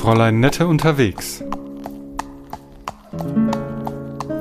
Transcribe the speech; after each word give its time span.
Fräulein 0.00 0.40
Nette 0.40 0.66
unterwegs. 0.66 1.44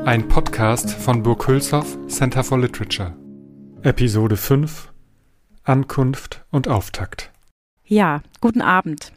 Ein 0.06 0.25
Podcast 0.30 0.90
von 0.90 1.22
Burg 1.22 1.50
Hülshoff 1.50 1.98
Center 2.08 2.46
for 2.46 2.58
Literature. 2.58 3.14
Episode 3.82 4.37
5 4.37 4.90
Ankunft 5.66 6.45
und 6.50 6.69
Auftakt. 6.69 7.33
Ja, 7.83 8.21
guten 8.39 8.61
Abend. 8.61 9.11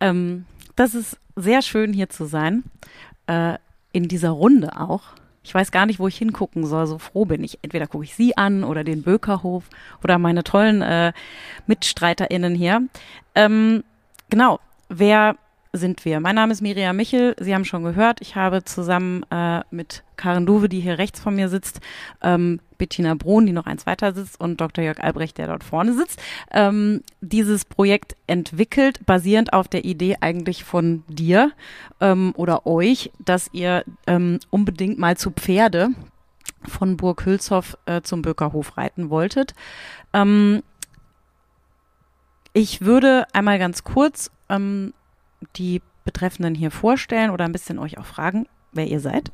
Ähm, 0.00 0.44
das 0.74 0.96
ist 0.96 1.16
sehr 1.36 1.62
schön 1.62 1.92
hier 1.92 2.08
zu 2.08 2.24
sein. 2.24 2.64
Äh, 3.28 3.54
in 3.92 4.08
dieser 4.08 4.30
Runde 4.30 4.76
auch. 4.76 5.02
Ich 5.44 5.54
weiß 5.54 5.70
gar 5.70 5.86
nicht, 5.86 6.00
wo 6.00 6.08
ich 6.08 6.18
hingucken 6.18 6.66
soll. 6.66 6.88
So 6.88 6.98
froh 6.98 7.26
bin 7.26 7.44
ich. 7.44 7.60
Entweder 7.62 7.86
gucke 7.86 8.02
ich 8.02 8.16
Sie 8.16 8.36
an 8.36 8.64
oder 8.64 8.82
den 8.82 9.04
Bökerhof 9.04 9.70
oder 10.02 10.18
meine 10.18 10.42
tollen 10.42 10.82
äh, 10.82 11.12
MitstreiterInnen 11.68 12.56
hier. 12.56 12.82
Ähm, 13.36 13.84
genau. 14.30 14.58
Wer 14.88 15.36
sind 15.72 16.04
wir? 16.04 16.18
Mein 16.20 16.34
Name 16.34 16.52
ist 16.52 16.62
Miriam 16.62 16.96
Michel. 16.96 17.36
Sie 17.38 17.54
haben 17.54 17.64
schon 17.64 17.84
gehört, 17.84 18.20
ich 18.20 18.34
habe 18.34 18.64
zusammen 18.64 19.24
äh, 19.30 19.60
mit 19.70 20.02
Karen 20.16 20.44
Duwe, 20.44 20.68
die 20.68 20.80
hier 20.80 20.98
rechts 20.98 21.20
von 21.20 21.36
mir 21.36 21.48
sitzt, 21.48 21.80
ähm, 22.22 22.60
Bettina 22.76 23.14
Brun, 23.14 23.46
die 23.46 23.52
noch 23.52 23.66
eins 23.66 23.86
weiter 23.86 24.12
sitzt, 24.12 24.40
und 24.40 24.60
Dr. 24.60 24.82
Jörg 24.82 24.98
Albrecht, 25.00 25.38
der 25.38 25.46
dort 25.46 25.62
vorne 25.62 25.94
sitzt, 25.94 26.20
ähm, 26.50 27.02
dieses 27.20 27.64
Projekt 27.64 28.16
entwickelt, 28.26 29.06
basierend 29.06 29.52
auf 29.52 29.68
der 29.68 29.84
Idee 29.84 30.16
eigentlich 30.20 30.64
von 30.64 31.04
dir 31.08 31.52
ähm, 32.00 32.32
oder 32.36 32.66
euch, 32.66 33.12
dass 33.18 33.48
ihr 33.52 33.84
ähm, 34.06 34.40
unbedingt 34.50 34.98
mal 34.98 35.16
zu 35.16 35.30
Pferde 35.30 35.90
von 36.66 36.96
Burg 36.96 37.24
Hülshoff 37.24 37.78
äh, 37.86 38.02
zum 38.02 38.22
Bökerhof 38.22 38.76
reiten 38.76 39.08
wolltet. 39.08 39.54
Ähm, 40.12 40.62
ich 42.52 42.80
würde 42.80 43.26
einmal 43.32 43.60
ganz 43.60 43.84
kurz 43.84 44.30
ähm, 44.48 44.92
die 45.56 45.82
Betreffenden 46.04 46.54
hier 46.54 46.70
vorstellen 46.70 47.30
oder 47.30 47.44
ein 47.44 47.52
bisschen 47.52 47.78
euch 47.78 47.98
auch 47.98 48.06
fragen, 48.06 48.46
wer 48.72 48.86
ihr 48.86 49.00
seid. 49.00 49.30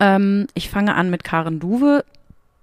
Ähm, 0.00 0.46
ich 0.54 0.70
fange 0.70 0.94
an 0.94 1.10
mit 1.10 1.24
Karen 1.24 1.60
Duwe. 1.60 2.04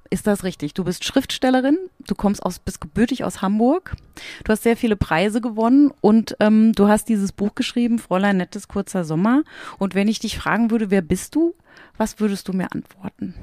Ist 0.09 0.27
das 0.27 0.43
richtig? 0.43 0.73
Du 0.73 0.83
bist 0.83 1.05
Schriftstellerin, 1.05 1.77
du 2.05 2.15
kommst 2.15 2.43
aus, 2.43 2.59
bist 2.59 2.81
gebürtig 2.81 3.23
aus 3.23 3.41
Hamburg, 3.41 3.95
du 4.43 4.51
hast 4.51 4.63
sehr 4.63 4.75
viele 4.75 4.97
Preise 4.97 5.39
gewonnen 5.39 5.93
und 6.01 6.35
ähm, 6.41 6.73
du 6.73 6.89
hast 6.89 7.07
dieses 7.07 7.31
Buch 7.31 7.55
geschrieben, 7.55 7.97
Fräulein 7.97 8.35
Nettes 8.35 8.67
kurzer 8.67 9.05
Sommer. 9.05 9.43
Und 9.79 9.95
wenn 9.95 10.09
ich 10.09 10.19
dich 10.19 10.37
fragen 10.37 10.69
würde, 10.69 10.91
wer 10.91 11.01
bist 11.01 11.35
du, 11.35 11.55
was 11.95 12.19
würdest 12.19 12.49
du 12.49 12.53
mir 12.53 12.67
antworten? 12.73 13.35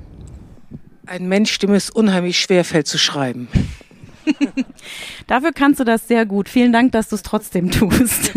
Ein 1.06 1.26
Mensch, 1.26 1.58
dem 1.58 1.72
es 1.72 1.88
unheimlich 1.88 2.38
schwer 2.38 2.66
fällt 2.66 2.86
zu 2.86 2.98
schreiben. 2.98 3.48
Dafür 5.26 5.52
kannst 5.52 5.80
du 5.80 5.84
das 5.84 6.08
sehr 6.08 6.26
gut. 6.26 6.48
Vielen 6.48 6.72
Dank, 6.72 6.92
dass 6.92 7.08
du 7.08 7.16
es 7.16 7.22
trotzdem 7.22 7.70
tust. 7.70 8.32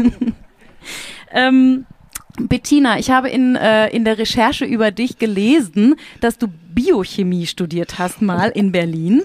ähm, 1.31 1.85
Bettina, 2.39 2.97
ich 2.97 3.11
habe 3.11 3.29
in, 3.29 3.55
äh, 3.55 3.89
in 3.89 4.05
der 4.05 4.17
Recherche 4.17 4.65
über 4.65 4.91
dich 4.91 5.17
gelesen, 5.17 5.95
dass 6.21 6.37
du 6.37 6.47
Biochemie 6.47 7.47
studiert 7.47 7.99
hast, 7.99 8.21
mal 8.21 8.49
in 8.49 8.71
Berlin. 8.71 9.21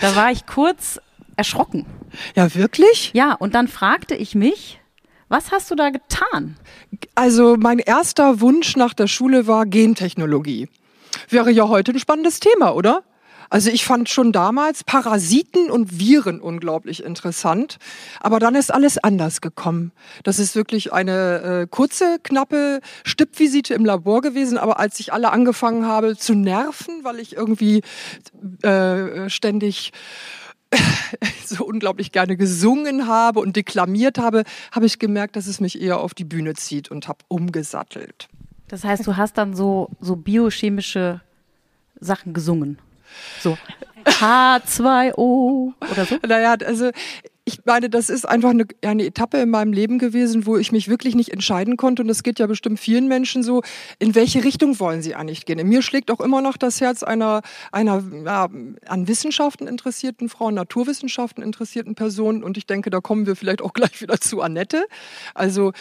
Da 0.00 0.16
war 0.16 0.32
ich 0.32 0.46
kurz 0.46 1.00
erschrocken. 1.36 1.86
Ja, 2.34 2.54
wirklich? 2.54 3.12
Ja, 3.14 3.34
und 3.34 3.54
dann 3.54 3.68
fragte 3.68 4.14
ich 4.14 4.34
mich, 4.34 4.80
was 5.28 5.52
hast 5.52 5.70
du 5.70 5.74
da 5.74 5.90
getan? 5.90 6.56
Also 7.14 7.56
mein 7.58 7.78
erster 7.78 8.40
Wunsch 8.40 8.76
nach 8.76 8.94
der 8.94 9.06
Schule 9.06 9.46
war 9.46 9.66
Gentechnologie. 9.66 10.68
Wäre 11.28 11.50
ja 11.50 11.68
heute 11.68 11.92
ein 11.92 11.98
spannendes 11.98 12.40
Thema, 12.40 12.74
oder? 12.74 13.02
Also 13.50 13.70
ich 13.70 13.84
fand 13.84 14.08
schon 14.08 14.32
damals 14.32 14.84
Parasiten 14.84 15.70
und 15.70 15.98
Viren 15.98 16.40
unglaublich 16.40 17.04
interessant, 17.04 17.78
aber 18.20 18.38
dann 18.38 18.54
ist 18.54 18.72
alles 18.72 18.98
anders 18.98 19.40
gekommen. 19.40 19.92
Das 20.22 20.38
ist 20.38 20.56
wirklich 20.56 20.92
eine 20.92 21.62
äh, 21.62 21.66
kurze, 21.68 22.18
knappe 22.22 22.80
Stippvisite 23.04 23.74
im 23.74 23.84
Labor 23.84 24.20
gewesen, 24.20 24.58
aber 24.58 24.78
als 24.78 24.98
ich 25.00 25.12
alle 25.12 25.32
angefangen 25.32 25.86
habe 25.86 26.16
zu 26.16 26.34
nerven, 26.34 27.04
weil 27.04 27.20
ich 27.20 27.36
irgendwie 27.36 27.82
äh, 28.62 29.28
ständig 29.28 29.92
so 31.46 31.64
unglaublich 31.64 32.12
gerne 32.12 32.36
gesungen 32.36 33.06
habe 33.06 33.40
und 33.40 33.56
deklamiert 33.56 34.18
habe, 34.18 34.44
habe 34.72 34.86
ich 34.86 34.98
gemerkt, 34.98 35.36
dass 35.36 35.46
es 35.46 35.60
mich 35.60 35.80
eher 35.80 36.00
auf 36.00 36.14
die 36.14 36.24
Bühne 36.24 36.54
zieht 36.54 36.90
und 36.90 37.08
habe 37.08 37.18
umgesattelt. 37.28 38.28
Das 38.68 38.84
heißt, 38.84 39.06
du 39.06 39.16
hast 39.16 39.38
dann 39.38 39.54
so, 39.54 39.90
so 40.00 40.16
biochemische 40.16 41.20
Sachen 42.00 42.34
gesungen? 42.34 42.78
So 43.40 43.56
H2O 44.04 45.72
oder 45.90 46.04
so? 46.04 46.16
Naja, 46.26 46.54
also 46.64 46.90
ich 47.48 47.64
meine, 47.64 47.88
das 47.88 48.10
ist 48.10 48.28
einfach 48.28 48.50
eine, 48.50 48.66
eine 48.82 49.06
Etappe 49.06 49.38
in 49.38 49.50
meinem 49.50 49.72
Leben 49.72 50.00
gewesen, 50.00 50.46
wo 50.46 50.56
ich 50.56 50.72
mich 50.72 50.88
wirklich 50.88 51.14
nicht 51.14 51.32
entscheiden 51.32 51.76
konnte. 51.76 52.02
Und 52.02 52.08
das 52.08 52.24
geht 52.24 52.40
ja 52.40 52.46
bestimmt 52.48 52.80
vielen 52.80 53.06
Menschen 53.06 53.44
so. 53.44 53.62
In 54.00 54.16
welche 54.16 54.42
Richtung 54.42 54.80
wollen 54.80 55.00
sie 55.00 55.14
eigentlich 55.14 55.46
gehen? 55.46 55.60
In 55.60 55.68
mir 55.68 55.82
schlägt 55.82 56.10
auch 56.10 56.18
immer 56.18 56.42
noch 56.42 56.56
das 56.56 56.80
Herz 56.80 57.04
einer, 57.04 57.42
einer 57.70 58.02
ja, 58.24 58.48
an 58.86 59.06
Wissenschaften 59.06 59.68
interessierten 59.68 60.28
Frau, 60.28 60.50
Naturwissenschaften 60.50 61.40
interessierten 61.40 61.94
Person. 61.94 62.42
Und 62.42 62.58
ich 62.58 62.66
denke, 62.66 62.90
da 62.90 63.00
kommen 63.00 63.26
wir 63.26 63.36
vielleicht 63.36 63.62
auch 63.62 63.74
gleich 63.74 64.00
wieder 64.00 64.20
zu 64.20 64.42
Annette. 64.42 64.84
Also 65.32 65.72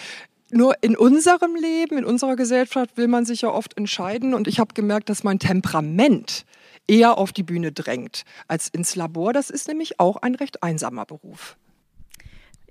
nur 0.51 0.75
in 0.81 0.95
unserem 0.95 1.55
Leben, 1.55 1.97
in 1.97 2.05
unserer 2.05 2.35
Gesellschaft 2.35 2.95
will 2.95 3.07
man 3.07 3.25
sich 3.25 3.41
ja 3.41 3.49
oft 3.49 3.75
entscheiden. 3.75 4.35
Und 4.35 4.47
ich 4.47 4.59
habe 4.59 4.75
gemerkt, 4.75 5.09
dass 5.09 5.23
mein 5.23 5.39
Temperament 5.39 6.45
eher 6.87 7.17
auf 7.17 7.31
die 7.31 7.43
Bühne 7.43 7.71
drängt 7.71 8.23
als 8.47 8.69
ins 8.69 8.95
Labor. 8.95 9.33
Das 9.33 9.49
ist 9.49 9.67
nämlich 9.67 9.99
auch 9.99 10.17
ein 10.17 10.35
recht 10.35 10.63
einsamer 10.63 11.05
Beruf. 11.05 11.57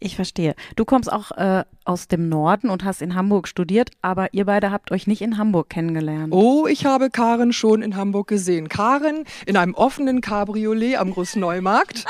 Ich 0.01 0.17
verstehe. 0.17 0.55
Du 0.77 0.85
kommst 0.85 1.11
auch 1.11 1.31
äh, 1.33 1.65
aus 1.85 2.09
dem 2.09 2.29
Norden 2.29 2.69
und 2.69 2.85
hast 2.85 3.01
in 3.01 3.15
Hamburg 3.15 3.49
studiert, 3.49 3.91
aber 4.03 4.35
ihr 4.35 4.45
beide 4.45 4.71
habt 4.71 4.91
euch 4.91 5.07
nicht 5.07 5.23
in 5.23 5.39
Hamburg 5.39 5.71
kennengelernt. 5.71 6.33
Oh, 6.35 6.67
ich 6.67 6.85
habe 6.85 7.11
Karen 7.11 7.53
schon 7.55 7.81
in 7.81 7.97
Hamburg 7.97 8.29
gesehen. 8.29 8.69
Karen 8.69 9.25
in 9.47 9.57
einem 9.57 9.75
offenen 9.75 10.21
Cabriolet 10.21 10.97
am 10.97 11.13
Großneumarkt. 11.13 12.05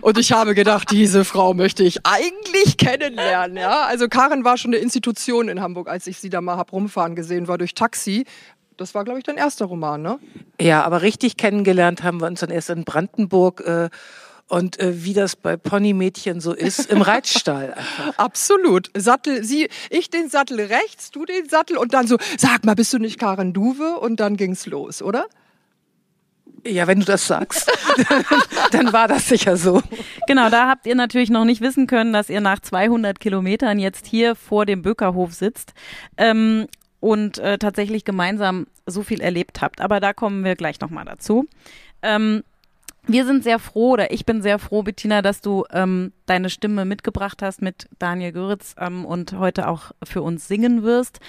und 0.00 0.18
ich 0.18 0.32
habe 0.32 0.54
gedacht, 0.54 0.90
diese 0.92 1.24
Frau 1.24 1.54
möchte 1.54 1.82
ich 1.82 2.06
eigentlich 2.06 2.76
kennenlernen. 2.76 3.56
Ja? 3.56 3.84
Also 3.86 4.08
Karen 4.08 4.44
war 4.44 4.56
schon 4.56 4.72
eine 4.72 4.80
Institution 4.82 5.48
in 5.48 5.60
Hamburg, 5.60 5.88
als 5.88 6.06
ich 6.06 6.18
sie 6.18 6.30
da 6.30 6.40
mal 6.40 6.56
hab 6.56 6.72
rumfahren 6.72 7.16
gesehen 7.16 7.48
war 7.48 7.58
durch 7.58 7.74
Taxi. 7.74 8.26
Das 8.76 8.94
war, 8.94 9.04
glaube 9.04 9.18
ich, 9.18 9.24
dein 9.24 9.36
erster 9.36 9.66
Roman, 9.66 10.02
ne? 10.02 10.18
Ja, 10.60 10.82
aber 10.82 11.02
richtig 11.02 11.36
kennengelernt 11.36 12.02
haben 12.02 12.20
wir 12.20 12.26
uns 12.26 12.40
dann 12.40 12.50
erst 12.50 12.70
in 12.70 12.84
Brandenburg. 12.84 13.60
Äh, 13.60 13.90
und 14.46 14.78
äh, 14.78 15.04
wie 15.04 15.14
das 15.14 15.36
bei 15.36 15.56
Ponymädchen 15.56 16.40
so 16.40 16.52
ist, 16.52 16.90
im 16.90 17.02
Reitstall 17.02 17.74
einfach. 17.74 18.18
Absolut. 18.18 18.90
Sattel, 18.94 19.42
sie, 19.42 19.68
ich 19.90 20.10
den 20.10 20.28
Sattel 20.28 20.60
rechts, 20.60 21.10
du 21.10 21.24
den 21.24 21.48
Sattel 21.48 21.76
und 21.78 21.94
dann 21.94 22.06
so, 22.06 22.18
sag 22.36 22.64
mal, 22.64 22.74
bist 22.74 22.92
du 22.92 22.98
nicht 22.98 23.18
Karen 23.18 23.52
Duwe? 23.52 23.98
Und 23.98 24.20
dann 24.20 24.36
ging's 24.36 24.66
los, 24.66 25.02
oder? 25.02 25.26
Ja, 26.66 26.86
wenn 26.86 27.00
du 27.00 27.04
das 27.04 27.26
sagst, 27.26 27.70
dann 28.70 28.92
war 28.92 29.06
das 29.06 29.28
sicher 29.28 29.56
so. 29.56 29.82
Genau, 30.26 30.48
da 30.48 30.68
habt 30.68 30.86
ihr 30.86 30.94
natürlich 30.94 31.28
noch 31.28 31.44
nicht 31.44 31.60
wissen 31.60 31.86
können, 31.86 32.12
dass 32.12 32.30
ihr 32.30 32.40
nach 32.40 32.60
200 32.60 33.20
Kilometern 33.20 33.78
jetzt 33.78 34.06
hier 34.06 34.34
vor 34.34 34.64
dem 34.64 34.80
Böckerhof 34.80 35.34
sitzt. 35.34 35.74
Ähm, 36.16 36.66
und 37.04 37.36
äh, 37.36 37.58
tatsächlich 37.58 38.06
gemeinsam 38.06 38.66
so 38.86 39.02
viel 39.02 39.20
erlebt 39.20 39.60
habt. 39.60 39.82
Aber 39.82 40.00
da 40.00 40.14
kommen 40.14 40.42
wir 40.42 40.56
gleich 40.56 40.80
nochmal 40.80 41.04
dazu. 41.04 41.44
Ähm, 42.00 42.42
wir 43.06 43.26
sind 43.26 43.44
sehr 43.44 43.58
froh, 43.58 43.90
oder 43.90 44.10
ich 44.10 44.24
bin 44.24 44.40
sehr 44.40 44.58
froh, 44.58 44.82
Bettina, 44.82 45.20
dass 45.20 45.42
du 45.42 45.66
ähm, 45.70 46.14
deine 46.24 46.48
Stimme 46.48 46.86
mitgebracht 46.86 47.42
hast 47.42 47.60
mit 47.60 47.90
Daniel 47.98 48.32
Göritz 48.32 48.74
ähm, 48.78 49.04
und 49.04 49.34
heute 49.34 49.68
auch 49.68 49.92
für 50.02 50.22
uns 50.22 50.48
singen 50.48 50.82
wirst. 50.82 51.20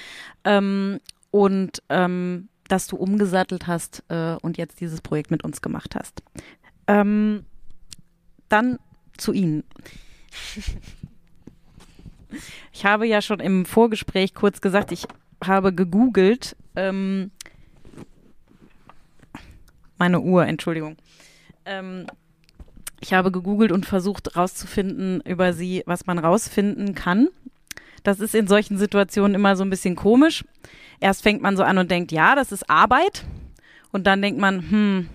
Ähm, 0.46 1.02
und 1.30 1.84
ähm, 1.90 2.47
dass 2.69 2.88
du 2.88 2.96
umgesattelt 2.96 3.68
hast 3.68 4.06
äh, 4.08 4.38
und 4.41 4.58
jetzt 4.58 4.80
dieses 4.80 5.02
Projekt 5.02 5.30
mit 5.30 5.44
uns 5.44 5.62
gemacht 5.62 5.94
hast. 5.94 6.24
Ähm, 6.88 7.44
dann 8.47 8.80
zu 9.18 9.34
Ihnen. 9.34 9.66
Ich 12.72 12.85
habe 12.85 13.05
ja 13.05 13.22
schon 13.22 13.41
im 13.41 13.66
Vorgespräch 13.66 14.34
kurz 14.34 14.61
gesagt, 14.61 14.94
ich 14.94 15.05
habe 15.43 15.73
gegoogelt, 15.73 16.55
ähm, 16.76 17.32
meine 19.97 20.20
Uhr, 20.22 20.46
Entschuldigung. 20.46 20.97
Ähm, 21.66 22.05
ich 23.02 23.14
habe 23.14 23.32
gegoogelt 23.32 23.72
und 23.72 23.85
versucht 23.85 24.35
rauszufinden 24.35 25.22
über 25.22 25.53
sie, 25.53 25.84
was 25.85 26.05
man 26.05 26.17
rausfinden 26.17 26.96
kann. 26.96 27.29
Das 28.03 28.20
ist 28.20 28.35
in 28.35 28.47
solchen 28.47 28.78
Situationen 28.78 29.35
immer 29.35 29.55
so 29.55 29.64
ein 29.64 29.70
bisschen 29.70 29.96
komisch. 29.96 30.43
Erst 30.99 31.23
fängt 31.23 31.41
man 31.41 31.58
so 31.58 31.64
an 31.64 31.78
und 31.78 31.91
denkt, 31.91 32.11
ja, 32.11 32.35
das 32.35 32.52
ist 32.52 32.70
Arbeit. 32.70 33.26
Und 33.91 34.05
dann 34.08 34.22
denkt 34.22 34.40
man, 34.40 34.70
hm, 34.70 35.09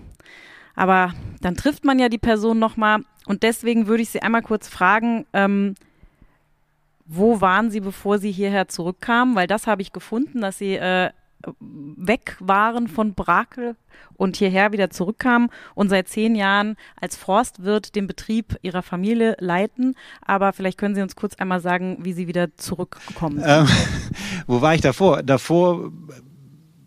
aber 0.75 1.13
dann 1.41 1.55
trifft 1.55 1.85
man 1.85 1.99
ja 1.99 2.09
die 2.09 2.17
Person 2.17 2.59
nochmal. 2.59 2.99
Und 3.25 3.43
deswegen 3.43 3.87
würde 3.87 4.03
ich 4.03 4.09
Sie 4.09 4.21
einmal 4.21 4.41
kurz 4.41 4.67
fragen, 4.67 5.25
ähm, 5.33 5.75
wo 7.13 7.41
waren 7.41 7.71
Sie, 7.71 7.81
bevor 7.81 8.19
Sie 8.19 8.31
hierher 8.31 8.69
zurückkamen? 8.69 9.35
Weil 9.35 9.47
das 9.47 9.67
habe 9.67 9.81
ich 9.81 9.91
gefunden, 9.91 10.39
dass 10.39 10.57
Sie 10.57 10.75
äh, 10.75 11.09
weg 11.59 12.37
waren 12.39 12.87
von 12.87 13.15
Brakel 13.15 13.75
und 14.15 14.37
hierher 14.37 14.71
wieder 14.71 14.89
zurückkamen 14.89 15.49
und 15.75 15.89
seit 15.89 16.07
zehn 16.07 16.35
Jahren 16.35 16.77
als 16.99 17.17
Forstwirt 17.17 17.95
den 17.95 18.07
Betrieb 18.07 18.57
ihrer 18.61 18.81
Familie 18.81 19.35
leiten. 19.39 19.95
Aber 20.21 20.53
vielleicht 20.53 20.77
können 20.77 20.95
Sie 20.95 21.01
uns 21.01 21.17
kurz 21.17 21.35
einmal 21.35 21.59
sagen, 21.59 21.97
wie 22.01 22.13
Sie 22.13 22.29
wieder 22.29 22.55
zurückgekommen 22.55 23.39
sind. 23.39 23.49
Ähm, 23.49 23.67
wo 24.47 24.61
war 24.61 24.73
ich 24.73 24.81
davor? 24.81 25.21
Davor 25.21 25.91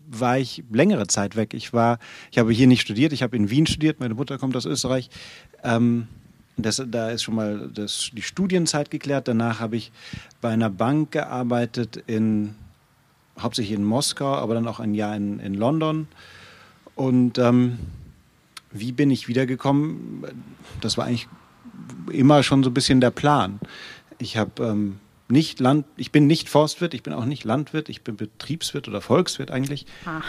war 0.07 0.39
ich 0.39 0.63
längere 0.71 1.05
Zeit 1.05 1.35
weg. 1.35 1.53
Ich 1.53 1.71
war, 1.71 1.99
ich 2.31 2.39
habe 2.39 2.51
hier 2.51 2.67
nicht 2.67 2.81
studiert, 2.81 3.13
ich 3.13 3.21
habe 3.21 3.37
in 3.37 3.51
Wien 3.51 3.67
studiert, 3.67 3.99
meine 3.99 4.15
Mutter 4.15 4.39
kommt 4.39 4.55
aus 4.55 4.65
Österreich. 4.65 5.09
Ähm, 5.63 6.07
das, 6.57 6.81
da 6.87 7.09
ist 7.09 7.23
schon 7.23 7.35
mal 7.35 7.69
das, 7.73 8.11
die 8.13 8.21
Studienzeit 8.21 8.89
geklärt. 8.89 9.27
Danach 9.27 9.59
habe 9.59 9.75
ich 9.75 9.91
bei 10.41 10.49
einer 10.49 10.69
Bank 10.69 11.11
gearbeitet, 11.11 12.03
in, 12.07 12.55
hauptsächlich 13.39 13.75
in 13.75 13.83
Moskau, 13.83 14.35
aber 14.35 14.53
dann 14.53 14.67
auch 14.67 14.79
ein 14.79 14.93
Jahr 14.93 15.15
in, 15.15 15.39
in 15.39 15.53
London. 15.53 16.07
Und 16.95 17.37
ähm, 17.37 17.77
wie 18.71 18.91
bin 18.91 19.11
ich 19.11 19.27
wiedergekommen? 19.27 20.23
Das 20.81 20.97
war 20.97 21.05
eigentlich 21.05 21.27
immer 22.11 22.43
schon 22.43 22.63
so 22.63 22.69
ein 22.69 22.73
bisschen 22.73 23.01
der 23.01 23.11
Plan. 23.11 23.59
Ich 24.17 24.37
habe 24.37 24.63
ähm, 24.63 24.99
nicht 25.27 25.59
Land, 25.59 25.85
ich 25.97 26.11
bin 26.11 26.27
nicht 26.27 26.49
Forstwirt, 26.49 26.93
ich 26.93 27.03
bin 27.03 27.13
auch 27.13 27.25
nicht 27.25 27.43
Landwirt, 27.43 27.89
ich 27.89 28.03
bin 28.03 28.15
Betriebswirt 28.15 28.87
oder 28.87 29.01
Volkswirt 29.01 29.51
eigentlich. 29.51 29.85
Aha, 30.05 30.23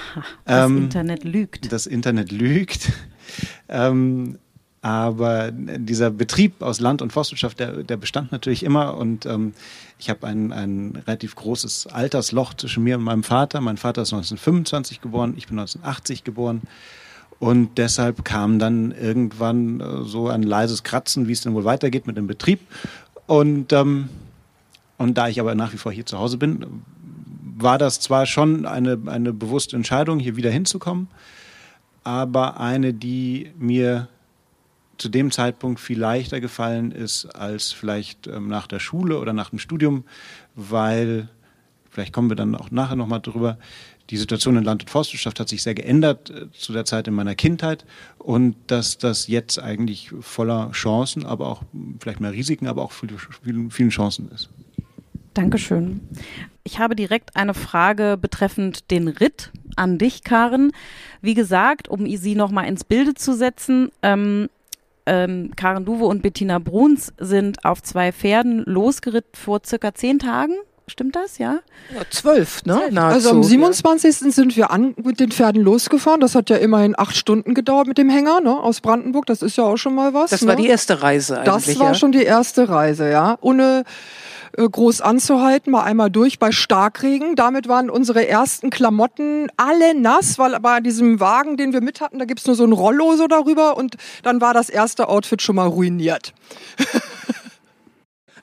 das 0.45 0.67
ähm, 0.67 0.79
Internet 0.79 1.25
lügt. 1.25 1.71
Das 1.71 1.87
Internet 1.87 2.33
lügt. 2.33 2.93
ähm, 3.69 4.39
aber 4.83 5.51
dieser 5.53 6.11
Betrieb 6.11 6.63
aus 6.63 6.81
Land- 6.81 7.03
und 7.03 7.13
Forstwirtschaft, 7.13 7.59
der, 7.59 7.83
der 7.83 7.97
bestand 7.97 8.31
natürlich 8.31 8.63
immer. 8.63 8.97
Und 8.97 9.27
ähm, 9.27 9.55
ich 9.99 10.11
habe 10.11 10.27
ein, 10.27 10.53
ein 10.53 11.03
relativ 11.07 11.35
großes 11.35 11.89
Altersloch 11.89 12.55
zwischen 12.55 12.85
mir 12.85 12.97
und 12.97 13.05
meinem 13.05 13.23
Vater. 13.23 13.61
Mein 13.61 13.79
Vater 13.79 14.03
ist 14.03 14.13
1925 14.13 15.01
geboren, 15.01 15.35
ich 15.37 15.49
bin 15.49 15.59
1980 15.59 16.25
geboren. 16.25 16.63
Und 17.39 17.77
deshalb 17.79 18.25
kam 18.25 18.59
dann 18.59 18.93
irgendwann 18.93 19.81
äh, 19.81 20.05
so 20.05 20.29
ein 20.29 20.43
leises 20.43 20.85
Kratzen, 20.85 21.29
wie 21.29 21.33
es 21.33 21.43
denn 21.43 21.55
wohl 21.55 21.65
weitergeht 21.65 22.07
mit 22.07 22.17
dem 22.17 22.27
Betrieb. 22.27 22.61
Und, 23.27 23.73
ähm, 23.73 24.09
und 24.99 25.19
da 25.19 25.29
ich 25.29 25.41
aber 25.41 25.55
nach 25.55 25.73
wie 25.73 25.79
vor 25.79 25.93
hier 25.93 26.07
zu 26.07 26.19
Hause 26.19 26.39
bin, 26.39 26.65
war 27.59 27.79
das 27.79 28.01
zwar 28.01 28.27
schon 28.27 28.67
eine, 28.67 28.99
eine 29.07 29.33
bewusste 29.33 29.77
Entscheidung, 29.77 30.19
hier 30.19 30.37
wieder 30.37 30.51
hinzukommen, 30.51 31.09
aber 32.05 32.61
eine, 32.61 32.93
die 32.93 33.51
mir 33.59 34.09
zu 34.99 35.09
dem 35.09 35.31
Zeitpunkt 35.31 35.81
viel 35.81 35.99
leichter 35.99 36.41
gefallen 36.41 36.93
ist 36.93 37.27
als 37.27 37.73
vielleicht 37.73 38.27
ähm, 38.27 38.49
nach 38.49 38.67
der 38.67 38.81
Schule 38.81 39.19
oder 39.19 39.33
nach 39.33 39.51
dem 39.51 39.59
Studium, 39.59 40.05
weil, 40.55 41.29
vielleicht 41.91 42.13
kommen 42.13 42.31
wir 42.31 42.37
dann 42.37 42.55
auch 42.55 42.71
nachher 42.71 42.97
nochmal 42.97 43.21
drüber, 43.21 43.59
die 44.11 44.17
Situation 44.17 44.57
in 44.57 44.65
Land- 44.65 44.83
und 44.83 44.91
Forstwirtschaft 44.91 45.41
hat 45.41 45.49
sich 45.49 45.63
sehr 45.63 45.75
geändert 45.75 46.31
äh, 46.31 46.51
zu 46.53 46.73
der 46.73 46.85
Zeit 46.85 47.09
in 47.09 47.15
meiner 47.15 47.35
Kindheit 47.35 47.85
und 48.19 48.57
dass 48.69 48.99
das 48.99 49.27
jetzt 49.27 49.61
eigentlich 49.61 50.13
voller 50.21 50.71
Chancen, 50.73 51.27
aber 51.27 51.49
auch 51.49 51.63
vielleicht 52.01 52.21
mehr 52.21 52.33
Risiken, 52.33 52.69
aber 52.69 52.83
auch 52.83 52.93
vielen, 52.93 53.71
vielen 53.71 53.91
Chancen 53.91 54.31
ist. 54.33 54.49
Dankeschön. 55.35 56.01
Ich 56.65 56.79
habe 56.79 56.97
direkt 56.97 57.37
eine 57.37 57.53
Frage 57.53 58.17
betreffend 58.19 58.91
den 58.91 59.09
Ritt 59.09 59.53
an 59.77 59.99
dich, 59.99 60.25
Karen. 60.25 60.73
Wie 61.21 61.35
gesagt, 61.35 61.89
um 61.89 62.07
sie 62.17 62.35
nochmal 62.35 62.67
ins 62.67 62.85
Bilde 62.85 63.13
zu 63.15 63.35
setzen, 63.35 63.91
ähm, 64.03 64.49
ähm, 65.07 65.53
Karen 65.57 65.85
Duwe 65.85 66.05
und 66.05 66.23
Bettina 66.23 66.59
Bruns 66.59 67.13
sind 67.19 67.65
auf 67.65 67.83
zwei 67.83 68.13
Pferden 68.13 68.65
losgeritten 68.65 69.35
vor 69.35 69.61
circa 69.65 69.95
zehn 69.95 70.19
Tagen. 70.19 70.55
Stimmt 70.89 71.17
das, 71.17 71.39
ja? 71.39 71.59
ja 71.93 72.03
zwölf, 72.11 72.65
ne? 72.65 72.91
Nahezu, 72.93 73.15
also 73.17 73.31
am 73.31 73.43
27. 73.43 74.21
Ja. 74.21 74.31
sind 74.31 74.57
wir 74.57 74.71
an 74.71 74.95
mit 75.03 75.19
den 75.19 75.33
Pferden 75.33 75.61
losgefahren. 75.61 76.21
Das 76.21 76.37
hat 76.37 76.49
ja 76.49 76.57
immerhin 76.57 76.95
acht 76.97 77.17
Stunden 77.17 77.55
gedauert 77.55 77.89
mit 77.89 77.99
dem 77.99 78.09
Hänger, 78.09 78.41
ne? 78.41 78.57
Aus 78.57 78.81
Brandenburg. 78.81 79.27
Das 79.27 79.43
ist 79.43 79.57
ja 79.57 79.65
auch 79.65 79.79
schon 79.79 79.97
mal 79.97 80.15
was. 80.15 80.31
Das 80.31 80.43
ne? 80.43 80.49
war 80.49 80.55
die 80.55 80.69
erste 80.69 81.03
Reise 81.03 81.41
eigentlich. 81.41 81.55
Das 81.67 81.79
war 81.81 81.89
ja? 81.89 81.95
schon 81.95 82.13
die 82.13 82.23
erste 82.23 82.69
Reise, 82.69 83.11
ja. 83.11 83.37
Ohne 83.41 83.83
äh, 84.57 84.69
groß 84.69 85.01
anzuhalten, 85.01 85.73
mal 85.73 85.83
einmal 85.83 86.09
durch 86.09 86.39
bei 86.39 86.53
Starkregen. 86.53 87.35
Damit 87.35 87.67
waren 87.67 87.91
unsere 87.91 88.29
ersten 88.29 88.71
Klamotten 88.71 89.49
alle 89.57 89.99
nass, 89.99 90.39
weil 90.39 90.59
bei 90.61 90.79
diesem 90.79 91.19
Wagen, 91.19 91.57
den 91.57 91.73
wir 91.73 91.81
mit 91.81 92.01
hatten, 92.01 92.21
da 92.21 92.27
gibt's 92.27 92.47
nur 92.47 92.55
so 92.55 92.65
ein 92.65 92.73
Rollo 92.73 93.17
so 93.17 93.27
darüber 93.27 93.77
und 93.77 93.97
dann 94.23 94.41
war 94.41 94.55
das 94.55 94.69
erste 94.69 95.09
Outfit 95.09 95.43
schon 95.43 95.57
mal 95.57 95.67
ruiniert. 95.67 96.33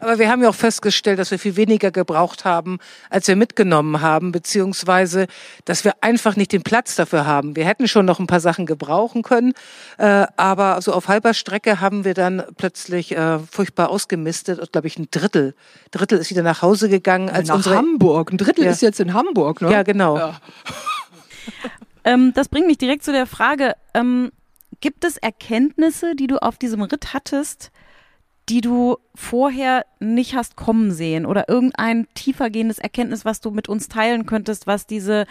Aber 0.03 0.19
wir 0.19 0.29
haben 0.29 0.43
ja 0.43 0.49
auch 0.49 0.55
festgestellt, 0.55 1.19
dass 1.19 1.31
wir 1.31 1.39
viel 1.39 1.55
weniger 1.55 1.91
gebraucht 1.91 2.45
haben, 2.45 2.79
als 3.09 3.27
wir 3.27 3.35
mitgenommen 3.35 4.01
haben, 4.01 4.31
beziehungsweise, 4.31 5.27
dass 5.65 5.83
wir 5.83 5.93
einfach 6.01 6.35
nicht 6.35 6.51
den 6.51 6.63
Platz 6.63 6.95
dafür 6.95 7.25
haben. 7.25 7.55
Wir 7.55 7.65
hätten 7.65 7.87
schon 7.87 8.05
noch 8.05 8.19
ein 8.19 8.27
paar 8.27 8.39
Sachen 8.39 8.65
gebrauchen 8.65 9.23
können, 9.23 9.53
äh, 9.97 10.25
aber 10.37 10.81
so 10.81 10.93
auf 10.93 11.07
halber 11.07 11.33
Strecke 11.33 11.79
haben 11.79 12.05
wir 12.05 12.13
dann 12.13 12.43
plötzlich 12.57 13.15
äh, 13.15 13.39
furchtbar 13.39 13.89
ausgemistet 13.89 14.59
und, 14.59 14.71
glaube 14.71 14.87
ich, 14.87 14.97
ein 14.97 15.07
Drittel. 15.11 15.55
Drittel 15.91 16.17
ist 16.19 16.29
wieder 16.29 16.43
nach 16.43 16.61
Hause 16.61 16.89
gegangen. 16.89 17.29
Als 17.29 17.47
nach 17.47 17.55
unsere 17.55 17.77
Hamburg. 17.77 18.31
Ein 18.31 18.37
Drittel 18.37 18.65
ja. 18.65 18.71
ist 18.71 18.81
jetzt 18.81 18.99
in 18.99 19.13
Hamburg, 19.13 19.61
ne? 19.61 19.71
Ja, 19.71 19.83
genau. 19.83 20.17
Ja. 20.17 20.39
ähm, 22.03 22.33
das 22.33 22.49
bringt 22.49 22.67
mich 22.67 22.77
direkt 22.77 23.03
zu 23.03 23.11
der 23.11 23.25
Frage, 23.25 23.75
ähm, 23.93 24.31
gibt 24.81 25.05
es 25.05 25.17
Erkenntnisse, 25.17 26.15
die 26.15 26.27
du 26.27 26.41
auf 26.41 26.57
diesem 26.57 26.81
Ritt 26.81 27.13
hattest, 27.13 27.71
die 28.49 28.61
du 28.61 28.97
vorher 29.15 29.85
nicht 29.99 30.35
hast 30.35 30.55
kommen 30.55 30.91
sehen 30.91 31.25
oder 31.25 31.47
irgendein 31.47 32.07
tiefergehendes 32.13 32.77
Erkenntnis, 32.77 33.25
was 33.25 33.39
du 33.39 33.51
mit 33.51 33.69
uns 33.69 33.87
teilen 33.87 34.25
könntest, 34.25 34.67
was 34.67 34.85
diese 34.85 35.25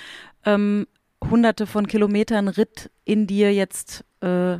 ähm, 0.44 0.87
hunderte 1.23 1.67
von 1.67 1.87
Kilometern 1.87 2.49
Ritt 2.49 2.91
in 3.05 3.26
dir 3.26 3.53
jetzt 3.53 4.05
äh, 4.23 4.56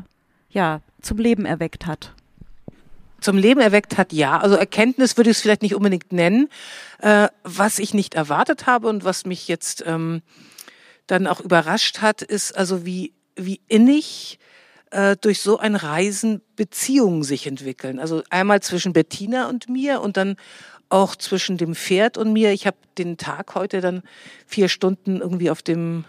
ja 0.51 0.81
zum 1.01 1.19
Leben 1.19 1.47
erweckt 1.47 1.87
hat? 1.87 2.15
Zum 3.21 3.39
Leben 3.39 3.61
erweckt 3.61 3.99
hat, 3.99 4.13
ja. 4.13 4.39
Also 4.39 4.57
Erkenntnis 4.57 5.17
würde 5.17 5.31
ich 5.31 5.37
es 5.37 5.43
vielleicht 5.43 5.63
nicht 5.63 5.77
unbedingt 5.77 6.13
nennen. 6.13 6.49
Äh, 6.99 7.29
was 7.45 7.79
ich 7.79 7.95
nicht 7.95 8.15
erwartet 8.15 8.67
habe 8.67 8.89
und 8.89 9.05
was 9.05 9.25
mich 9.25 9.49
jetzt 9.49 9.85
ähm, 9.87 10.23
dann 11.07 11.27
auch 11.27 11.41
überrascht 11.41 12.01
hat, 12.01 12.21
ist 12.21 12.57
also 12.57 12.85
wie, 12.85 13.13
wie 13.37 13.61
innig 13.69 14.39
äh, 14.93 15.17
durch 15.21 15.41
so 15.41 15.59
ein 15.59 15.75
Reisen 15.75 16.43
Beziehungen 16.57 17.23
sich 17.23 17.47
entwickeln. 17.47 17.99
Also 17.99 18.23
einmal 18.31 18.61
zwischen 18.61 18.93
Bettina 18.93 19.49
und 19.49 19.69
mir 19.69 20.01
und 20.01 20.17
dann 20.17 20.37
auch 20.89 21.17
zwischen 21.17 21.57
dem 21.57 21.75
Pferd 21.75 22.19
und 22.19 22.33
mir. 22.33 22.53
Ich 22.53 22.67
habe 22.67 22.77
den 22.99 23.17
Tag 23.17 23.55
heute 23.55 23.81
dann 23.81 24.03
vier 24.47 24.69
Stunden 24.69 25.21
irgendwie 25.21 25.51
auf 25.51 25.63
dem 25.63 26.05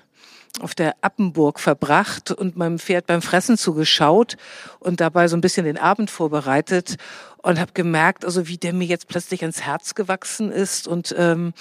auf 0.59 0.75
der 0.75 0.95
Appenburg 1.01 1.59
verbracht 1.59 2.29
und 2.29 2.55
meinem 2.55 2.77
Pferd 2.77 3.07
beim 3.07 3.23
Fressen 3.23 3.57
zugeschaut 3.57 4.37
und 4.79 5.01
dabei 5.01 5.27
so 5.27 5.35
ein 5.35 5.41
bisschen 5.41 5.65
den 5.65 5.79
Abend 5.79 6.11
vorbereitet 6.11 6.97
und 7.37 7.59
habe 7.59 7.71
gemerkt, 7.73 8.23
also 8.23 8.47
wie 8.47 8.57
der 8.57 8.71
mir 8.71 8.85
jetzt 8.85 9.07
plötzlich 9.07 9.41
ans 9.41 9.61
Herz 9.61 9.95
gewachsen 9.95 10.51
ist 10.51 10.87
und 10.87 11.15
ähm, 11.17 11.53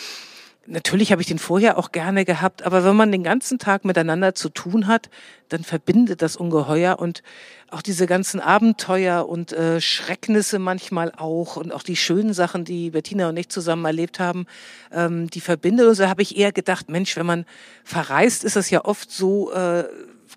Natürlich 0.66 1.10
habe 1.10 1.20
ich 1.20 1.26
den 1.26 1.40
vorher 1.40 1.76
auch 1.76 1.90
gerne 1.90 2.24
gehabt, 2.24 2.62
aber 2.62 2.84
wenn 2.84 2.94
man 2.94 3.10
den 3.10 3.24
ganzen 3.24 3.58
Tag 3.58 3.84
miteinander 3.84 4.34
zu 4.36 4.48
tun 4.48 4.86
hat, 4.86 5.10
dann 5.48 5.64
verbindet 5.64 6.22
das 6.22 6.36
ungeheuer 6.36 7.00
und 7.00 7.24
auch 7.68 7.82
diese 7.82 8.06
ganzen 8.06 8.38
Abenteuer 8.38 9.28
und 9.28 9.52
äh, 9.52 9.80
Schrecknisse 9.80 10.60
manchmal 10.60 11.10
auch 11.16 11.56
und 11.56 11.72
auch 11.72 11.82
die 11.82 11.96
schönen 11.96 12.32
Sachen, 12.32 12.64
die 12.64 12.90
Bettina 12.90 13.28
und 13.28 13.36
ich 13.36 13.48
zusammen 13.48 13.84
erlebt 13.84 14.20
haben, 14.20 14.46
ähm, 14.92 15.28
die 15.30 15.40
verbindet 15.40 15.88
uns. 15.88 15.98
Da 15.98 16.08
habe 16.08 16.22
ich 16.22 16.36
eher 16.36 16.52
gedacht, 16.52 16.88
Mensch, 16.88 17.16
wenn 17.16 17.26
man 17.26 17.44
verreist, 17.82 18.44
ist 18.44 18.56
es 18.56 18.70
ja 18.70 18.84
oft 18.84 19.10
so, 19.10 19.52
äh, 19.52 19.84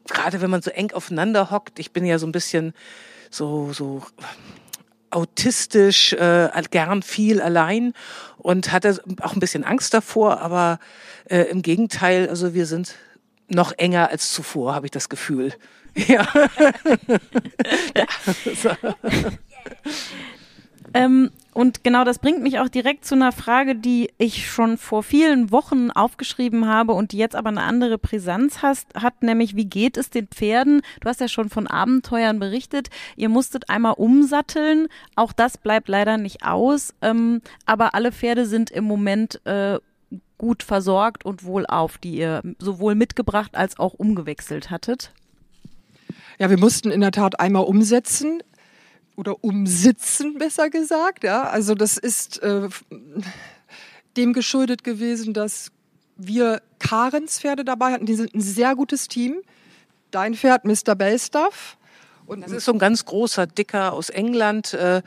gerade 0.08 0.41
wenn 0.41 0.50
man 0.50 0.63
so 0.63 0.72
eng 0.72 0.91
aufeinander 0.94 1.51
hockt. 1.51 1.77
Ich 1.77 1.91
bin 1.91 2.03
ja 2.03 2.17
so 2.17 2.25
ein 2.25 2.32
bisschen 2.32 2.74
so 3.29 3.74
so 3.74 4.01
autistisch, 5.12 6.14
äh, 6.14 6.50
gern 6.72 7.02
viel 7.02 7.42
allein 7.42 7.94
und 8.38 8.72
hatte 8.72 9.00
auch 9.22 9.34
ein 9.34 9.40
bisschen 9.40 9.64
Angst 9.64 9.94
davor, 9.94 10.42
aber 10.42 10.80
äh, 11.30 11.44
im 11.44 11.62
Gegenteil, 11.62 12.30
also 12.30 12.54
wir 12.54 12.66
sind 12.66 12.96
noch 13.48 13.74
enger 13.78 14.10
als 14.10 14.34
zuvor, 14.34 14.76
habe 14.76 14.88
ich 14.88 14.92
das 14.92 15.10
Gefühl. 15.10 15.54
Ja. 16.08 16.28
ähm, 20.94 21.32
und 21.56 21.86
genau 21.86 22.04
das 22.04 22.20
bringt 22.20 22.44
mich 22.44 22.60
auch 22.60 22.68
direkt 22.68 23.06
zu 23.06 23.16
einer 23.16 23.32
Frage, 23.32 23.78
die 23.78 24.10
ich 24.18 24.46
schon 24.52 24.78
vor 24.78 25.04
vielen 25.04 25.52
Wochen 25.52 25.90
aufgeschrieben 25.90 26.68
habe 26.68 26.92
und 26.92 27.14
die 27.14 27.18
jetzt 27.18 27.34
aber 27.34 27.48
eine 27.48 27.64
andere 27.64 27.98
Brisanz 27.98 28.62
hast, 28.62 28.94
hat, 28.94 29.24
nämlich 29.24 29.56
wie 29.56 29.64
geht 29.64 29.96
es 29.96 30.10
den 30.10 30.28
Pferden? 30.28 30.82
Du 31.00 31.08
hast 31.08 31.22
ja 31.22 31.30
schon 31.30 31.48
von 31.48 31.68
Abenteuern 31.68 32.40
berichtet. 32.40 32.90
Ihr 33.16 33.30
musstet 33.30 33.70
einmal 33.70 33.94
umsatteln. 33.94 34.90
Auch 35.16 35.32
das 35.32 35.58
bleibt 35.58 35.88
leider 35.88 36.18
nicht 36.18 36.44
aus. 36.44 36.94
Ähm, 37.02 37.42
aber 37.66 37.96
alle 37.96 38.12
Pferde 38.12 38.48
sind 38.48 38.70
im 38.70 38.84
Moment 38.84 39.40
äh, 39.46 39.80
gut 40.38 40.62
versorgt 40.62 41.24
und 41.24 41.46
wohlauf, 41.46 41.98
die 41.98 42.18
ihr 42.18 42.42
sowohl 42.60 42.96
mitgebracht 42.96 43.56
als 43.56 43.80
auch 43.80 43.94
umgewechselt 43.94 44.72
hattet. 44.72 45.14
Ja, 46.38 46.50
wir 46.50 46.60
mussten 46.60 46.92
in 46.92 47.00
der 47.00 47.12
Tat 47.12 47.40
einmal 47.40 47.64
umsetzen 47.64 48.42
oder 49.16 49.44
umsitzen, 49.44 50.38
besser 50.38 50.70
gesagt. 50.70 51.24
Ja, 51.24 51.44
also 51.44 51.76
das 51.76 51.98
ist 51.98 52.42
äh, 52.42 52.70
dem 54.18 54.34
geschuldet 54.34 54.84
gewesen, 54.84 55.34
dass 55.34 55.72
wir 56.18 56.62
Karens 56.80 57.40
Pferde 57.40 57.66
dabei 57.66 57.92
hatten. 57.94 58.06
Die 58.06 58.16
sind 58.16 58.34
ein 58.34 58.42
sehr 58.42 58.76
gutes 58.76 59.08
Team. 59.08 59.42
Dein 60.12 60.36
Pferd, 60.36 60.66
Mr. 60.66 60.96
Bellstuff. 60.96 61.78
Und 62.26 62.42
das 62.42 62.52
ist 62.52 62.66
so 62.66 62.72
ein 62.72 62.80
ganz 62.80 63.06
großer 63.06 63.46
Dicker 63.46 63.94
aus 63.94 64.10
England, 64.10 64.74
äh, 64.74 65.02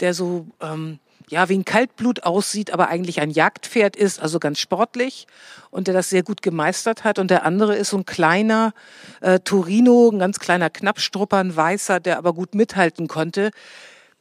der 0.00 0.14
so 0.14 0.46
ähm, 0.60 0.98
ja 1.28 1.48
wie 1.48 1.58
ein 1.58 1.64
Kaltblut 1.64 2.24
aussieht, 2.24 2.72
aber 2.72 2.88
eigentlich 2.88 3.20
ein 3.20 3.30
Jagdpferd 3.30 3.96
ist, 3.96 4.20
also 4.20 4.38
ganz 4.38 4.58
sportlich 4.58 5.26
und 5.70 5.86
der 5.86 5.94
das 5.94 6.10
sehr 6.10 6.22
gut 6.22 6.42
gemeistert 6.42 7.04
hat. 7.04 7.18
Und 7.18 7.30
der 7.30 7.44
andere 7.44 7.76
ist 7.76 7.90
so 7.90 7.98
ein 7.98 8.06
kleiner 8.06 8.74
äh, 9.20 9.40
Torino, 9.40 10.10
ein 10.10 10.18
ganz 10.18 10.38
kleiner 10.38 10.70
Knappstrupper, 10.70 11.38
ein 11.38 11.54
Weißer, 11.54 12.00
der 12.00 12.18
aber 12.18 12.32
gut 12.32 12.54
mithalten 12.54 13.08
konnte 13.08 13.50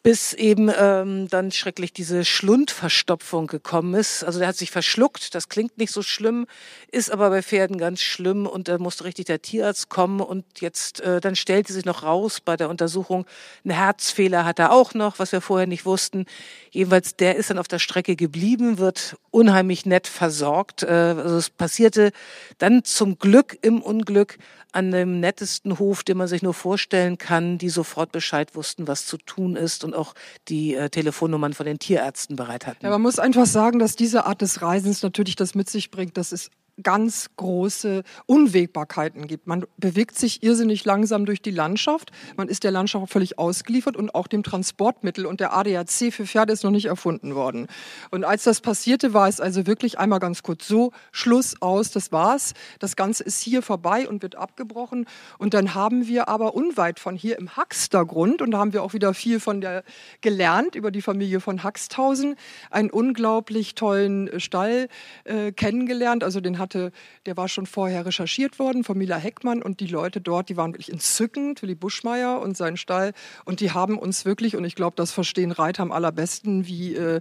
bis 0.03 0.33
eben 0.33 0.71
ähm, 0.75 1.27
dann 1.27 1.51
schrecklich 1.51 1.93
diese 1.93 2.25
Schlundverstopfung 2.25 3.45
gekommen 3.45 3.93
ist. 3.93 4.23
Also 4.23 4.39
der 4.39 4.47
hat 4.47 4.55
sich 4.55 4.71
verschluckt, 4.71 5.35
das 5.35 5.47
klingt 5.47 5.77
nicht 5.77 5.91
so 5.91 6.01
schlimm, 6.01 6.47
ist 6.91 7.11
aber 7.11 7.29
bei 7.29 7.43
Pferden 7.43 7.77
ganz 7.77 8.01
schlimm 8.01 8.47
und 8.47 8.67
da 8.67 8.79
musste 8.79 9.03
richtig 9.03 9.25
der 9.25 9.43
Tierarzt 9.43 9.89
kommen 9.89 10.19
und 10.19 10.43
jetzt, 10.59 11.01
äh, 11.01 11.21
dann 11.21 11.35
stellte 11.35 11.71
sich 11.71 11.85
noch 11.85 12.01
raus 12.01 12.41
bei 12.41 12.57
der 12.57 12.69
Untersuchung, 12.69 13.27
ein 13.63 13.69
Herzfehler 13.69 14.43
hat 14.43 14.57
er 14.57 14.71
auch 14.71 14.95
noch, 14.95 15.19
was 15.19 15.31
wir 15.31 15.41
vorher 15.41 15.67
nicht 15.67 15.85
wussten. 15.85 16.25
Jedenfalls, 16.71 17.15
der 17.15 17.35
ist 17.35 17.51
dann 17.51 17.59
auf 17.59 17.67
der 17.67 17.79
Strecke 17.79 18.15
geblieben, 18.15 18.79
wird 18.79 19.17
unheimlich 19.29 19.85
nett 19.85 20.07
versorgt. 20.07 20.81
Äh, 20.81 20.87
also 20.87 21.37
es 21.37 21.51
passierte 21.51 22.11
dann 22.57 22.83
zum 22.83 23.19
Glück 23.19 23.57
im 23.61 23.81
Unglück 23.81 24.37
an 24.71 24.91
dem 24.91 25.19
nettesten 25.19 25.79
Hof, 25.79 26.03
den 26.03 26.17
man 26.17 26.27
sich 26.27 26.41
nur 26.41 26.53
vorstellen 26.53 27.17
kann, 27.17 27.57
die 27.57 27.69
sofort 27.69 28.11
Bescheid 28.11 28.55
wussten, 28.55 28.87
was 28.87 29.05
zu 29.05 29.17
tun 29.17 29.55
ist 29.55 29.83
und 29.83 29.93
auch 29.93 30.13
die 30.47 30.75
äh, 30.75 30.89
Telefonnummern 30.89 31.53
von 31.53 31.65
den 31.65 31.79
Tierärzten 31.79 32.35
bereit 32.35 32.67
hatten. 32.67 32.85
Ja, 32.85 32.91
man 32.91 33.01
muss 33.01 33.19
einfach 33.19 33.45
sagen, 33.45 33.79
dass 33.79 33.95
diese 33.95 34.25
Art 34.25 34.41
des 34.41 34.61
Reisens 34.61 35.03
natürlich 35.03 35.35
das 35.35 35.55
mit 35.55 35.69
sich 35.69 35.91
bringt, 35.91 36.17
dass 36.17 36.31
es 36.31 36.49
ganz 36.81 37.29
große 37.35 38.03
Unwägbarkeiten 38.25 39.27
gibt. 39.27 39.47
Man 39.47 39.65
bewegt 39.77 40.17
sich 40.17 40.43
irrsinnig 40.43 40.85
langsam 40.85 41.25
durch 41.25 41.41
die 41.41 41.51
Landschaft. 41.51 42.11
Man 42.37 42.47
ist 42.47 42.63
der 42.63 42.71
Landschaft 42.71 43.11
völlig 43.11 43.37
ausgeliefert 43.37 43.95
und 43.95 44.15
auch 44.15 44.27
dem 44.27 44.43
Transportmittel. 44.43 45.25
Und 45.25 45.39
der 45.39 45.53
ADAC 45.53 46.11
für 46.11 46.25
Pferde 46.25 46.53
ist 46.53 46.63
noch 46.63 46.71
nicht 46.71 46.85
erfunden 46.85 47.35
worden. 47.35 47.67
Und 48.09 48.23
als 48.23 48.43
das 48.43 48.61
passierte, 48.61 49.13
war 49.13 49.27
es 49.27 49.39
also 49.39 49.67
wirklich 49.67 49.99
einmal 49.99 50.19
ganz 50.19 50.43
kurz 50.43 50.67
so, 50.67 50.91
Schluss 51.11 51.61
aus, 51.61 51.91
das 51.91 52.11
war's. 52.11 52.53
Das 52.79 52.95
Ganze 52.95 53.23
ist 53.23 53.41
hier 53.41 53.61
vorbei 53.61 54.07
und 54.07 54.21
wird 54.21 54.35
abgebrochen. 54.35 55.05
Und 55.37 55.53
dann 55.53 55.75
haben 55.75 56.07
wir 56.07 56.27
aber 56.29 56.55
unweit 56.55 56.99
von 56.99 57.15
hier 57.15 57.37
im 57.37 57.55
Haxtergrund, 57.55 58.41
und 58.41 58.51
da 58.51 58.59
haben 58.59 58.73
wir 58.73 58.83
auch 58.83 58.93
wieder 58.93 59.13
viel 59.13 59.39
von 59.39 59.61
der 59.61 59.83
gelernt 60.21 60.75
über 60.75 60.91
die 60.91 61.01
Familie 61.01 61.39
von 61.39 61.63
Haxthausen, 61.63 62.35
einen 62.69 62.89
unglaublich 62.89 63.75
tollen 63.75 64.39
Stall 64.39 64.87
äh, 65.25 65.51
kennengelernt. 65.51 66.23
Also 66.23 66.39
den 66.39 66.57
hatte, 66.61 66.93
der 67.25 67.35
war 67.35 67.49
schon 67.49 67.65
vorher 67.65 68.05
recherchiert 68.05 68.57
worden 68.57 68.85
von 68.85 68.97
Mila 68.97 69.17
Heckmann 69.17 69.61
und 69.61 69.81
die 69.81 69.87
Leute 69.87 70.21
dort, 70.21 70.47
die 70.47 70.55
waren 70.55 70.71
wirklich 70.71 70.93
entzückend, 70.93 71.61
Willi 71.61 71.75
Buschmeier 71.75 72.39
und 72.39 72.55
sein 72.55 72.77
Stall 72.77 73.11
und 73.43 73.59
die 73.59 73.71
haben 73.71 73.99
uns 73.99 74.23
wirklich, 74.23 74.55
und 74.55 74.63
ich 74.63 74.75
glaube, 74.75 74.95
das 74.95 75.11
verstehen 75.11 75.51
Reiter 75.51 75.83
am 75.83 75.91
allerbesten, 75.91 76.65
wie, 76.67 76.95
äh, 76.95 77.19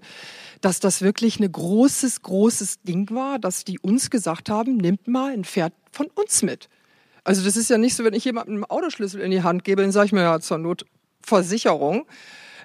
dass 0.60 0.78
das 0.78 1.02
wirklich 1.02 1.40
ein 1.40 1.50
großes, 1.50 2.22
großes 2.22 2.82
Ding 2.82 3.10
war, 3.10 3.40
dass 3.40 3.64
die 3.64 3.80
uns 3.80 4.10
gesagt 4.10 4.48
haben, 4.48 4.76
nimmt 4.76 5.08
mal 5.08 5.32
ein 5.32 5.44
Pferd 5.44 5.72
von 5.90 6.06
uns 6.14 6.42
mit. 6.42 6.68
Also 7.24 7.42
das 7.42 7.56
ist 7.56 7.70
ja 7.70 7.78
nicht 7.78 7.94
so, 7.94 8.04
wenn 8.04 8.14
ich 8.14 8.24
jemandem 8.24 8.56
einen 8.56 8.64
Autoschlüssel 8.64 9.20
in 9.20 9.30
die 9.30 9.42
Hand 9.42 9.64
gebe, 9.64 9.82
dann 9.82 9.92
sage 9.92 10.06
ich 10.06 10.12
mir 10.12 10.22
ja 10.22 10.40
zur 10.40 10.58
Not 10.58 10.84
Versicherung. 11.22 12.06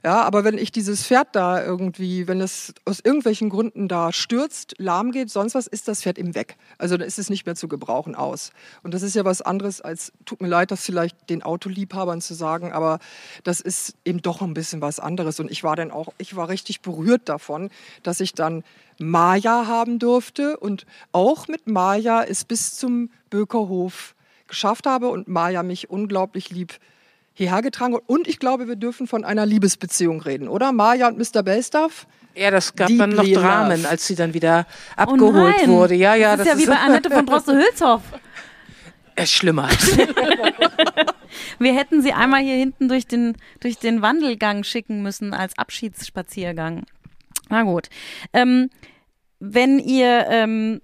Ja, 0.05 0.21
aber 0.21 0.43
wenn 0.43 0.59
ich 0.59 0.71
dieses 0.71 1.07
Pferd 1.07 1.29
da 1.31 1.65
irgendwie, 1.65 2.27
wenn 2.27 2.39
es 2.39 2.75
aus 2.85 2.99
irgendwelchen 3.03 3.49
Gründen 3.49 3.87
da 3.87 4.11
stürzt, 4.11 4.75
lahm 4.77 5.11
geht, 5.11 5.31
sonst 5.31 5.55
was, 5.55 5.65
ist 5.65 5.87
das 5.87 6.03
Pferd 6.03 6.19
eben 6.19 6.35
weg. 6.35 6.57
Also 6.77 6.95
da 6.95 7.03
ist 7.03 7.17
es 7.17 7.31
nicht 7.31 7.47
mehr 7.47 7.55
zu 7.55 7.67
gebrauchen 7.67 8.13
aus. 8.13 8.51
Und 8.83 8.93
das 8.93 9.01
ist 9.01 9.15
ja 9.15 9.25
was 9.25 9.41
anderes 9.41 9.81
als, 9.81 10.13
tut 10.25 10.43
mir 10.43 10.47
leid, 10.47 10.69
das 10.69 10.85
vielleicht 10.85 11.31
den 11.31 11.41
Autoliebhabern 11.41 12.21
zu 12.21 12.35
sagen, 12.35 12.71
aber 12.71 12.99
das 13.43 13.61
ist 13.61 13.95
eben 14.05 14.21
doch 14.21 14.43
ein 14.43 14.53
bisschen 14.53 14.79
was 14.79 14.99
anderes. 14.99 15.39
Und 15.39 15.49
ich 15.49 15.63
war 15.63 15.75
dann 15.75 15.89
auch, 15.89 16.13
ich 16.19 16.35
war 16.35 16.49
richtig 16.49 16.81
berührt 16.81 17.27
davon, 17.27 17.71
dass 18.03 18.19
ich 18.19 18.35
dann 18.35 18.63
Maya 18.99 19.65
haben 19.65 19.97
durfte 19.97 20.57
und 20.57 20.85
auch 21.13 21.47
mit 21.47 21.65
Maya 21.65 22.21
es 22.21 22.45
bis 22.45 22.77
zum 22.77 23.09
Bökerhof 23.31 24.13
geschafft 24.45 24.85
habe 24.85 25.09
und 25.09 25.27
Maya 25.27 25.63
mich 25.63 25.89
unglaublich 25.89 26.51
lieb 26.51 26.79
hierher 27.35 27.61
getragen. 27.61 27.95
Und 28.07 28.27
ich 28.27 28.39
glaube, 28.39 28.67
wir 28.67 28.75
dürfen 28.75 29.05
von 29.05 29.23
einer 29.23 29.45
Liebesbeziehung 29.45 30.21
reden, 30.21 30.47
oder? 30.47 30.71
Maja 30.71 31.07
und 31.07 31.17
Mr. 31.17 31.43
Belstaff? 31.43 32.07
Ja, 32.33 32.49
das 32.49 32.75
gab 32.75 32.89
dann 32.97 33.11
noch 33.11 33.23
Dramen, 33.23 33.81
love. 33.81 33.89
als 33.89 34.07
sie 34.07 34.15
dann 34.15 34.33
wieder 34.33 34.65
oh 34.97 35.01
abgeholt 35.01 35.55
oh 35.63 35.67
wurde. 35.67 35.95
Ja, 35.95 36.15
ja, 36.15 36.35
das, 36.35 36.47
das 36.47 36.57
ist 36.57 36.65
ja 36.65 36.67
wie 36.67 36.75
bei 36.75 36.79
Annette 36.85 37.09
von 37.09 37.25
Droste-Hülshoff. 37.25 38.01
Es 39.15 39.31
schlimmer. 39.31 39.69
Wir 41.59 41.73
hätten 41.73 42.01
sie 42.01 42.11
einmal 42.11 42.41
hier 42.41 42.55
hinten 42.55 42.89
durch 42.89 43.07
den, 43.07 43.37
durch 43.61 43.77
den 43.77 44.01
Wandelgang 44.01 44.63
schicken 44.63 45.01
müssen 45.01 45.33
als 45.33 45.57
Abschiedsspaziergang. 45.57 46.83
Na 47.49 47.63
gut. 47.63 47.89
Ähm, 48.33 48.69
wenn 49.39 49.79
ihr 49.79 50.25
ähm, 50.29 50.81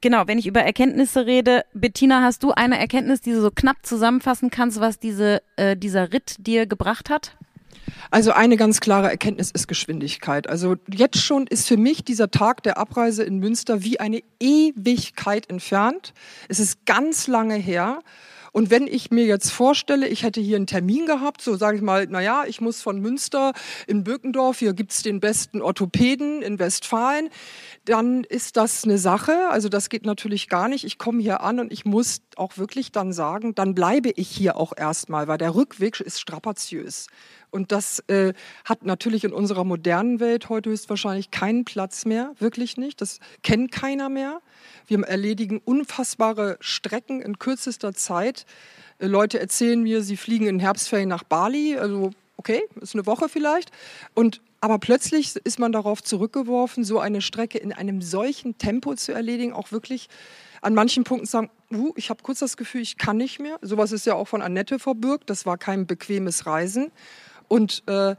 Genau, 0.00 0.26
wenn 0.26 0.38
ich 0.38 0.46
über 0.46 0.62
Erkenntnisse 0.62 1.26
rede, 1.26 1.64
Bettina, 1.74 2.22
hast 2.22 2.42
du 2.42 2.52
eine 2.52 2.78
Erkenntnis, 2.78 3.20
die 3.20 3.32
du 3.32 3.40
so 3.42 3.50
knapp 3.50 3.76
zusammenfassen 3.82 4.50
kannst, 4.50 4.80
was 4.80 4.98
diese, 4.98 5.42
äh, 5.56 5.76
dieser 5.76 6.12
Ritt 6.12 6.36
dir 6.38 6.66
gebracht 6.66 7.10
hat? 7.10 7.36
Also 8.10 8.32
eine 8.32 8.56
ganz 8.56 8.80
klare 8.80 9.10
Erkenntnis 9.10 9.50
ist 9.50 9.68
Geschwindigkeit. 9.68 10.48
Also 10.48 10.76
jetzt 10.90 11.18
schon 11.18 11.46
ist 11.46 11.68
für 11.68 11.76
mich 11.76 12.04
dieser 12.04 12.30
Tag 12.30 12.62
der 12.62 12.78
Abreise 12.78 13.22
in 13.22 13.38
Münster 13.38 13.82
wie 13.82 14.00
eine 14.00 14.22
Ewigkeit 14.40 15.50
entfernt. 15.50 16.14
Es 16.48 16.58
ist 16.58 16.86
ganz 16.86 17.26
lange 17.26 17.54
her. 17.54 18.00
Und 18.52 18.70
wenn 18.70 18.86
ich 18.86 19.10
mir 19.10 19.24
jetzt 19.24 19.50
vorstelle, 19.50 20.06
ich 20.06 20.22
hätte 20.22 20.40
hier 20.40 20.56
einen 20.56 20.66
Termin 20.66 21.06
gehabt, 21.06 21.40
so 21.40 21.56
sage 21.56 21.78
ich 21.78 21.82
mal, 21.82 22.06
naja, 22.06 22.44
ich 22.46 22.60
muss 22.60 22.82
von 22.82 23.00
Münster 23.00 23.52
in 23.86 24.04
Birkendorf, 24.04 24.58
hier 24.58 24.74
gibt's 24.74 25.02
den 25.02 25.20
besten 25.20 25.62
Orthopäden 25.62 26.42
in 26.42 26.58
Westfalen, 26.58 27.30
dann 27.86 28.24
ist 28.24 28.58
das 28.58 28.84
eine 28.84 28.98
Sache. 28.98 29.48
Also 29.50 29.70
das 29.70 29.88
geht 29.88 30.04
natürlich 30.04 30.48
gar 30.48 30.68
nicht. 30.68 30.84
Ich 30.84 30.98
komme 30.98 31.22
hier 31.22 31.40
an 31.40 31.60
und 31.60 31.72
ich 31.72 31.86
muss 31.86 32.20
auch 32.36 32.58
wirklich 32.58 32.92
dann 32.92 33.12
sagen, 33.12 33.54
dann 33.54 33.74
bleibe 33.74 34.10
ich 34.10 34.28
hier 34.28 34.56
auch 34.56 34.72
erstmal, 34.76 35.28
weil 35.28 35.38
der 35.38 35.54
Rückweg 35.54 36.00
ist 36.00 36.20
strapaziös. 36.20 37.06
Und 37.52 37.70
das 37.70 38.00
äh, 38.08 38.32
hat 38.64 38.84
natürlich 38.84 39.24
in 39.24 39.32
unserer 39.32 39.62
modernen 39.62 40.20
Welt 40.20 40.48
heute 40.48 40.70
höchstwahrscheinlich 40.70 41.30
keinen 41.30 41.64
Platz 41.64 42.06
mehr, 42.06 42.32
wirklich 42.38 42.78
nicht. 42.78 43.00
Das 43.00 43.20
kennt 43.42 43.70
keiner 43.70 44.08
mehr. 44.08 44.40
Wir 44.86 45.00
erledigen 45.02 45.60
unfassbare 45.62 46.56
Strecken 46.60 47.20
in 47.20 47.38
kürzester 47.38 47.92
Zeit. 47.92 48.46
Äh, 48.98 49.06
Leute 49.06 49.38
erzählen 49.38 49.82
mir, 49.82 50.02
sie 50.02 50.16
fliegen 50.16 50.46
in 50.46 50.60
Herbstferien 50.60 51.10
nach 51.10 51.24
Bali. 51.24 51.76
Also 51.76 52.10
okay, 52.38 52.62
ist 52.80 52.94
eine 52.94 53.06
Woche 53.06 53.28
vielleicht. 53.28 53.70
Und 54.14 54.40
aber 54.62 54.78
plötzlich 54.78 55.36
ist 55.36 55.58
man 55.58 55.72
darauf 55.72 56.02
zurückgeworfen, 56.02 56.84
so 56.84 57.00
eine 57.00 57.20
Strecke 57.20 57.58
in 57.58 57.72
einem 57.72 58.00
solchen 58.00 58.58
Tempo 58.58 58.94
zu 58.94 59.12
erledigen, 59.12 59.52
auch 59.52 59.72
wirklich 59.72 60.08
an 60.62 60.74
manchen 60.74 61.02
Punkten 61.02 61.26
sagen, 61.26 61.50
uh, 61.72 61.92
ich 61.96 62.08
habe 62.08 62.22
kurz 62.22 62.38
das 62.38 62.56
Gefühl, 62.56 62.80
ich 62.80 62.96
kann 62.96 63.16
nicht 63.16 63.40
mehr. 63.40 63.58
Sowas 63.60 63.90
ist 63.90 64.06
ja 64.06 64.14
auch 64.14 64.28
von 64.28 64.40
Annette 64.40 64.78
verbürgt. 64.78 65.28
Das 65.28 65.44
war 65.44 65.58
kein 65.58 65.86
bequemes 65.86 66.46
Reisen. 66.46 66.92
Und 67.52 67.82
äh, 67.86 68.16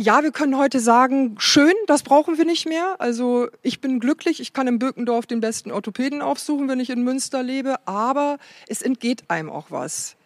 ja, 0.00 0.24
wir 0.24 0.32
können 0.32 0.58
heute 0.58 0.80
sagen, 0.80 1.36
schön, 1.38 1.74
das 1.86 2.02
brauchen 2.02 2.38
wir 2.38 2.44
nicht 2.44 2.66
mehr. 2.66 2.96
Also 2.98 3.46
ich 3.62 3.80
bin 3.80 4.00
glücklich, 4.00 4.40
ich 4.40 4.52
kann 4.52 4.66
in 4.66 4.80
Birkendorf 4.80 5.26
den 5.26 5.38
besten 5.38 5.70
Orthopäden 5.70 6.20
aufsuchen, 6.20 6.68
wenn 6.68 6.80
ich 6.80 6.90
in 6.90 7.04
Münster 7.04 7.44
lebe, 7.44 7.76
aber 7.86 8.38
es 8.66 8.82
entgeht 8.82 9.30
einem 9.30 9.48
auch 9.48 9.70
was. 9.70 10.16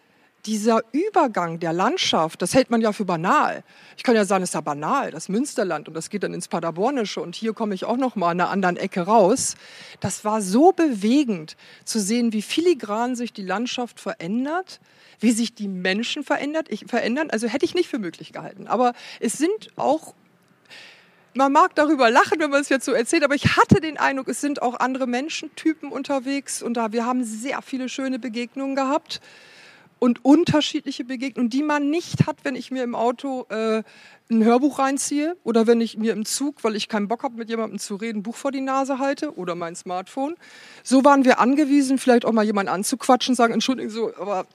Dieser 0.45 0.81
Übergang 0.91 1.59
der 1.59 1.73
Landschaft, 1.73 2.41
das 2.41 2.53
hält 2.53 2.69
man 2.69 2.81
ja 2.81 2.93
für 2.93 3.05
banal. 3.05 3.63
Ich 3.97 4.03
kann 4.03 4.15
ja 4.15 4.23
sagen, 4.25 4.43
es 4.43 4.51
ist 4.51 4.53
ja 4.53 4.61
banal, 4.61 5.11
das 5.11 5.27
Münsterland 5.27 5.87
und 5.87 5.93
das 5.93 6.09
geht 6.09 6.23
dann 6.23 6.33
ins 6.33 6.47
Paderbornische 6.47 7.21
und 7.21 7.35
hier 7.35 7.53
komme 7.53 7.75
ich 7.75 7.85
auch 7.85 7.97
noch 7.97 8.15
mal 8.15 8.31
an 8.31 8.39
einer 8.39 8.49
anderen 8.49 8.77
Ecke 8.77 9.01
raus. 9.01 9.55
Das 9.99 10.23
war 10.23 10.41
so 10.41 10.71
bewegend 10.71 11.57
zu 11.83 11.99
sehen, 11.99 12.31
wie 12.31 12.41
filigran 12.41 13.15
sich 13.15 13.33
die 13.33 13.43
Landschaft 13.43 13.99
verändert 13.99 14.79
wie 15.21 15.31
sich 15.31 15.53
die 15.53 15.67
Menschen 15.67 16.23
verändert, 16.23 16.67
ich, 16.69 16.85
verändern, 16.87 17.29
also 17.29 17.47
hätte 17.47 17.65
ich 17.65 17.75
nicht 17.75 17.89
für 17.89 17.99
möglich 17.99 18.31
gehalten. 18.31 18.67
Aber 18.67 18.93
es 19.19 19.33
sind 19.33 19.69
auch 19.75 20.13
man 21.35 21.51
mag 21.51 21.75
darüber 21.75 22.09
lachen, 22.09 22.39
wenn 22.39 22.49
man 22.49 22.59
es 22.59 22.69
jetzt 22.69 22.85
so 22.85 22.91
erzählt, 22.91 23.23
aber 23.23 23.35
ich 23.35 23.55
hatte 23.55 23.79
den 23.79 23.97
Eindruck, 23.97 24.27
es 24.27 24.41
sind 24.41 24.61
auch 24.63 24.79
andere 24.79 25.05
Menschentypen 25.05 25.91
unterwegs 25.91 26.61
und 26.61 26.73
da 26.73 26.91
wir 26.91 27.05
haben 27.05 27.23
sehr 27.23 27.61
viele 27.61 27.87
schöne 27.87 28.17
Begegnungen 28.17 28.75
gehabt 28.75 29.21
und 29.99 30.23
unterschiedliche 30.23 31.03
Begegnungen, 31.03 31.49
die 31.49 31.63
man 31.63 31.89
nicht 31.89 32.25
hat, 32.25 32.37
wenn 32.43 32.55
ich 32.55 32.71
mir 32.71 32.83
im 32.83 32.95
Auto 32.95 33.45
äh, 33.49 33.83
ein 34.31 34.43
Hörbuch 34.43 34.79
reinziehe 34.79 35.35
oder 35.43 35.67
wenn 35.67 35.81
ich 35.81 35.97
mir 35.97 36.13
im 36.13 36.25
Zug, 36.25 36.63
weil 36.63 36.75
ich 36.75 36.87
keinen 36.87 37.07
Bock 37.07 37.23
habe, 37.23 37.35
mit 37.35 37.49
jemandem 37.49 37.79
zu 37.79 37.95
reden, 37.95 38.19
ein 38.19 38.23
Buch 38.23 38.35
vor 38.35 38.51
die 38.51 38.61
Nase 38.61 38.99
halte 38.99 39.35
oder 39.35 39.55
mein 39.55 39.75
Smartphone. 39.75 40.35
So 40.83 41.03
waren 41.03 41.25
wir 41.25 41.39
angewiesen, 41.39 41.97
vielleicht 41.97 42.25
auch 42.25 42.31
mal 42.31 42.45
jemanden 42.45 42.71
anzuquatschen, 42.71 43.35
sagen, 43.35 43.53
entschuldigen 43.53 43.89
so, 43.89 44.13
aber 44.17 44.45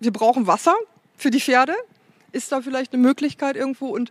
wir 0.00 0.12
brauchen 0.12 0.46
Wasser 0.46 0.74
für 1.16 1.30
die 1.30 1.40
Pferde. 1.40 1.74
Ist 2.32 2.50
da 2.50 2.62
vielleicht 2.62 2.92
eine 2.92 3.02
Möglichkeit 3.02 3.56
irgendwo? 3.56 3.88
Und 3.88 4.10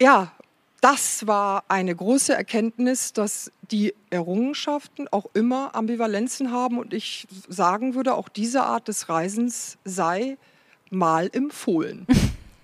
ja, 0.00 0.32
das 0.80 1.26
war 1.26 1.64
eine 1.68 1.94
große 1.94 2.34
Erkenntnis, 2.34 3.12
dass 3.12 3.50
die 3.70 3.94
Errungenschaften 4.10 5.08
auch 5.08 5.26
immer 5.34 5.74
Ambivalenzen 5.74 6.52
haben 6.52 6.78
und 6.78 6.94
ich 6.94 7.26
sagen 7.48 7.94
würde, 7.94 8.14
auch 8.14 8.28
diese 8.28 8.62
Art 8.62 8.88
des 8.88 9.08
Reisens 9.08 9.78
sei 9.84 10.36
mal 10.90 11.28
empfohlen. 11.32 12.06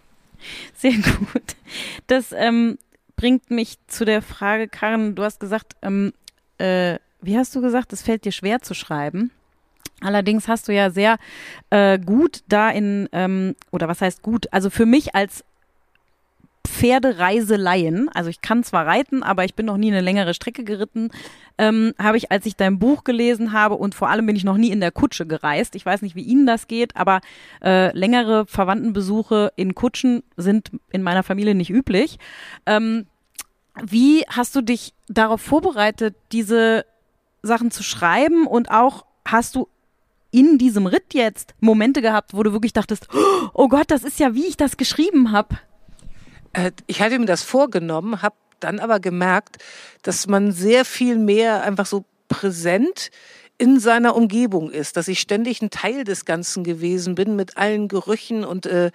Sehr 0.76 0.92
gut. 0.92 1.56
Das 2.06 2.32
ähm, 2.32 2.78
bringt 3.16 3.50
mich 3.50 3.78
zu 3.86 4.04
der 4.04 4.22
Frage, 4.22 4.68
Karin, 4.68 5.14
du 5.14 5.22
hast 5.22 5.40
gesagt, 5.40 5.76
ähm, 5.82 6.12
äh, 6.58 6.98
wie 7.20 7.36
hast 7.36 7.54
du 7.54 7.60
gesagt, 7.60 7.92
es 7.92 8.02
fällt 8.02 8.24
dir 8.24 8.32
schwer 8.32 8.60
zu 8.60 8.74
schreiben? 8.74 9.30
Allerdings 10.00 10.48
hast 10.48 10.66
du 10.66 10.74
ja 10.74 10.90
sehr 10.90 11.18
äh, 11.70 11.98
gut 11.98 12.42
da 12.48 12.70
in, 12.70 13.08
ähm, 13.12 13.54
oder 13.70 13.86
was 13.86 14.00
heißt 14.00 14.22
gut, 14.22 14.52
also 14.52 14.68
für 14.68 14.86
mich 14.86 15.14
als 15.14 15.44
Pferdereiseleien, 16.66 18.08
also 18.08 18.30
ich 18.30 18.40
kann 18.40 18.64
zwar 18.64 18.86
reiten, 18.86 19.22
aber 19.22 19.44
ich 19.44 19.54
bin 19.54 19.66
noch 19.66 19.76
nie 19.76 19.90
eine 19.90 20.00
längere 20.00 20.34
Strecke 20.34 20.64
geritten, 20.64 21.10
ähm, 21.58 21.94
habe 21.98 22.16
ich, 22.16 22.30
als 22.30 22.46
ich 22.46 22.56
dein 22.56 22.78
Buch 22.78 23.04
gelesen 23.04 23.52
habe 23.52 23.74
und 23.74 23.94
vor 23.94 24.08
allem 24.08 24.26
bin 24.26 24.36
ich 24.36 24.44
noch 24.44 24.56
nie 24.56 24.70
in 24.70 24.80
der 24.80 24.90
Kutsche 24.90 25.26
gereist. 25.26 25.74
Ich 25.74 25.84
weiß 25.84 26.02
nicht, 26.02 26.16
wie 26.16 26.22
Ihnen 26.22 26.46
das 26.46 26.68
geht, 26.68 26.96
aber 26.96 27.20
äh, 27.62 27.96
längere 27.96 28.46
Verwandtenbesuche 28.46 29.52
in 29.56 29.74
Kutschen 29.74 30.22
sind 30.36 30.70
in 30.90 31.02
meiner 31.02 31.22
Familie 31.22 31.54
nicht 31.54 31.70
üblich. 31.70 32.18
Ähm, 32.66 33.06
wie 33.82 34.24
hast 34.28 34.54
du 34.54 34.60
dich 34.60 34.94
darauf 35.08 35.40
vorbereitet, 35.40 36.14
diese 36.32 36.84
Sachen 37.42 37.70
zu 37.70 37.82
schreiben 37.82 38.46
und 38.46 38.70
auch 38.70 39.04
hast 39.26 39.56
du 39.56 39.68
in 40.30 40.58
diesem 40.58 40.86
Ritt 40.86 41.14
jetzt 41.14 41.54
Momente 41.60 42.02
gehabt, 42.02 42.34
wo 42.34 42.42
du 42.42 42.52
wirklich 42.52 42.72
dachtest, 42.72 43.08
oh 43.52 43.68
Gott, 43.68 43.90
das 43.90 44.04
ist 44.04 44.18
ja, 44.18 44.34
wie 44.34 44.46
ich 44.46 44.56
das 44.56 44.76
geschrieben 44.76 45.32
habe? 45.32 45.58
Äh, 46.52 46.72
ich 46.86 47.00
hatte 47.00 47.18
mir 47.18 47.26
das 47.26 47.42
vorgenommen, 47.42 48.22
habe 48.22 48.36
dann 48.60 48.78
aber 48.78 49.00
gemerkt, 49.00 49.58
dass 50.02 50.26
man 50.26 50.52
sehr 50.52 50.84
viel 50.84 51.16
mehr 51.16 51.62
einfach 51.62 51.86
so 51.86 52.04
präsent 52.28 53.10
in 53.58 53.78
seiner 53.78 54.16
Umgebung 54.16 54.70
ist, 54.70 54.96
dass 54.96 55.08
ich 55.08 55.20
ständig 55.20 55.62
ein 55.62 55.70
Teil 55.70 56.04
des 56.04 56.24
Ganzen 56.24 56.64
gewesen 56.64 57.14
bin 57.14 57.36
mit 57.36 57.56
allen 57.56 57.86
Gerüchen 57.86 58.44
und 58.44 58.66
äh, 58.66 58.90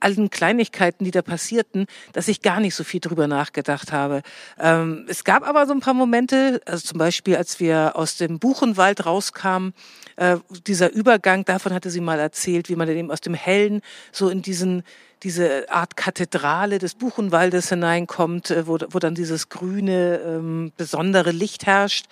allen 0.00 0.30
Kleinigkeiten, 0.30 1.04
die 1.04 1.10
da 1.10 1.22
passierten, 1.22 1.86
dass 2.12 2.28
ich 2.28 2.42
gar 2.42 2.60
nicht 2.60 2.74
so 2.74 2.84
viel 2.84 3.00
drüber 3.00 3.26
nachgedacht 3.26 3.92
habe. 3.92 4.22
Ähm, 4.58 5.06
es 5.08 5.24
gab 5.24 5.46
aber 5.46 5.66
so 5.66 5.72
ein 5.72 5.80
paar 5.80 5.94
Momente, 5.94 6.60
also 6.66 6.86
zum 6.86 6.98
Beispiel, 6.98 7.36
als 7.36 7.60
wir 7.60 7.96
aus 7.96 8.16
dem 8.16 8.38
Buchenwald 8.38 9.06
rauskamen, 9.06 9.74
äh, 10.16 10.36
dieser 10.66 10.92
Übergang, 10.92 11.44
davon 11.44 11.72
hatte 11.72 11.90
sie 11.90 12.00
mal 12.00 12.18
erzählt, 12.18 12.68
wie 12.68 12.76
man 12.76 12.88
eben 12.88 13.10
aus 13.10 13.20
dem 13.20 13.34
Hellen 13.34 13.82
so 14.12 14.28
in 14.28 14.42
diesen 14.42 14.82
diese 15.22 15.68
Art 15.70 15.96
Kathedrale 15.96 16.78
des 16.78 16.94
Buchenwaldes 16.94 17.68
hineinkommt, 17.68 18.50
äh, 18.50 18.66
wo, 18.66 18.78
wo 18.90 18.98
dann 18.98 19.14
dieses 19.14 19.48
grüne, 19.48 20.20
ähm, 20.24 20.72
besondere 20.76 21.32
Licht 21.32 21.66
herrscht. 21.66 22.06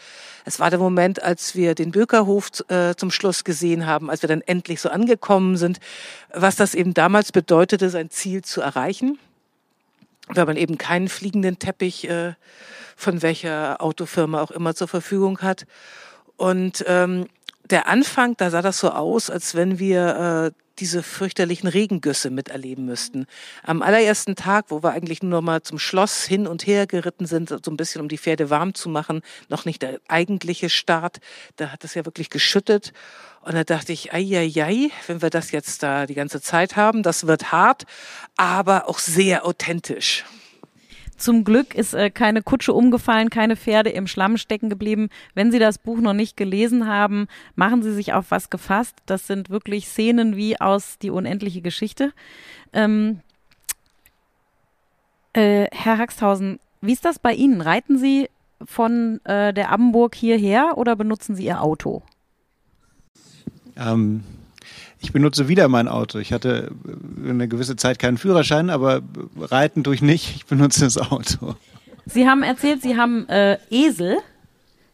Es 0.45 0.61
war 0.61 0.71
der 0.71 0.79
Moment, 0.79 1.23
als 1.23 1.55
wir 1.55 1.75
den 1.75 1.91
Bökerhof 1.91 2.51
äh, 2.69 2.95
zum 2.97 3.11
Schluss 3.11 3.45
gesehen 3.45 3.87
haben, 3.87 4.11
als 4.11 4.23
wir 4.23 4.29
dann 4.29 4.43
endlich 4.43 4.81
so 4.81 4.89
angekommen 4.89 5.57
sind, 5.57 5.79
was 6.33 6.57
das 6.57 6.75
eben 6.75 6.95
damals 6.95 7.33
bedeutete, 7.77 7.91
sein 7.91 8.11
Ziel 8.11 8.43
zu 8.43 8.61
erreichen. 8.61 9.19
Weil 10.29 10.47
man 10.47 10.57
eben 10.57 10.77
keinen 10.77 11.09
fliegenden 11.09 11.59
Teppich 11.59 12.09
äh, 12.09 12.35
von 12.97 13.23
welcher 13.23 13.81
Autofirma 13.81 14.43
auch 14.43 14.51
immer 14.51 14.75
zur 14.75 14.89
Verfügung 14.89 15.39
hat. 15.41 15.67
Und 16.37 16.85
ähm, 16.89 17.29
der 17.71 17.87
Anfang, 17.87 18.37
da 18.37 18.51
sah 18.51 18.63
das 18.63 18.81
so 18.81 18.91
aus, 18.91 19.31
als 19.31 19.55
wenn 19.55 19.79
wir 19.79 20.53
äh, 20.53 20.66
diese 20.79 21.03
fürchterlichen 21.03 21.69
Regengüsse 21.69 22.31
miterleben 22.31 22.85
müssten. 22.85 23.27
Am 23.63 23.83
allerersten 23.83 24.37
Tag, 24.37 24.67
wo 24.69 24.83
wir 24.83 24.91
eigentlich 24.91 25.23
nur 25.23 25.31
noch 25.31 25.43
mal 25.43 25.63
zum 25.63 25.79
Schloss 25.79 26.25
hin 26.25 26.47
und 26.47 26.67
her 26.67 26.87
geritten 26.87 27.27
sind, 27.27 27.49
so 27.49 27.71
ein 27.71 27.77
bisschen 27.77 28.01
um 28.01 28.09
die 28.09 28.19
Pferde 28.19 28.51
warm 28.51 28.75
zu 28.75 28.89
machen, 28.89 29.23
noch 29.49 29.65
nicht 29.65 29.83
der 29.83 30.01
eigentliche 30.09 30.71
Start, 30.71 31.19
da 31.57 31.71
hat 31.73 31.85
es 31.85 31.95
ja 31.95 32.05
wirklich 32.05 32.31
geschüttet. 32.31 32.93
Und 33.43 33.55
da 33.55 33.65
dachte 33.65 33.93
ich, 33.93 34.13
ei, 34.13 34.27
ei, 34.37 34.53
ei, 34.63 34.91
wenn 35.07 35.23
wir 35.23 35.31
das 35.31 35.53
jetzt 35.53 35.83
da 35.83 36.07
die 36.07 36.15
ganze 36.15 36.41
Zeit 36.41 36.77
haben, 36.77 37.03
das 37.03 37.27
wird 37.27 37.53
hart, 37.53 37.85
aber 38.37 38.89
auch 38.89 38.99
sehr 38.99 39.47
authentisch. 39.47 40.25
Zum 41.17 41.45
Glück 41.45 41.75
ist 41.75 41.95
äh, 41.95 42.11
keine 42.11 42.43
Kutsche 42.43 42.73
umgefallen, 42.73 43.31
keine 43.31 43.57
Pferde 43.57 43.91
im 43.91 44.07
Schlamm 44.07 44.37
stecken 44.37 44.69
geblieben. 44.69 45.09
Wenn 45.35 45.51
Sie 45.51 45.59
das 45.59 45.79
Buch 45.79 45.99
noch 45.99 46.13
nicht 46.13 46.37
gelesen 46.37 46.87
haben, 46.87 47.27
machen 47.55 47.83
Sie 47.83 47.93
sich 47.93 48.13
auf 48.13 48.31
was 48.31 48.51
gefasst. 48.51 48.97
Das 49.07 49.27
sind 49.27 49.51
wirklich 49.51 49.89
Szenen 49.89 50.37
wie 50.37 50.61
aus 50.61 50.99
Die 50.99 51.11
unendliche 51.11 51.63
Geschichte. 51.63 52.13
Ähm, 52.73 53.21
äh, 55.33 55.69
Herr 55.73 55.99
Haxthausen, 55.99 56.61
wie 56.81 56.93
ist 56.93 57.05
das 57.05 57.19
bei 57.19 57.33
Ihnen? 57.33 57.61
Reiten 57.61 57.99
Sie 57.99 58.29
von 58.65 59.21
äh, 59.25 59.53
der 59.53 59.71
Abbenburg 59.71 60.15
hierher 60.15 60.77
oder 60.77 60.97
benutzen 60.97 61.35
Sie 61.35 61.45
Ihr 61.45 61.63
Auto? 61.63 62.03
Ähm, 63.77 64.23
ich 65.01 65.13
benutze 65.13 65.49
wieder 65.49 65.69
mein 65.69 65.89
Auto. 65.89 66.19
Ich 66.19 66.33
hatte 66.33 66.71
eine 67.25 67.49
gewisse 67.49 67.77
Zeit 67.77 67.99
keinen 67.99 68.19
Führerschein, 68.19 68.71
aber 68.71 69.03
reiten 69.39 69.83
durch 69.83 70.03
nicht. 70.03 70.37
Ich 70.37 70.47
benutze 70.47 70.81
das 70.81 70.99
Auto. 70.99 71.57
Sie 72.07 72.29
haben 72.29 72.43
erzählt, 72.43 72.83
Sie 72.83 72.97
haben 72.97 73.29
äh, 73.29 73.59
Esel. 73.71 74.19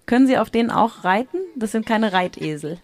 Können 0.06 0.26
Sie 0.26 0.38
auf 0.38 0.50
denen 0.50 0.70
auch 0.70 1.04
reiten? 1.04 1.38
Das 1.56 1.72
sind 1.72 1.86
keine 1.86 2.12
Reitesel. 2.12 2.78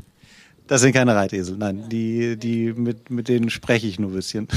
Das 0.66 0.82
sind 0.82 0.92
keine 0.92 1.16
Reitesel, 1.16 1.56
nein. 1.56 1.88
Die, 1.88 2.36
die 2.36 2.72
mit, 2.74 3.10
mit 3.10 3.28
denen 3.28 3.50
spreche 3.50 3.86
ich 3.86 3.98
nur 3.98 4.10
ein 4.10 4.14
bisschen. 4.14 4.48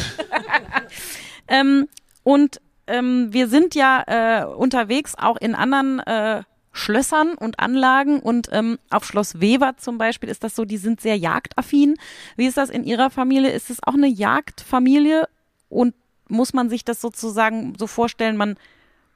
ähm, 1.48 1.88
und 2.24 2.60
ähm, 2.88 3.30
wir 3.32 3.48
sind 3.48 3.74
ja 3.76 4.04
äh, 4.42 4.46
unterwegs 4.46 5.16
auch 5.18 5.38
in 5.38 5.56
anderen 5.56 6.00
äh, 6.00 6.44
Schlössern 6.74 7.34
und 7.34 7.60
Anlagen 7.60 8.20
und 8.20 8.48
ähm, 8.52 8.80
auf 8.90 9.04
Schloss 9.06 9.42
Weber 9.42 9.76
zum 9.78 9.98
Beispiel 9.98 10.30
ist 10.30 10.44
das 10.44 10.56
so, 10.56 10.64
die 10.64 10.78
sind 10.78 11.02
sehr 11.02 11.18
jagdaffin. 11.18 11.96
Wie 12.38 12.46
ist 12.46 12.58
das 12.58 12.70
in 12.70 12.84
Ihrer 12.84 13.10
Familie? 13.10 13.52
Ist 13.52 13.70
es 13.70 13.84
auch 13.84 13.94
eine 13.94 14.08
Jagdfamilie 14.08 15.28
und 15.70 15.94
muss 16.30 16.54
man 16.54 16.70
sich 16.70 16.86
das 16.86 17.02
sozusagen 17.02 17.74
so 17.78 17.88
vorstellen, 17.88 18.38
man, 18.38 18.56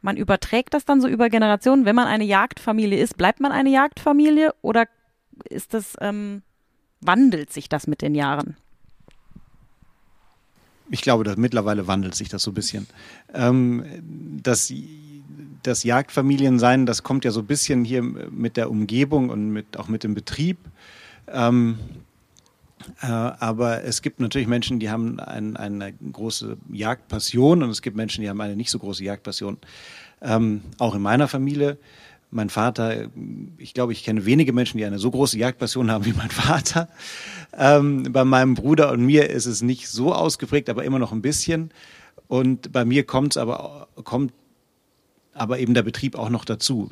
man 0.02 0.18
überträgt 0.18 0.74
das 0.74 0.84
dann 0.84 1.00
so 1.00 1.08
über 1.08 1.30
Generationen? 1.30 1.86
Wenn 1.86 1.96
man 1.96 2.08
eine 2.08 2.26
Jagdfamilie 2.26 3.00
ist, 3.00 3.16
bleibt 3.16 3.40
man 3.40 3.54
eine 3.54 3.70
Jagdfamilie 3.70 4.54
oder 4.62 4.86
ist 5.50 5.74
das, 5.74 5.96
ähm, 6.02 6.42
wandelt 7.00 7.54
sich 7.54 7.70
das 7.70 7.88
mit 7.88 8.02
den 8.02 8.16
Jahren? 8.16 8.58
Ich 10.90 11.02
glaube, 11.02 11.24
dass 11.24 11.38
mittlerweile 11.38 11.88
wandelt 11.88 12.16
sich 12.16 12.30
das 12.30 12.44
so 12.44 12.52
ein 12.52 12.54
bisschen. 12.54 12.88
Ähm, 13.34 13.86
das 14.44 14.72
das 15.68 15.84
Jagdfamiliensein, 15.84 16.86
das 16.86 17.04
kommt 17.04 17.26
ja 17.26 17.32
so 17.32 17.42
ein 17.42 17.46
bisschen 17.46 17.86
hier 17.86 18.02
mit 18.02 18.58
der 18.58 18.70
Umgebung 18.70 19.30
und 19.30 19.50
mit, 19.50 19.78
auch 19.78 19.88
mit 19.88 20.04
dem 20.04 20.14
Betrieb. 20.14 20.58
Ähm, 21.28 21.78
äh, 23.02 23.08
aber 23.08 23.84
es 23.84 24.02
gibt 24.02 24.20
natürlich 24.20 24.48
Menschen, 24.48 24.80
die 24.80 24.90
haben 24.90 25.20
ein, 25.20 25.58
eine 25.58 25.94
große 25.94 26.58
Jagdpassion 26.72 27.64
und 27.64 27.70
es 27.70 27.82
gibt 27.82 27.98
Menschen, 27.98 28.22
die 28.22 28.30
haben 28.30 28.42
eine 28.42 28.56
nicht 28.56 28.70
so 28.70 28.80
große 28.80 29.04
Jagdpassion. 29.04 29.58
Ähm, 30.22 30.62
auch 30.78 30.96
in 30.96 31.02
meiner 31.02 31.28
Familie. 31.28 31.78
Mein 32.32 32.50
Vater, 32.50 33.08
ich 33.58 33.74
glaube, 33.74 33.94
ich 33.94 34.04
kenne 34.04 34.26
wenige 34.26 34.52
Menschen, 34.52 34.78
die 34.78 34.86
eine 34.86 35.00
so 35.00 35.10
große 35.10 35.38
Jagdpassion 35.38 35.90
haben 35.90 36.06
wie 36.06 36.14
mein 36.14 36.30
Vater. 36.30 36.90
Ähm, 37.58 38.12
bei 38.12 38.26
meinem 38.26 38.56
Bruder 38.56 38.92
und 38.92 39.06
mir 39.06 39.30
ist 39.30 39.46
es 39.46 39.62
nicht 39.62 39.88
so 39.88 40.14
ausgeprägt, 40.14 40.70
aber 40.70 40.84
immer 40.84 41.00
noch 41.00 41.12
ein 41.12 41.22
bisschen. 41.22 41.72
Und 42.28 42.72
bei 42.72 42.86
mir 42.86 43.06
kommt 43.06 43.34
es 43.34 43.38
aber 43.38 43.88
kommt 44.04 44.34
aber 45.36 45.60
eben 45.60 45.74
der 45.74 45.84
Betrieb 45.84 46.18
auch 46.18 46.30
noch 46.30 46.46
dazu. 46.46 46.90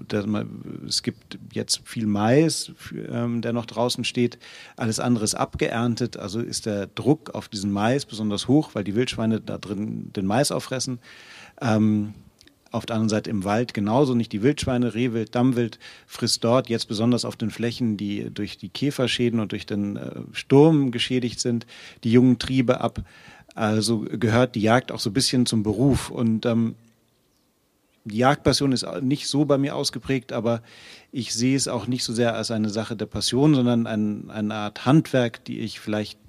Es 0.85 1.01
gibt 1.01 1.39
jetzt 1.53 1.81
viel 1.85 2.05
Mais, 2.05 2.73
ähm, 3.09 3.41
der 3.41 3.53
noch 3.53 3.65
draußen 3.65 4.03
steht. 4.03 4.37
Alles 4.75 4.99
andere 4.99 5.23
ist 5.23 5.33
abgeerntet. 5.33 6.17
Also 6.17 6.41
ist 6.41 6.65
der 6.65 6.87
Druck 6.87 7.33
auf 7.33 7.47
diesen 7.47 7.71
Mais 7.71 8.05
besonders 8.05 8.49
hoch, 8.49 8.71
weil 8.73 8.83
die 8.83 8.95
Wildschweine 8.95 9.39
da 9.39 9.57
drin 9.57 10.11
den 10.13 10.25
Mais 10.25 10.51
auffressen. 10.51 10.99
Ähm, 11.61 12.13
auf 12.71 12.85
der 12.85 12.95
anderen 12.95 13.09
Seite 13.09 13.29
im 13.29 13.45
Wald 13.45 13.73
genauso 13.73 14.13
nicht 14.13 14.33
die 14.33 14.41
Wildschweine, 14.41 14.93
Rehwild, 14.93 15.35
Dammwild 15.35 15.79
frisst 16.05 16.43
dort 16.43 16.69
jetzt 16.69 16.87
besonders 16.87 17.23
auf 17.23 17.37
den 17.37 17.51
Flächen, 17.51 17.95
die 17.97 18.29
durch 18.33 18.57
die 18.57 18.69
Käferschäden 18.69 19.39
und 19.39 19.53
durch 19.53 19.65
den 19.65 19.95
äh, 19.95 20.21
Sturm 20.33 20.91
geschädigt 20.91 21.39
sind, 21.39 21.65
die 22.03 22.11
jungen 22.11 22.39
Triebe 22.39 22.81
ab. 22.81 23.03
Also 23.55 23.99
gehört 23.99 24.55
die 24.55 24.61
Jagd 24.61 24.91
auch 24.91 24.99
so 24.99 25.11
ein 25.11 25.13
bisschen 25.13 25.45
zum 25.45 25.63
Beruf 25.63 26.09
und 26.09 26.45
ähm, 26.45 26.75
die 28.05 28.17
Jagdpassion 28.17 28.71
ist 28.71 28.85
nicht 29.01 29.27
so 29.27 29.45
bei 29.45 29.57
mir 29.57 29.75
ausgeprägt, 29.75 30.33
aber 30.33 30.61
ich 31.11 31.33
sehe 31.33 31.55
es 31.55 31.67
auch 31.67 31.87
nicht 31.87 32.03
so 32.03 32.13
sehr 32.13 32.35
als 32.35 32.51
eine 32.51 32.69
Sache 32.69 32.95
der 32.95 33.05
Passion, 33.05 33.55
sondern 33.55 33.87
ein, 33.87 34.29
eine 34.29 34.53
Art 34.55 34.85
Handwerk, 34.85 35.45
die 35.45 35.59
ich 35.59 35.79
vielleicht 35.79 36.19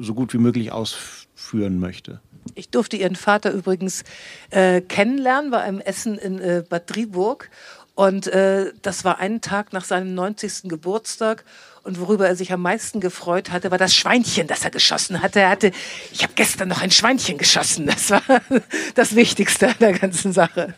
so 0.00 0.14
gut 0.14 0.32
wie 0.32 0.38
möglich 0.38 0.72
ausführen 0.72 1.78
möchte. 1.78 2.20
Ich 2.54 2.70
durfte 2.70 2.96
Ihren 2.96 3.16
Vater 3.16 3.52
übrigens 3.52 4.04
äh, 4.50 4.80
kennenlernen 4.80 5.50
bei 5.50 5.60
einem 5.60 5.80
Essen 5.80 6.18
in 6.18 6.38
äh, 6.38 6.64
Bad 6.68 6.94
Driburg. 6.94 7.50
Und 7.94 8.26
äh, 8.28 8.72
das 8.80 9.04
war 9.04 9.18
einen 9.18 9.42
Tag 9.42 9.72
nach 9.72 9.84
seinem 9.84 10.14
90. 10.14 10.62
Geburtstag. 10.64 11.44
Und 11.84 11.98
worüber 11.98 12.28
er 12.28 12.36
sich 12.36 12.52
am 12.52 12.62
meisten 12.62 13.00
gefreut 13.00 13.50
hatte, 13.50 13.72
war 13.72 13.78
das 13.78 13.94
Schweinchen, 13.94 14.46
das 14.46 14.62
er 14.64 14.70
geschossen 14.70 15.20
hatte. 15.20 15.40
Er 15.40 15.50
hatte, 15.50 15.72
ich 16.12 16.22
habe 16.22 16.32
gestern 16.36 16.68
noch 16.68 16.80
ein 16.80 16.92
Schweinchen 16.92 17.38
geschossen. 17.38 17.86
Das 17.86 18.10
war 18.10 18.22
das 18.94 19.16
Wichtigste 19.16 19.68
an 19.68 19.74
der 19.80 19.92
ganzen 19.92 20.32
Sache. 20.32 20.74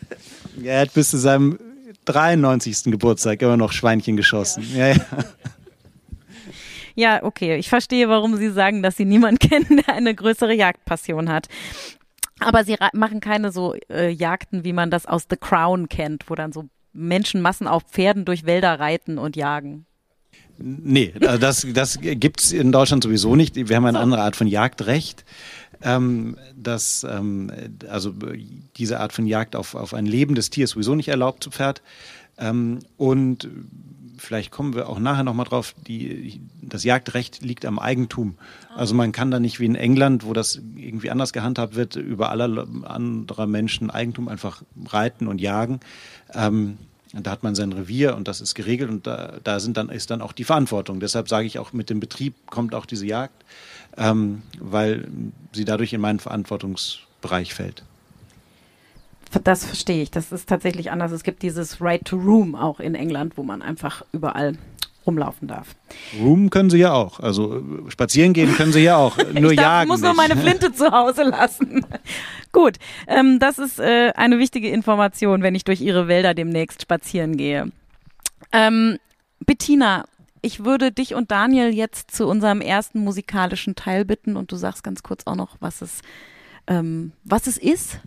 Er 0.63 0.81
hat 0.81 0.93
bis 0.93 1.11
zu 1.11 1.17
seinem 1.17 1.59
93. 2.05 2.85
Geburtstag 2.85 3.41
immer 3.41 3.57
noch 3.57 3.71
Schweinchen 3.71 4.17
geschossen. 4.17 4.65
Ja, 4.73 4.89
ja. 4.89 5.05
Ja, 6.95 7.23
okay. 7.23 7.57
Ich 7.57 7.69
verstehe, 7.69 8.07
warum 8.07 8.37
Sie 8.37 8.49
sagen, 8.49 8.81
dass 8.81 8.95
Sie 8.95 9.05
niemanden 9.05 9.39
kennen, 9.49 9.83
der 9.85 9.95
eine 9.95 10.15
größere 10.15 10.53
Jagdpassion 10.53 11.29
hat. 11.29 11.47
Aber 12.39 12.63
Sie 12.63 12.75
machen 12.93 13.19
keine 13.19 13.51
so 13.51 13.75
äh, 13.89 14.09
Jagden, 14.09 14.63
wie 14.63 14.73
man 14.73 14.91
das 14.91 15.05
aus 15.05 15.27
The 15.29 15.37
Crown 15.37 15.89
kennt, 15.89 16.29
wo 16.29 16.35
dann 16.35 16.51
so 16.51 16.65
Menschenmassen 16.93 17.67
auf 17.67 17.83
Pferden 17.83 18.25
durch 18.25 18.45
Wälder 18.45 18.79
reiten 18.79 19.17
und 19.17 19.35
jagen. 19.35 19.85
Nee, 20.57 21.13
also 21.21 21.37
das, 21.37 21.67
das 21.73 21.99
gibt's 22.01 22.51
in 22.51 22.71
Deutschland 22.71 23.03
sowieso 23.03 23.35
nicht. 23.35 23.55
Wir 23.55 23.75
haben 23.75 23.85
eine 23.85 23.99
andere 23.99 24.21
Art 24.21 24.35
von 24.35 24.47
Jagdrecht. 24.47 25.25
Ähm, 25.81 26.37
dass 26.55 27.05
ähm, 27.07 27.51
also 27.89 28.13
diese 28.77 28.99
Art 29.01 29.11
von 29.11 29.27
Jagd 29.27 29.55
auf, 29.55 29.75
auf 29.75 29.93
ein 29.93 30.05
lebendes 30.05 30.49
Tier 30.49 30.67
sowieso 30.67 30.95
nicht 30.95 31.09
erlaubt 31.09 31.43
zu 31.43 31.51
Pferd. 31.51 31.81
Ähm, 32.37 32.79
und 32.97 33.49
vielleicht 34.17 34.51
kommen 34.51 34.73
wir 34.73 34.89
auch 34.89 34.99
nachher 34.99 35.23
nochmal 35.23 35.45
drauf, 35.45 35.75
die, 35.87 36.41
das 36.61 36.83
Jagdrecht 36.83 37.41
liegt 37.41 37.65
am 37.65 37.79
Eigentum. 37.79 38.35
Also 38.75 38.95
man 38.95 39.11
kann 39.11 39.31
da 39.31 39.39
nicht 39.39 39.59
wie 39.59 39.65
in 39.65 39.75
England, 39.75 40.25
wo 40.25 40.33
das 40.33 40.61
irgendwie 40.75 41.11
anders 41.11 41.33
gehandhabt 41.33 41.75
wird, 41.75 41.95
über 41.95 42.29
aller 42.29 42.65
anderer 42.83 43.47
Menschen 43.47 43.89
Eigentum 43.89 44.27
einfach 44.27 44.63
reiten 44.85 45.27
und 45.27 45.41
jagen. 45.41 45.79
Ähm, 46.33 46.77
da 47.23 47.31
hat 47.31 47.43
man 47.43 47.55
sein 47.55 47.71
Revier 47.71 48.15
und 48.15 48.27
das 48.27 48.41
ist 48.41 48.55
geregelt 48.55 48.89
und 48.89 49.07
da, 49.07 49.35
da 49.43 49.59
sind 49.59 49.77
dann, 49.77 49.89
ist 49.89 50.11
dann 50.11 50.21
auch 50.21 50.33
die 50.33 50.43
Verantwortung. 50.43 50.99
Deshalb 50.99 51.29
sage 51.29 51.47
ich 51.47 51.59
auch, 51.59 51.73
mit 51.73 51.89
dem 51.89 51.99
Betrieb 51.99 52.35
kommt 52.47 52.75
auch 52.75 52.85
diese 52.85 53.05
Jagd, 53.05 53.43
ähm, 53.97 54.41
weil 54.59 55.07
sie 55.53 55.65
dadurch 55.65 55.93
in 55.93 56.01
meinen 56.01 56.19
Verantwortungsbereich 56.19 57.53
fällt. 57.53 57.83
Das 59.43 59.65
verstehe 59.65 60.01
ich. 60.01 60.11
Das 60.11 60.31
ist 60.31 60.47
tatsächlich 60.47 60.91
anders. 60.91 61.11
Es 61.11 61.23
gibt 61.23 61.41
dieses 61.41 61.81
Right 61.81 62.03
to 62.05 62.15
Room 62.15 62.55
auch 62.55 62.79
in 62.79 62.95
England, 62.95 63.37
wo 63.37 63.43
man 63.43 63.61
einfach 63.61 64.05
überall 64.11 64.57
rumlaufen 65.05 65.47
darf. 65.47 65.75
Room 66.19 66.49
können 66.49 66.69
Sie 66.69 66.77
ja 66.77 66.93
auch. 66.93 67.19
Also 67.19 67.57
äh, 67.57 67.91
spazieren 67.91 68.33
gehen 68.33 68.53
können 68.55 68.73
Sie 68.73 68.81
ja 68.81 68.97
auch. 68.97 69.17
Nur 69.33 69.51
ich 69.51 69.57
darf, 69.57 69.65
jagen. 69.65 69.83
Ich 69.83 69.87
muss 69.89 70.01
nicht. 70.01 70.07
nur 70.07 70.15
meine 70.15 70.35
Flinte 70.35 70.73
zu 70.73 70.91
Hause 70.91 71.23
lassen. 71.23 71.85
Gut, 72.51 72.77
ähm, 73.07 73.39
das 73.39 73.59
ist 73.59 73.79
äh, 73.79 74.11
eine 74.15 74.39
wichtige 74.39 74.69
Information, 74.69 75.41
wenn 75.41 75.55
ich 75.55 75.63
durch 75.63 75.81
Ihre 75.81 76.07
Wälder 76.07 76.33
demnächst 76.33 76.81
spazieren 76.81 77.37
gehe. 77.37 77.71
Ähm, 78.51 78.97
Bettina, 79.45 80.05
ich 80.41 80.63
würde 80.63 80.91
dich 80.91 81.15
und 81.15 81.31
Daniel 81.31 81.73
jetzt 81.73 82.11
zu 82.11 82.27
unserem 82.27 82.61
ersten 82.61 82.99
musikalischen 82.99 83.75
Teil 83.75 84.05
bitten 84.05 84.35
und 84.37 84.51
du 84.51 84.55
sagst 84.55 84.83
ganz 84.83 85.03
kurz 85.03 85.23
auch 85.25 85.35
noch, 85.35 85.57
was 85.59 85.81
es, 85.81 86.01
ähm, 86.67 87.13
was 87.23 87.47
es 87.47 87.57
ist. 87.57 87.99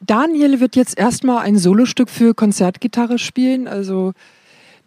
Daniel 0.00 0.60
wird 0.60 0.76
jetzt 0.76 0.98
erstmal 0.98 1.38
ein 1.38 1.56
Solostück 1.56 2.10
für 2.10 2.34
Konzertgitarre 2.34 3.18
spielen. 3.18 3.68
Also 3.68 4.12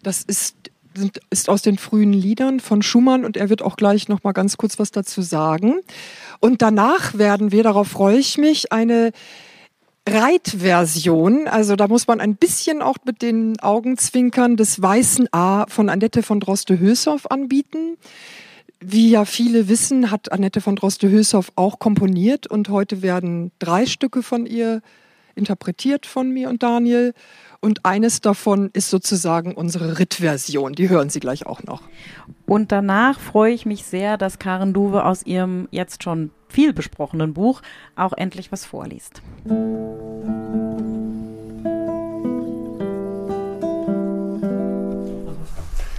das 0.02 0.22
ist, 0.22 0.56
sind, 0.94 1.20
ist 1.30 1.48
aus 1.48 1.62
den 1.62 1.78
frühen 1.78 2.12
Liedern 2.12 2.60
von 2.60 2.82
Schumann 2.82 3.24
und 3.24 3.36
er 3.36 3.48
wird 3.48 3.62
auch 3.62 3.76
gleich 3.76 4.08
noch 4.08 4.22
mal 4.22 4.32
ganz 4.32 4.56
kurz 4.56 4.78
was 4.78 4.90
dazu 4.90 5.22
sagen. 5.22 5.80
Und 6.40 6.62
danach 6.62 7.16
werden 7.18 7.52
wir, 7.52 7.62
darauf 7.62 7.88
freue 7.88 8.18
ich 8.18 8.38
mich, 8.38 8.72
eine 8.72 9.12
Reitversion, 10.08 11.46
also 11.46 11.76
da 11.76 11.86
muss 11.86 12.08
man 12.08 12.20
ein 12.20 12.34
bisschen 12.34 12.82
auch 12.82 12.96
mit 13.04 13.22
den 13.22 13.60
Augenzwinkern 13.60 14.56
des 14.56 14.82
Weißen 14.82 15.28
A 15.32 15.66
von 15.68 15.88
Annette 15.88 16.24
von 16.24 16.40
Droste-Höshoff 16.40 17.30
anbieten. 17.30 17.96
Wie 18.80 19.10
ja 19.10 19.24
viele 19.24 19.68
wissen, 19.68 20.10
hat 20.10 20.32
Annette 20.32 20.60
von 20.60 20.74
Droste-Höshoff 20.74 21.52
auch 21.54 21.78
komponiert 21.78 22.48
und 22.48 22.68
heute 22.68 23.00
werden 23.00 23.52
drei 23.60 23.86
Stücke 23.86 24.24
von 24.24 24.44
ihr 24.44 24.82
interpretiert 25.36 26.04
von 26.04 26.30
mir 26.30 26.48
und 26.48 26.64
Daniel. 26.64 27.14
Und 27.64 27.84
eines 27.84 28.20
davon 28.20 28.70
ist 28.72 28.90
sozusagen 28.90 29.54
unsere 29.54 30.00
Rittversion. 30.00 30.72
Die 30.72 30.88
hören 30.88 31.10
Sie 31.10 31.20
gleich 31.20 31.46
auch 31.46 31.62
noch. 31.62 31.82
Und 32.44 32.72
danach 32.72 33.20
freue 33.20 33.52
ich 33.52 33.66
mich 33.66 33.84
sehr, 33.84 34.18
dass 34.18 34.40
Karen 34.40 34.74
Duwe 34.74 35.04
aus 35.04 35.24
ihrem 35.24 35.68
jetzt 35.70 36.02
schon 36.02 36.32
viel 36.48 36.72
besprochenen 36.72 37.34
Buch 37.34 37.62
auch 37.94 38.14
endlich 38.14 38.50
was 38.50 38.64
vorliest. 38.64 39.22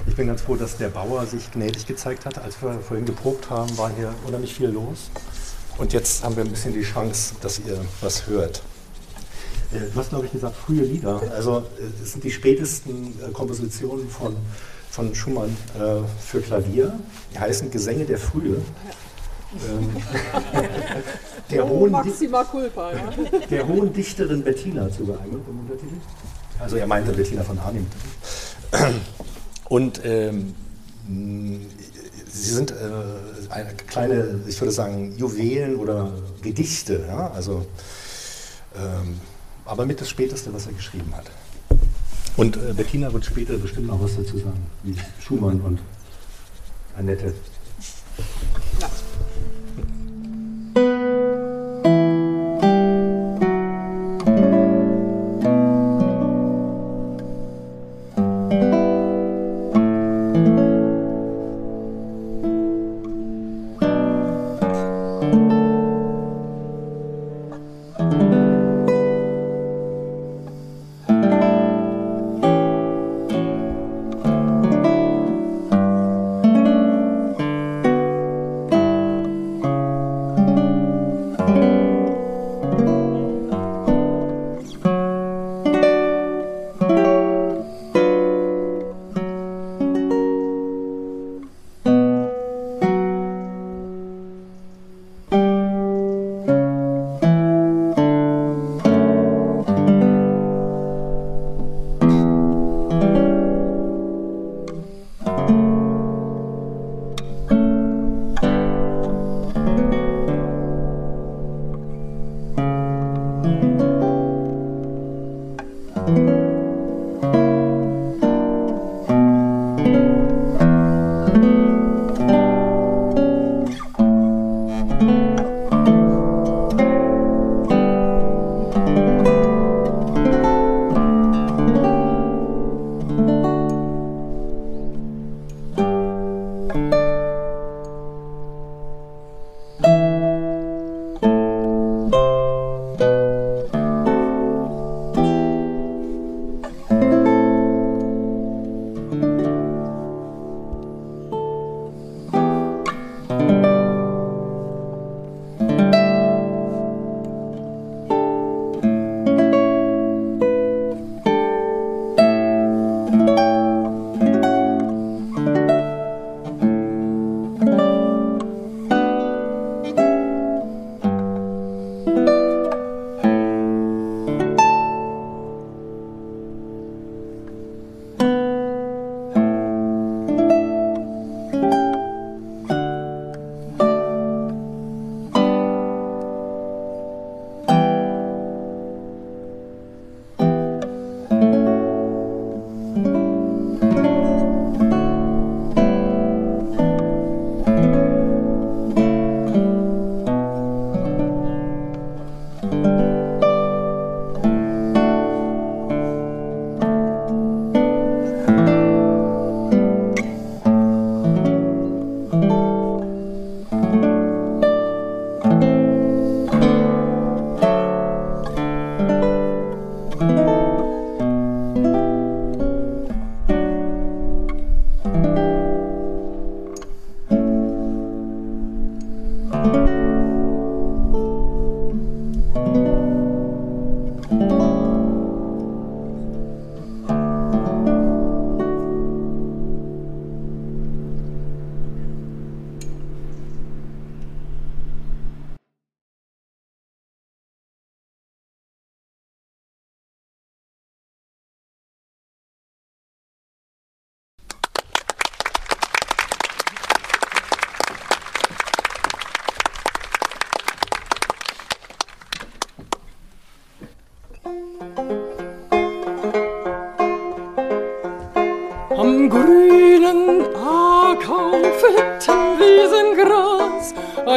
Ich 0.05 0.15
bin 0.17 0.27
ganz 0.27 0.41
froh, 0.41 0.57
dass 0.57 0.75
der 0.75 0.89
Bauer 0.89 1.25
sich 1.25 1.49
gnädig 1.49 1.87
gezeigt 1.87 2.25
hat. 2.25 2.39
Als 2.39 2.61
wir 2.61 2.73
vorhin 2.81 3.05
geprobt 3.05 3.49
haben, 3.49 3.77
war 3.77 3.89
hier 3.95 4.13
unheimlich 4.27 4.53
viel 4.53 4.67
los. 4.67 5.09
Und 5.77 5.93
jetzt 5.93 6.25
haben 6.25 6.35
wir 6.35 6.43
ein 6.43 6.49
bisschen 6.49 6.73
die 6.73 6.83
Chance, 6.83 7.35
dass 7.41 7.59
ihr 7.59 7.79
was 8.01 8.27
hört. 8.27 8.61
Äh, 9.73 9.91
du 9.93 9.99
hast, 9.99 10.09
glaube 10.09 10.25
ich, 10.25 10.31
gesagt, 10.31 10.55
frühe 10.55 10.83
Lieder. 10.83 11.21
Also 11.35 11.59
äh, 11.59 11.63
das 11.99 12.11
sind 12.11 12.23
die 12.23 12.31
spätesten 12.31 13.13
äh, 13.19 13.31
Kompositionen 13.31 14.09
von, 14.09 14.35
von 14.89 15.13
Schumann 15.15 15.55
äh, 15.75 16.01
für 16.19 16.41
Klavier. 16.41 16.93
Die 17.33 17.39
heißen 17.39 17.71
Gesänge 17.71 18.05
der 18.05 18.17
Frühe. 18.17 18.61
Ähm, 19.55 19.89
der, 21.51 21.65
oh, 21.65 21.69
hohen 21.69 21.91
Maxima 21.91 22.43
Culpa, 22.43 22.91
ja. 22.91 23.13
der 23.49 23.67
hohen 23.67 23.93
Dichterin 23.93 24.43
Bettina 24.43 24.89
zugeeignet 24.89 25.41
im 25.47 25.59
Untertitel. 25.59 25.95
Also 26.59 26.77
er 26.77 26.87
meinte 26.87 27.11
Bettina 27.11 27.43
von 27.43 27.59
Arnim. 27.59 27.85
Und 29.69 30.01
ähm, 30.03 30.55
sie 31.07 32.53
sind 32.53 32.71
äh, 32.71 32.75
eine 33.49 33.73
kleine, 33.73 34.39
ich 34.47 34.59
würde 34.59 34.71
sagen, 34.71 35.15
Juwelen 35.17 35.75
oder 35.75 36.11
Gedichte. 36.41 37.05
Ja? 37.07 37.31
Also 37.31 37.65
ähm, 38.75 39.19
aber 39.65 39.85
mit 39.85 40.01
das 40.01 40.09
Späteste, 40.09 40.53
was 40.53 40.67
er 40.67 40.73
geschrieben 40.73 41.13
hat. 41.15 41.25
Und 42.35 42.57
äh, 42.57 42.73
Bettina 42.73 43.13
wird 43.13 43.25
später 43.25 43.57
bestimmt 43.57 43.87
noch 43.87 44.01
was 44.01 44.15
dazu 44.15 44.37
sagen, 44.37 44.65
wie 44.83 44.95
Schumann 45.21 45.61
und 45.61 45.79
Annette. 46.97 47.33
Ja. 48.79 48.89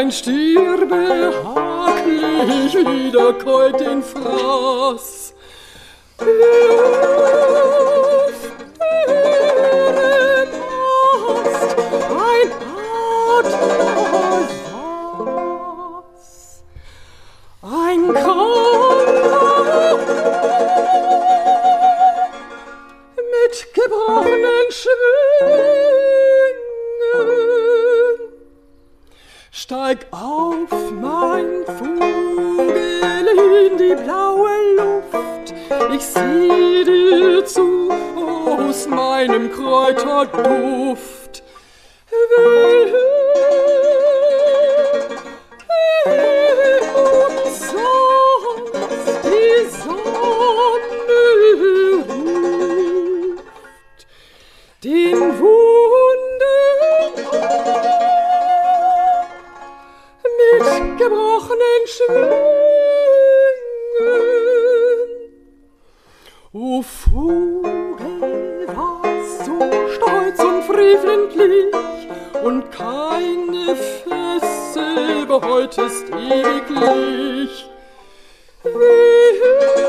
Wiesengras, 0.07 0.46
Steig 29.67 30.07
auf, 30.13 30.71
mein 30.93 31.65
Vogel, 31.67 33.27
in 33.67 33.77
die 33.77 33.97
blaue 34.01 34.77
Luft. 34.77 35.55
Ich 35.93 36.07
seh 36.07 36.85
dir 36.85 37.45
zu 37.45 37.91
aus 37.91 38.87
meinem 38.87 39.51
Kräuterduft. 39.51 41.43
Den 54.85 55.41
Wunden 55.41 55.66
Schwingen. 62.07 62.47
O 66.53 66.83
Vogel, 66.83 68.67
was 68.69 69.45
so 69.45 69.59
stolz 69.95 70.39
und 70.41 70.63
freventlich 70.65 71.75
und 72.43 72.71
keine 72.71 73.77
Fessel 73.77 75.27
beheutest 75.27 76.09
ewiglich. 76.11 77.71
Wehe, 78.63 79.86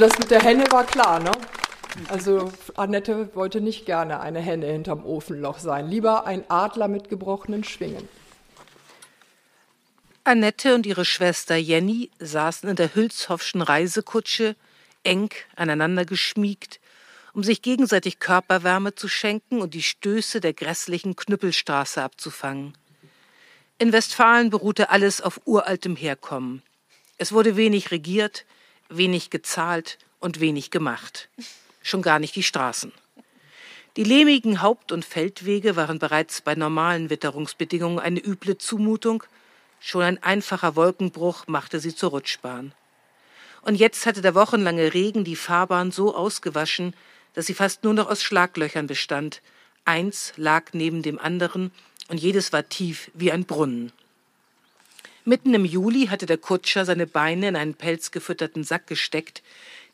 das 0.00 0.18
mit 0.18 0.30
der 0.30 0.42
Henne 0.42 0.64
war 0.70 0.84
klar, 0.84 1.20
ne? 1.20 1.32
Also 2.08 2.52
Annette 2.76 3.34
wollte 3.34 3.60
nicht 3.60 3.84
gerne 3.84 4.20
eine 4.20 4.40
Henne 4.40 4.66
hinterm 4.66 5.04
Ofenloch 5.04 5.58
sein, 5.58 5.88
lieber 5.88 6.26
ein 6.26 6.44
Adler 6.48 6.88
mit 6.88 7.08
gebrochenen 7.08 7.64
Schwingen. 7.64 8.08
Annette 10.24 10.74
und 10.74 10.86
ihre 10.86 11.04
Schwester 11.04 11.56
Jenny 11.56 12.10
saßen 12.18 12.68
in 12.68 12.76
der 12.76 12.94
Hülshoffschen 12.94 13.62
Reisekutsche, 13.62 14.54
eng 15.02 15.30
aneinander 15.56 16.04
geschmiegt, 16.04 16.80
um 17.32 17.42
sich 17.42 17.62
gegenseitig 17.62 18.18
Körperwärme 18.18 18.94
zu 18.94 19.08
schenken 19.08 19.60
und 19.60 19.74
die 19.74 19.82
Stöße 19.82 20.40
der 20.40 20.52
grässlichen 20.52 21.16
Knüppelstraße 21.16 22.02
abzufangen. 22.02 22.76
In 23.78 23.92
Westfalen 23.92 24.50
beruhte 24.50 24.90
alles 24.90 25.20
auf 25.20 25.40
uraltem 25.46 25.96
Herkommen. 25.96 26.62
Es 27.18 27.32
wurde 27.32 27.56
wenig 27.56 27.90
regiert, 27.90 28.44
wenig 28.90 29.30
gezahlt 29.30 29.98
und 30.18 30.40
wenig 30.40 30.70
gemacht. 30.70 31.28
Schon 31.82 32.02
gar 32.02 32.18
nicht 32.18 32.36
die 32.36 32.42
Straßen. 32.42 32.92
Die 33.96 34.04
lehmigen 34.04 34.62
Haupt- 34.62 34.92
und 34.92 35.04
Feldwege 35.04 35.74
waren 35.74 35.98
bereits 35.98 36.42
bei 36.42 36.54
normalen 36.54 37.10
Witterungsbedingungen 37.10 37.98
eine 37.98 38.24
üble 38.24 38.58
Zumutung, 38.58 39.24
schon 39.80 40.02
ein 40.02 40.22
einfacher 40.22 40.76
Wolkenbruch 40.76 41.46
machte 41.46 41.80
sie 41.80 41.94
zur 41.94 42.10
Rutschbahn. 42.10 42.72
Und 43.62 43.74
jetzt 43.74 44.06
hatte 44.06 44.20
der 44.20 44.34
wochenlange 44.34 44.94
Regen 44.94 45.24
die 45.24 45.36
Fahrbahn 45.36 45.90
so 45.90 46.14
ausgewaschen, 46.14 46.94
dass 47.34 47.46
sie 47.46 47.54
fast 47.54 47.84
nur 47.84 47.94
noch 47.94 48.08
aus 48.08 48.22
Schlaglöchern 48.22 48.86
bestand. 48.86 49.42
Eins 49.84 50.32
lag 50.36 50.72
neben 50.72 51.02
dem 51.02 51.18
anderen 51.18 51.72
Und 52.08 52.20
jedes 52.20 52.52
war 52.52 52.68
tief 52.68 53.10
wie 53.14 53.30
ein 53.30 53.44
Brunnen. 53.44 53.92
Mitten 55.24 55.52
im 55.52 55.64
Juli 55.64 56.06
hatte 56.06 56.26
der 56.26 56.38
Kutscher 56.38 56.84
seine 56.84 57.06
Beine 57.06 57.48
in 57.48 57.56
einen 57.56 57.74
pelzgefütterten 57.74 58.64
Sack 58.64 58.86
gesteckt, 58.86 59.42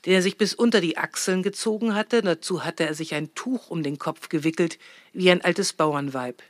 den 0.05 0.13
er 0.13 0.23
sich 0.23 0.39
bis 0.39 0.55
unter 0.55 0.81
die 0.81 0.99
Achseln 0.99 1.43
gezogen 1.43 1.95
hatte, 1.95 2.23
dazu 2.23 2.65
hatte 2.65 2.87
er 2.87 2.95
sich 2.95 3.15
ein 3.15 3.35
Tuch 3.35 3.71
um 3.71 3.83
den 3.83 3.99
Kopf 3.99 4.29
gewickelt, 4.29 4.79
wie 5.13 5.31
ein 5.31 5.43
altes 5.43 5.73
Bauernweib. 5.73 6.43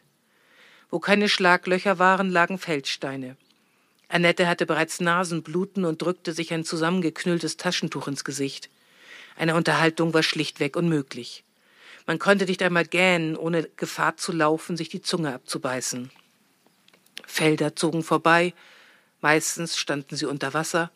Wo 0.90 0.98
keine 0.98 1.28
Schlaglöcher 1.28 1.98
waren, 1.98 2.30
lagen 2.30 2.58
Feldsteine. 2.58 3.36
Annette 4.08 4.46
hatte 4.46 4.66
bereits 4.66 5.00
Nasenbluten 5.00 5.84
und 5.86 6.02
drückte 6.02 6.32
sich 6.32 6.52
ein 6.52 6.64
zusammengeknülltes 6.64 7.56
Taschentuch 7.56 8.08
ins 8.08 8.24
Gesicht. 8.24 8.68
Eine 9.36 9.54
Unterhaltung 9.54 10.12
war 10.14 10.22
schlichtweg 10.22 10.76
unmöglich. 10.76 11.42
Man 12.06 12.18
konnte 12.18 12.44
nicht 12.44 12.62
einmal 12.62 12.84
gähnen, 12.84 13.36
ohne 13.36 13.68
Gefahr 13.76 14.16
zu 14.16 14.32
laufen, 14.32 14.76
sich 14.76 14.90
die 14.90 15.02
Zunge 15.02 15.34
abzubeißen. 15.34 16.10
Felder 17.24 17.76
zogen 17.76 18.02
vorbei, 18.02 18.55
meistens 19.20 19.79
standen 19.79 20.16
sie 20.16 20.26
unter 20.26 20.55
Wasser, 20.55 20.90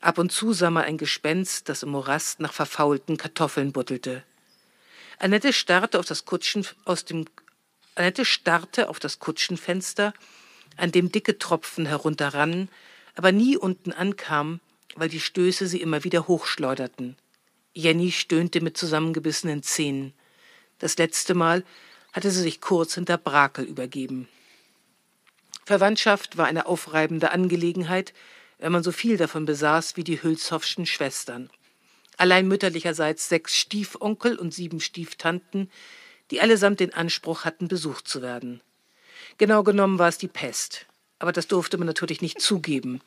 ab 0.00 0.18
und 0.18 0.30
zu 0.30 0.52
sah 0.52 0.70
man 0.70 0.84
ein 0.84 0.98
Gespenst, 0.98 1.68
das 1.68 1.82
im 1.82 1.90
Morast 1.90 2.40
nach 2.40 2.52
verfaulten 2.52 3.16
Kartoffeln 3.16 3.72
buttelte. 3.72 4.22
Annette 5.18 5.52
starrte 5.52 5.98
auf 5.98 6.06
das 6.06 6.24
Kutschen 6.24 6.66
aus 6.84 7.04
dem 7.04 7.24
Annette 7.96 8.24
starrte 8.24 8.88
auf 8.88 9.00
das 9.00 9.18
Kutschenfenster, 9.18 10.14
an 10.76 10.92
dem 10.92 11.10
dicke 11.10 11.38
Tropfen 11.38 11.84
herunterrannen, 11.84 12.68
aber 13.16 13.32
nie 13.32 13.56
unten 13.56 13.92
ankamen, 13.92 14.60
weil 14.94 15.08
die 15.08 15.18
Stöße 15.18 15.66
sie 15.66 15.80
immer 15.80 16.04
wieder 16.04 16.28
hochschleuderten. 16.28 17.16
Jenny 17.74 18.12
stöhnte 18.12 18.60
mit 18.60 18.76
zusammengebissenen 18.76 19.64
Zähnen. 19.64 20.12
Das 20.78 20.96
letzte 20.96 21.34
Mal 21.34 21.64
hatte 22.12 22.30
sie 22.30 22.42
sich 22.42 22.60
kurz 22.60 22.94
hinter 22.94 23.18
Brakel 23.18 23.64
übergeben. 23.64 24.28
Verwandtschaft 25.68 26.38
war 26.38 26.46
eine 26.46 26.64
aufreibende 26.64 27.30
Angelegenheit, 27.30 28.14
wenn 28.58 28.72
man 28.72 28.82
so 28.82 28.90
viel 28.90 29.18
davon 29.18 29.44
besaß 29.44 29.98
wie 29.98 30.02
die 30.02 30.22
Hülshoffschen 30.22 30.86
Schwestern. 30.86 31.50
Allein 32.16 32.48
mütterlicherseits 32.48 33.28
sechs 33.28 33.54
Stiefonkel 33.54 34.38
und 34.38 34.54
sieben 34.54 34.80
Stieftanten, 34.80 35.70
die 36.30 36.40
allesamt 36.40 36.80
den 36.80 36.94
Anspruch 36.94 37.44
hatten, 37.44 37.68
besucht 37.68 38.08
zu 38.08 38.22
werden. 38.22 38.62
Genau 39.36 39.62
genommen 39.62 39.98
war 39.98 40.08
es 40.08 40.16
die 40.16 40.26
Pest, 40.26 40.86
aber 41.18 41.32
das 41.32 41.48
durfte 41.48 41.76
man 41.76 41.86
natürlich 41.86 42.22
nicht 42.22 42.40
zugeben, 42.40 43.02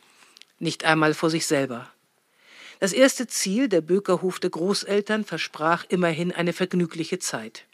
nicht 0.59 0.85
einmal 0.85 1.15
vor 1.15 1.31
sich 1.31 1.47
selber. 1.47 1.91
Das 2.79 2.93
erste 2.93 3.25
Ziel 3.25 3.69
der 3.69 3.81
Bökerhof 3.81 4.39
der 4.39 4.51
Großeltern 4.51 5.25
versprach 5.25 5.83
immerhin 5.89 6.31
eine 6.31 6.53
vergnügliche 6.53 7.17
Zeit. 7.17 7.65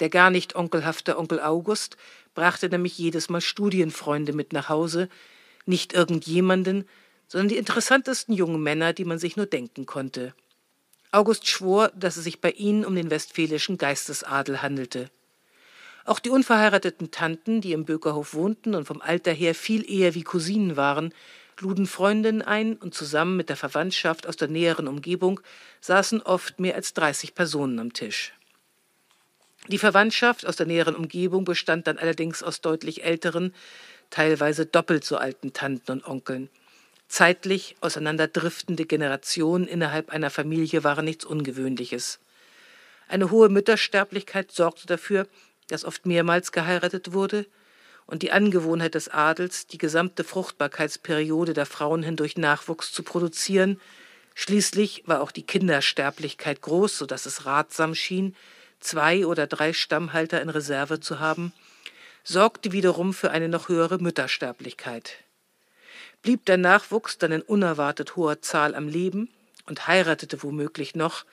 Der 0.00 0.08
gar 0.10 0.30
nicht 0.30 0.56
onkelhafte 0.56 1.18
Onkel 1.18 1.40
August 1.40 1.96
brachte 2.38 2.68
nämlich 2.68 2.96
jedes 2.96 3.28
Mal 3.30 3.40
Studienfreunde 3.40 4.32
mit 4.32 4.52
nach 4.52 4.68
Hause, 4.68 5.08
nicht 5.66 5.92
irgendjemanden, 5.92 6.88
sondern 7.26 7.48
die 7.48 7.56
interessantesten 7.56 8.32
jungen 8.32 8.62
Männer, 8.62 8.92
die 8.92 9.04
man 9.04 9.18
sich 9.18 9.36
nur 9.36 9.46
denken 9.46 9.86
konnte. 9.86 10.34
August 11.10 11.48
schwor, 11.48 11.90
dass 11.96 12.16
es 12.16 12.22
sich 12.22 12.40
bei 12.40 12.52
ihnen 12.52 12.84
um 12.84 12.94
den 12.94 13.10
westfälischen 13.10 13.76
Geistesadel 13.76 14.62
handelte. 14.62 15.10
Auch 16.04 16.20
die 16.20 16.30
unverheirateten 16.30 17.10
Tanten, 17.10 17.60
die 17.60 17.72
im 17.72 17.84
Bökerhof 17.84 18.34
wohnten 18.34 18.76
und 18.76 18.84
vom 18.84 19.02
Alter 19.02 19.32
her 19.32 19.56
viel 19.56 19.90
eher 19.90 20.14
wie 20.14 20.22
Cousinen 20.22 20.76
waren, 20.76 21.12
luden 21.58 21.88
Freundinnen 21.88 22.40
ein 22.40 22.76
und 22.76 22.94
zusammen 22.94 23.36
mit 23.36 23.48
der 23.48 23.56
Verwandtschaft 23.56 24.28
aus 24.28 24.36
der 24.36 24.46
näheren 24.46 24.86
Umgebung 24.86 25.40
saßen 25.80 26.22
oft 26.22 26.60
mehr 26.60 26.76
als 26.76 26.94
30 26.94 27.34
Personen 27.34 27.80
am 27.80 27.92
Tisch. 27.92 28.32
Die 29.68 29.78
Verwandtschaft 29.78 30.46
aus 30.46 30.56
der 30.56 30.66
näheren 30.66 30.96
Umgebung 30.96 31.44
bestand 31.44 31.86
dann 31.86 31.98
allerdings 31.98 32.42
aus 32.42 32.62
deutlich 32.62 33.04
älteren, 33.04 33.54
teilweise 34.08 34.64
doppelt 34.64 35.04
so 35.04 35.18
alten 35.18 35.52
Tanten 35.52 35.92
und 35.92 36.06
Onkeln. 36.06 36.48
Zeitlich 37.06 37.76
auseinanderdriftende 37.80 38.86
Generationen 38.86 39.66
innerhalb 39.66 40.10
einer 40.10 40.30
Familie 40.30 40.84
waren 40.84 41.04
nichts 41.04 41.26
Ungewöhnliches. 41.26 42.18
Eine 43.08 43.30
hohe 43.30 43.50
Müttersterblichkeit 43.50 44.52
sorgte 44.52 44.86
dafür, 44.86 45.26
dass 45.68 45.84
oft 45.84 46.06
mehrmals 46.06 46.52
geheiratet 46.52 47.12
wurde, 47.12 47.46
und 48.06 48.22
die 48.22 48.32
Angewohnheit 48.32 48.94
des 48.94 49.10
Adels, 49.10 49.66
die 49.66 49.76
gesamte 49.76 50.24
Fruchtbarkeitsperiode 50.24 51.52
der 51.52 51.66
Frauen 51.66 52.02
hindurch 52.02 52.38
Nachwuchs 52.38 52.90
zu 52.90 53.02
produzieren, 53.02 53.78
schließlich 54.34 55.02
war 55.04 55.20
auch 55.20 55.30
die 55.30 55.42
Kindersterblichkeit 55.42 56.62
groß, 56.62 56.96
so 56.96 57.04
dass 57.04 57.26
es 57.26 57.44
ratsam 57.44 57.94
schien, 57.94 58.34
zwei 58.80 59.26
oder 59.26 59.46
drei 59.46 59.72
Stammhalter 59.72 60.40
in 60.40 60.48
Reserve 60.48 61.00
zu 61.00 61.18
haben, 61.18 61.52
sorgte 62.24 62.72
wiederum 62.72 63.14
für 63.14 63.30
eine 63.30 63.48
noch 63.48 63.68
höhere 63.68 63.98
Müttersterblichkeit. 63.98 65.14
Blieb 66.22 66.44
der 66.46 66.56
Nachwuchs 66.56 67.18
dann 67.18 67.32
in 67.32 67.42
unerwartet 67.42 68.16
hoher 68.16 68.42
Zahl 68.42 68.74
am 68.74 68.88
Leben 68.88 69.30
und 69.66 69.86
heiratete 69.86 70.42
womöglich 70.42 70.94
noch, 70.94 71.24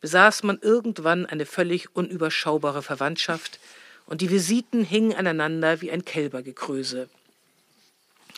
besaß 0.00 0.42
man 0.42 0.58
irgendwann 0.60 1.24
eine 1.24 1.46
völlig 1.46 1.94
unüberschaubare 1.96 2.82
Verwandtschaft, 2.82 3.58
und 4.06 4.20
die 4.20 4.30
Visiten 4.30 4.84
hingen 4.84 5.14
aneinander 5.14 5.80
wie 5.80 5.90
ein 5.90 6.04
Kälbergekröse. 6.04 7.08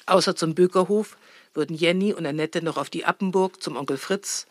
Außer 0.06 0.36
zum 0.36 0.54
Bökerhof 0.54 1.16
würden 1.54 1.74
Jenny 1.74 2.14
und 2.14 2.24
Annette 2.24 2.62
noch 2.62 2.76
auf 2.76 2.90
die 2.90 3.04
Appenburg 3.04 3.60
zum 3.60 3.76
Onkel 3.76 3.96
Fritz, 3.96 4.46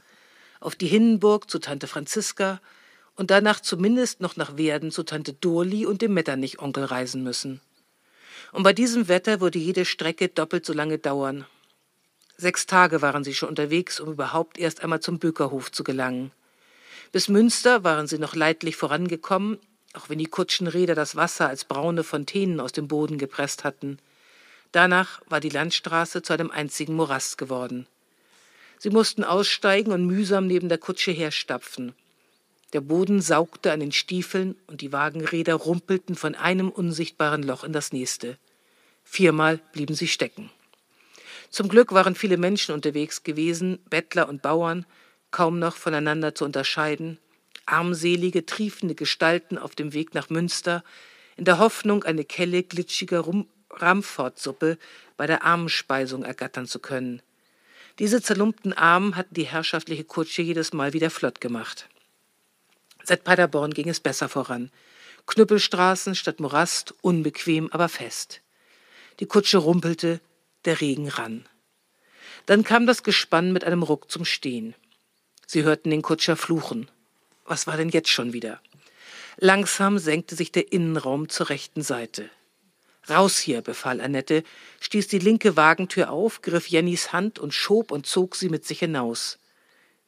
auf 0.59 0.75
die 0.75 0.87
Hinnenburg 0.87 1.49
zu 1.49 1.59
Tante 1.59 1.87
Franziska 1.87 2.59
und 3.15 3.31
danach 3.31 3.59
zumindest 3.59 4.21
noch 4.21 4.35
nach 4.35 4.57
Werden 4.57 4.91
zu 4.91 5.03
Tante 5.03 5.33
Dorli 5.33 5.85
und 5.85 6.01
dem 6.01 6.13
Metternich-Onkel 6.13 6.85
reisen 6.85 7.23
müssen. 7.23 7.61
Und 8.51 8.63
bei 8.63 8.73
diesem 8.73 9.07
Wetter 9.07 9.41
würde 9.41 9.59
jede 9.59 9.85
Strecke 9.85 10.29
doppelt 10.29 10.65
so 10.65 10.73
lange 10.73 10.97
dauern. 10.97 11.45
Sechs 12.37 12.65
Tage 12.65 13.01
waren 13.01 13.23
sie 13.23 13.33
schon 13.33 13.49
unterwegs, 13.49 13.99
um 13.99 14.11
überhaupt 14.11 14.57
erst 14.57 14.83
einmal 14.83 14.99
zum 14.99 15.19
Bökerhof 15.19 15.71
zu 15.71 15.83
gelangen. 15.83 16.31
Bis 17.11 17.29
Münster 17.29 17.83
waren 17.83 18.07
sie 18.07 18.17
noch 18.17 18.35
leidlich 18.35 18.75
vorangekommen, 18.75 19.59
auch 19.93 20.09
wenn 20.09 20.19
die 20.19 20.25
Kutschenräder 20.25 20.95
das 20.95 21.15
Wasser 21.15 21.47
als 21.47 21.63
braune 21.63 22.03
Fontänen 22.03 22.59
aus 22.59 22.73
dem 22.73 22.89
Boden 22.89 23.17
gepresst 23.17 23.63
hatten. 23.63 23.99
Danach 24.73 25.21
war 25.27 25.39
die 25.39 25.49
Landstraße 25.49 26.21
zu 26.21 26.33
einem 26.33 26.51
einzigen 26.51 26.95
Morast 26.95 27.37
geworden. 27.37 27.87
Sie 28.77 28.89
mussten 28.89 29.23
aussteigen 29.23 29.93
und 29.93 30.05
mühsam 30.05 30.47
neben 30.47 30.67
der 30.67 30.77
Kutsche 30.77 31.11
herstapfen. 31.11 31.95
Der 32.75 32.81
Boden 32.81 33.21
saugte 33.21 33.71
an 33.71 33.79
den 33.79 33.93
Stiefeln 33.93 34.57
und 34.67 34.81
die 34.81 34.91
Wagenräder 34.91 35.53
rumpelten 35.53 36.13
von 36.13 36.35
einem 36.35 36.67
unsichtbaren 36.69 37.41
Loch 37.41 37.63
in 37.63 37.71
das 37.71 37.93
nächste. 37.93 38.37
Viermal 39.05 39.61
blieben 39.71 39.95
sie 39.95 40.09
stecken. 40.09 40.49
Zum 41.49 41.69
Glück 41.69 41.93
waren 41.93 42.15
viele 42.15 42.35
Menschen 42.35 42.75
unterwegs 42.75 43.23
gewesen, 43.23 43.79
Bettler 43.89 44.27
und 44.27 44.41
Bauern, 44.41 44.85
kaum 45.31 45.57
noch 45.57 45.77
voneinander 45.77 46.35
zu 46.35 46.43
unterscheiden, 46.43 47.17
armselige, 47.65 48.45
triefende 48.45 48.93
Gestalten 48.93 49.57
auf 49.57 49.73
dem 49.73 49.93
Weg 49.93 50.13
nach 50.13 50.29
Münster, 50.29 50.83
in 51.37 51.45
der 51.45 51.59
Hoffnung, 51.59 52.03
eine 52.03 52.25
Kelle 52.25 52.61
glitschiger 52.61 53.23
Ramfortsuppe 53.69 54.77
bei 55.15 55.27
der 55.27 55.45
Armenspeisung 55.45 56.25
ergattern 56.25 56.67
zu 56.67 56.79
können. 56.79 57.21
Diese 57.99 58.21
zerlumpten 58.21 58.73
Armen 58.73 59.15
hatten 59.15 59.33
die 59.33 59.47
herrschaftliche 59.47 60.03
Kutsche 60.03 60.41
jedes 60.41 60.73
Mal 60.73 60.91
wieder 60.91 61.09
flott 61.09 61.39
gemacht. 61.39 61.87
Seit 63.05 63.23
Paderborn 63.23 63.73
ging 63.73 63.87
es 63.87 63.99
besser 63.99 64.29
voran. 64.29 64.71
Knüppelstraßen 65.27 66.15
statt 66.15 66.39
Morast, 66.39 66.95
unbequem, 67.01 67.71
aber 67.71 67.87
fest. 67.87 68.41
Die 69.19 69.27
Kutsche 69.27 69.59
rumpelte, 69.59 70.21
der 70.65 70.81
Regen 70.81 71.07
rann. 71.07 71.45
Dann 72.47 72.63
kam 72.63 72.87
das 72.87 73.03
Gespann 73.03 73.53
mit 73.53 73.63
einem 73.63 73.83
Ruck 73.83 74.11
zum 74.11 74.25
Stehen. 74.25 74.73
Sie 75.45 75.63
hörten 75.63 75.91
den 75.91 76.01
Kutscher 76.01 76.35
fluchen. 76.35 76.89
Was 77.45 77.67
war 77.67 77.77
denn 77.77 77.89
jetzt 77.89 78.09
schon 78.09 78.33
wieder? 78.33 78.59
Langsam 79.37 79.99
senkte 79.99 80.35
sich 80.35 80.51
der 80.51 80.71
Innenraum 80.71 81.29
zur 81.29 81.49
rechten 81.49 81.83
Seite. 81.83 82.29
Raus 83.07 83.37
hier, 83.37 83.61
befahl 83.61 84.01
Annette, 84.01 84.43
stieß 84.79 85.07
die 85.07 85.19
linke 85.19 85.55
Wagentür 85.55 86.09
auf, 86.09 86.41
griff 86.41 86.67
Jennys 86.67 87.13
Hand 87.13 87.37
und 87.37 87.53
schob 87.53 87.91
und 87.91 88.07
zog 88.07 88.35
sie 88.35 88.49
mit 88.49 88.65
sich 88.65 88.79
hinaus. 88.79 89.37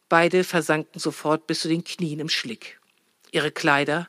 Beide 0.10 0.44
versanken 0.44 1.00
sofort 1.00 1.46
bis 1.46 1.60
zu 1.60 1.68
den 1.68 1.84
Knien 1.84 2.20
im 2.20 2.30
Schlick. 2.30 2.80
Ihre 3.32 3.52
Kleider, 3.52 4.08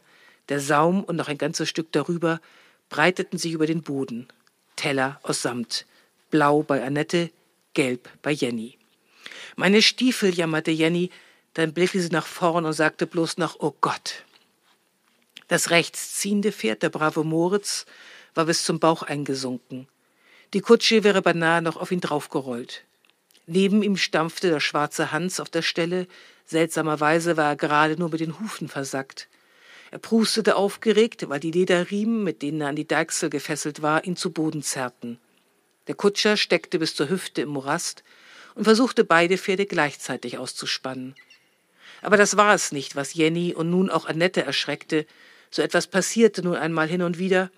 der 0.49 0.61
Saum 0.61 1.05
und 1.05 1.17
noch 1.17 1.29
ein 1.29 1.39
ganzes 1.39 1.69
Stück 1.69 1.93
darüber 1.93 2.41
breiteten 2.89 3.39
sich 3.39 3.53
über 3.53 3.67
den 3.67 3.83
Boden. 3.83 4.29
Teller 4.77 5.21
aus 5.23 5.43
Samt, 5.43 5.87
blau 6.31 6.63
bei 6.63 6.83
Annette, 6.85 7.31
gelb 7.75 8.09
bei 8.23 8.31
Jenny. 8.33 8.79
Meine 9.57 9.83
Stiefel, 9.83 10.35
jammerte 10.35 10.71
Jenny, 10.71 11.11
dann 11.55 11.73
blickte 11.75 12.01
sie 12.01 12.11
nach 12.11 12.27
vorn 12.27 12.65
und 12.65 12.73
sagte 12.73 13.07
bloß 13.07 13.39
noch, 13.39 13.57
oh 13.61 13.75
Gott. 13.81 14.25
Das 15.49 15.71
rechtsziehende 15.71 16.53
Pferd, 16.53 16.83
der 16.83 16.91
brave 16.91 17.25
Moritz, 17.25 17.87
war 18.35 18.45
bis 18.45 18.65
zum 18.65 18.79
Bauch 18.79 19.03
eingesunken. 19.03 19.89
Die 20.55 20.61
Kutsche 20.61 21.05
wäre 21.05 21.23
beinahe 21.23 21.61
noch 21.61 21.77
auf 21.77 21.91
ihn 21.91 22.01
draufgerollt. 22.01 22.85
Neben 23.47 23.83
ihm 23.83 23.97
stampfte 23.97 24.51
der 24.51 24.61
schwarze 24.61 25.11
Hans 25.11 25.41
auf 25.41 25.49
der 25.49 25.63
Stelle, 25.63 26.07
seltsamerweise 26.49 27.37
war 27.37 27.51
er 27.51 27.57
gerade 27.57 27.97
nur 27.97 28.11
mit 28.11 28.21
den 28.21 28.41
Hufen 28.41 28.69
versackt. 28.69 29.29
Er 29.91 29.99
prustete 29.99 30.57
aufgeregt, 30.57 31.29
weil 31.29 31.41
die 31.41 31.51
Lederriemen, 31.51 32.25
mit 32.25 32.43
denen 32.43 32.61
er 32.61 32.69
an 32.69 32.77
die 32.77 32.87
Deichsel 32.87 33.31
gefesselt 33.31 33.81
war, 33.81 34.05
ihn 34.05 34.17
zu 34.17 34.31
Boden 34.33 34.63
zerrten. 34.63 35.19
Der 35.87 35.95
Kutscher 35.95 36.37
steckte 36.37 36.79
bis 36.79 36.95
zur 36.95 37.09
Hüfte 37.09 37.43
im 37.43 37.49
Morast 37.49 38.03
und 38.55 38.65
versuchte 38.65 39.05
beide 39.05 39.39
Pferde 39.39 39.65
gleichzeitig 39.65 40.37
auszuspannen. 40.37 41.15
Aber 42.03 42.17
das 42.17 42.37
war 42.37 42.55
es 42.55 42.73
nicht, 42.73 42.97
was 42.97 43.15
Jenny 43.15 43.55
und 43.55 43.71
nun 43.71 43.91
auch 43.91 44.07
Annette 44.07 44.43
erschreckte. 44.43 45.07
So 45.51 45.63
etwas 45.63 45.87
passierte 45.87 46.43
nun 46.43 46.57
einmal 46.57 46.87
hin 46.87 47.03
und 47.03 47.19
wieder. 47.19 47.51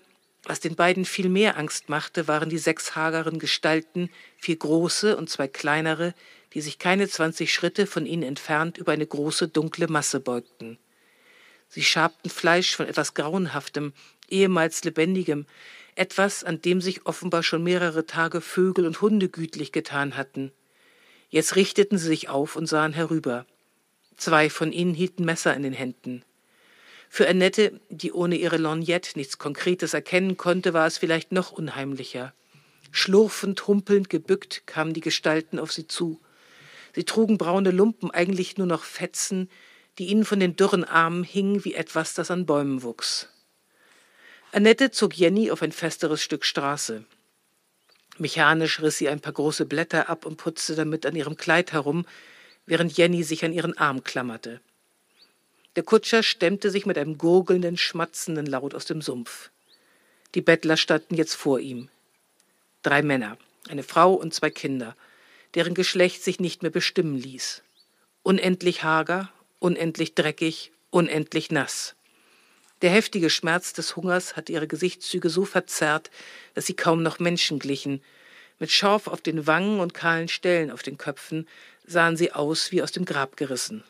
Was 0.43 0.59
den 0.59 0.75
beiden 0.75 1.05
viel 1.05 1.29
mehr 1.29 1.57
Angst 1.57 1.89
machte, 1.89 2.27
waren 2.27 2.49
die 2.49 2.57
sechs 2.57 2.95
hageren 2.95 3.37
Gestalten, 3.37 4.09
vier 4.37 4.55
große 4.55 5.15
und 5.15 5.29
zwei 5.29 5.47
kleinere, 5.47 6.13
die 6.53 6.61
sich 6.61 6.79
keine 6.79 7.07
zwanzig 7.07 7.53
Schritte 7.53 7.85
von 7.85 8.05
ihnen 8.05 8.23
entfernt 8.23 8.77
über 8.77 8.91
eine 8.91 9.05
große 9.05 9.47
dunkle 9.47 9.87
Masse 9.87 10.19
beugten. 10.19 10.79
Sie 11.69 11.83
schabten 11.83 12.29
Fleisch 12.29 12.75
von 12.75 12.87
etwas 12.87 13.13
Grauenhaftem, 13.13 13.93
ehemals 14.27 14.83
Lebendigem, 14.83 15.45
etwas, 15.95 16.43
an 16.43 16.61
dem 16.61 16.81
sich 16.81 17.05
offenbar 17.05 17.43
schon 17.43 17.63
mehrere 17.63 18.05
Tage 18.05 18.41
Vögel 18.41 18.85
und 18.85 19.01
Hunde 19.01 19.29
gütlich 19.29 19.71
getan 19.71 20.17
hatten. 20.17 20.51
Jetzt 21.29 21.55
richteten 21.55 21.97
sie 21.97 22.07
sich 22.07 22.29
auf 22.29 22.55
und 22.55 22.65
sahen 22.65 22.93
herüber. 22.93 23.45
Zwei 24.17 24.49
von 24.49 24.73
ihnen 24.73 24.93
hielten 24.93 25.23
Messer 25.23 25.55
in 25.55 25.63
den 25.63 25.73
Händen. 25.73 26.23
Für 27.13 27.27
Annette, 27.27 27.77
die 27.89 28.13
ohne 28.13 28.37
ihre 28.37 28.55
Lorgnette 28.55 29.19
nichts 29.19 29.37
Konkretes 29.37 29.93
erkennen 29.93 30.37
konnte, 30.37 30.73
war 30.73 30.87
es 30.87 30.97
vielleicht 30.97 31.33
noch 31.33 31.51
unheimlicher. 31.51 32.33
Schlurfend, 32.89 33.67
humpelnd, 33.67 34.09
gebückt 34.09 34.63
kamen 34.65 34.93
die 34.93 35.01
Gestalten 35.01 35.59
auf 35.59 35.73
sie 35.73 35.87
zu. 35.87 36.21
Sie 36.95 37.03
trugen 37.03 37.37
braune 37.37 37.71
Lumpen, 37.71 38.11
eigentlich 38.11 38.55
nur 38.55 38.65
noch 38.65 38.85
Fetzen, 38.85 39.49
die 39.97 40.05
ihnen 40.05 40.23
von 40.23 40.39
den 40.39 40.55
dürren 40.55 40.85
Armen 40.85 41.25
hingen 41.25 41.65
wie 41.65 41.73
etwas, 41.73 42.13
das 42.13 42.31
an 42.31 42.45
Bäumen 42.45 42.81
wuchs. 42.81 43.27
Annette 44.53 44.91
zog 44.91 45.13
Jenny 45.13 45.51
auf 45.51 45.61
ein 45.61 45.73
festeres 45.73 46.23
Stück 46.23 46.45
Straße. 46.45 47.03
Mechanisch 48.19 48.81
riss 48.81 48.99
sie 48.99 49.09
ein 49.09 49.19
paar 49.19 49.33
große 49.33 49.65
Blätter 49.65 50.07
ab 50.07 50.25
und 50.25 50.37
putzte 50.37 50.75
damit 50.75 51.05
an 51.05 51.17
ihrem 51.17 51.35
Kleid 51.35 51.73
herum, 51.73 52.05
während 52.65 52.95
Jenny 52.95 53.23
sich 53.23 53.43
an 53.43 53.51
ihren 53.51 53.77
Arm 53.77 54.05
klammerte. 54.05 54.61
Der 55.77 55.83
Kutscher 55.83 56.21
stemmte 56.21 56.69
sich 56.69 56.85
mit 56.85 56.97
einem 56.97 57.17
gurgelnden, 57.17 57.77
schmatzenden 57.77 58.45
Laut 58.45 58.75
aus 58.75 58.85
dem 58.85 59.01
Sumpf. 59.01 59.51
Die 60.35 60.41
Bettler 60.41 60.75
standen 60.75 61.15
jetzt 61.15 61.35
vor 61.35 61.59
ihm. 61.59 61.89
Drei 62.83 63.01
Männer, 63.01 63.37
eine 63.69 63.83
Frau 63.83 64.13
und 64.13 64.33
zwei 64.33 64.49
Kinder, 64.49 64.97
deren 65.55 65.73
Geschlecht 65.73 66.23
sich 66.23 66.39
nicht 66.39 66.61
mehr 66.61 66.71
bestimmen 66.71 67.15
ließ. 67.15 67.63
Unendlich 68.23 68.83
hager, 68.83 69.31
unendlich 69.59 70.13
dreckig, 70.13 70.71
unendlich 70.89 71.51
nass. 71.51 71.95
Der 72.81 72.89
heftige 72.89 73.29
Schmerz 73.29 73.73
des 73.73 73.95
Hungers 73.95 74.35
hatte 74.35 74.51
ihre 74.51 74.67
Gesichtszüge 74.67 75.29
so 75.29 75.45
verzerrt, 75.45 76.11
dass 76.53 76.65
sie 76.65 76.75
kaum 76.75 77.01
noch 77.03 77.19
Menschen 77.19 77.59
glichen. 77.59 78.01
Mit 78.59 78.71
Schorf 78.71 79.07
auf 79.07 79.21
den 79.21 79.47
Wangen 79.47 79.79
und 79.79 79.93
kahlen 79.93 80.27
Stellen 80.27 80.69
auf 80.69 80.83
den 80.83 80.97
Köpfen 80.97 81.47
sahen 81.85 82.17
sie 82.17 82.33
aus 82.33 82.71
wie 82.71 82.81
aus 82.81 82.91
dem 82.91 83.05
Grab 83.05 83.37
gerissen. 83.37 83.83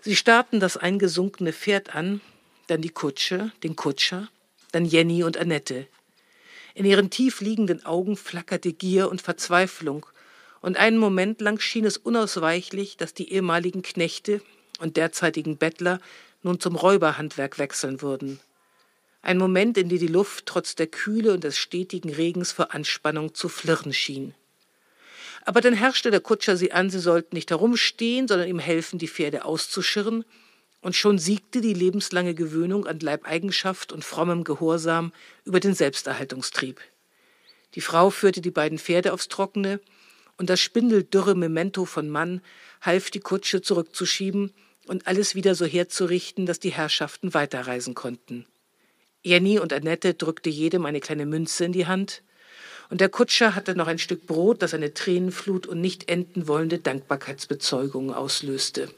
Sie 0.00 0.16
starrten 0.16 0.60
das 0.60 0.76
eingesunkene 0.76 1.52
Pferd 1.52 1.94
an, 1.94 2.20
dann 2.66 2.82
die 2.82 2.90
Kutsche, 2.90 3.52
den 3.62 3.76
Kutscher, 3.76 4.28
dann 4.72 4.84
Jenny 4.84 5.24
und 5.24 5.36
Annette. 5.36 5.86
In 6.74 6.84
ihren 6.84 7.10
tief 7.10 7.40
liegenden 7.40 7.84
Augen 7.84 8.16
flackerte 8.16 8.72
Gier 8.72 9.10
und 9.10 9.20
Verzweiflung, 9.20 10.06
und 10.60 10.76
einen 10.76 10.98
Moment 10.98 11.40
lang 11.40 11.58
schien 11.58 11.86
es 11.86 11.96
unausweichlich, 11.96 12.96
dass 12.96 13.14
die 13.14 13.32
ehemaligen 13.32 13.82
Knechte 13.82 14.42
und 14.78 14.96
derzeitigen 14.96 15.56
Bettler 15.56 16.00
nun 16.42 16.60
zum 16.60 16.76
Räuberhandwerk 16.76 17.58
wechseln 17.58 18.02
würden. 18.02 18.40
Ein 19.22 19.38
Moment, 19.38 19.76
in 19.76 19.88
dem 19.88 19.98
die 19.98 20.06
Luft 20.06 20.46
trotz 20.46 20.74
der 20.74 20.86
Kühle 20.86 21.34
und 21.34 21.44
des 21.44 21.58
stetigen 21.58 22.12
Regens 22.12 22.52
vor 22.52 22.74
Anspannung 22.74 23.34
zu 23.34 23.48
flirren 23.48 23.92
schien. 23.92 24.34
Aber 25.44 25.60
dann 25.60 25.74
herrschte 25.74 26.10
der 26.10 26.20
Kutscher 26.20 26.56
sie 26.56 26.72
an, 26.72 26.90
sie 26.90 27.00
sollten 27.00 27.34
nicht 27.34 27.50
herumstehen, 27.50 28.28
sondern 28.28 28.48
ihm 28.48 28.58
helfen, 28.58 28.98
die 28.98 29.08
Pferde 29.08 29.44
auszuschirren, 29.44 30.24
und 30.82 30.96
schon 30.96 31.18
siegte 31.18 31.60
die 31.60 31.74
lebenslange 31.74 32.34
Gewöhnung 32.34 32.86
an 32.86 33.00
Leibeigenschaft 33.00 33.92
und 33.92 34.02
frommem 34.02 34.44
Gehorsam 34.44 35.12
über 35.44 35.60
den 35.60 35.74
Selbsterhaltungstrieb. 35.74 36.80
Die 37.74 37.82
Frau 37.82 38.08
führte 38.10 38.40
die 38.40 38.50
beiden 38.50 38.78
Pferde 38.78 39.12
aufs 39.12 39.28
Trockene, 39.28 39.80
und 40.38 40.48
das 40.48 40.58
spindeldürre 40.58 41.34
Memento 41.34 41.84
von 41.84 42.08
Mann 42.08 42.40
half 42.80 43.10
die 43.10 43.20
Kutsche 43.20 43.60
zurückzuschieben 43.60 44.54
und 44.86 45.06
alles 45.06 45.34
wieder 45.34 45.54
so 45.54 45.66
herzurichten, 45.66 46.46
dass 46.46 46.58
die 46.58 46.72
Herrschaften 46.72 47.34
weiterreisen 47.34 47.94
konnten. 47.94 48.46
Jenny 49.22 49.58
und 49.58 49.74
Annette 49.74 50.14
drückte 50.14 50.48
jedem 50.48 50.86
eine 50.86 51.00
kleine 51.00 51.26
Münze 51.26 51.66
in 51.66 51.72
die 51.72 51.86
Hand, 51.86 52.22
und 52.90 53.00
der 53.00 53.08
Kutscher 53.08 53.54
hatte 53.54 53.76
noch 53.76 53.86
ein 53.86 53.98
Stück 53.98 54.26
Brot, 54.26 54.62
das 54.62 54.74
eine 54.74 54.92
Tränenflut 54.92 55.66
und 55.66 55.80
nicht 55.80 56.10
enden 56.10 56.48
wollende 56.48 56.78
Dankbarkeitsbezeugungen 56.78 58.12
auslöste. 58.12 58.88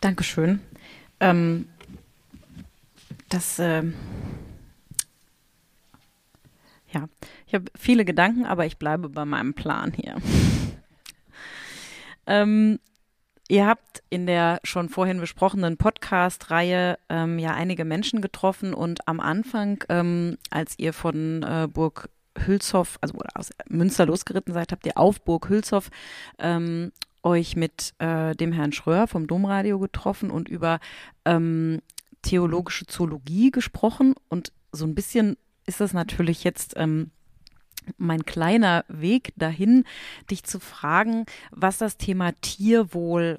Dankeschön. 0.00 0.60
Ähm, 1.20 1.68
das, 3.28 3.58
äh, 3.58 3.82
ja, 6.92 7.08
ich 7.46 7.54
habe 7.54 7.64
viele 7.78 8.04
Gedanken, 8.04 8.44
aber 8.44 8.66
ich 8.66 8.76
bleibe 8.76 9.08
bei 9.08 9.24
meinem 9.24 9.54
Plan 9.54 9.92
hier. 9.92 10.16
Ähm, 12.30 12.78
ihr 13.48 13.66
habt 13.66 14.02
in 14.08 14.26
der 14.26 14.60
schon 14.62 14.88
vorhin 14.88 15.20
besprochenen 15.20 15.76
Podcast-Reihe 15.76 16.98
ähm, 17.08 17.38
ja 17.38 17.52
einige 17.52 17.84
Menschen 17.84 18.22
getroffen 18.22 18.72
und 18.72 19.06
am 19.08 19.18
Anfang, 19.18 19.82
ähm, 19.88 20.38
als 20.50 20.78
ihr 20.78 20.92
von 20.92 21.42
äh, 21.42 21.68
Burg 21.70 22.08
Hülshoff, 22.38 22.98
also 23.00 23.18
aus 23.34 23.50
Münster 23.68 24.06
losgeritten 24.06 24.54
seid, 24.54 24.70
habt 24.70 24.86
ihr 24.86 24.96
auf 24.96 25.20
Burg 25.22 25.48
Hülshoff 25.48 25.90
ähm, 26.38 26.92
euch 27.24 27.56
mit 27.56 27.92
äh, 27.98 28.34
dem 28.36 28.52
Herrn 28.52 28.72
Schröer 28.72 29.08
vom 29.08 29.26
Domradio 29.26 29.80
getroffen 29.80 30.30
und 30.30 30.48
über 30.48 30.78
ähm, 31.24 31.82
theologische 32.22 32.86
Zoologie 32.86 33.50
gesprochen. 33.50 34.14
Und 34.28 34.52
so 34.70 34.86
ein 34.86 34.94
bisschen 34.94 35.36
ist 35.66 35.80
das 35.80 35.92
natürlich 35.92 36.44
jetzt 36.44 36.74
ähm, 36.76 37.10
mein 37.98 38.24
kleiner 38.24 38.84
Weg 38.88 39.32
dahin, 39.36 39.84
dich 40.30 40.44
zu 40.44 40.60
fragen, 40.60 41.26
was 41.50 41.78
das 41.78 41.96
Thema 41.96 42.32
Tierwohl 42.40 43.38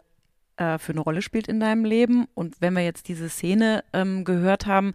äh, 0.58 0.78
für 0.78 0.92
eine 0.94 1.02
Rolle 1.02 1.22
spielt 1.22 1.48
in 1.48 1.60
deinem 1.60 1.86
Leben. 1.86 2.28
Und 2.34 2.62
wenn 2.62 2.74
wir 2.74 2.84
jetzt 2.84 3.08
diese 3.08 3.30
Szene 3.30 3.84
ähm, 3.94 4.24
gehört 4.24 4.66
haben, 4.66 4.94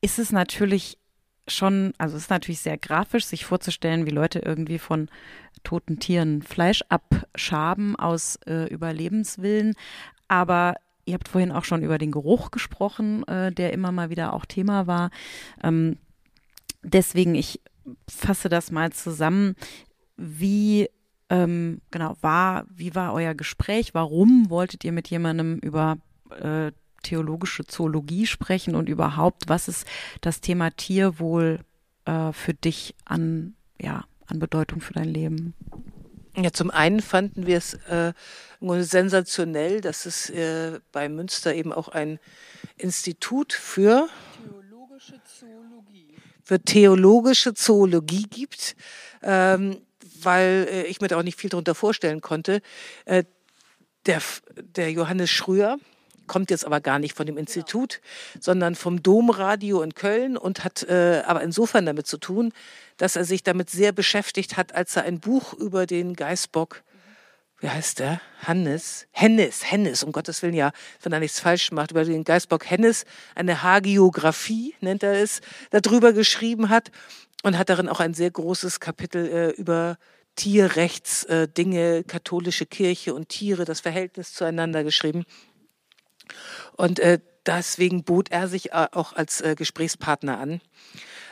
ist 0.00 0.18
es 0.18 0.32
natürlich 0.32 0.98
schon, 1.48 1.92
also 1.98 2.16
es 2.16 2.24
ist 2.24 2.30
natürlich 2.30 2.60
sehr 2.60 2.78
grafisch, 2.78 3.26
sich 3.26 3.44
vorzustellen, 3.44 4.06
wie 4.06 4.10
Leute 4.10 4.38
irgendwie 4.38 4.78
von 4.78 5.08
toten 5.62 5.98
Tieren 5.98 6.42
Fleisch 6.42 6.82
abschaben 6.88 7.96
aus 7.96 8.36
äh, 8.46 8.66
Überlebenswillen. 8.72 9.74
Aber 10.28 10.76
ihr 11.04 11.14
habt 11.14 11.28
vorhin 11.28 11.52
auch 11.52 11.64
schon 11.64 11.82
über 11.82 11.98
den 11.98 12.12
Geruch 12.12 12.50
gesprochen, 12.50 13.26
äh, 13.28 13.52
der 13.52 13.72
immer 13.72 13.92
mal 13.92 14.10
wieder 14.10 14.32
auch 14.32 14.46
Thema 14.46 14.86
war. 14.86 15.10
Ähm, 15.62 15.98
deswegen, 16.82 17.34
ich 17.34 17.60
fasse 18.08 18.48
das 18.48 18.70
mal 18.70 18.92
zusammen. 18.92 19.56
Wie 20.16 20.88
ähm, 21.30 21.80
genau 21.90 22.16
war, 22.20 22.66
wie 22.68 22.94
war 22.94 23.12
euer 23.14 23.34
Gespräch? 23.34 23.94
Warum 23.94 24.50
wolltet 24.50 24.84
ihr 24.84 24.92
mit 24.92 25.08
jemandem 25.08 25.58
über 25.58 25.96
äh, 26.40 26.72
theologische 27.02 27.66
Zoologie 27.66 28.26
sprechen 28.26 28.74
und 28.74 28.88
überhaupt, 28.88 29.48
was 29.48 29.68
ist 29.68 29.86
das 30.20 30.40
Thema 30.40 30.70
Tierwohl 30.70 31.60
äh, 32.04 32.32
für 32.32 32.54
dich 32.54 32.94
an, 33.04 33.54
ja, 33.80 34.04
an 34.26 34.38
Bedeutung 34.38 34.80
für 34.80 34.94
dein 34.94 35.08
Leben? 35.08 35.54
Ja, 36.36 36.52
zum 36.52 36.70
einen 36.70 37.00
fanden 37.00 37.46
wir 37.46 37.58
es 37.58 37.74
äh, 37.88 38.12
sensationell, 38.60 39.80
dass 39.80 40.04
es 40.04 40.30
äh, 40.30 40.80
bei 40.90 41.08
Münster 41.08 41.54
eben 41.54 41.72
auch 41.72 41.88
ein 41.88 42.18
Institut 42.76 43.52
für 43.52 44.08
für 46.44 46.60
theologische 46.60 47.54
Zoologie 47.54 48.24
gibt, 48.24 48.76
ähm, 49.22 49.78
weil 50.20 50.68
äh, 50.70 50.82
ich 50.84 51.00
mir 51.00 51.08
da 51.08 51.18
auch 51.18 51.22
nicht 51.22 51.40
viel 51.40 51.50
darunter 51.50 51.74
vorstellen 51.74 52.20
konnte. 52.20 52.60
Äh, 53.06 53.24
der, 54.06 54.20
der 54.76 54.92
Johannes 54.92 55.30
Schröer, 55.30 55.78
kommt 56.26 56.50
jetzt 56.50 56.64
aber 56.64 56.80
gar 56.80 56.98
nicht 56.98 57.14
von 57.14 57.26
dem 57.26 57.36
Institut, 57.36 58.00
sondern 58.40 58.74
vom 58.74 59.02
Domradio 59.02 59.82
in 59.82 59.94
Köln 59.94 60.36
und 60.36 60.64
hat 60.64 60.82
äh, 60.84 61.22
aber 61.26 61.42
insofern 61.42 61.86
damit 61.86 62.06
zu 62.06 62.18
tun, 62.18 62.52
dass 62.96 63.16
er 63.16 63.24
sich 63.24 63.42
damit 63.42 63.70
sehr 63.70 63.92
beschäftigt 63.92 64.56
hat, 64.56 64.74
als 64.74 64.96
er 64.96 65.04
ein 65.04 65.20
Buch 65.20 65.52
über 65.52 65.86
den 65.86 66.14
Geißbock, 66.14 66.82
wie 67.64 67.70
heißt 67.70 68.00
der? 68.00 68.20
Hannes, 68.42 69.06
Hennes, 69.10 69.70
Hennes, 69.70 70.02
um 70.02 70.12
Gottes 70.12 70.42
Willen, 70.42 70.52
ja, 70.52 70.70
wenn 71.00 71.14
er 71.14 71.20
nichts 71.20 71.40
falsch 71.40 71.72
macht, 71.72 71.92
über 71.92 72.04
den 72.04 72.22
Geistbock 72.22 72.68
Hennes 72.68 73.06
eine 73.34 73.62
Hagiografie, 73.62 74.74
nennt 74.80 75.02
er 75.02 75.14
es, 75.14 75.40
darüber 75.70 76.12
geschrieben 76.12 76.68
hat 76.68 76.90
und 77.42 77.56
hat 77.56 77.70
darin 77.70 77.88
auch 77.88 78.00
ein 78.00 78.12
sehr 78.12 78.30
großes 78.30 78.80
Kapitel 78.80 79.26
äh, 79.26 79.50
über 79.52 79.96
Tierrechts, 80.36 81.24
äh, 81.24 81.48
katholische 82.06 82.66
Kirche 82.66 83.14
und 83.14 83.30
Tiere, 83.30 83.64
das 83.64 83.80
Verhältnis 83.80 84.34
zueinander 84.34 84.84
geschrieben. 84.84 85.24
Und 86.76 87.00
äh, 87.00 87.18
deswegen 87.46 88.04
bot 88.04 88.30
er 88.30 88.46
sich 88.46 88.72
äh, 88.72 88.88
auch 88.92 89.14
als 89.14 89.40
äh, 89.40 89.54
Gesprächspartner 89.54 90.36
an. 90.38 90.60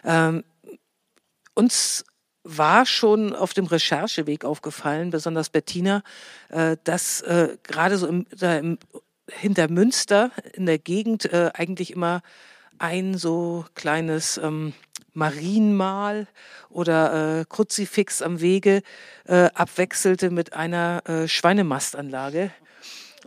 Ähm, 0.03 0.45
uns 1.53 2.07
war 2.45 2.87
schon 2.87 3.35
auf 3.35 3.55
dem 3.55 3.67
Rechercheweg 3.67 4.45
aufgefallen, 4.45 5.11
besonders 5.11 5.51
Bettina, 5.51 6.03
äh, 6.49 6.77
dass 6.85 7.21
äh, 7.23 7.57
gerade 7.63 7.99
so 7.99 8.07
im, 8.07 8.27
im, 8.41 8.79
hinter 9.31 9.69
Münster 9.69 10.31
in 10.53 10.67
der 10.67 10.79
Gegend 10.79 11.33
äh, 11.33 11.51
eigentlich 11.55 11.93
immer 11.93 12.23
ein 12.79 13.17
so 13.17 13.65
kleines 13.75 14.39
ähm, 14.39 14.73
Marienmal 15.15 16.27
oder 16.71 17.41
äh, 17.41 17.45
Kruzifix 17.49 18.23
am 18.23 18.41
Wege 18.41 18.83
äh, 19.27 19.51
abwechselte 19.55 20.31
mit 20.31 20.55
einer 20.55 21.03
äh, 21.07 21.29
Schweinemastanlage. 21.29 22.51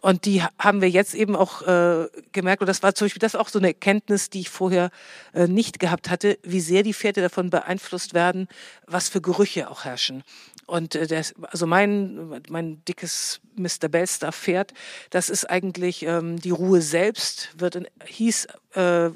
Und 0.06 0.26
die 0.26 0.43
haben 0.60 0.82
wir 0.82 0.89
jetzt 0.91 1.16
eben 1.16 1.36
auch 1.36 1.64
äh, 1.64 2.08
gemerkt, 2.32 2.62
und 2.62 2.68
das 2.68 2.84
war 2.84 2.93
zum 2.93 3.06
Beispiel 3.06 3.20
das 3.20 3.36
auch 3.36 3.49
so 3.49 3.58
eine 3.58 3.70
Erkenntnis, 3.70 4.30
die 4.30 4.41
ich 4.41 4.51
vorher 4.51 4.91
äh, 5.34 5.47
nicht 5.47 5.80
gehabt 5.80 6.12
hatte, 6.12 6.38
wie 6.43 6.60
sehr 6.60 6.84
die 6.84 6.93
Pferde 6.93 7.22
davon 7.22 7.49
beeinflusst 7.49 8.14
werden, 8.14 8.47
was 8.86 9.10
für 9.10 9.20
Gerüche 9.20 9.68
auch 9.68 9.84
herrschen. 9.84 10.22
Und 10.68 10.93
äh, 10.93 11.08
das, 11.08 11.34
also 11.41 11.66
mein, 11.66 12.39
mein 12.49 12.86
dickes 12.86 13.41
Mr. 13.56 13.88
Bellstar 13.89 14.32
Pferd, 14.32 14.76
das 15.10 15.32
ist 15.32 15.49
eigentlich 15.49 16.03
ähm, 16.03 16.39
die 16.39 16.51
Ruhe 16.51 16.82
selbst, 16.82 17.49
wird 17.58 17.74
in, 17.74 17.88
hieß 18.06 18.47
äh, 18.76 19.10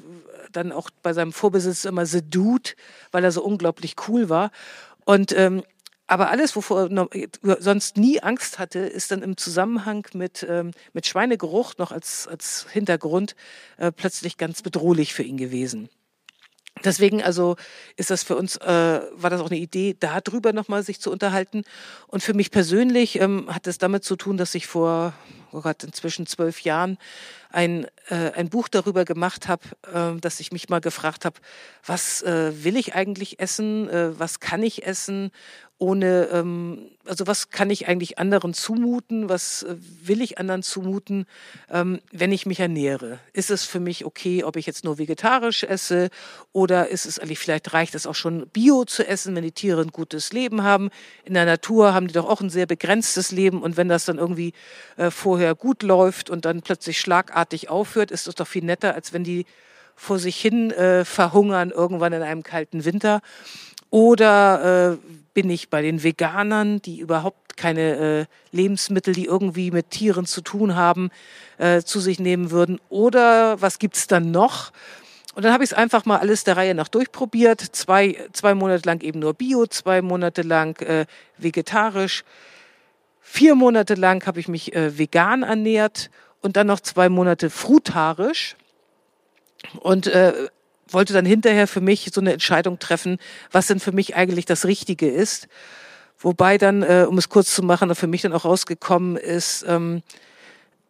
dann 0.50 0.72
auch 0.72 0.90
bei 1.04 1.12
seinem 1.12 1.32
Vorbesitz 1.32 1.84
immer 1.84 2.04
The 2.04 2.28
Dude, 2.28 2.70
weil 3.12 3.22
er 3.22 3.30
so 3.30 3.44
unglaublich 3.44 3.94
cool 4.08 4.28
war. 4.28 4.50
Und 5.04 5.30
ähm, 5.38 5.62
aber 6.10 6.28
alles, 6.28 6.56
wovor 6.56 6.90
er 6.90 7.58
sonst 7.60 7.96
nie 7.96 8.20
Angst 8.20 8.58
hatte, 8.58 8.80
ist 8.80 9.12
dann 9.12 9.22
im 9.22 9.36
Zusammenhang 9.36 10.04
mit, 10.12 10.44
ähm, 10.48 10.72
mit 10.92 11.06
Schweinegeruch 11.06 11.74
noch 11.78 11.92
als, 11.92 12.26
als 12.26 12.66
Hintergrund 12.68 13.36
äh, 13.76 13.92
plötzlich 13.92 14.36
ganz 14.36 14.60
bedrohlich 14.60 15.14
für 15.14 15.22
ihn 15.22 15.36
gewesen. 15.36 15.88
Deswegen 16.84 17.22
also 17.22 17.54
ist 17.96 18.10
das 18.10 18.24
für 18.24 18.34
uns, 18.34 18.56
äh, 18.56 19.00
war 19.12 19.30
das 19.30 19.40
auch 19.40 19.50
eine 19.50 19.60
Idee, 19.60 19.96
darüber 20.00 20.52
nochmal 20.52 20.82
sich 20.82 21.00
zu 21.00 21.12
unterhalten. 21.12 21.62
Und 22.08 22.24
für 22.24 22.34
mich 22.34 22.50
persönlich 22.50 23.20
ähm, 23.20 23.46
hat 23.46 23.68
es 23.68 23.78
damit 23.78 24.02
zu 24.02 24.16
tun, 24.16 24.36
dass 24.36 24.56
ich 24.56 24.66
vor, 24.66 25.12
oh 25.52 25.60
Gott, 25.60 25.84
inzwischen 25.84 26.26
zwölf 26.26 26.60
Jahren 26.60 26.98
ein, 27.50 27.86
äh, 28.08 28.32
ein 28.32 28.48
Buch 28.48 28.68
darüber 28.68 29.04
gemacht 29.04 29.48
habe, 29.48 29.62
äh, 29.92 30.18
dass 30.20 30.40
ich 30.40 30.52
mich 30.52 30.68
mal 30.68 30.80
gefragt 30.80 31.24
habe, 31.24 31.40
was 31.84 32.22
äh, 32.22 32.64
will 32.64 32.76
ich 32.76 32.94
eigentlich 32.94 33.40
essen, 33.40 33.88
äh, 33.88 34.18
was 34.18 34.40
kann 34.40 34.62
ich 34.62 34.86
essen? 34.86 35.30
Ohne, 35.82 36.28
ähm, 36.30 36.90
also 37.06 37.26
was 37.26 37.48
kann 37.48 37.70
ich 37.70 37.88
eigentlich 37.88 38.18
anderen 38.18 38.52
zumuten, 38.52 39.30
was 39.30 39.62
äh, 39.62 39.76
will 39.78 40.20
ich 40.20 40.36
anderen 40.36 40.62
zumuten, 40.62 41.24
ähm, 41.70 42.00
wenn 42.12 42.32
ich 42.32 42.44
mich 42.44 42.60
ernähre? 42.60 43.18
Ist 43.32 43.50
es 43.50 43.64
für 43.64 43.80
mich 43.80 44.04
okay, 44.04 44.44
ob 44.44 44.56
ich 44.56 44.66
jetzt 44.66 44.84
nur 44.84 44.98
vegetarisch 44.98 45.64
esse? 45.64 46.10
Oder 46.52 46.88
ist 46.88 47.06
es 47.06 47.18
eigentlich, 47.18 47.38
vielleicht 47.38 47.72
reicht 47.72 47.94
es 47.94 48.06
auch 48.06 48.14
schon 48.14 48.46
Bio 48.48 48.84
zu 48.84 49.08
essen, 49.08 49.34
wenn 49.34 49.42
die 49.42 49.52
Tiere 49.52 49.80
ein 49.80 49.88
gutes 49.88 50.34
Leben 50.34 50.62
haben. 50.62 50.90
In 51.24 51.32
der 51.32 51.46
Natur 51.46 51.94
haben 51.94 52.08
die 52.08 52.14
doch 52.14 52.28
auch 52.28 52.42
ein 52.42 52.50
sehr 52.50 52.66
begrenztes 52.66 53.32
Leben. 53.32 53.62
Und 53.62 53.78
wenn 53.78 53.88
das 53.88 54.04
dann 54.04 54.18
irgendwie 54.18 54.52
äh, 54.98 55.10
vorher 55.10 55.39
gut 55.54 55.82
läuft 55.82 56.30
und 56.30 56.44
dann 56.44 56.62
plötzlich 56.62 57.00
schlagartig 57.00 57.68
aufhört, 57.68 58.10
ist 58.10 58.28
es 58.28 58.34
doch 58.34 58.46
viel 58.46 58.64
netter, 58.64 58.94
als 58.94 59.12
wenn 59.12 59.24
die 59.24 59.46
vor 59.96 60.18
sich 60.18 60.36
hin 60.36 60.70
äh, 60.70 61.04
verhungern 61.04 61.70
irgendwann 61.70 62.12
in 62.12 62.22
einem 62.22 62.42
kalten 62.42 62.84
Winter. 62.84 63.20
Oder 63.90 64.92
äh, 64.92 64.96
bin 65.34 65.50
ich 65.50 65.68
bei 65.68 65.82
den 65.82 66.02
Veganern, 66.02 66.80
die 66.80 67.00
überhaupt 67.00 67.56
keine 67.56 67.96
äh, 67.96 68.26
Lebensmittel, 68.56 69.14
die 69.14 69.26
irgendwie 69.26 69.70
mit 69.70 69.90
Tieren 69.90 70.24
zu 70.24 70.40
tun 70.40 70.76
haben, 70.76 71.10
äh, 71.58 71.82
zu 71.82 72.00
sich 72.00 72.18
nehmen 72.18 72.50
würden? 72.50 72.80
Oder 72.88 73.60
was 73.60 73.78
gibt's 73.78 74.06
dann 74.06 74.30
noch? 74.30 74.72
Und 75.34 75.44
dann 75.44 75.52
habe 75.52 75.62
ich 75.62 75.70
es 75.70 75.76
einfach 75.76 76.06
mal 76.06 76.18
alles 76.18 76.44
der 76.44 76.56
Reihe 76.56 76.74
nach 76.74 76.88
durchprobiert. 76.88 77.60
Zwei, 77.60 78.16
zwei 78.32 78.54
Monate 78.54 78.88
lang 78.88 79.00
eben 79.02 79.20
nur 79.20 79.34
Bio, 79.34 79.66
zwei 79.66 80.02
Monate 80.02 80.42
lang 80.42 80.80
äh, 80.82 81.06
vegetarisch. 81.38 82.24
Vier 83.32 83.54
Monate 83.54 83.94
lang 83.94 84.26
habe 84.26 84.40
ich 84.40 84.48
mich 84.48 84.74
äh, 84.74 84.98
vegan 84.98 85.44
ernährt 85.44 86.10
und 86.40 86.56
dann 86.56 86.66
noch 86.66 86.80
zwei 86.80 87.08
Monate 87.08 87.48
frutarisch. 87.48 88.56
Und 89.78 90.08
äh, 90.08 90.48
wollte 90.88 91.12
dann 91.12 91.24
hinterher 91.24 91.68
für 91.68 91.80
mich 91.80 92.10
so 92.12 92.20
eine 92.20 92.32
Entscheidung 92.32 92.80
treffen, 92.80 93.18
was 93.52 93.68
denn 93.68 93.78
für 93.78 93.92
mich 93.92 94.16
eigentlich 94.16 94.46
das 94.46 94.64
Richtige 94.64 95.08
ist. 95.08 95.46
Wobei 96.18 96.58
dann, 96.58 96.82
äh, 96.82 97.06
um 97.08 97.18
es 97.18 97.28
kurz 97.28 97.54
zu 97.54 97.62
machen, 97.62 97.94
für 97.94 98.08
mich 98.08 98.22
dann 98.22 98.32
auch 98.32 98.44
rausgekommen 98.44 99.16
ist, 99.16 99.64
ähm, 99.68 100.02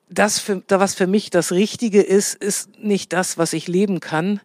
das, 0.09 0.39
für, 0.39 0.63
was 0.67 0.95
für 0.95 1.07
mich 1.07 1.29
das 1.29 1.53
Richtige 1.53 2.01
ist, 2.01 2.35
ist 2.35 2.79
nicht 2.79 3.13
das, 3.13 3.37
was 3.37 3.53
ich 3.53 3.69
leben 3.69 4.01
kann. 4.01 4.41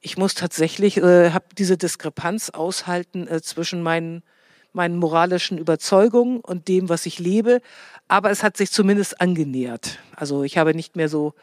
Ich 0.00 0.16
muss 0.16 0.34
tatsächlich, 0.34 0.98
äh, 0.98 1.32
habe 1.32 1.46
diese 1.58 1.76
Diskrepanz 1.76 2.50
aushalten 2.50 3.26
äh, 3.26 3.42
zwischen 3.42 3.82
meinen, 3.82 4.22
meinen 4.72 4.96
moralischen 4.96 5.58
Überzeugungen 5.58 6.40
und 6.40 6.68
dem, 6.68 6.88
was 6.88 7.06
ich 7.06 7.18
lebe. 7.18 7.60
Aber 8.08 8.30
es 8.30 8.42
hat 8.42 8.56
sich 8.56 8.70
zumindest 8.70 9.20
angenähert. 9.20 9.98
Also 10.16 10.42
ich 10.42 10.58
habe 10.58 10.74
nicht 10.74 10.96
mehr 10.96 11.08
so 11.08 11.34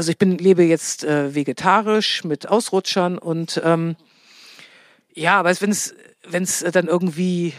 also 0.00 0.12
ich 0.12 0.18
bin, 0.18 0.38
lebe 0.38 0.62
jetzt 0.62 1.04
äh, 1.04 1.34
vegetarisch 1.34 2.24
mit 2.24 2.48
Ausrutschern 2.48 3.18
und 3.18 3.60
ähm, 3.62 3.96
ja, 5.12 5.38
aber 5.38 5.52
wenn 5.60 5.70
es 5.70 5.94
wenn 6.26 6.42
es 6.42 6.60
dann 6.60 6.86
irgendwie, 6.86 7.52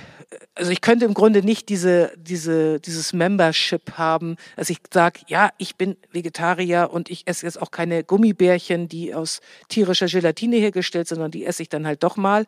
also 0.56 0.72
ich 0.72 0.82
könnte 0.82 1.06
im 1.06 1.14
Grunde 1.14 1.44
nicht 1.44 1.70
diese 1.70 2.12
diese 2.18 2.80
dieses 2.80 3.14
Membership 3.14 3.92
haben, 3.98 4.38
dass 4.56 4.72
ich 4.72 4.80
sage, 4.92 5.20
ja, 5.28 5.52
ich 5.60 5.76
bin 5.76 5.98
Vegetarier 6.12 6.89
und 6.92 7.12
ich 7.12 7.28
esse 7.28 7.46
jetzt 7.46 7.62
auch 7.62 7.70
keine 7.70 8.04
Gummibärchen, 8.04 8.88
die 8.88 9.14
aus 9.14 9.42
tierischer 9.70 10.08
Gelatine 10.08 10.56
hergestellt, 10.56 11.08
sind, 11.08 11.18
sondern 11.18 11.32
die 11.32 11.46
esse 11.46 11.62
ich 11.62 11.70
dann 11.70 11.86
halt 11.86 12.04
doch 12.04 12.18
mal. 12.18 12.48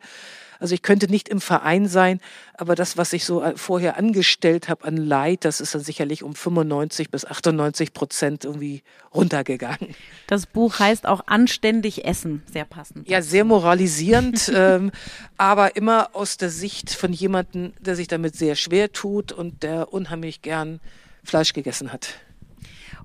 Also 0.64 0.74
ich 0.74 0.80
könnte 0.80 1.08
nicht 1.08 1.28
im 1.28 1.42
Verein 1.42 1.88
sein, 1.88 2.22
aber 2.56 2.74
das, 2.74 2.96
was 2.96 3.12
ich 3.12 3.26
so 3.26 3.42
äh, 3.42 3.52
vorher 3.54 3.98
angestellt 3.98 4.70
habe 4.70 4.86
an 4.86 4.96
Leid, 4.96 5.44
das 5.44 5.60
ist 5.60 5.74
dann 5.74 5.82
sicherlich 5.82 6.22
um 6.22 6.34
95 6.34 7.10
bis 7.10 7.26
98 7.26 7.92
Prozent 7.92 8.46
irgendwie 8.46 8.82
runtergegangen. 9.14 9.94
Das 10.26 10.46
Buch 10.46 10.78
heißt 10.78 11.06
auch 11.06 11.20
Anständig 11.26 12.06
Essen, 12.06 12.42
sehr 12.50 12.64
passend. 12.64 13.06
Ja, 13.10 13.20
sehr 13.20 13.44
moralisierend, 13.44 14.50
ähm, 14.56 14.90
aber 15.36 15.76
immer 15.76 16.08
aus 16.14 16.38
der 16.38 16.48
Sicht 16.48 16.94
von 16.94 17.12
jemandem, 17.12 17.74
der 17.80 17.94
sich 17.94 18.08
damit 18.08 18.34
sehr 18.34 18.56
schwer 18.56 18.90
tut 18.90 19.32
und 19.32 19.64
der 19.64 19.92
unheimlich 19.92 20.40
gern 20.40 20.80
Fleisch 21.24 21.52
gegessen 21.52 21.92
hat. 21.92 22.14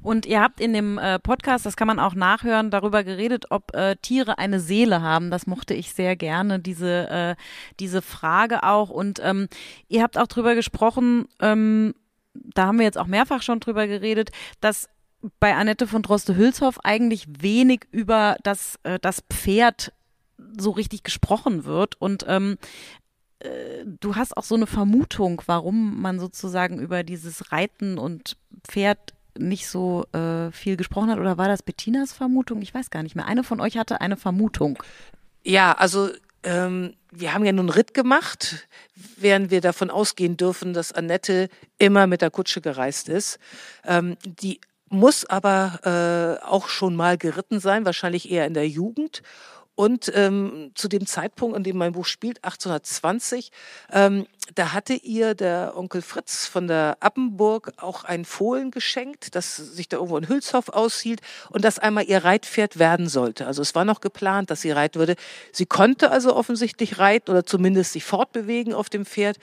Und 0.01 0.25
ihr 0.25 0.41
habt 0.41 0.61
in 0.61 0.73
dem 0.73 0.97
äh, 0.97 1.19
Podcast, 1.19 1.65
das 1.65 1.75
kann 1.75 1.87
man 1.87 1.99
auch 1.99 2.15
nachhören, 2.15 2.71
darüber 2.71 3.03
geredet, 3.03 3.45
ob 3.49 3.75
äh, 3.75 3.95
Tiere 3.97 4.37
eine 4.37 4.59
Seele 4.59 5.01
haben. 5.01 5.31
Das 5.31 5.47
mochte 5.47 5.73
ich 5.73 5.93
sehr 5.93 6.15
gerne, 6.15 6.59
diese, 6.59 7.09
äh, 7.09 7.35
diese 7.79 8.01
Frage 8.01 8.63
auch. 8.63 8.89
Und 8.89 9.19
ähm, 9.23 9.47
ihr 9.87 10.01
habt 10.01 10.17
auch 10.17 10.27
drüber 10.27 10.55
gesprochen, 10.55 11.27
ähm, 11.41 11.93
da 12.33 12.67
haben 12.67 12.77
wir 12.77 12.85
jetzt 12.85 12.97
auch 12.97 13.07
mehrfach 13.07 13.41
schon 13.41 13.59
drüber 13.59 13.87
geredet, 13.87 14.31
dass 14.61 14.87
bei 15.39 15.55
Annette 15.55 15.87
von 15.87 16.01
Droste-Hülshoff 16.01 16.79
eigentlich 16.83 17.27
wenig 17.41 17.81
über 17.91 18.37
das, 18.43 18.79
äh, 18.83 18.99
das 18.99 19.21
Pferd 19.29 19.91
so 20.57 20.71
richtig 20.71 21.03
gesprochen 21.03 21.65
wird. 21.65 21.99
Und 21.99 22.25
ähm, 22.27 22.57
äh, 23.39 23.85
du 23.85 24.15
hast 24.15 24.37
auch 24.37 24.43
so 24.43 24.55
eine 24.55 24.67
Vermutung, 24.67 25.41
warum 25.45 26.01
man 26.01 26.19
sozusagen 26.19 26.79
über 26.79 27.03
dieses 27.03 27.51
Reiten 27.51 27.97
und 27.97 28.37
Pferd 28.63 29.13
nicht 29.39 29.67
so 29.67 30.05
äh, 30.13 30.51
viel 30.51 30.77
gesprochen 30.77 31.09
hat? 31.09 31.19
Oder 31.19 31.37
war 31.37 31.47
das 31.47 31.63
Bettinas 31.63 32.13
Vermutung? 32.13 32.61
Ich 32.61 32.73
weiß 32.73 32.89
gar 32.89 33.03
nicht 33.03 33.15
mehr. 33.15 33.25
Eine 33.25 33.43
von 33.43 33.59
euch 33.59 33.77
hatte 33.77 34.01
eine 34.01 34.17
Vermutung. 34.17 34.81
Ja, 35.43 35.73
also 35.73 36.09
ähm, 36.43 36.93
wir 37.11 37.33
haben 37.33 37.45
ja 37.45 37.51
nun 37.51 37.69
Ritt 37.69 37.93
gemacht, 37.93 38.67
während 39.17 39.51
wir 39.51 39.61
davon 39.61 39.89
ausgehen 39.89 40.37
dürfen, 40.37 40.73
dass 40.73 40.91
Annette 40.91 41.49
immer 41.77 42.07
mit 42.07 42.21
der 42.21 42.31
Kutsche 42.31 42.61
gereist 42.61 43.09
ist. 43.09 43.39
Ähm, 43.85 44.17
die 44.23 44.59
muss 44.89 45.25
aber 45.25 46.39
äh, 46.41 46.45
auch 46.45 46.67
schon 46.67 46.95
mal 46.95 47.17
geritten 47.17 47.59
sein, 47.59 47.85
wahrscheinlich 47.85 48.31
eher 48.31 48.45
in 48.47 48.53
der 48.53 48.67
Jugend. 48.67 49.21
Und 49.75 50.11
ähm, 50.13 50.71
zu 50.75 50.89
dem 50.89 51.05
Zeitpunkt, 51.05 51.55
in 51.55 51.63
dem 51.63 51.77
mein 51.77 51.93
Buch 51.93 52.05
spielt, 52.05 52.43
1820, 52.43 53.51
ähm, 53.93 54.25
da 54.55 54.73
hatte 54.73 54.93
ihr 54.93 55.35
der 55.35 55.73
Onkel 55.75 56.01
Fritz 56.01 56.47
von 56.47 56.67
der 56.67 56.97
Appenburg 56.99 57.73
auch 57.77 58.03
ein 58.03 58.25
Fohlen 58.25 58.71
geschenkt, 58.71 59.35
das 59.35 59.55
sich 59.55 59.87
da 59.89 59.97
irgendwo 59.97 60.17
in 60.17 60.27
Hülshoff 60.27 60.69
aushielt 60.69 61.21
und 61.49 61.63
das 61.65 61.79
einmal 61.79 62.05
ihr 62.05 62.23
Reitpferd 62.23 62.79
werden 62.79 63.07
sollte. 63.07 63.45
Also 63.45 63.61
es 63.61 63.75
war 63.75 63.85
noch 63.85 64.01
geplant, 64.01 64.49
dass 64.49 64.61
sie 64.61 64.71
reiten 64.71 64.99
würde. 64.99 65.15
Sie 65.51 65.65
konnte 65.65 66.11
also 66.11 66.35
offensichtlich 66.35 66.99
reiten 66.99 67.31
oder 67.31 67.45
zumindest 67.45 67.93
sich 67.93 68.03
fortbewegen 68.03 68.73
auf 68.73 68.89
dem 68.89 69.05
Pferd, 69.05 69.37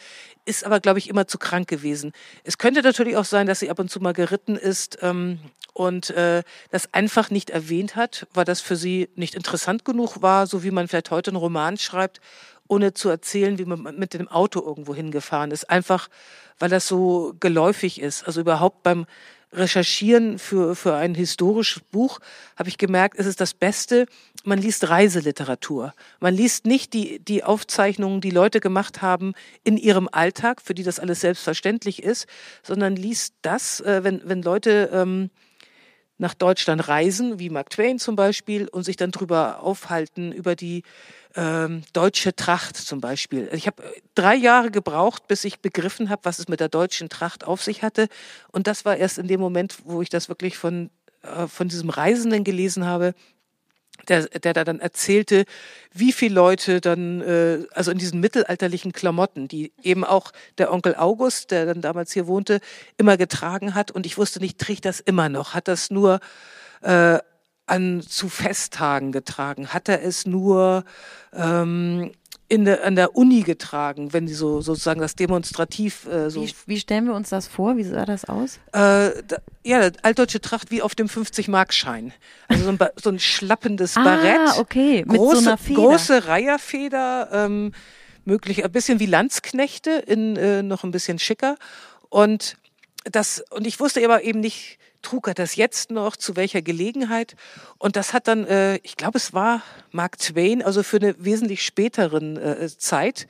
ist 0.45 0.65
aber, 0.65 0.81
glaube 0.81 0.99
ich, 0.99 1.09
immer 1.09 1.27
zu 1.27 1.39
krank 1.39 1.69
gewesen. 1.69 2.13
Es 2.45 2.59
könnte 2.59 2.83
natürlich 2.83 3.17
auch 3.17 3.25
sein, 3.25 3.47
dass 3.47 3.61
sie 3.61 3.71
ab 3.71 3.79
und 3.79 3.91
zu 3.91 4.01
mal 4.01 4.13
geritten 4.13 4.57
ist 4.57 4.99
ähm, 5.03 5.41
und 5.73 6.11
äh, 6.11 6.43
das 6.71 6.95
einfach 6.95 7.31
nicht 7.31 7.51
erwähnt 7.51 7.97
hat, 7.97 8.27
weil 8.33 8.45
das 8.45 8.61
für 8.61 8.77
sie 8.77 9.09
nicht 9.17 9.35
interessant 9.35 9.85
genug 9.85 10.23
war, 10.23 10.47
so 10.47 10.63
wie 10.63 10.71
man 10.71 10.89
vielleicht 10.89 11.11
heute 11.11 11.31
einen 11.31 11.37
Roman 11.37 11.77
schreibt 11.77 12.21
ohne 12.69 12.95
zu 12.95 13.09
erzählen, 13.09 13.59
wie 13.59 13.64
man 13.64 13.97
mit 13.97 14.14
dem 14.14 14.29
Auto 14.29 14.61
irgendwo 14.61 14.95
hingefahren 14.95 15.51
ist. 15.51 15.69
Einfach, 15.71 16.09
weil 16.59 16.71
das 16.71 16.87
so 16.87 17.35
geläufig 17.41 18.01
ist. 18.01 18.27
Also 18.27 18.41
überhaupt 18.41 18.83
beim 18.83 19.07
Recherchieren 19.53 20.39
für, 20.39 20.75
für 20.75 20.95
ein 20.97 21.14
historisches 21.14 21.83
Buch 21.83 22.19
habe 22.57 22.69
ich 22.69 22.79
gemerkt, 22.79 23.19
es 23.19 23.27
ist 23.27 23.41
das 23.41 23.55
Beste, 23.55 24.07
man 24.45 24.59
liest 24.59 24.89
Reiseliteratur. 24.89 25.95
Man 26.21 26.35
liest 26.35 26.67
nicht 26.67 26.93
die, 26.93 27.21
die 27.21 27.43
Aufzeichnungen, 27.43 28.21
die 28.21 28.31
Leute 28.31 28.61
gemacht 28.61 29.03
haben 29.03 29.35
in 29.64 29.77
ihrem 29.77 30.09
Alltag, 30.11 30.61
für 30.62 30.75
die 30.75 30.83
das 30.83 31.01
alles 31.01 31.21
selbstverständlich 31.21 32.03
ist, 32.03 32.27
sondern 32.62 32.97
liest 32.97 33.35
das, 33.43 33.81
äh, 33.81 34.05
wenn, 34.05 34.21
wenn 34.25 34.43
Leute 34.43 34.91
ähm, 34.93 35.31
nach 36.19 36.35
Deutschland 36.35 36.89
reisen, 36.89 37.39
wie 37.39 37.51
Mark 37.51 37.71
Twain 37.71 37.99
zum 37.99 38.17
Beispiel, 38.17 38.69
und 38.69 38.85
sich 38.85 38.97
dann 38.97 39.11
drüber 39.11 39.61
aufhalten, 39.61 40.33
über 40.33 40.57
die 40.57 40.83
ähm, 41.35 41.83
deutsche 41.93 42.35
Tracht 42.35 42.77
zum 42.77 43.01
Beispiel. 43.01 43.49
Ich 43.53 43.67
habe 43.67 43.83
äh, 43.83 44.01
drei 44.14 44.35
Jahre 44.35 44.71
gebraucht, 44.71 45.29
bis 45.29 45.45
ich 45.45 45.61
begriffen 45.61 46.09
habe, 46.09 46.25
was 46.25 46.39
es 46.39 46.49
mit 46.49 46.61
der 46.61 46.69
deutschen 46.69 47.09
Tracht 47.09 47.45
auf 47.45 47.62
sich 47.62 47.83
hatte. 47.83 48.09
Und 48.51 48.67
das 48.67 48.85
war 48.85 48.97
erst 48.97 49.19
in 49.19 49.29
dem 49.29 49.41
Moment, 49.41 49.77
wo 49.85 50.01
ich 50.01 50.09
das 50.09 50.29
wirklich 50.29 50.57
von, 50.57 50.91
äh, 51.23 51.47
von 51.47 51.69
diesem 51.69 51.91
Reisenden 51.91 52.45
gelesen 52.45 52.87
habe, 52.87 53.14
der, 54.09 54.27
der 54.27 54.53
da 54.53 54.65
dann 54.65 54.81
erzählte, 54.81 55.45
wie 55.93 56.13
viele 56.13 56.35
Leute 56.35 56.81
dann, 56.81 57.21
äh, 57.21 57.65
also 57.73 57.91
in 57.91 57.99
diesen 57.99 58.21
mittelalterlichen 58.21 58.93
Klamotten, 58.93 59.49
die 59.49 59.73
eben 59.83 60.05
auch 60.05 60.33
der 60.59 60.73
Onkel 60.73 60.95
August, 60.97 61.51
der 61.51 61.67
dann 61.67 61.81
damals 61.81 62.13
hier 62.13 62.27
wohnte, 62.27 62.61
immer 62.97 63.17
getragen 63.17 63.75
hat. 63.75 63.91
Und 63.91 64.07
ich 64.07 64.19
wusste 64.19 64.41
nicht, 64.41 64.59
trägt 64.59 64.85
das 64.85 65.01
immer 65.01 65.29
noch? 65.29 65.55
Hat 65.55 65.69
das 65.69 65.91
nur 65.91 66.21
äh, 66.83 67.19
an 67.67 68.03
zu 68.03 68.29
Festtagen 68.29 69.13
getragen? 69.13 69.69
Hat 69.69 69.89
er 69.89 70.03
es 70.03 70.27
nur 70.27 70.85
ähm, 71.33 72.13
in 72.49 72.65
der, 72.65 72.85
an 72.85 72.95
der 72.95 73.17
Uni 73.17 73.43
getragen, 73.43 74.13
wenn 74.13 74.27
die 74.27 74.35
so 74.35 74.61
sozusagen 74.61 75.01
das 75.01 75.17
demonstrativ 75.17 76.07
äh, 76.07 76.31
so. 76.31 76.43
Wie, 76.43 76.55
wie 76.67 76.79
stellen 76.79 77.07
wir 77.07 77.15
uns 77.15 77.31
das 77.31 77.49
vor? 77.49 77.77
Wie 77.77 77.83
sah 77.83 78.05
das 78.05 78.25
aus? 78.27 78.57
Äh, 78.73 79.23
da, 79.27 79.37
ja, 79.65 79.91
altdeutsche 80.03 80.41
Tracht 80.41 80.71
wie 80.71 80.81
auf 80.83 80.95
dem 80.95 81.09
50-Mark-Schein. 81.09 82.13
Also 82.49 82.65
so 82.65 82.71
ein, 82.71 82.79
so 83.03 83.11
ein 83.11 83.19
schlappendes 83.19 83.97
Ah, 83.97 84.05
Barett. 84.05 84.59
okay, 84.59 85.05
mit 85.07 85.17
große, 85.17 85.41
so 85.43 85.49
einer 85.49 85.59
Feder. 85.59 85.81
Große 85.81 86.27
Reiherfeder, 86.29 87.29
ähm, 87.33 87.73
möglich, 88.25 88.65
ein 88.65 88.73
bisschen 88.73 89.01
wie 89.01 89.07
Landsknechte, 89.07 89.91
in 90.07 90.37
äh, 90.37 90.63
noch 90.63 90.85
ein 90.85 90.93
bisschen 90.93 91.19
schicker. 91.19 91.57
Und 92.11 92.57
das, 93.05 93.43
und 93.51 93.67
ich 93.67 93.81
wusste 93.81 94.05
aber 94.05 94.23
eben 94.23 94.41
nicht, 94.41 94.79
trug 95.07 95.29
er 95.29 95.35
das 95.35 95.55
jetzt 95.55 95.93
noch, 95.93 96.17
zu 96.17 96.35
welcher 96.35 96.63
Gelegenheit. 96.63 97.37
Und 97.79 97.95
das 97.95 98.13
hat 98.13 98.27
dann, 98.27 98.45
äh, 98.45 98.79
ich 98.83 98.97
glaube, 98.97 99.19
es 99.19 99.33
war 99.33 99.63
Mark 99.93 100.19
Twain, 100.19 100.63
also 100.65 100.83
für 100.83 100.97
eine 100.97 101.15
wesentlich 101.25 101.63
späteren 101.65 102.37
äh, 102.37 102.69
Zeit. 102.77 103.29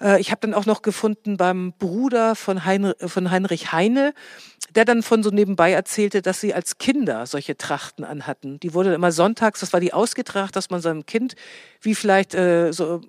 Äh, 0.00 0.20
ich 0.20 0.30
habe 0.30 0.42
dann 0.42 0.54
auch 0.54 0.64
noch 0.64 0.80
gefunden 0.80 1.36
beim 1.36 1.72
Bruder 1.76 2.36
von, 2.36 2.64
Heinr 2.64 2.94
von 3.04 3.32
Heinrich 3.32 3.72
Heine, 3.72 4.14
der 4.76 4.84
dann 4.84 5.02
von 5.02 5.24
so 5.24 5.30
nebenbei 5.30 5.72
erzählte, 5.72 6.22
dass 6.22 6.40
sie 6.40 6.54
als 6.54 6.78
Kinder 6.78 7.26
solche 7.26 7.56
Trachten 7.56 8.04
anhatten. 8.04 8.60
Die 8.60 8.72
wurde 8.72 8.94
immer 8.94 9.10
sonntags, 9.10 9.58
das 9.58 9.72
war 9.72 9.80
die 9.80 9.92
Ausgetracht, 9.92 10.54
dass 10.54 10.70
man 10.70 10.80
seinem 10.80 11.04
Kind, 11.04 11.34
wie 11.80 11.96
vielleicht 11.96 12.36
äh, 12.36 12.72
so 12.72 13.00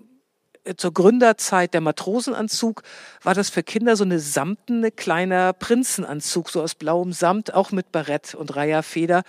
zur 0.78 0.94
Gründerzeit 0.94 1.74
der 1.74 1.82
Matrosenanzug 1.82 2.84
war 3.24 3.34
das 3.34 3.50
für 3.50 3.64
Kinder 3.64 3.96
so 3.96 4.04
eine 4.04 4.20
samtene 4.20 4.92
kleiner 4.92 5.54
Prinzenanzug, 5.54 6.50
so 6.50 6.62
aus 6.62 6.76
blauem 6.76 7.14
Samt, 7.14 7.54
auch 7.54 7.72
mit 7.72 7.92
Barett 7.92 8.36
und 8.36 8.56
Reiherfeder. 8.56 9.24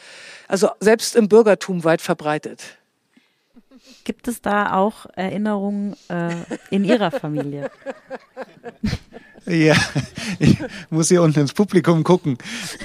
Also 0.49 0.71
selbst 0.81 1.17
im 1.17 1.29
Bürgertum 1.29 1.85
weit 1.85 2.01
verbreitet. 2.01 2.63
Gibt 4.05 4.29
es 4.29 4.41
da 4.41 4.75
auch 4.75 5.07
Erinnerungen 5.15 5.97
äh, 6.09 6.35
in 6.71 6.85
Ihrer 6.85 7.11
Familie? 7.11 7.71
Ja, 9.47 9.75
ich 10.39 10.59
muss 10.91 11.09
hier 11.09 11.23
unten 11.23 11.41
ins 11.41 11.55
Publikum 11.55 12.05
gucken. 12.05 12.37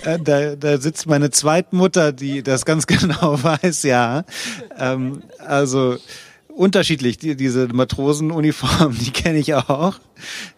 Äh, 0.03 0.20
Da, 0.20 0.56
da 0.56 0.78
sitzt 0.78 1.06
meine 1.06 1.30
Zweitmutter, 1.30 2.14
die 2.14 2.43
das 2.43 2.66
ganz 2.66 2.88
genau 2.88 3.43
weiß, 3.43 3.84
ja. 3.84 4.24
Ähm, 4.78 5.24
also 5.39 5.97
unterschiedlich, 6.56 7.18
die, 7.18 7.36
diese 7.36 7.68
Matrosenuniform, 7.68 8.97
die 8.99 9.12
kenne 9.12 9.39
ich 9.39 9.53
auch. 9.53 9.99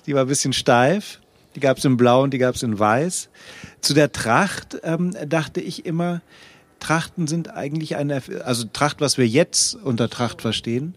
Die 0.06 0.14
war 0.14 0.22
ein 0.22 0.28
bisschen 0.28 0.54
steif. 0.54 1.20
Die 1.56 1.60
gab 1.60 1.80
es 1.80 1.86
in 1.86 1.98
Blau 1.98 2.22
und 2.22 2.34
die 2.34 2.38
gab 2.38 2.56
es 2.56 2.64
in 2.64 2.78
Weiß. 2.78 3.30
Zu 3.82 3.96
der 3.96 4.12
Tracht 4.12 4.78
ähm, 4.84 5.16
dachte 5.28 5.60
ich 5.60 5.86
immer, 5.86 6.22
Trachten 6.80 7.26
sind 7.26 7.50
eigentlich 7.50 7.96
eine, 7.96 8.22
also 8.46 8.66
Tracht, 8.72 9.02
was 9.02 9.18
wir 9.18 9.28
jetzt 9.28 9.74
unter 9.74 10.10
Tracht 10.10 10.44
verstehen, 10.44 10.94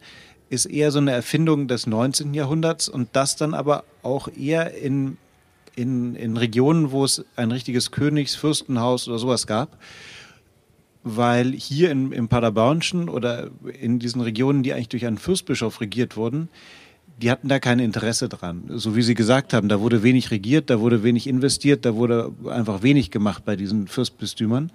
ist 0.51 0.67
eher 0.67 0.91
so 0.91 0.99
eine 0.99 1.13
Erfindung 1.13 1.67
des 1.67 1.87
19. 1.87 2.35
Jahrhunderts 2.35 2.89
und 2.89 3.09
das 3.13 3.37
dann 3.37 3.55
aber 3.55 3.85
auch 4.03 4.29
eher 4.29 4.75
in, 4.75 5.17
in, 5.77 6.15
in 6.15 6.37
Regionen, 6.37 6.91
wo 6.91 7.05
es 7.05 7.25
ein 7.37 7.53
richtiges 7.53 7.91
Königsfürstenhaus 7.91 9.09
oder 9.09 9.19
sowas 9.19 9.47
gab. 9.47 9.79
Weil 11.03 11.53
hier 11.53 11.91
in, 11.91 12.13
im 12.13 12.29
Paderbornschen 12.29 13.09
oder 13.09 13.49
in 13.81 13.99
diesen 13.99 14.21
Regionen, 14.21 14.63
die 14.63 14.75
eigentlich 14.75 14.91
durch 14.91 15.07
einen 15.07 15.17
Fürstbischof 15.19 15.81
regiert 15.81 16.17
wurden, 16.17 16.49
die 17.23 17.31
hatten 17.31 17.49
da 17.49 17.59
kein 17.59 17.79
Interesse 17.79 18.29
dran. 18.29 18.65
So 18.69 18.97
wie 18.97 19.03
Sie 19.03 19.15
gesagt 19.15 19.53
haben, 19.55 19.69
da 19.69 19.81
wurde 19.81 20.03
wenig 20.03 20.31
regiert, 20.31 20.69
da 20.71 20.81
wurde 20.81 21.03
wenig 21.03 21.27
investiert, 21.27 21.85
da 21.85 21.95
wurde 21.95 22.33
einfach 22.51 22.83
wenig 22.83 23.11
gemacht 23.11 23.45
bei 23.45 23.57
diesen 23.57 23.89
Fürstbistümern. 23.89 24.71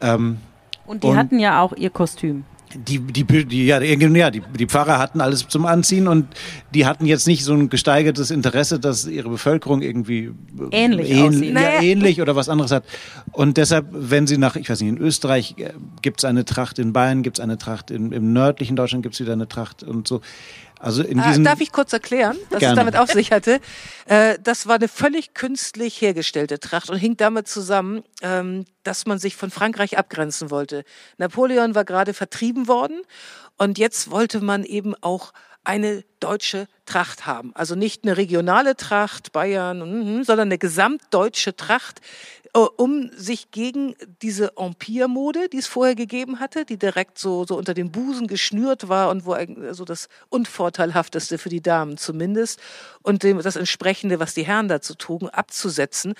Ähm, 0.00 0.38
Und 0.86 1.02
die 1.02 1.08
Und- 1.08 1.16
hatten 1.16 1.38
ja 1.38 1.60
auch 1.60 1.72
ihr 1.76 1.90
Kostüm. 1.90 2.44
Die, 2.74 2.98
die, 2.98 3.24
die, 3.24 3.66
ja, 3.66 3.80
die, 3.80 4.42
die 4.58 4.66
Pfarrer 4.66 4.98
hatten 4.98 5.20
alles 5.20 5.46
zum 5.48 5.66
Anziehen 5.66 6.08
und 6.08 6.26
die 6.74 6.86
hatten 6.86 7.06
jetzt 7.06 7.26
nicht 7.26 7.44
so 7.44 7.54
ein 7.54 7.68
gesteigertes 7.68 8.30
Interesse, 8.30 8.78
dass 8.78 9.06
ihre 9.06 9.28
Bevölkerung 9.28 9.82
irgendwie 9.82 10.32
Ähnlich 10.70 11.10
ähn, 11.10 11.42
ja, 11.42 11.52
Naja. 11.52 11.82
ähnlich 11.82 12.20
oder 12.20 12.36
was 12.36 12.48
anderes 12.48 12.70
hat. 12.70 12.84
Und 13.32 13.56
deshalb, 13.56 13.86
wenn 13.90 14.26
sie 14.26 14.38
nach, 14.38 14.56
ich 14.56 14.68
weiß 14.68 14.80
nicht, 14.80 14.90
in 14.90 14.98
Österreich 14.98 15.54
äh, 15.58 15.72
gibt's 16.02 16.24
eine 16.24 16.44
Tracht, 16.44 16.78
in 16.78 16.92
Bayern 16.92 17.22
gibt's 17.22 17.40
eine 17.40 17.58
Tracht, 17.58 17.90
in, 17.90 18.12
im 18.12 18.32
nördlichen 18.32 18.76
Deutschland 18.76 19.02
gibt's 19.02 19.20
wieder 19.20 19.32
eine 19.32 19.48
Tracht 19.48 19.82
und 19.82 20.06
so. 20.06 20.20
Also 20.78 21.02
in 21.02 21.18
Ah, 21.20 21.28
diesen 21.28 21.44
darf 21.44 21.60
ich 21.60 21.72
kurz 21.72 21.92
erklären, 21.92 22.36
was 22.50 22.62
es 22.62 22.74
damit 22.74 22.96
auf 22.96 23.10
sich 23.10 23.32
hatte? 23.32 23.60
Äh, 24.06 24.38
das 24.42 24.66
war 24.66 24.76
eine 24.76 24.88
völlig 24.88 25.34
künstlich 25.34 26.00
hergestellte 26.00 26.60
Tracht 26.60 26.90
und 26.90 26.98
hing 26.98 27.16
damit 27.16 27.48
zusammen, 27.48 28.04
ähm, 28.22 28.64
dass 28.84 29.06
man 29.06 29.18
sich 29.18 29.36
von 29.36 29.50
Frankreich 29.50 29.98
abgrenzen 29.98 30.50
wollte. 30.50 30.84
Napoleon 31.16 31.74
war 31.74 31.84
gerade 31.84 32.14
vertrieben 32.14 32.68
worden 32.68 33.02
und 33.56 33.78
jetzt 33.78 34.10
wollte 34.10 34.40
man 34.40 34.64
eben 34.64 34.94
auch 35.00 35.32
eine 35.64 36.02
deutsche 36.20 36.66
Tracht 36.86 37.26
haben. 37.26 37.52
Also 37.54 37.74
nicht 37.74 38.04
eine 38.04 38.16
regionale 38.16 38.74
Tracht, 38.74 39.32
Bayern, 39.32 39.80
mhm, 40.16 40.24
sondern 40.24 40.48
eine 40.48 40.56
gesamtdeutsche 40.56 41.56
Tracht, 41.56 42.00
um 42.52 43.10
sich 43.16 43.50
gegen 43.50 43.94
diese 44.22 44.56
Empire-Mode, 44.56 45.48
die 45.48 45.58
es 45.58 45.66
vorher 45.66 45.94
gegeben 45.94 46.40
hatte, 46.40 46.64
die 46.64 46.78
direkt 46.78 47.18
so, 47.18 47.44
so 47.44 47.56
unter 47.56 47.74
den 47.74 47.90
Busen 47.90 48.26
geschnürt 48.26 48.88
war 48.88 49.10
und 49.10 49.26
wo 49.26 49.32
eigentlich 49.32 49.76
so 49.76 49.84
das 49.84 50.08
Unvorteilhafteste 50.28 51.38
für 51.38 51.48
die 51.48 51.60
Damen 51.60 51.98
zumindest 51.98 52.60
und 53.02 53.22
dem, 53.22 53.40
das 53.42 53.56
entsprechende, 53.56 54.18
was 54.20 54.34
die 54.34 54.46
Herren 54.46 54.68
dazu 54.68 54.94
trugen, 54.94 55.28
abzusetzen. 55.28 56.14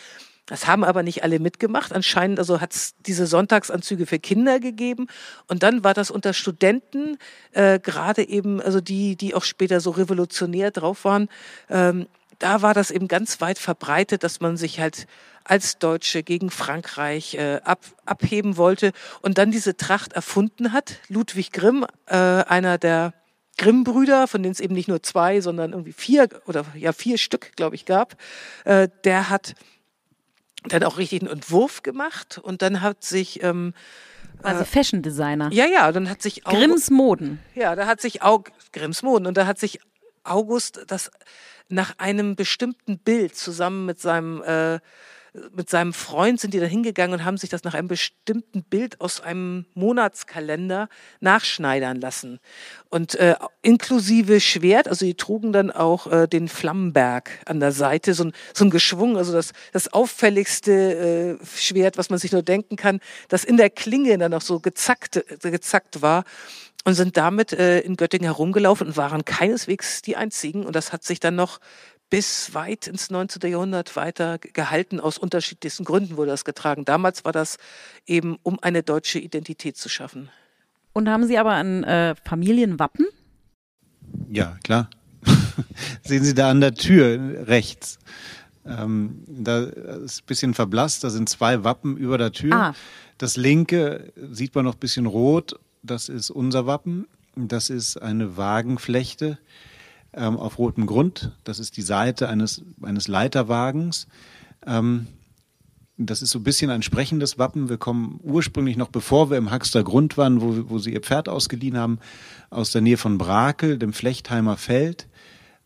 Das 0.48 0.66
haben 0.66 0.82
aber 0.82 1.02
nicht 1.02 1.22
alle 1.22 1.40
mitgemacht. 1.40 1.92
Anscheinend 1.92 2.38
also 2.38 2.60
hat 2.60 2.74
es 2.74 2.94
diese 3.06 3.26
Sonntagsanzüge 3.26 4.06
für 4.06 4.18
Kinder 4.18 4.60
gegeben. 4.60 5.06
Und 5.46 5.62
dann 5.62 5.84
war 5.84 5.92
das 5.92 6.10
unter 6.10 6.32
Studenten, 6.32 7.18
äh, 7.52 7.78
gerade 7.78 8.26
eben, 8.26 8.60
also 8.60 8.80
die, 8.80 9.16
die 9.16 9.34
auch 9.34 9.44
später 9.44 9.80
so 9.80 9.90
revolutionär 9.90 10.70
drauf 10.70 11.04
waren, 11.04 11.28
ähm, 11.68 12.06
da 12.38 12.62
war 12.62 12.72
das 12.72 12.90
eben 12.90 13.08
ganz 13.08 13.40
weit 13.40 13.58
verbreitet, 13.58 14.22
dass 14.22 14.40
man 14.40 14.56
sich 14.56 14.80
halt 14.80 15.06
als 15.48 15.78
Deutsche 15.78 16.22
gegen 16.22 16.50
Frankreich 16.50 17.34
äh, 17.34 17.60
ab, 17.64 17.80
abheben 18.04 18.56
wollte 18.56 18.92
und 19.22 19.38
dann 19.38 19.50
diese 19.50 19.76
Tracht 19.76 20.12
erfunden 20.12 20.72
hat. 20.72 21.00
Ludwig 21.08 21.52
Grimm, 21.52 21.86
äh, 22.06 22.14
einer 22.16 22.78
der 22.78 23.14
Grimm-Brüder, 23.56 24.28
von 24.28 24.42
denen 24.42 24.52
es 24.52 24.60
eben 24.60 24.74
nicht 24.74 24.88
nur 24.88 25.02
zwei, 25.02 25.40
sondern 25.40 25.72
irgendwie 25.72 25.92
vier 25.92 26.28
oder 26.46 26.64
ja 26.74 26.92
vier 26.92 27.18
Stück, 27.18 27.56
glaube 27.56 27.74
ich, 27.74 27.86
gab, 27.86 28.16
äh, 28.64 28.88
der 29.04 29.30
hat 29.30 29.54
dann 30.64 30.84
auch 30.84 30.98
richtig 30.98 31.22
einen 31.22 31.30
Entwurf 31.30 31.82
gemacht 31.82 32.38
und 32.42 32.62
dann 32.62 32.80
hat 32.82 33.02
sich 33.02 33.42
ähm, 33.42 33.74
Also 34.42 34.64
Fashion 34.64 35.02
Designer. 35.02 35.50
ja 35.52 35.66
ja 35.66 35.90
dann 35.92 36.10
hat 36.10 36.20
sich 36.22 36.46
auch 36.46 36.52
Grimms 36.52 36.90
Moden. 36.90 37.40
ja, 37.54 37.74
da 37.74 37.86
hat 37.86 38.00
sich 38.00 38.22
Aug 38.22 38.52
Grimms 38.72 39.02
Moden 39.02 39.26
und 39.26 39.36
da 39.36 39.46
hat 39.46 39.58
sich 39.58 39.80
August 40.24 40.84
das 40.88 41.10
nach 41.68 41.94
einem 41.98 42.36
bestimmten 42.36 42.98
Bild 42.98 43.36
zusammen 43.36 43.86
mit 43.86 44.00
seinem 44.00 44.42
äh, 44.42 44.78
mit 45.54 45.68
seinem 45.68 45.92
Freund 45.92 46.40
sind 46.40 46.54
die 46.54 46.60
da 46.60 46.66
hingegangen 46.66 47.20
und 47.20 47.24
haben 47.24 47.36
sich 47.36 47.50
das 47.50 47.64
nach 47.64 47.74
einem 47.74 47.88
bestimmten 47.88 48.62
Bild 48.62 49.00
aus 49.00 49.20
einem 49.20 49.66
Monatskalender 49.74 50.88
nachschneidern 51.20 52.00
lassen. 52.00 52.40
Und 52.88 53.14
äh, 53.16 53.36
inklusive 53.62 54.40
Schwert, 54.40 54.88
also 54.88 55.04
die 55.04 55.14
trugen 55.14 55.52
dann 55.52 55.70
auch 55.70 56.06
äh, 56.10 56.26
den 56.26 56.48
Flammenberg 56.48 57.30
an 57.46 57.60
der 57.60 57.72
Seite, 57.72 58.14
so 58.14 58.24
ein, 58.24 58.32
so 58.54 58.64
ein 58.64 58.70
Geschwung, 58.70 59.16
also 59.16 59.32
das, 59.32 59.52
das 59.72 59.92
auffälligste 59.92 61.38
äh, 61.40 61.46
Schwert, 61.56 61.98
was 61.98 62.10
man 62.10 62.18
sich 62.18 62.32
nur 62.32 62.42
denken 62.42 62.76
kann, 62.76 63.00
das 63.28 63.44
in 63.44 63.56
der 63.56 63.70
Klinge 63.70 64.16
dann 64.18 64.34
auch 64.34 64.42
so 64.42 64.60
gezackt, 64.60 65.24
gezackt 65.42 66.02
war 66.02 66.24
und 66.84 66.94
sind 66.94 67.16
damit 67.16 67.52
äh, 67.52 67.80
in 67.80 67.96
Göttingen 67.96 68.24
herumgelaufen 68.24 68.88
und 68.88 68.96
waren 68.96 69.24
keineswegs 69.24 70.00
die 70.02 70.16
einzigen. 70.16 70.64
Und 70.64 70.74
das 70.74 70.92
hat 70.92 71.04
sich 71.04 71.20
dann 71.20 71.34
noch 71.34 71.58
bis 72.10 72.54
weit 72.54 72.86
ins 72.86 73.10
19. 73.10 73.50
Jahrhundert 73.50 73.94
weiter 73.96 74.38
gehalten. 74.38 75.00
Aus 75.00 75.18
unterschiedlichsten 75.18 75.84
Gründen 75.84 76.16
wurde 76.16 76.30
das 76.30 76.44
getragen. 76.44 76.84
Damals 76.84 77.24
war 77.24 77.32
das 77.32 77.58
eben, 78.06 78.38
um 78.42 78.58
eine 78.60 78.82
deutsche 78.82 79.18
Identität 79.18 79.76
zu 79.76 79.88
schaffen. 79.88 80.30
Und 80.92 81.08
haben 81.08 81.26
Sie 81.26 81.38
aber 81.38 81.52
ein 81.52 81.84
äh, 81.84 82.14
Familienwappen? 82.24 83.06
Ja, 84.30 84.56
klar. 84.64 84.88
Sehen 86.02 86.24
Sie 86.24 86.34
da 86.34 86.50
an 86.50 86.60
der 86.60 86.74
Tür 86.74 87.46
rechts. 87.46 87.98
Ähm, 88.64 89.22
da 89.26 89.64
ist 89.64 90.22
ein 90.22 90.26
bisschen 90.26 90.54
verblasst, 90.54 91.04
da 91.04 91.10
sind 91.10 91.28
zwei 91.28 91.64
Wappen 91.64 91.96
über 91.96 92.18
der 92.18 92.32
Tür. 92.32 92.54
Ah. 92.54 92.74
Das 93.16 93.36
linke 93.36 94.12
sieht 94.30 94.54
man 94.54 94.64
noch 94.64 94.74
ein 94.74 94.80
bisschen 94.80 95.06
rot, 95.06 95.58
das 95.82 96.08
ist 96.08 96.30
unser 96.30 96.66
Wappen. 96.66 97.06
Das 97.36 97.70
ist 97.70 97.96
eine 97.96 98.36
Wagenflechte 98.36 99.38
ähm, 100.12 100.36
auf 100.36 100.58
rotem 100.58 100.86
Grund. 100.86 101.32
Das 101.44 101.58
ist 101.58 101.76
die 101.76 101.82
Seite 101.82 102.28
eines, 102.28 102.62
eines 102.82 103.08
Leiterwagens. 103.08 104.06
Ähm, 104.66 105.06
das 105.96 106.22
ist 106.22 106.30
so 106.30 106.38
ein 106.38 106.44
bisschen 106.44 106.70
ein 106.70 106.82
sprechendes 106.82 107.38
Wappen. 107.38 107.68
Wir 107.68 107.76
kommen 107.76 108.20
ursprünglich 108.22 108.76
noch, 108.76 108.88
bevor 108.88 109.30
wir 109.30 109.36
im 109.36 109.50
Haxter 109.50 109.82
Grund 109.82 110.16
waren, 110.16 110.40
wo, 110.40 110.70
wo 110.70 110.78
sie 110.78 110.92
ihr 110.92 111.00
Pferd 111.00 111.28
ausgeliehen 111.28 111.76
haben, 111.76 111.98
aus 112.50 112.70
der 112.70 112.82
Nähe 112.82 112.96
von 112.96 113.18
Brakel, 113.18 113.78
dem 113.78 113.92
Flechtheimer 113.92 114.56
Feld. 114.56 115.08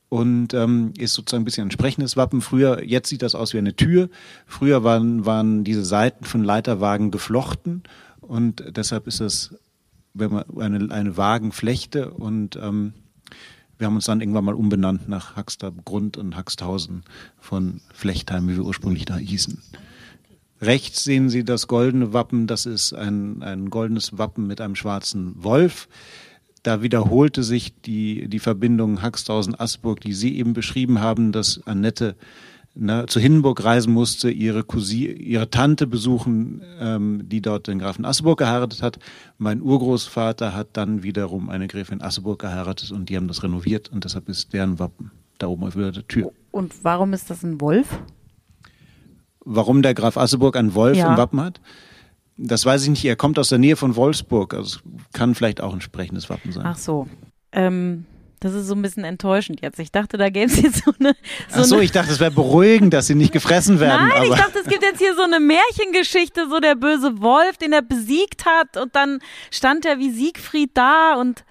Und 0.08 0.52
ähm, 0.52 0.92
ist 0.98 1.14
sozusagen 1.14 1.42
ein 1.42 1.44
bisschen 1.46 1.68
ein 1.68 1.70
sprechendes 1.70 2.16
Wappen. 2.18 2.42
Früher, 2.42 2.84
jetzt 2.84 3.08
sieht 3.08 3.22
das 3.22 3.34
aus 3.34 3.54
wie 3.54 3.58
eine 3.58 3.76
Tür. 3.76 4.10
Früher 4.46 4.84
waren, 4.84 5.24
waren 5.24 5.64
diese 5.64 5.84
Seiten 5.84 6.24
von 6.24 6.44
Leiterwagen 6.44 7.10
geflochten 7.10 7.82
und 8.20 8.62
deshalb 8.76 9.06
ist 9.06 9.20
das 9.20 9.54
wenn 10.14 10.32
man 10.32 10.44
eine, 10.58 10.92
eine 10.92 11.16
Wagenflechte 11.16 12.10
und 12.10 12.56
ähm, 12.56 12.92
wir 13.82 13.86
haben 13.88 13.96
uns 13.96 14.04
dann 14.04 14.20
irgendwann 14.20 14.44
mal 14.44 14.54
umbenannt 14.54 15.08
nach 15.08 15.34
Haxter 15.34 15.72
Grund 15.84 16.16
und 16.16 16.36
Haxthausen 16.36 17.02
von 17.40 17.80
Flechtheim, 17.92 18.48
wie 18.48 18.54
wir 18.54 18.64
ursprünglich 18.64 19.06
da 19.06 19.16
hießen. 19.16 19.60
Rechts 20.60 21.02
sehen 21.02 21.28
Sie 21.28 21.44
das 21.44 21.66
goldene 21.66 22.12
Wappen, 22.12 22.46
das 22.46 22.64
ist 22.64 22.92
ein, 22.92 23.42
ein 23.42 23.70
goldenes 23.70 24.16
Wappen 24.16 24.46
mit 24.46 24.60
einem 24.60 24.76
schwarzen 24.76 25.34
Wolf. 25.42 25.88
Da 26.62 26.80
wiederholte 26.80 27.42
sich 27.42 27.74
die, 27.80 28.28
die 28.28 28.38
Verbindung 28.38 29.02
Haxthausen-Asburg, 29.02 30.00
die 30.00 30.12
Sie 30.12 30.38
eben 30.38 30.52
beschrieben 30.52 31.00
haben, 31.00 31.32
dass 31.32 31.66
Annette 31.66 32.14
ne, 32.74 33.06
zu 33.06 33.20
Hindenburg 33.20 33.62
reisen 33.64 33.92
musste, 33.92 34.30
ihre 34.30 34.64
Cousine, 34.64 35.12
ihre 35.12 35.50
Tante 35.50 35.86
besuchen, 35.86 36.62
ähm, 36.80 37.22
die 37.28 37.40
dort 37.40 37.66
den 37.66 37.78
Grafen 37.78 38.04
Asseburg 38.04 38.38
geheiratet 38.38 38.82
hat. 38.82 38.98
Mein 39.38 39.62
Urgroßvater 39.62 40.54
hat 40.54 40.68
dann 40.74 41.02
wiederum 41.02 41.48
eine 41.50 41.68
Gräfin 41.68 42.00
Asseburg 42.02 42.40
geheiratet 42.40 42.90
und 42.92 43.08
die 43.08 43.16
haben 43.16 43.28
das 43.28 43.42
renoviert 43.42 43.90
und 43.90 44.04
deshalb 44.04 44.28
ist 44.28 44.52
deren 44.52 44.78
Wappen 44.78 45.10
da 45.38 45.48
oben 45.48 45.68
über 45.70 45.90
der 45.92 46.06
Tür. 46.06 46.32
Und 46.50 46.72
warum 46.84 47.12
ist 47.12 47.30
das 47.30 47.42
ein 47.42 47.60
Wolf? 47.60 47.98
Warum 49.44 49.82
der 49.82 49.94
Graf 49.94 50.16
Asseburg 50.16 50.56
einen 50.56 50.74
Wolf 50.74 50.96
Ja. 50.96 51.10
im 51.10 51.16
Wappen 51.16 51.40
hat? 51.40 51.60
Das 52.36 52.64
weiß 52.64 52.84
ich 52.84 52.90
nicht. 52.90 53.04
Er 53.04 53.16
kommt 53.16 53.38
aus 53.38 53.48
der 53.48 53.58
Nähe 53.58 53.76
von 53.76 53.96
Wolfsburg. 53.96 54.54
Also 54.54 54.78
es 54.78 55.12
kann 55.12 55.34
vielleicht 55.34 55.60
auch 55.60 55.70
ein 55.70 55.74
entsprechendes 55.74 56.30
Wappen 56.30 56.52
sein. 56.52 56.64
Ach 56.64 56.76
so. 56.78 57.06
Ähm, 57.52 58.06
das 58.42 58.54
ist 58.54 58.66
so 58.66 58.74
ein 58.74 58.82
bisschen 58.82 59.04
enttäuschend 59.04 59.60
jetzt. 59.62 59.78
Ich 59.78 59.92
dachte, 59.92 60.18
da 60.18 60.28
gäbe 60.28 60.50
es 60.50 60.60
jetzt 60.60 60.84
so 60.84 60.92
eine. 60.98 61.14
So 61.48 61.60
Ach 61.60 61.64
so, 61.64 61.74
eine 61.76 61.84
ich 61.84 61.92
dachte, 61.92 62.10
es 62.10 62.18
wäre 62.18 62.32
beruhigend, 62.32 62.92
dass 62.92 63.06
sie 63.06 63.14
nicht 63.14 63.32
gefressen 63.32 63.78
werden. 63.78 64.08
Nein, 64.08 64.22
ich 64.24 64.32
aber 64.32 64.36
dachte, 64.36 64.58
es 64.58 64.66
gibt 64.66 64.82
jetzt 64.82 64.98
hier 64.98 65.14
so 65.14 65.22
eine 65.22 65.38
Märchengeschichte, 65.38 66.48
so 66.50 66.58
der 66.58 66.74
böse 66.74 67.20
Wolf, 67.20 67.56
den 67.56 67.72
er 67.72 67.82
besiegt 67.82 68.44
hat 68.44 68.76
und 68.76 68.96
dann 68.96 69.20
stand 69.50 69.86
er 69.86 69.98
wie 69.98 70.10
Siegfried 70.10 70.70
da 70.74 71.14
und 71.14 71.44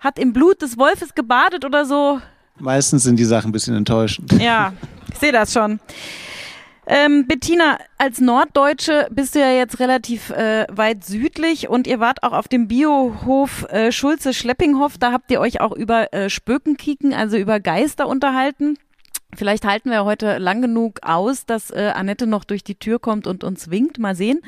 hat 0.00 0.18
im 0.18 0.32
Blut 0.32 0.62
des 0.62 0.76
Wolfes 0.76 1.14
gebadet 1.14 1.64
oder 1.64 1.84
so. 1.84 2.20
meistens 2.58 3.04
sind 3.04 3.16
die 3.16 3.24
Sachen 3.24 3.50
ein 3.50 3.52
bisschen 3.52 3.76
enttäuschend. 3.76 4.32
Ja, 4.40 4.72
ich 5.12 5.18
sehe 5.18 5.32
das 5.32 5.52
schon. 5.52 5.78
Ähm, 6.86 7.26
Bettina, 7.26 7.78
als 7.98 8.20
Norddeutsche 8.20 9.08
bist 9.10 9.34
du 9.34 9.40
ja 9.40 9.50
jetzt 9.50 9.80
relativ 9.80 10.30
äh, 10.30 10.66
weit 10.70 11.04
südlich 11.04 11.68
und 11.68 11.86
ihr 11.86 11.98
wart 11.98 12.22
auch 12.22 12.32
auf 12.32 12.46
dem 12.46 12.68
Biohof 12.68 13.66
äh, 13.70 13.90
Schulze-Schleppinghof. 13.90 14.96
Da 14.98 15.10
habt 15.10 15.30
ihr 15.32 15.40
euch 15.40 15.60
auch 15.60 15.72
über 15.72 16.12
äh, 16.12 16.30
Spökenkieken, 16.30 17.12
also 17.12 17.36
über 17.36 17.58
Geister 17.58 18.06
unterhalten. 18.06 18.78
Vielleicht 19.34 19.64
halten 19.64 19.90
wir 19.90 20.04
heute 20.04 20.38
lang 20.38 20.62
genug 20.62 21.00
aus, 21.02 21.44
dass 21.44 21.70
äh, 21.70 21.92
Annette 21.94 22.26
noch 22.26 22.44
durch 22.44 22.62
die 22.62 22.76
Tür 22.76 23.00
kommt 23.00 23.26
und 23.26 23.42
uns 23.42 23.70
winkt. 23.70 23.98
Mal 23.98 24.14
sehen. 24.14 24.40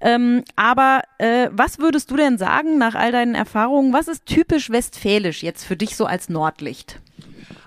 Ähm, 0.00 0.44
aber 0.54 1.02
äh, 1.18 1.48
was 1.52 1.78
würdest 1.78 2.10
du 2.10 2.16
denn 2.16 2.38
sagen 2.38 2.78
nach 2.78 2.94
all 2.94 3.10
deinen 3.10 3.34
Erfahrungen? 3.34 3.92
Was 3.92 4.06
ist 4.06 4.26
typisch 4.26 4.70
westfälisch 4.70 5.42
jetzt 5.42 5.64
für 5.64 5.76
dich 5.76 5.96
so 5.96 6.06
als 6.06 6.28
Nordlicht? 6.28 7.00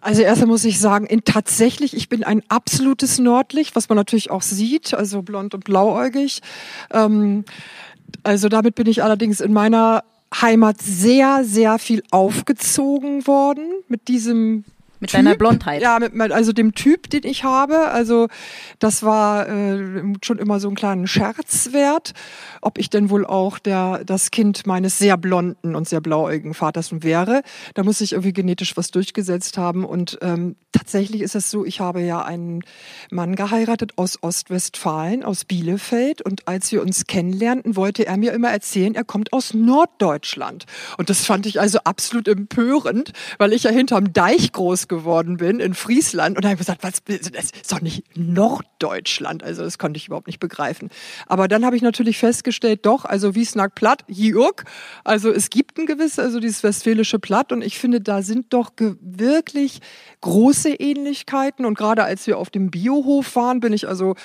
Also 0.02 0.22
erstmal 0.22 0.48
muss 0.48 0.66
ich 0.66 0.80
sagen, 0.80 1.06
in, 1.06 1.24
tatsächlich, 1.24 1.96
ich 1.96 2.10
bin 2.10 2.24
ein 2.24 2.44
absolutes 2.50 3.20
Nordlicht, 3.20 3.76
was 3.76 3.90
man 3.90 3.96
natürlich 3.96 4.32
auch 4.32 4.42
sieht, 4.42 4.94
also 4.94 5.22
blond 5.22 5.54
und 5.54 5.64
blauäugig. 5.64 6.42
Ähm, 6.92 7.46
also 8.24 8.50
damit 8.50 8.76
bin 8.76 8.88
ich 8.88 9.04
allerdings 9.04 9.42
in 9.42 9.54
meiner 9.54 10.04
Heimat 10.42 10.82
sehr, 10.82 11.44
sehr 11.44 11.80
viel 11.80 12.04
aufgezogen 12.12 13.28
worden 13.28 13.66
mit 13.88 14.08
diesem 14.08 14.66
Mit 15.04 15.10
Typ. 15.10 15.18
deiner 15.18 15.36
Blondheit. 15.36 15.82
Ja, 15.82 16.00
mit, 16.00 16.32
also 16.32 16.54
dem 16.54 16.74
Typ, 16.76 17.10
den 17.10 17.26
ich 17.26 17.44
habe. 17.44 17.90
Also 17.90 18.30
das 18.80 19.04
war 19.04 19.50
äh, 19.50 20.02
schon 20.24 20.40
immer 20.40 20.62
so 20.62 20.70
ein 20.70 20.76
kleinen 20.76 21.08
Scherz 21.08 21.74
wert, 21.74 22.14
ob 22.62 22.78
ich 22.78 22.90
denn 22.90 23.10
wohl 23.10 23.26
auch 23.26 23.60
der, 23.60 24.06
das 24.06 24.32
Kind 24.32 24.66
meines 24.66 24.98
sehr 24.98 25.18
blonden 25.18 25.76
und 25.76 25.90
sehr 25.90 26.00
blauäugigen 26.00 26.54
Vaters 26.54 27.04
wäre. 27.04 27.42
Da 27.74 27.84
muss 27.84 28.00
ich 28.00 28.14
irgendwie 28.14 28.32
genetisch 28.32 28.78
was 28.78 28.92
durchgesetzt 28.92 29.58
haben. 29.58 29.84
Und 29.84 30.20
ähm, 30.22 30.56
tatsächlich 30.72 31.22
ist 31.22 31.36
es 31.36 31.52
so, 31.52 31.66
ich 31.66 31.82
habe 31.82 32.02
ja 32.02 32.22
einen 32.22 32.64
Mann 33.12 33.36
geheiratet 33.36 33.98
aus 33.98 34.24
Ostwestfalen, 34.24 35.24
aus 35.24 35.44
Bielefeld. 35.44 36.22
Und 36.22 36.48
als 36.48 36.72
wir 36.72 36.82
uns 36.82 37.08
kennenlernten, 37.08 37.76
wollte 37.76 38.06
er 38.06 38.16
mir 38.16 38.32
immer 38.32 38.52
erzählen, 38.52 38.96
er 38.96 39.04
kommt 39.04 39.34
aus 39.34 39.54
Norddeutschland. 39.54 40.66
Und 40.98 41.10
das 41.10 41.26
fand 41.26 41.46
ich 41.46 41.60
also 41.60 41.80
absolut 41.84 42.30
empörend, 42.30 43.12
weil 43.38 43.52
ich 43.52 43.64
ja 43.64 43.72
hinterm 43.72 44.14
Deich 44.14 44.54
groß 44.54 44.88
geworden 44.94 45.38
bin 45.38 45.60
in 45.60 45.74
Friesland. 45.74 46.38
Und 46.38 46.46
habe 46.46 46.56
gesagt, 46.56 46.84
was, 46.84 47.04
das 47.06 47.52
ist 47.52 47.72
doch 47.72 47.82
nicht 47.82 48.04
Norddeutschland. 48.16 49.44
Also 49.44 49.64
das 49.64 49.78
konnte 49.78 49.98
ich 49.98 50.08
überhaupt 50.08 50.28
nicht 50.28 50.40
begreifen. 50.40 50.90
Aber 51.28 51.48
dann 51.48 51.66
habe 51.66 51.76
ich 51.76 51.82
natürlich 51.82 52.18
festgestellt, 52.18 52.86
doch, 52.86 53.06
also 53.06 53.36
Wiesnack 53.36 53.76
Platt, 53.76 54.04
Jürg, 54.08 54.66
also 55.04 55.32
es 55.32 55.50
gibt 55.50 55.78
ein 55.78 55.86
gewisses, 55.86 56.20
also 56.20 56.40
dieses 56.40 56.64
westfälische 56.64 57.20
Platt. 57.20 57.52
Und 57.52 57.64
ich 57.64 57.78
finde, 57.78 58.02
da 58.02 58.22
sind 58.22 58.54
doch 58.54 58.72
wirklich 58.78 59.80
große 60.22 60.70
Ähnlichkeiten. 60.70 61.66
Und 61.66 61.78
gerade 61.78 62.04
als 62.04 62.28
wir 62.28 62.38
auf 62.38 62.50
dem 62.50 62.72
Biohof 62.72 63.36
waren, 63.36 63.60
bin 63.60 63.74
ich 63.74 63.88
also, 63.88 64.16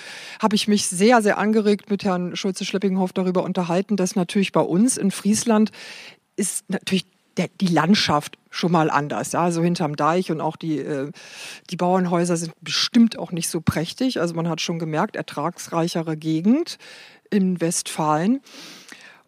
habe 0.41 0.57
ich 0.57 0.69
mich 0.69 0.87
sehr, 0.87 1.23
sehr 1.23 1.39
angeregt 1.39 1.91
mit 1.91 2.05
Herrn 2.05 2.37
Schulze-Schleppinghoff 2.37 3.13
darüber 3.13 3.43
unterhalten, 3.43 3.97
dass 3.97 4.17
natürlich 4.17 4.53
bei 4.53 4.61
uns 4.61 4.97
in 4.97 5.11
Friesland 5.11 5.71
ist 6.37 6.71
natürlich 6.71 7.07
der, 7.39 7.49
die 7.61 7.69
Landschaft 7.69 8.37
schon 8.51 8.73
mal 8.73 8.91
anders. 8.91 9.33
Ja? 9.33 9.43
Also 9.43 9.63
hinterm 9.63 9.97
Deich 9.97 10.31
und 10.31 10.41
auch 10.41 10.57
die, 10.57 10.79
äh, 10.79 11.11
die 11.71 11.77
Bauernhäuser 11.77 12.37
sind 12.37 12.53
bestimmt 12.61 13.19
auch 13.19 13.33
nicht 13.33 13.49
so 13.49 13.61
prächtig. 13.61 14.21
Also 14.21 14.35
man 14.35 14.49
hat 14.49 14.61
schon 14.61 14.79
gemerkt, 14.79 15.17
ertragsreichere 15.17 16.17
Gegend 16.17 16.79
in 17.31 17.61
Westfalen. 17.61 18.41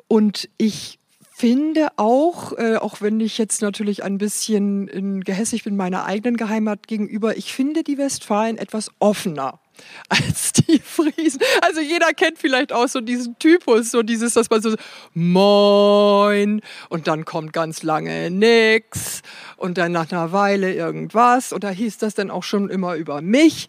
Und 0.09 0.49
ich 0.59 0.99
finde 1.41 1.89
auch, 1.97 2.53
äh, 2.59 2.77
auch 2.77 3.01
wenn 3.01 3.21
ich 3.21 3.39
jetzt 3.39 3.63
natürlich 3.63 4.05
ein 4.05 4.19
bisschen 4.19 4.89
in, 4.89 5.23
gehässig 5.23 5.65
bin 5.65 5.77
meiner 5.77 6.05
eigenen 6.05 6.37
Geheimat 6.37 6.87
gegenüber, 6.87 7.37
ich 7.37 7.55
finde 7.55 7.83
die 7.83 7.97
Westfalen 7.97 8.59
etwas 8.59 8.91
offener 8.99 9.59
als 10.09 10.53
die 10.53 10.79
Friesen. 10.79 11.41
Also 11.63 11.81
jeder 11.81 12.13
kennt 12.13 12.39
vielleicht 12.39 12.73
auch 12.73 12.89
so 12.89 13.01
diesen 13.01 13.39
Typus, 13.39 13.91
so 13.91 14.03
dieses, 14.03 14.35
dass 14.35 14.51
man 14.51 14.63
so 14.63 14.75
Moin 15.15 16.61
und 16.89 17.07
dann 17.07 17.25
kommt 17.25 17.53
ganz 17.53 17.83
lange 17.83 18.31
nix 18.31 19.23
und 19.57 19.79
dann 19.79 19.93
nach 19.93 20.11
einer 20.11 20.33
Weile 20.33 20.73
irgendwas 20.75 21.53
und 21.53 21.65
da 21.65 21.71
hieß 21.71 21.99
das 21.99 22.15
dann 22.15 22.31
auch 22.31 22.43
schon 22.43 22.69
immer 22.71 22.95
über 22.95 23.21
mich. 23.21 23.69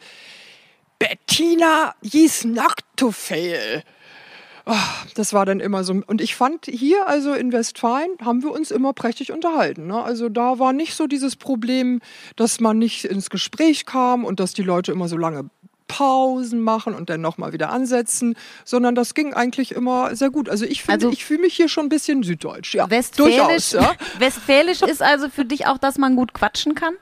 Bettina 0.99 1.95
Jies 2.01 2.45
Nachtofeil. 2.45 3.83
das 5.15 5.33
war 5.33 5.45
dann 5.45 5.59
immer 5.59 5.83
so. 5.83 6.01
Und 6.05 6.21
ich 6.21 6.35
fand 6.35 6.67
hier, 6.67 7.07
also 7.07 7.33
in 7.33 7.51
Westfalen, 7.51 8.11
haben 8.23 8.43
wir 8.43 8.51
uns 8.51 8.71
immer 8.71 8.93
prächtig 8.93 9.31
unterhalten. 9.31 9.87
Ne? 9.87 10.01
Also 10.01 10.29
da 10.29 10.59
war 10.59 10.73
nicht 10.73 10.93
so 10.93 11.07
dieses 11.07 11.35
Problem, 11.35 12.01
dass 12.35 12.59
man 12.59 12.77
nicht 12.77 13.05
ins 13.05 13.29
Gespräch 13.29 13.85
kam 13.85 14.23
und 14.23 14.39
dass 14.39 14.53
die 14.53 14.61
Leute 14.61 14.91
immer 14.91 15.07
so 15.07 15.17
lange 15.17 15.49
Pausen 15.91 16.61
machen 16.61 16.93
und 16.95 17.09
dann 17.09 17.21
nochmal 17.21 17.53
wieder 17.53 17.69
ansetzen, 17.69 18.35
sondern 18.65 18.95
das 18.95 19.13
ging 19.13 19.33
eigentlich 19.33 19.73
immer 19.73 20.15
sehr 20.15 20.29
gut. 20.29 20.49
Also 20.49 20.65
ich 20.65 20.83
finde, 20.83 21.05
Also- 21.07 21.11
ich 21.11 21.25
fühle 21.25 21.41
mich 21.41 21.53
hier 21.55 21.69
schon 21.69 21.85
ein 21.85 21.89
bisschen 21.89 22.23
süddeutsch. 22.23 22.73
Ja, 22.75 22.89
Westfälisch, 22.89 23.35
durchaus. 23.37 23.71
Ja. 23.73 23.91
Westfälisch 24.19 24.81
ist 24.81 25.01
also 25.01 25.29
für 25.29 25.45
dich 25.45 25.67
auch, 25.67 25.77
dass 25.77 25.97
man 25.97 26.15
gut 26.15 26.33
quatschen 26.33 26.75
kann? 26.75 26.93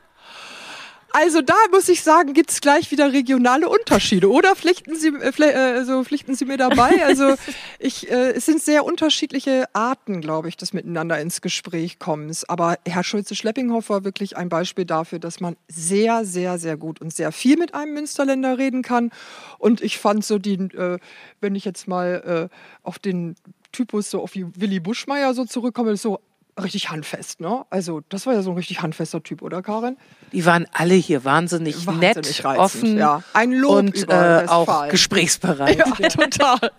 Also 1.12 1.42
da 1.42 1.56
muss 1.72 1.90
ich 1.90 2.04
sagen, 2.04 2.34
gibt's 2.34 2.62
gleich 2.62 2.92
wieder 2.92 3.12
regionale 3.12 3.68
Unterschiede. 3.68 4.30
Oder 4.30 4.56
pflichten 4.56 4.96
Sie, 4.96 5.08
äh, 5.08 5.30
pfle- 5.30 5.52
äh, 5.52 5.78
also 5.78 6.04
pflichten 6.04 6.36
Sie 6.36 6.46
mir 6.46 6.58
dabei? 6.58 6.90
Also 7.10 7.36
ich, 7.80 8.10
äh, 8.12 8.32
es 8.32 8.46
sind 8.46 8.62
sehr 8.62 8.86
unterschiedliche 8.86 9.66
Arten, 9.74 10.22
glaube 10.22 10.48
ich, 10.50 10.58
des 10.58 10.74
Miteinander 10.74 11.20
ins 11.20 11.42
Gespräch 11.42 11.98
kommens. 11.98 12.48
Aber 12.48 12.78
Herr 12.86 13.04
Schulze-Schleppinghoff 13.04 13.90
war 13.90 14.04
wirklich 14.04 14.38
ein 14.38 14.50
Beispiel 14.50 14.86
dafür, 14.86 15.18
dass 15.20 15.40
man 15.40 15.56
sehr, 15.68 16.26
sehr, 16.26 16.60
sehr 16.60 16.78
gut 16.78 17.02
und 17.02 17.14
sehr 17.14 17.32
viel 17.32 17.58
mit 17.58 17.74
einem 17.74 17.94
Münsterländer 17.96 18.58
reden 18.60 18.84
kann. 18.84 19.12
Und 19.58 19.82
ich 19.82 19.98
fand 19.98 20.24
so 20.24 20.38
die, 20.38 20.54
äh, 20.54 21.00
wenn 21.42 21.56
ich 21.56 21.66
jetzt 21.66 21.88
mal 21.88 22.50
äh, 22.52 22.56
auf 22.84 23.00
den 23.00 23.36
Typus 23.72 24.12
so 24.12 24.22
auf 24.22 24.36
wie 24.36 24.46
Willy 24.56 24.80
Buschmeier 24.80 25.34
so 25.34 25.46
zurückkomme, 25.46 25.96
so 25.98 26.20
richtig 26.62 26.90
handfest, 26.90 27.40
ne? 27.40 27.66
Also 27.70 28.02
das 28.10 28.26
war 28.26 28.34
ja 28.34 28.42
so 28.42 28.52
ein 28.52 28.58
richtig 28.58 28.82
handfester 28.82 29.22
Typ, 29.24 29.42
oder 29.42 29.62
Karin? 29.62 29.98
Die 30.32 30.46
waren 30.46 30.66
alle 30.72 30.96
hier 30.96 31.24
wahnsinnig, 31.26 31.86
Wahnsinnig 31.86 32.38
nett, 32.38 32.46
reizend, 32.46 32.60
offen 32.60 32.98
ja. 32.98 33.24
Ein 33.34 33.52
Lob 33.52 33.78
und 33.78 34.10
äh, 34.10 34.46
auch 34.48 34.88
gesprächsbereit. 34.90 35.78
Ja, 36.00 36.10
total. 36.10 36.72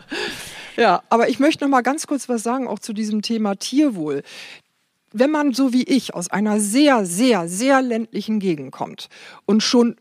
Ja, 0.77 1.03
aber 1.09 1.29
ich 1.29 1.39
möchte 1.39 1.65
noch 1.65 1.71
mal 1.71 1.83
ganz 1.83 2.07
kurz 2.07 2.29
was 2.29 2.43
sagen, 2.43 2.67
auch 2.67 2.79
zu 2.79 2.93
diesem 2.93 3.23
Thema 3.23 3.57
Tierwohl. 3.57 4.23
Wenn 5.13 5.31
man 5.31 5.53
so 5.53 5.73
wie 5.73 5.83
ich 5.83 6.15
aus 6.15 6.31
einer 6.31 6.61
sehr, 6.61 7.05
sehr, 7.05 7.49
sehr 7.49 7.83
ländlichen 7.83 8.39
Gegend 8.39 8.73
kommt 8.73 9.09
und 9.45 9.63
schon 9.63 9.97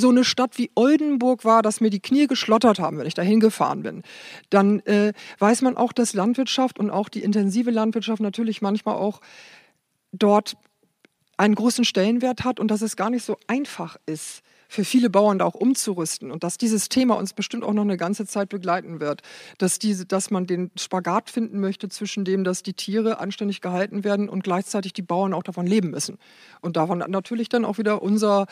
so 0.00 0.08
eine 0.08 0.24
Stadt 0.24 0.58
wie 0.58 0.70
Oldenburg 0.74 1.44
war, 1.44 1.62
dass 1.62 1.80
mir 1.80 1.90
die 1.90 2.00
Knie 2.00 2.26
geschlottert 2.26 2.78
haben, 2.78 2.98
wenn 2.98 3.06
ich 3.06 3.14
da 3.14 3.22
hingefahren 3.22 3.82
bin, 3.82 4.02
dann 4.50 4.80
äh, 4.80 5.12
weiß 5.38 5.62
man 5.62 5.76
auch, 5.76 5.92
dass 5.92 6.14
Landwirtschaft 6.14 6.78
und 6.78 6.90
auch 6.90 7.08
die 7.08 7.22
intensive 7.22 7.70
Landwirtschaft 7.70 8.20
natürlich 8.20 8.62
manchmal 8.62 8.96
auch 8.96 9.20
dort 10.12 10.56
einen 11.36 11.54
großen 11.54 11.84
Stellenwert 11.84 12.44
hat 12.44 12.60
und 12.60 12.68
dass 12.70 12.82
es 12.82 12.96
gar 12.96 13.10
nicht 13.10 13.24
so 13.24 13.36
einfach 13.46 13.96
ist, 14.06 14.42
für 14.70 14.84
viele 14.84 15.10
Bauern 15.10 15.40
da 15.40 15.46
auch 15.46 15.54
umzurüsten 15.54 16.30
und 16.30 16.44
dass 16.44 16.56
dieses 16.56 16.88
Thema 16.88 17.16
uns 17.16 17.32
bestimmt 17.32 17.64
auch 17.64 17.72
noch 17.72 17.82
eine 17.82 17.96
ganze 17.96 18.24
Zeit 18.24 18.48
begleiten 18.48 19.00
wird. 19.00 19.22
Dass, 19.58 19.80
diese, 19.80 20.06
dass 20.06 20.30
man 20.30 20.46
den 20.46 20.70
Spagat 20.78 21.28
finden 21.28 21.58
möchte 21.58 21.88
zwischen 21.88 22.24
dem, 22.24 22.44
dass 22.44 22.62
die 22.62 22.74
Tiere 22.74 23.18
anständig 23.18 23.60
gehalten 23.60 24.04
werden 24.04 24.28
und 24.28 24.44
gleichzeitig 24.44 24.92
die 24.92 25.02
Bauern 25.02 25.34
auch 25.34 25.42
davon 25.42 25.66
leben 25.66 25.90
müssen. 25.90 26.18
Und 26.60 26.76
davon 26.76 26.98
natürlich 27.08 27.48
dann 27.48 27.64
auch 27.64 27.78
wieder 27.78 28.00
unser, 28.00 28.46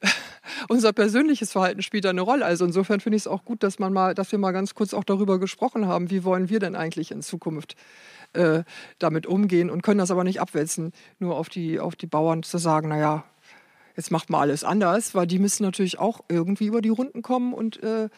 unser 0.68 0.92
persönliches 0.92 1.50
Verhalten 1.50 1.82
spielt 1.82 2.06
eine 2.06 2.20
Rolle. 2.20 2.44
Also 2.44 2.64
insofern 2.64 3.00
finde 3.00 3.16
ich 3.16 3.22
es 3.22 3.26
auch 3.26 3.44
gut, 3.44 3.64
dass 3.64 3.80
man 3.80 3.92
mal, 3.92 4.14
dass 4.14 4.30
wir 4.30 4.38
mal 4.38 4.52
ganz 4.52 4.76
kurz 4.76 4.94
auch 4.94 5.04
darüber 5.04 5.40
gesprochen 5.40 5.88
haben, 5.88 6.10
wie 6.10 6.22
wollen 6.22 6.48
wir 6.48 6.60
denn 6.60 6.76
eigentlich 6.76 7.10
in 7.10 7.22
Zukunft 7.22 7.74
äh, 8.34 8.62
damit 9.00 9.26
umgehen 9.26 9.68
und 9.68 9.82
können 9.82 9.98
das 9.98 10.12
aber 10.12 10.22
nicht 10.22 10.40
abwälzen, 10.40 10.92
nur 11.18 11.36
auf 11.36 11.48
die, 11.48 11.80
auf 11.80 11.96
die 11.96 12.06
Bauern 12.06 12.44
zu 12.44 12.58
sagen, 12.58 12.88
naja, 12.88 13.24
jetzt 13.96 14.10
macht 14.10 14.30
mal 14.30 14.40
alles 14.40 14.64
anders, 14.64 15.14
weil 15.14 15.26
die 15.26 15.38
müssen 15.38 15.62
natürlich 15.62 15.98
auch 15.98 16.20
irgendwie 16.28 16.66
über 16.66 16.82
die 16.82 16.88
Runden 16.88 17.22
kommen 17.22 17.52
und 17.52 17.82
äh, 17.82 18.08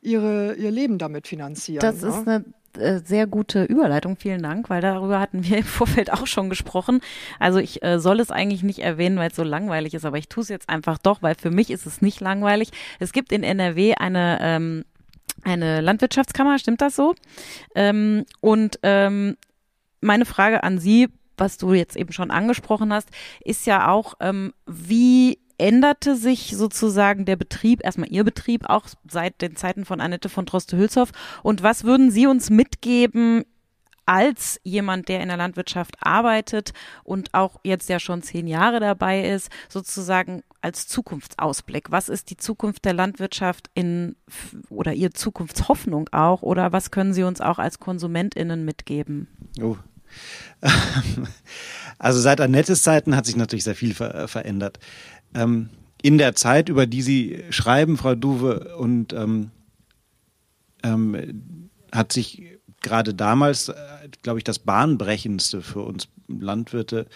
ihre, 0.00 0.54
ihr 0.54 0.70
Leben 0.70 0.98
damit 0.98 1.26
finanzieren. 1.26 1.80
Das 1.80 2.02
ne? 2.02 2.08
ist 2.08 2.28
eine 2.28 2.44
äh, 2.78 3.00
sehr 3.04 3.26
gute 3.26 3.64
Überleitung, 3.64 4.16
vielen 4.16 4.42
Dank, 4.42 4.70
weil 4.70 4.80
darüber 4.80 5.20
hatten 5.20 5.44
wir 5.44 5.58
im 5.58 5.64
Vorfeld 5.64 6.12
auch 6.12 6.26
schon 6.26 6.50
gesprochen. 6.50 7.00
Also 7.38 7.58
ich 7.58 7.82
äh, 7.82 7.98
soll 7.98 8.20
es 8.20 8.30
eigentlich 8.30 8.62
nicht 8.62 8.80
erwähnen, 8.80 9.16
weil 9.16 9.30
es 9.30 9.36
so 9.36 9.44
langweilig 9.44 9.94
ist, 9.94 10.04
aber 10.04 10.18
ich 10.18 10.28
tue 10.28 10.42
es 10.42 10.48
jetzt 10.48 10.68
einfach 10.68 10.98
doch, 10.98 11.22
weil 11.22 11.34
für 11.34 11.50
mich 11.50 11.70
ist 11.70 11.86
es 11.86 12.02
nicht 12.02 12.20
langweilig. 12.20 12.70
Es 12.98 13.12
gibt 13.12 13.32
in 13.32 13.42
NRW 13.42 13.94
eine 13.94 14.38
ähm, 14.40 14.84
eine 15.44 15.80
Landwirtschaftskammer, 15.80 16.58
stimmt 16.58 16.80
das 16.80 16.94
so? 16.94 17.14
Ähm, 17.74 18.24
und 18.40 18.78
ähm, 18.82 19.36
meine 20.00 20.24
Frage 20.24 20.62
an 20.62 20.78
Sie, 20.78 21.08
was 21.36 21.58
du 21.58 21.72
jetzt 21.72 21.96
eben 21.96 22.12
schon 22.12 22.30
angesprochen 22.30 22.92
hast, 22.92 23.08
ist 23.44 23.66
ja 23.66 23.88
auch, 23.90 24.14
ähm, 24.20 24.52
wie 24.66 25.38
änderte 25.58 26.16
sich 26.16 26.56
sozusagen 26.56 27.24
der 27.24 27.36
Betrieb, 27.36 27.84
erstmal 27.84 28.10
Ihr 28.10 28.24
Betrieb, 28.24 28.68
auch 28.68 28.86
seit 29.08 29.40
den 29.40 29.56
Zeiten 29.56 29.84
von 29.84 30.00
Annette 30.00 30.28
von 30.28 30.44
Droste-Hülshoff 30.44 31.12
und 31.42 31.62
was 31.62 31.84
würden 31.84 32.10
Sie 32.10 32.26
uns 32.26 32.50
mitgeben 32.50 33.44
als 34.06 34.60
jemand, 34.64 35.08
der 35.08 35.20
in 35.20 35.28
der 35.28 35.36
Landwirtschaft 35.36 35.96
arbeitet 36.00 36.72
und 37.04 37.32
auch 37.34 37.60
jetzt 37.62 37.88
ja 37.88 38.00
schon 38.00 38.22
zehn 38.22 38.46
Jahre 38.46 38.80
dabei 38.80 39.28
ist, 39.28 39.50
sozusagen 39.68 40.42
als 40.60 40.88
Zukunftsausblick. 40.88 41.90
Was 41.90 42.08
ist 42.08 42.30
die 42.30 42.36
Zukunft 42.36 42.84
der 42.84 42.94
Landwirtschaft 42.94 43.70
in 43.74 44.16
oder 44.70 44.92
Ihre 44.92 45.12
Zukunftshoffnung 45.12 46.08
auch? 46.12 46.42
Oder 46.42 46.72
was 46.72 46.90
können 46.90 47.14
Sie 47.14 47.22
uns 47.22 47.40
auch 47.40 47.58
als 47.58 47.78
KonsumentInnen 47.78 48.64
mitgeben? 48.64 49.28
Oh. 49.60 49.76
Also 51.98 52.18
seit 52.18 52.40
Annettes 52.40 52.82
Zeiten 52.82 53.14
hat 53.14 53.26
sich 53.26 53.36
natürlich 53.36 53.62
sehr 53.62 53.76
viel 53.76 53.94
ver 53.94 54.26
verändert. 54.26 54.80
Ähm, 55.34 55.68
in 56.02 56.18
der 56.18 56.34
Zeit, 56.34 56.68
über 56.68 56.86
die 56.86 57.02
Sie 57.02 57.44
schreiben, 57.50 57.96
Frau 57.96 58.16
Duwe, 58.16 58.76
und 58.76 59.12
ähm, 59.12 59.52
ähm, 60.82 61.70
hat 61.92 62.12
sich 62.12 62.42
gerade 62.80 63.14
damals, 63.14 63.68
äh, 63.68 63.74
glaube 64.22 64.40
ich, 64.40 64.44
das 64.44 64.58
Bahnbrechendste 64.58 65.62
für 65.62 65.82
uns 65.82 66.08
Landwirte 66.26 67.06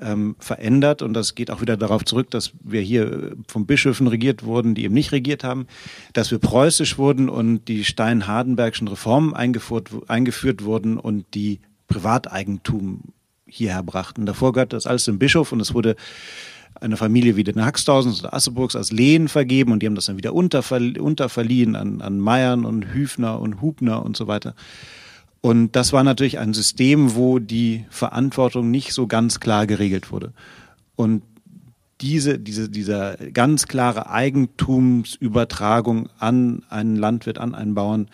ähm, 0.00 0.34
verändert. 0.40 1.02
Und 1.02 1.14
das 1.14 1.36
geht 1.36 1.52
auch 1.52 1.60
wieder 1.60 1.76
darauf 1.76 2.04
zurück, 2.04 2.30
dass 2.30 2.52
wir 2.60 2.80
hier 2.80 3.36
von 3.46 3.66
Bischöfen 3.66 4.08
regiert 4.08 4.42
wurden, 4.42 4.74
die 4.74 4.82
eben 4.82 4.94
nicht 4.94 5.12
regiert 5.12 5.44
haben, 5.44 5.68
dass 6.12 6.32
wir 6.32 6.38
preußisch 6.38 6.98
wurden 6.98 7.28
und 7.28 7.68
die 7.68 7.84
Stein-Hardenbergschen 7.84 8.88
Reformen 8.88 9.32
eingeführt, 9.32 9.90
eingeführt 10.08 10.64
wurden 10.64 10.98
und 10.98 11.26
die 11.34 11.60
Privateigentum 11.88 13.00
hierher 13.46 13.82
brachten. 13.82 14.26
Davor 14.26 14.52
gehörte 14.52 14.76
das 14.76 14.86
alles 14.86 15.04
dem 15.04 15.18
Bischof 15.18 15.52
und 15.52 15.60
es 15.60 15.74
wurde 15.74 15.96
eine 16.80 16.96
Familie 16.96 17.36
wie 17.36 17.44
den 17.44 17.64
Haxtausens 17.64 18.20
oder 18.20 18.34
Asseburgs 18.34 18.74
als 18.74 18.90
Lehen 18.90 19.28
vergeben 19.28 19.72
und 19.72 19.80
die 19.80 19.86
haben 19.86 19.94
das 19.94 20.06
dann 20.06 20.16
wieder 20.16 20.34
unterverl 20.34 20.98
unterverliehen 20.98 21.76
an, 21.76 22.00
an 22.00 22.18
Meiern 22.18 22.64
und 22.64 22.92
Hüfner 22.92 23.40
und 23.40 23.60
Hubner 23.60 24.04
und 24.04 24.16
so 24.16 24.26
weiter. 24.26 24.54
Und 25.40 25.76
das 25.76 25.92
war 25.92 26.02
natürlich 26.04 26.38
ein 26.38 26.54
System, 26.54 27.14
wo 27.14 27.38
die 27.38 27.84
Verantwortung 27.90 28.70
nicht 28.70 28.92
so 28.92 29.06
ganz 29.06 29.40
klar 29.40 29.66
geregelt 29.66 30.10
wurde. 30.10 30.32
Und 30.96 31.22
diese, 32.00 32.38
diese, 32.38 32.68
dieser 32.68 33.16
ganz 33.16 33.66
klare 33.66 34.10
Eigentumsübertragung 34.10 36.08
an 36.18 36.62
einen 36.68 36.96
Landwirt, 36.96 37.38
an 37.38 37.54
einen 37.54 37.74
Bauern, 37.74 38.08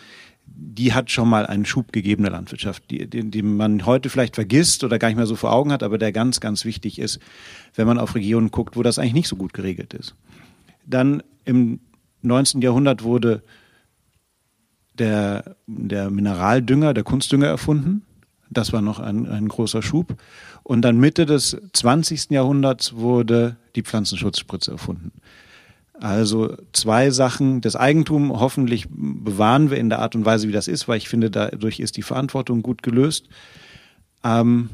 die 0.62 0.92
hat 0.92 1.10
schon 1.10 1.28
mal 1.28 1.46
einen 1.46 1.64
Schub 1.64 1.90
gegeben 1.90 2.22
der 2.22 2.32
Landwirtschaft, 2.32 2.90
die, 2.90 3.08
die, 3.08 3.30
die 3.30 3.42
man 3.42 3.86
heute 3.86 4.10
vielleicht 4.10 4.34
vergisst 4.34 4.84
oder 4.84 4.98
gar 4.98 5.08
nicht 5.08 5.16
mehr 5.16 5.26
so 5.26 5.34
vor 5.34 5.52
Augen 5.52 5.72
hat, 5.72 5.82
aber 5.82 5.96
der 5.96 6.12
ganz, 6.12 6.38
ganz 6.40 6.66
wichtig 6.66 6.98
ist, 6.98 7.18
wenn 7.74 7.86
man 7.86 7.98
auf 7.98 8.14
Regionen 8.14 8.50
guckt, 8.50 8.76
wo 8.76 8.82
das 8.82 8.98
eigentlich 8.98 9.14
nicht 9.14 9.28
so 9.28 9.36
gut 9.36 9.54
geregelt 9.54 9.94
ist. 9.94 10.14
Dann 10.84 11.22
im 11.46 11.80
19. 12.20 12.60
Jahrhundert 12.60 13.02
wurde 13.02 13.42
der, 14.98 15.56
der 15.66 16.10
Mineraldünger, 16.10 16.92
der 16.92 17.04
Kunstdünger 17.04 17.46
erfunden. 17.46 18.02
Das 18.50 18.74
war 18.74 18.82
noch 18.82 19.00
ein, 19.00 19.26
ein 19.26 19.48
großer 19.48 19.80
Schub. 19.80 20.16
Und 20.62 20.82
dann 20.82 20.98
Mitte 20.98 21.24
des 21.24 21.56
20. 21.72 22.30
Jahrhunderts 22.30 22.96
wurde 22.96 23.56
die 23.76 23.82
Pflanzenschutzspritze 23.82 24.72
erfunden. 24.72 25.12
Also 26.00 26.56
zwei 26.72 27.10
Sachen. 27.10 27.60
Das 27.60 27.76
Eigentum 27.76 28.40
hoffentlich 28.40 28.86
bewahren 28.90 29.70
wir 29.70 29.76
in 29.76 29.90
der 29.90 29.98
Art 29.98 30.14
und 30.14 30.24
Weise, 30.24 30.48
wie 30.48 30.52
das 30.52 30.66
ist, 30.66 30.88
weil 30.88 30.96
ich 30.96 31.08
finde, 31.08 31.30
dadurch 31.30 31.78
ist 31.78 31.96
die 31.96 32.02
Verantwortung 32.02 32.62
gut 32.62 32.82
gelöst. 32.82 33.28
Ähm, 34.24 34.70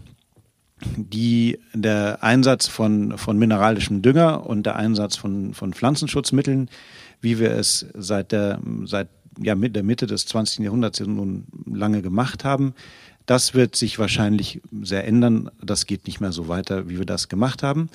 die, 0.96 1.58
der 1.72 2.22
Einsatz 2.22 2.68
von, 2.68 3.18
von 3.18 3.38
mineralischem 3.38 4.02
Dünger 4.02 4.46
und 4.46 4.66
der 4.66 4.76
Einsatz 4.76 5.16
von, 5.16 5.52
von 5.54 5.72
Pflanzenschutzmitteln, 5.72 6.68
wie 7.20 7.38
wir 7.38 7.50
es 7.52 7.86
seit 7.94 8.30
der, 8.30 8.60
seit 8.84 9.08
ja, 9.38 9.54
mit 9.54 9.74
der 9.74 9.82
Mitte 9.82 10.06
des 10.06 10.26
20. 10.26 10.64
Jahrhunderts 10.64 11.00
nun 11.00 11.46
lange 11.66 12.02
gemacht 12.02 12.44
haben, 12.44 12.74
das 13.24 13.54
wird 13.54 13.74
sich 13.74 13.98
wahrscheinlich 13.98 14.60
sehr 14.82 15.06
ändern. 15.06 15.50
Das 15.60 15.86
geht 15.86 16.06
nicht 16.06 16.20
mehr 16.20 16.32
so 16.32 16.46
weiter, 16.46 16.88
wie 16.88 16.98
wir 16.98 17.06
das 17.06 17.28
gemacht 17.28 17.64
haben. 17.64 17.88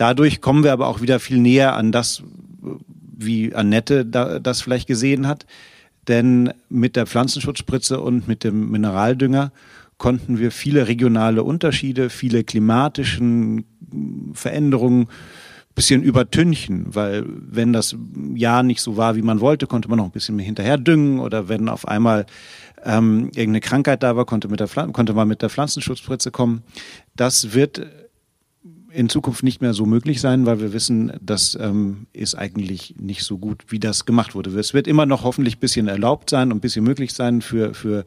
Dadurch 0.00 0.40
kommen 0.40 0.64
wir 0.64 0.72
aber 0.72 0.86
auch 0.86 1.02
wieder 1.02 1.20
viel 1.20 1.36
näher 1.36 1.76
an 1.76 1.92
das, 1.92 2.22
wie 3.18 3.54
Annette 3.54 4.06
da, 4.06 4.38
das 4.38 4.62
vielleicht 4.62 4.86
gesehen 4.86 5.26
hat. 5.26 5.44
Denn 6.08 6.54
mit 6.70 6.96
der 6.96 7.06
Pflanzenschutzspritze 7.06 8.00
und 8.00 8.26
mit 8.26 8.42
dem 8.42 8.70
Mineraldünger 8.70 9.52
konnten 9.98 10.38
wir 10.38 10.52
viele 10.52 10.88
regionale 10.88 11.42
Unterschiede, 11.42 12.08
viele 12.08 12.44
klimatischen 12.44 13.66
Veränderungen 14.32 15.08
bisschen 15.74 16.02
übertünchen, 16.02 16.86
weil 16.94 17.26
wenn 17.26 17.74
das 17.74 17.94
Jahr 18.34 18.62
nicht 18.62 18.80
so 18.80 18.96
war, 18.96 19.16
wie 19.16 19.22
man 19.22 19.40
wollte, 19.40 19.66
konnte 19.66 19.90
man 19.90 19.98
noch 19.98 20.06
ein 20.06 20.12
bisschen 20.12 20.36
mehr 20.36 20.46
hinterher 20.46 20.78
düngen 20.78 21.20
oder 21.20 21.50
wenn 21.50 21.68
auf 21.68 21.86
einmal 21.86 22.24
ähm, 22.84 23.26
irgendeine 23.34 23.60
Krankheit 23.60 24.02
da 24.02 24.16
war, 24.16 24.24
konnte, 24.24 24.48
mit 24.48 24.60
der 24.60 24.68
konnte 24.68 25.12
man 25.12 25.28
mit 25.28 25.42
der 25.42 25.50
Pflanzenschutzspritze 25.50 26.30
kommen. 26.30 26.62
Das 27.16 27.52
wird 27.52 27.86
in 28.92 29.08
Zukunft 29.08 29.42
nicht 29.42 29.60
mehr 29.60 29.74
so 29.74 29.86
möglich 29.86 30.20
sein, 30.20 30.46
weil 30.46 30.60
wir 30.60 30.72
wissen, 30.72 31.12
das 31.20 31.56
ähm, 31.60 32.06
ist 32.12 32.34
eigentlich 32.34 32.94
nicht 32.98 33.22
so 33.22 33.38
gut, 33.38 33.64
wie 33.68 33.78
das 33.78 34.04
gemacht 34.06 34.34
wurde. 34.34 34.50
Es 34.58 34.74
wird 34.74 34.86
immer 34.86 35.06
noch 35.06 35.24
hoffentlich 35.24 35.56
ein 35.56 35.60
bisschen 35.60 35.88
erlaubt 35.88 36.30
sein 36.30 36.50
und 36.50 36.58
ein 36.58 36.60
bisschen 36.60 36.84
möglich 36.84 37.12
sein 37.12 37.42
für, 37.42 37.74
für, 37.74 38.04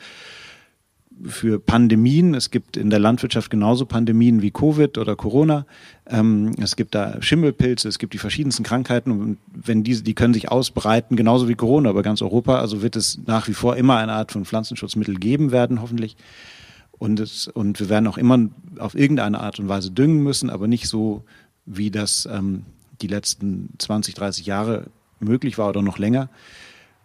für 1.25 1.59
Pandemien. 1.59 2.33
Es 2.33 2.51
gibt 2.51 2.77
in 2.77 2.89
der 2.89 2.99
Landwirtschaft 2.99 3.49
genauso 3.49 3.85
Pandemien 3.85 4.41
wie 4.41 4.51
Covid 4.51 4.97
oder 4.97 5.15
Corona. 5.15 5.65
Ähm, 6.07 6.51
es 6.61 6.75
gibt 6.75 6.95
da 6.95 7.21
Schimmelpilze, 7.21 7.87
es 7.87 7.99
gibt 7.99 8.13
die 8.13 8.19
verschiedensten 8.19 8.63
Krankheiten 8.63 9.11
und 9.11 9.37
wenn 9.53 9.83
diese, 9.83 10.03
die 10.03 10.15
können 10.15 10.33
sich 10.33 10.51
ausbreiten, 10.51 11.15
genauso 11.15 11.47
wie 11.47 11.55
Corona 11.55 11.89
über 11.89 12.03
ganz 12.03 12.21
Europa. 12.21 12.59
Also 12.59 12.81
wird 12.81 12.95
es 12.95 13.19
nach 13.25 13.47
wie 13.47 13.53
vor 13.53 13.77
immer 13.77 13.97
eine 13.97 14.13
Art 14.13 14.31
von 14.31 14.45
Pflanzenschutzmittel 14.45 15.15
geben 15.15 15.51
werden, 15.51 15.81
hoffentlich. 15.81 16.17
Und, 16.97 17.19
es, 17.19 17.47
und 17.47 17.79
wir 17.79 17.89
werden 17.89 18.07
auch 18.07 18.17
immer 18.17 18.49
auf 18.79 18.95
irgendeine 18.95 19.39
Art 19.39 19.59
und 19.59 19.67
Weise 19.67 19.91
düngen 19.91 20.23
müssen, 20.23 20.49
aber 20.49 20.67
nicht 20.67 20.87
so, 20.87 21.23
wie 21.65 21.91
das 21.91 22.27
ähm, 22.31 22.63
die 23.01 23.07
letzten 23.07 23.69
20, 23.77 24.15
30 24.15 24.45
Jahre 24.45 24.85
möglich 25.19 25.57
war 25.57 25.69
oder 25.69 25.81
noch 25.81 25.97
länger. 25.97 26.29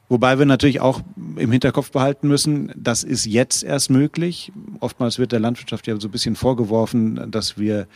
Wobei 0.08 0.38
wir 0.38 0.46
natürlich 0.46 0.80
auch 0.80 1.02
im 1.36 1.52
Hinterkopf 1.52 1.90
behalten 1.90 2.28
müssen, 2.28 2.72
das 2.76 3.04
ist 3.04 3.26
jetzt 3.26 3.62
erst 3.62 3.90
möglich. 3.90 4.52
Oftmals 4.80 5.18
wird 5.18 5.32
der 5.32 5.40
Landwirtschaft 5.40 5.86
ja 5.86 6.00
so 6.00 6.08
ein 6.08 6.10
bisschen 6.10 6.34
vorgeworfen, 6.34 7.30
dass 7.30 7.58
wir 7.58 7.86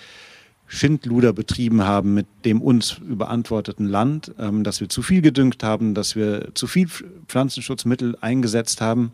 Schindluder 0.66 1.32
betrieben 1.32 1.84
haben 1.84 2.14
mit 2.14 2.26
dem 2.44 2.62
uns 2.62 2.98
überantworteten 2.98 3.86
Land, 3.86 4.32
ähm, 4.38 4.64
dass 4.64 4.80
wir 4.80 4.88
zu 4.88 5.02
viel 5.02 5.20
gedüngt 5.20 5.62
haben, 5.62 5.94
dass 5.94 6.16
wir 6.16 6.54
zu 6.54 6.66
viel 6.66 6.88
Pflanzenschutzmittel 7.28 8.16
eingesetzt 8.20 8.80
haben. 8.80 9.12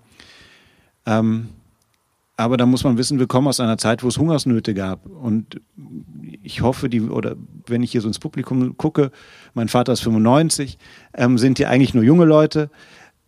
Aber 2.39 2.57
da 2.57 2.67
muss 2.67 2.85
man 2.85 2.97
wissen, 2.97 3.19
wir 3.19 3.27
kommen 3.27 3.49
aus 3.49 3.59
einer 3.59 3.79
Zeit, 3.79 4.05
wo 4.05 4.09
es 4.09 4.17
Hungersnöte 4.17 4.73
gab. 4.73 5.07
Und 5.07 5.61
ich 6.45 6.63
hoffe, 6.63 6.89
die, 6.89 7.01
oder 7.01 7.35
wenn 7.67 7.83
ich 7.83 7.91
hier 7.91 8.01
so 8.01 8.07
ins 8.07 8.21
Publikum 8.21 8.77
gucke, 8.77 9.11
mein 9.55 9.67
Vater 9.67 9.93
ist 9.93 10.03
95, 10.03 10.79
ähm, 11.15 11.37
sind 11.37 11.59
hier 11.59 11.69
eigentlich 11.69 11.95
nur 11.95 12.05
junge 12.05 12.27
Leute. 12.27 12.71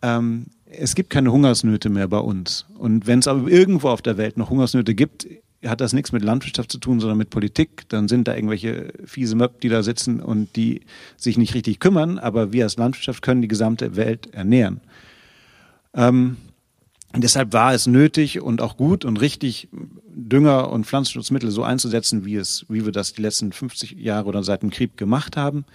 Ähm, 0.01 0.45
es 0.65 0.95
gibt 0.95 1.09
keine 1.09 1.33
Hungersnöte 1.33 1.89
mehr 1.89 2.07
bei 2.07 2.19
uns. 2.19 2.65
Und 2.77 3.05
wenn 3.05 3.19
es 3.19 3.27
aber 3.27 3.49
irgendwo 3.49 3.89
auf 3.89 4.01
der 4.01 4.15
Welt 4.15 4.37
noch 4.37 4.49
Hungersnöte 4.49 4.95
gibt, 4.95 5.27
hat 5.65 5.81
das 5.81 5.91
nichts 5.91 6.13
mit 6.13 6.23
Landwirtschaft 6.23 6.71
zu 6.71 6.77
tun, 6.77 7.01
sondern 7.01 7.17
mit 7.17 7.31
Politik. 7.31 7.89
Dann 7.89 8.07
sind 8.07 8.29
da 8.29 8.35
irgendwelche 8.35 8.93
fiese 9.03 9.35
Möb, 9.35 9.59
die 9.59 9.67
da 9.67 9.83
sitzen 9.83 10.21
und 10.21 10.55
die 10.55 10.83
sich 11.17 11.37
nicht 11.37 11.53
richtig 11.53 11.81
kümmern. 11.81 12.17
Aber 12.17 12.53
wir 12.53 12.63
als 12.63 12.77
Landwirtschaft 12.77 13.21
können 13.21 13.41
die 13.41 13.49
gesamte 13.49 13.97
Welt 13.97 14.33
ernähren. 14.33 14.79
Ähm, 15.93 16.37
und 17.13 17.23
deshalb 17.23 17.51
war 17.53 17.73
es 17.73 17.87
nötig 17.87 18.41
und 18.41 18.61
auch 18.61 18.77
gut 18.77 19.03
und 19.03 19.19
richtig, 19.19 19.67
Dünger 20.13 20.71
und 20.71 20.85
Pflanzenschutzmittel 20.85 21.51
so 21.51 21.63
einzusetzen, 21.63 22.25
wie 22.25 22.35
es, 22.35 22.65
wie 22.69 22.85
wir 22.85 22.91
das 22.91 23.13
die 23.13 23.21
letzten 23.21 23.51
50 23.51 23.91
Jahre 23.93 24.27
oder 24.27 24.43
seit 24.43 24.61
dem 24.61 24.69
Krieg 24.69 24.97
gemacht 24.97 25.35
haben. 25.35 25.65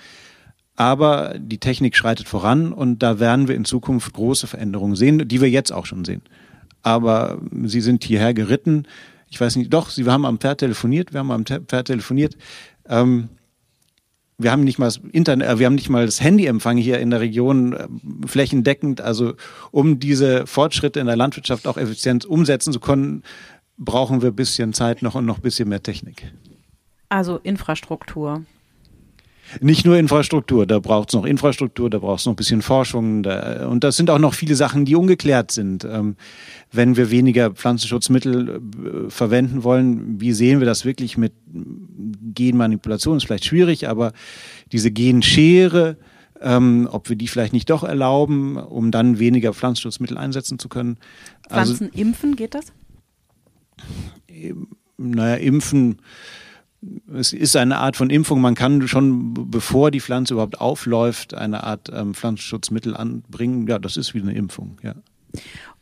Aber 0.76 1.34
die 1.38 1.58
Technik 1.58 1.96
schreitet 1.96 2.28
voran 2.28 2.72
und 2.72 3.02
da 3.02 3.18
werden 3.18 3.48
wir 3.48 3.54
in 3.54 3.64
Zukunft 3.64 4.12
große 4.12 4.46
Veränderungen 4.46 4.94
sehen, 4.94 5.26
die 5.26 5.40
wir 5.40 5.50
jetzt 5.50 5.72
auch 5.72 5.86
schon 5.86 6.04
sehen. 6.04 6.22
Aber 6.82 7.40
Sie 7.64 7.80
sind 7.80 8.04
hierher 8.04 8.34
geritten. 8.34 8.86
Ich 9.28 9.40
weiß 9.40 9.56
nicht, 9.56 9.72
doch, 9.72 9.90
Sie 9.90 10.04
haben 10.04 10.26
am 10.26 10.38
Pferd 10.38 10.60
telefoniert, 10.60 11.12
wir 11.12 11.20
haben 11.20 11.30
am 11.30 11.44
Pferd 11.44 11.86
telefoniert. 11.86 12.36
Ähm, 12.88 13.30
wir 14.38 14.52
haben 14.52 14.64
nicht 14.64 14.78
mal 14.78 14.86
das 14.86 15.00
Internet, 15.12 15.48
äh, 15.48 15.58
wir 15.58 15.66
haben 15.66 15.74
nicht 15.74 15.88
mal 15.88 16.04
das 16.04 16.20
Handyempfang 16.20 16.76
hier 16.76 16.98
in 17.00 17.10
der 17.10 17.20
Region 17.20 17.72
äh, 17.72 17.88
flächendeckend. 18.26 19.00
Also 19.00 19.34
um 19.70 19.98
diese 19.98 20.46
Fortschritte 20.46 21.00
in 21.00 21.06
der 21.06 21.16
Landwirtschaft 21.16 21.66
auch 21.66 21.76
effizient 21.76 22.24
umsetzen 22.24 22.72
zu 22.72 22.80
können, 22.80 23.22
brauchen 23.78 24.22
wir 24.22 24.30
ein 24.30 24.36
bisschen 24.36 24.72
Zeit 24.72 25.02
noch 25.02 25.14
und 25.14 25.26
noch 25.26 25.38
ein 25.38 25.42
bisschen 25.42 25.68
mehr 25.68 25.82
Technik. 25.82 26.32
Also 27.08 27.38
Infrastruktur. 27.42 28.42
Nicht 29.60 29.86
nur 29.86 29.96
Infrastruktur, 29.96 30.66
da 30.66 30.80
braucht 30.80 31.10
es 31.10 31.14
noch 31.14 31.24
Infrastruktur, 31.24 31.88
da 31.88 31.98
braucht 31.98 32.20
es 32.20 32.26
noch 32.26 32.32
ein 32.32 32.36
bisschen 32.36 32.62
Forschung. 32.62 33.22
Da, 33.22 33.68
und 33.68 33.84
das 33.84 33.96
sind 33.96 34.10
auch 34.10 34.18
noch 34.18 34.34
viele 34.34 34.54
Sachen, 34.54 34.84
die 34.84 34.96
ungeklärt 34.96 35.50
sind. 35.50 35.84
Ähm, 35.84 36.16
wenn 36.72 36.96
wir 36.96 37.10
weniger 37.10 37.50
Pflanzenschutzmittel 37.50 38.48
äh, 38.48 39.10
verwenden 39.10 39.62
wollen, 39.62 40.20
wie 40.20 40.32
sehen 40.32 40.58
wir 40.58 40.66
das 40.66 40.84
wirklich 40.84 41.16
mit 41.16 41.32
Genmanipulation? 42.34 43.18
Ist 43.18 43.26
vielleicht 43.26 43.44
schwierig, 43.44 43.88
aber 43.88 44.12
diese 44.72 44.90
Genschere, 44.90 45.96
ähm, 46.40 46.88
ob 46.90 47.08
wir 47.08 47.16
die 47.16 47.28
vielleicht 47.28 47.52
nicht 47.52 47.70
doch 47.70 47.84
erlauben, 47.84 48.56
um 48.56 48.90
dann 48.90 49.18
weniger 49.18 49.54
Pflanzenschutzmittel 49.54 50.18
einsetzen 50.18 50.58
zu 50.58 50.68
können. 50.68 50.98
Pflanzen 51.48 51.90
also, 51.92 51.98
impfen, 51.98 52.36
geht 52.36 52.54
das? 52.54 52.72
Naja, 54.98 55.36
impfen 55.36 55.98
es 57.14 57.32
ist 57.32 57.56
eine 57.56 57.78
Art 57.78 57.96
von 57.96 58.10
Impfung. 58.10 58.40
Man 58.40 58.54
kann 58.54 58.86
schon, 58.88 59.50
bevor 59.50 59.90
die 59.90 60.00
Pflanze 60.00 60.34
überhaupt 60.34 60.60
aufläuft, 60.60 61.34
eine 61.34 61.64
Art 61.64 61.90
ähm, 61.92 62.14
Pflanzenschutzmittel 62.14 62.96
anbringen. 62.96 63.66
Ja, 63.66 63.78
das 63.78 63.96
ist 63.96 64.14
wie 64.14 64.20
eine 64.20 64.34
Impfung, 64.34 64.78
ja. 64.82 64.94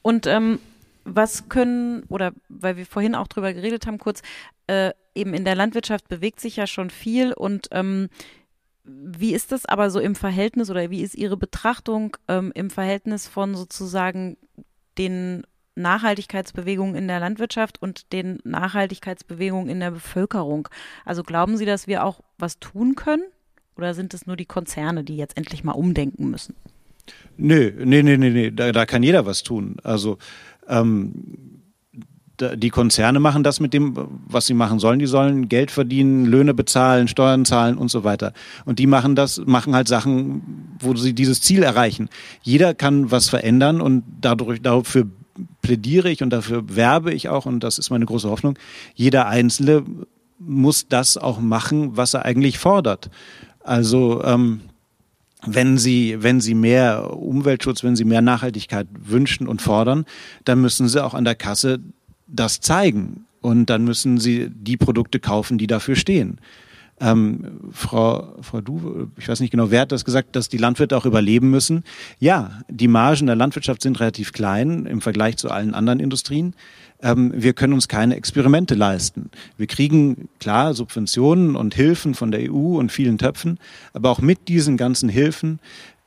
Und 0.03 0.26
ähm, 0.26 0.59
was 1.05 1.49
können, 1.49 2.05
oder 2.09 2.32
weil 2.49 2.76
wir 2.76 2.86
vorhin 2.86 3.14
auch 3.14 3.28
drüber 3.28 3.53
geredet 3.53 3.86
haben, 3.86 3.99
kurz, 3.99 4.22
äh, 4.66 4.92
eben 5.14 5.34
in 5.34 5.45
der 5.45 5.55
Landwirtschaft 5.55 6.09
bewegt 6.09 6.40
sich 6.40 6.57
ja 6.57 6.66
schon 6.66 6.90
viel 6.90 7.32
und 7.32 7.68
ähm, 7.70 8.09
wie 8.84 9.32
ist 9.32 9.53
das 9.53 9.64
aber 9.64 9.90
so 9.90 9.99
im 9.99 10.14
Verhältnis 10.14 10.70
oder 10.70 10.90
wie 10.90 11.03
ist 11.03 11.14
Ihre 11.14 11.36
Betrachtung 11.36 12.16
ähm, 12.28 12.53
im 12.55 12.70
Verhältnis 12.70 13.26
von 13.26 13.55
sozusagen 13.55 14.36
den 14.99 15.47
Nachhaltigkeitsbewegungen 15.76 16.94
in 16.94 17.08
der 17.08 17.20
Landwirtschaft 17.20 17.80
und 17.82 18.12
den 18.12 18.38
Nachhaltigkeitsbewegungen 18.44 19.68
in 19.68 19.80
der 19.80 19.90
Bevölkerung. 19.90 20.68
Also 21.04 21.22
glauben 21.22 21.56
Sie, 21.56 21.64
dass 21.66 21.86
wir 21.86 22.04
auch 22.04 22.20
was 22.38 22.58
tun 22.58 22.94
können? 22.94 23.24
Oder 23.76 23.94
sind 23.94 24.14
es 24.14 24.26
nur 24.26 24.36
die 24.36 24.46
Konzerne, 24.46 25.02
die 25.02 25.16
jetzt 25.16 25.36
endlich 25.36 25.64
mal 25.64 25.72
umdenken 25.72 26.30
müssen? 26.30 26.54
Nö, 27.36 27.72
nee, 27.84 28.02
nee, 28.02 28.16
nee, 28.16 28.30
nee. 28.30 28.50
Da, 28.50 28.72
da 28.72 28.86
kann 28.86 29.02
jeder 29.02 29.26
was 29.26 29.42
tun. 29.42 29.76
Also 29.82 30.18
ähm, 30.68 31.60
da, 32.36 32.56
die 32.56 32.70
Konzerne 32.70 33.20
machen 33.20 33.42
das 33.42 33.60
mit 33.60 33.74
dem, 33.74 33.94
was 34.26 34.46
sie 34.46 34.54
machen 34.54 34.78
sollen. 34.78 34.98
Die 34.98 35.06
sollen 35.06 35.48
Geld 35.48 35.70
verdienen, 35.70 36.24
Löhne 36.26 36.54
bezahlen, 36.54 37.08
Steuern 37.08 37.44
zahlen 37.44 37.78
und 37.78 37.90
so 37.90 38.04
weiter. 38.04 38.32
Und 38.64 38.78
die 38.78 38.86
machen 38.86 39.14
das, 39.14 39.38
machen 39.44 39.74
halt 39.74 39.88
Sachen, 39.88 40.76
wo 40.78 40.94
sie 40.96 41.14
dieses 41.14 41.40
Ziel 41.40 41.62
erreichen. 41.62 42.08
Jeder 42.42 42.74
kann 42.74 43.10
was 43.10 43.28
verändern 43.28 43.80
und 43.80 44.04
dadurch 44.20 44.62
dafür 44.62 45.08
plädiere 45.62 46.11
ich 46.11 46.22
und 46.22 46.30
dafür 46.30 46.76
werbe 46.76 47.12
ich 47.12 47.28
auch, 47.28 47.47
und 47.47 47.61
das 47.61 47.78
ist 47.78 47.91
meine 47.91 48.07
große 48.07 48.28
Hoffnung, 48.28 48.59
jeder 48.95 49.26
Einzelne 49.26 49.85
muss 50.39 50.89
das 50.89 51.16
auch 51.16 51.41
machen, 51.41 51.97
was 51.97 52.14
er 52.14 52.24
eigentlich 52.24 52.59
fordert. 52.59 53.11
Also 53.61 54.22
ähm, 54.24 54.61
wenn 55.47 55.78
Sie, 55.78 56.22
wenn 56.22 56.41
Sie 56.41 56.55
mehr 56.55 57.16
Umweltschutz, 57.16 57.82
wenn 57.82 57.97
Sie 57.97 58.05
mehr 58.05 58.22
Nachhaltigkeit 58.22 58.87
wünschen 58.99 59.47
und 59.47 59.62
fordern, 59.62 60.05
dann 60.45 60.61
müssen 60.61 60.89
Sie 60.89 61.03
auch 61.03 61.14
an 61.14 61.24
der 61.24 61.35
Kasse 61.35 61.80
das 62.26 62.61
zeigen. 62.61 63.26
Und 63.41 63.68
dann 63.68 63.85
müssen 63.85 64.18
Sie 64.18 64.49
die 64.51 64.78
Produkte 64.78 65.20
kaufen, 65.20 65.59
die 65.59 65.66
dafür 65.66 65.97
stehen. 65.97 66.39
Ähm, 67.01 67.61
Frau, 67.72 68.34
Frau 68.40 68.61
Du, 68.61 69.09
ich 69.18 69.28
weiß 69.28 69.40
nicht 69.40 69.51
genau, 69.51 69.70
wer 69.70 69.82
hat 69.82 69.92
das 69.92 70.05
gesagt, 70.05 70.36
dass 70.36 70.49
die 70.49 70.59
Landwirte 70.59 70.97
auch 70.97 71.07
überleben 71.07 71.51
müssen? 71.51 71.84
Ja, 72.20 72.61
die 72.68 72.88
Margen 72.88 73.26
der 73.26 73.36
Landwirtschaft 73.36 73.82
sind 73.82 73.99
relativ 73.99 74.32
klein 74.32 74.86
im 74.86 75.01
Vergleich 75.01 75.36
zu 75.36 75.51
allen 75.51 75.74
anderen 75.74 75.99
Industrien. 75.99 76.55
Ähm, 77.03 77.32
wir 77.34 77.53
können 77.53 77.72
uns 77.72 77.88
keine 77.88 78.16
Experimente 78.16 78.74
leisten. 78.74 79.30
Wir 79.57 79.66
kriegen 79.66 80.28
klar 80.38 80.74
Subventionen 80.74 81.57
und 81.57 81.74
Hilfen 81.74 82.14
von 82.14 82.30
der 82.30 82.51
EU 82.51 82.78
und 82.78 82.92
vielen 82.92 83.18
Töpfen, 83.18 83.59
aber 83.92 84.11
auch 84.11 84.20
mit 84.20 84.49
diesen 84.49 84.76
ganzen 84.76 85.09
Hilfen 85.09 85.59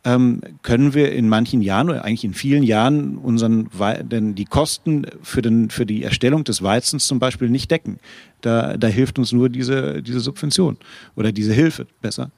ähm, 0.07 0.39
können 0.61 0.93
wir 0.93 1.11
in 1.11 1.27
manchen 1.27 1.61
Jahren 1.61 1.89
oder 1.89 2.05
eigentlich 2.05 2.23
in 2.23 2.33
vielen 2.33 2.63
Jahren 2.63 3.17
unseren, 3.17 3.69
denn 4.03 4.35
die 4.35 4.45
Kosten 4.45 5.05
für, 5.21 5.41
den, 5.41 5.69
für 5.69 5.85
die 5.85 6.03
Erstellung 6.03 6.45
des 6.45 6.63
Weizens 6.63 7.07
zum 7.07 7.19
Beispiel 7.19 7.49
nicht 7.49 7.69
decken. 7.69 7.99
Da, 8.39 8.77
da 8.77 8.87
hilft 8.87 9.19
uns 9.19 9.33
nur 9.33 9.49
diese, 9.49 10.01
diese 10.01 10.21
Subvention 10.21 10.77
oder 11.17 11.33
diese 11.33 11.51
Hilfe 11.51 11.87
besser. 12.01 12.31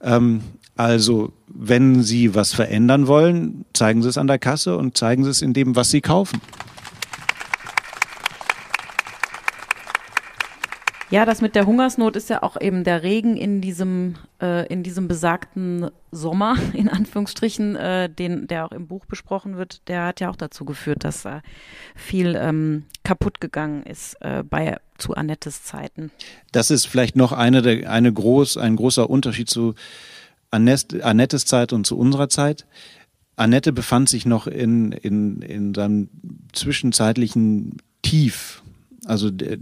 Ähm, 0.00 0.42
also, 0.76 1.32
wenn 1.48 2.04
Sie 2.04 2.36
was 2.36 2.54
verändern 2.54 3.08
wollen, 3.08 3.64
zeigen 3.72 4.02
Sie 4.02 4.08
es 4.08 4.16
an 4.16 4.28
der 4.28 4.38
Kasse 4.38 4.76
und 4.76 4.96
zeigen 4.96 5.24
Sie 5.24 5.30
es 5.30 5.42
in 5.42 5.54
dem, 5.54 5.74
was 5.74 5.90
Sie 5.90 6.02
kaufen. 6.02 6.40
Ja, 11.12 11.26
das 11.26 11.42
mit 11.42 11.54
der 11.54 11.66
Hungersnot 11.66 12.16
ist 12.16 12.30
ja 12.30 12.42
auch 12.42 12.58
eben 12.58 12.84
der 12.84 13.02
Regen 13.02 13.36
in 13.36 13.60
diesem, 13.60 14.14
äh, 14.40 14.66
in 14.68 14.82
diesem 14.82 15.08
besagten 15.08 15.90
Sommer, 16.10 16.56
in 16.72 16.88
Anführungsstrichen, 16.88 17.76
äh, 17.76 18.08
den, 18.08 18.46
der 18.46 18.64
auch 18.64 18.72
im 18.72 18.86
Buch 18.86 19.04
besprochen 19.04 19.58
wird, 19.58 19.86
der 19.88 20.06
hat 20.06 20.20
ja 20.20 20.30
auch 20.30 20.36
dazu 20.36 20.64
geführt, 20.64 21.04
dass 21.04 21.26
äh, 21.26 21.42
viel 21.94 22.34
ähm, 22.34 22.84
kaputt 23.04 23.42
gegangen 23.42 23.82
ist 23.82 24.16
äh, 24.22 24.42
bei 24.42 24.78
zu 24.96 25.14
Annettes 25.14 25.64
Zeiten. 25.64 26.10
Das 26.50 26.70
ist 26.70 26.86
vielleicht 26.86 27.14
noch 27.14 27.32
eine 27.32 27.60
der, 27.60 27.90
eine 27.90 28.10
groß, 28.10 28.56
ein 28.56 28.76
großer 28.76 29.10
Unterschied 29.10 29.50
zu 29.50 29.74
Annette, 30.50 31.04
Annettes 31.04 31.44
Zeit 31.44 31.74
und 31.74 31.86
zu 31.86 31.98
unserer 31.98 32.30
Zeit. 32.30 32.64
Annette 33.36 33.74
befand 33.74 34.08
sich 34.08 34.24
noch 34.24 34.46
in, 34.46 34.92
in, 34.92 35.42
in 35.42 35.74
seinem 35.74 36.08
zwischenzeitlichen 36.54 37.76
Tief. 38.00 38.61
Also 39.06 39.30
der, 39.30 39.58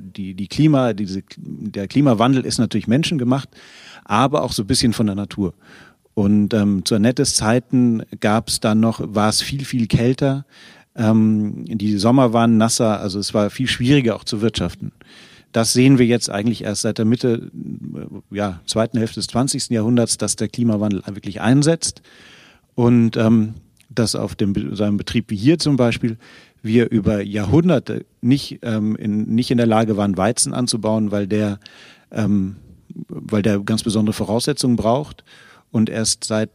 die, 0.00 0.34
die 0.34 0.48
Klima, 0.48 0.94
diese, 0.94 1.22
der 1.36 1.86
Klimawandel 1.86 2.46
ist 2.46 2.58
natürlich 2.58 2.86
menschengemacht, 2.86 3.48
aber 4.04 4.42
auch 4.42 4.52
so 4.52 4.62
ein 4.62 4.66
bisschen 4.66 4.92
von 4.92 5.06
der 5.06 5.14
Natur. 5.14 5.54
Und 6.14 6.54
ähm, 6.54 6.84
zu 6.84 6.94
Annettes 6.94 7.34
Zeiten 7.34 8.02
gab 8.20 8.48
es 8.48 8.60
dann 8.60 8.80
noch, 8.80 9.00
war 9.02 9.28
es 9.28 9.42
viel, 9.42 9.64
viel 9.64 9.86
kälter. 9.86 10.46
Ähm, 10.96 11.64
die 11.66 11.98
Sommer 11.98 12.32
waren 12.32 12.56
nasser, 12.56 13.00
also 13.00 13.18
es 13.18 13.34
war 13.34 13.50
viel 13.50 13.66
schwieriger 13.66 14.14
auch 14.14 14.24
zu 14.24 14.40
wirtschaften. 14.40 14.92
Das 15.52 15.72
sehen 15.72 15.98
wir 15.98 16.06
jetzt 16.06 16.30
eigentlich 16.30 16.64
erst 16.64 16.82
seit 16.82 16.98
der 16.98 17.04
Mitte, 17.04 17.50
äh, 17.54 18.36
ja, 18.36 18.60
zweiten 18.66 18.98
Hälfte 18.98 19.16
des 19.16 19.26
20. 19.26 19.70
Jahrhunderts, 19.70 20.16
dass 20.16 20.36
der 20.36 20.48
Klimawandel 20.48 21.02
wirklich 21.06 21.40
einsetzt 21.40 22.02
und 22.74 23.16
ähm, 23.16 23.54
dass 23.88 24.14
auf 24.14 24.34
dem, 24.34 24.74
seinem 24.74 24.96
Betrieb 24.96 25.30
wie 25.30 25.36
hier 25.36 25.58
zum 25.58 25.76
Beispiel 25.76 26.16
wir 26.64 26.90
über 26.90 27.22
Jahrhunderte 27.22 28.06
nicht, 28.20 28.60
ähm, 28.62 28.96
in, 28.96 29.34
nicht 29.34 29.50
in 29.50 29.58
der 29.58 29.66
Lage 29.66 29.96
waren, 29.96 30.16
Weizen 30.16 30.54
anzubauen, 30.54 31.10
weil 31.10 31.26
der, 31.26 31.60
ähm, 32.10 32.56
weil 33.08 33.42
der 33.42 33.60
ganz 33.60 33.82
besondere 33.82 34.14
Voraussetzungen 34.14 34.76
braucht. 34.76 35.24
Und 35.70 35.90
erst 35.90 36.24
seit, 36.24 36.50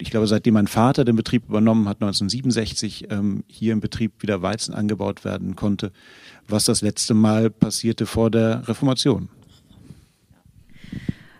ich 0.00 0.10
glaube, 0.10 0.26
seitdem 0.26 0.54
mein 0.54 0.66
Vater 0.66 1.04
den 1.04 1.16
Betrieb 1.16 1.48
übernommen 1.48 1.88
hat, 1.88 1.98
1967, 2.02 3.06
ähm, 3.10 3.44
hier 3.46 3.72
im 3.72 3.80
Betrieb 3.80 4.20
wieder 4.20 4.42
Weizen 4.42 4.74
angebaut 4.74 5.24
werden 5.24 5.54
konnte, 5.54 5.92
was 6.48 6.64
das 6.64 6.82
letzte 6.82 7.14
Mal 7.14 7.50
passierte 7.50 8.04
vor 8.04 8.30
der 8.30 8.66
Reformation. 8.68 9.28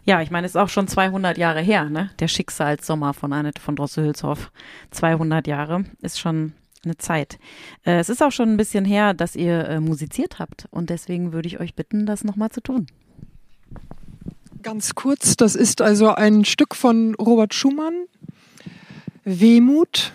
Ja, 0.06 0.20
ich 0.20 0.30
meine, 0.30 0.46
es 0.46 0.52
ist 0.52 0.60
auch 0.60 0.68
schon 0.68 0.86
200 0.86 1.36
Jahre 1.36 1.60
her, 1.60 1.88
ne? 1.88 2.10
Der 2.20 2.28
Schicksalssommer 2.28 3.14
von 3.14 3.32
Annette 3.32 3.60
von 3.60 3.74
Drossel-Hülshoff. 3.74 4.52
200 4.92 5.46
Jahre 5.46 5.86
ist 6.02 6.20
schon 6.20 6.52
eine 6.84 6.96
Zeit. 6.96 7.38
Äh, 7.84 7.98
es 7.98 8.08
ist 8.08 8.22
auch 8.22 8.32
schon 8.32 8.50
ein 8.50 8.56
bisschen 8.56 8.84
her, 8.84 9.14
dass 9.14 9.36
ihr 9.36 9.68
äh, 9.68 9.80
musiziert 9.80 10.38
habt 10.38 10.66
und 10.70 10.90
deswegen 10.90 11.32
würde 11.32 11.48
ich 11.48 11.60
euch 11.60 11.74
bitten, 11.74 12.06
das 12.06 12.24
nochmal 12.24 12.50
zu 12.50 12.60
tun. 12.60 12.86
Ganz 14.62 14.94
kurz, 14.94 15.36
das 15.36 15.54
ist 15.54 15.82
also 15.82 16.14
ein 16.14 16.44
Stück 16.44 16.74
von 16.74 17.14
Robert 17.16 17.52
Schumann, 17.52 18.06
Wehmut. 19.24 20.12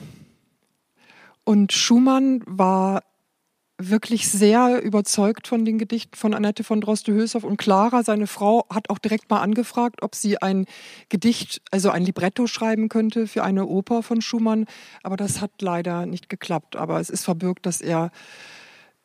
Und 1.44 1.72
Schumann 1.72 2.42
war 2.46 3.04
wirklich 3.80 4.28
sehr 4.28 4.82
überzeugt 4.84 5.48
von 5.48 5.64
den 5.64 5.80
Gedichten 5.80 6.16
von 6.16 6.34
Annette 6.34 6.66
von 6.66 6.82
Droste-Hülshoff 6.82 7.46
und 7.46 7.58
Clara, 7.58 8.04
seine 8.04 8.28
Frau, 8.28 8.66
hat 8.70 8.90
auch 8.90 9.00
direkt 9.00 9.30
mal 9.30 9.40
angefragt, 9.40 10.04
ob 10.04 10.16
sie 10.16 10.42
ein 10.42 10.66
Gedicht, 11.08 11.62
also 11.72 11.90
ein 11.90 12.04
Libretto 12.04 12.46
schreiben 12.46 12.90
könnte 12.90 13.26
für 13.26 13.44
eine 13.44 13.66
Oper 13.66 14.04
von 14.04 14.22
Schumann. 14.22 14.66
Aber 15.02 15.16
das 15.16 15.40
hat 15.40 15.52
leider 15.62 16.06
nicht 16.06 16.28
geklappt. 16.28 16.76
Aber 16.76 17.00
es 17.00 17.10
ist 17.10 17.24
verbirgt, 17.24 17.66
dass 17.66 17.80
er 17.80 18.12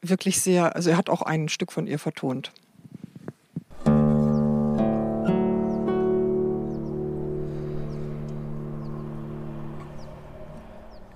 wirklich 0.03 0.41
sehr, 0.41 0.75
also 0.75 0.91
er 0.91 0.97
hat 0.97 1.09
auch 1.09 1.23
ein 1.23 1.49
Stück 1.49 1.71
von 1.71 1.87
ihr 1.87 2.01
vertont. 2.01 2.51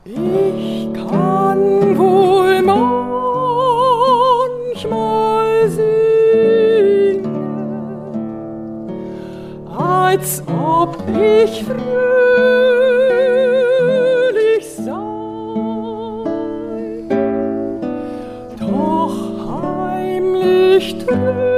Ich 0.05 0.95
kann 0.95 1.99
wohl 1.99 2.08
als 9.79 10.43
ob 10.49 10.99
ich 11.09 11.65
fröhlich 11.65 11.79
sei. 14.77 14.93
Doch 18.59 19.17
heimlich 19.49 20.99
trübende 20.99 21.58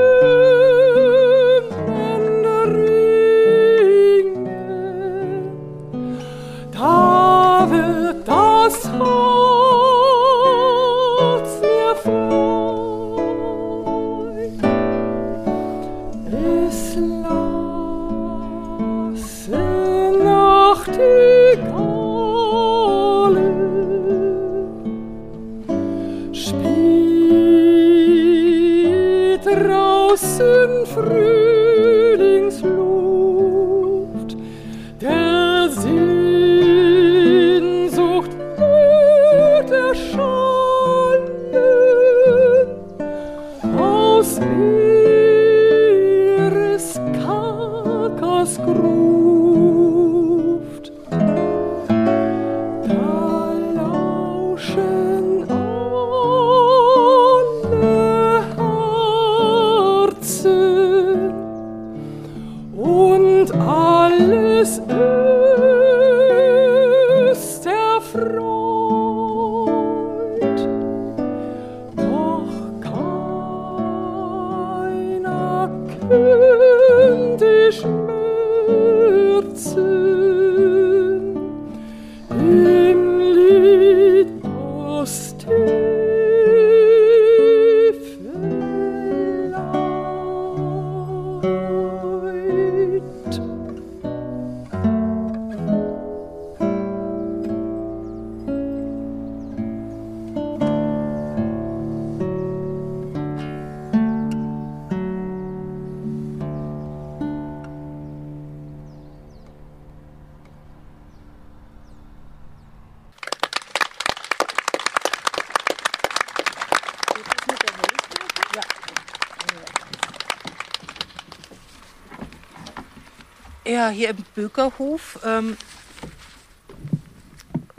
hier 123.90 124.10
im 124.10 124.24
Bökerhof 124.34 125.18
ähm, 125.24 125.56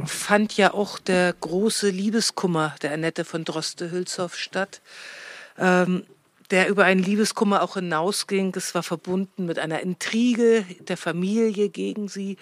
fand 0.05 0.57
ja 0.57 0.73
auch 0.73 0.99
der 0.99 1.33
große 1.33 1.89
Liebeskummer 1.89 2.75
der 2.81 2.93
Annette 2.93 3.25
von 3.25 3.43
Droste-Hülshoff 3.43 4.37
statt, 4.37 4.81
ähm, 5.57 6.03
der 6.49 6.69
über 6.69 6.85
einen 6.85 7.01
Liebeskummer 7.01 7.61
auch 7.61 7.75
hinausging. 7.75 8.53
Es 8.55 8.75
war 8.75 8.83
verbunden 8.83 9.45
mit 9.45 9.59
einer 9.59 9.81
Intrige 9.81 10.65
der 10.79 10.97
Familie 10.97 11.69
gegen 11.69 12.07
sie, 12.07 12.37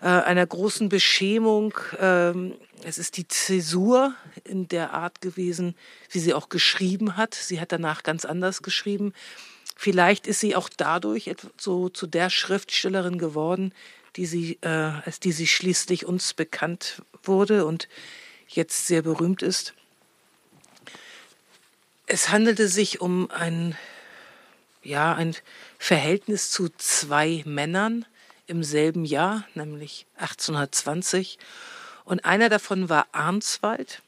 äh, 0.00 0.06
einer 0.06 0.46
großen 0.46 0.88
Beschämung. 0.88 1.74
Ähm, 2.00 2.54
es 2.84 2.98
ist 2.98 3.16
die 3.16 3.28
Zäsur 3.28 4.14
in 4.44 4.68
der 4.68 4.92
Art 4.92 5.20
gewesen, 5.20 5.76
wie 6.10 6.18
sie 6.18 6.34
auch 6.34 6.48
geschrieben 6.48 7.16
hat. 7.16 7.34
Sie 7.34 7.60
hat 7.60 7.72
danach 7.72 8.02
ganz 8.02 8.24
anders 8.24 8.62
geschrieben. 8.62 9.12
Vielleicht 9.82 10.28
ist 10.28 10.38
sie 10.38 10.54
auch 10.54 10.68
dadurch 10.68 11.34
so 11.56 11.88
zu 11.88 12.06
der 12.06 12.30
Schriftstellerin 12.30 13.18
geworden, 13.18 13.74
die 14.14 14.26
sie, 14.26 14.58
äh, 14.60 14.68
als 14.68 15.18
die 15.18 15.32
sie 15.32 15.48
schließlich 15.48 16.06
uns 16.06 16.34
bekannt 16.34 17.02
wurde 17.24 17.66
und 17.66 17.88
jetzt 18.46 18.86
sehr 18.86 19.02
berühmt 19.02 19.42
ist. 19.42 19.74
Es 22.06 22.28
handelte 22.28 22.68
sich 22.68 23.00
um 23.00 23.28
ein, 23.32 23.76
ja, 24.84 25.16
ein 25.16 25.34
Verhältnis 25.80 26.52
zu 26.52 26.68
zwei 26.78 27.42
Männern 27.44 28.04
im 28.46 28.62
selben 28.62 29.04
Jahr, 29.04 29.48
nämlich 29.54 30.06
1820. 30.18 31.40
Und 32.04 32.24
einer 32.24 32.48
davon 32.48 32.88
war 32.88 33.08
Arnswald, 33.10 34.00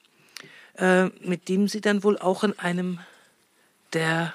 äh, 0.79 1.07
mit 1.19 1.49
dem 1.49 1.67
sie 1.67 1.81
dann 1.81 2.05
wohl 2.05 2.17
auch 2.17 2.45
in 2.45 2.57
einem 2.61 3.01
der 3.93 4.33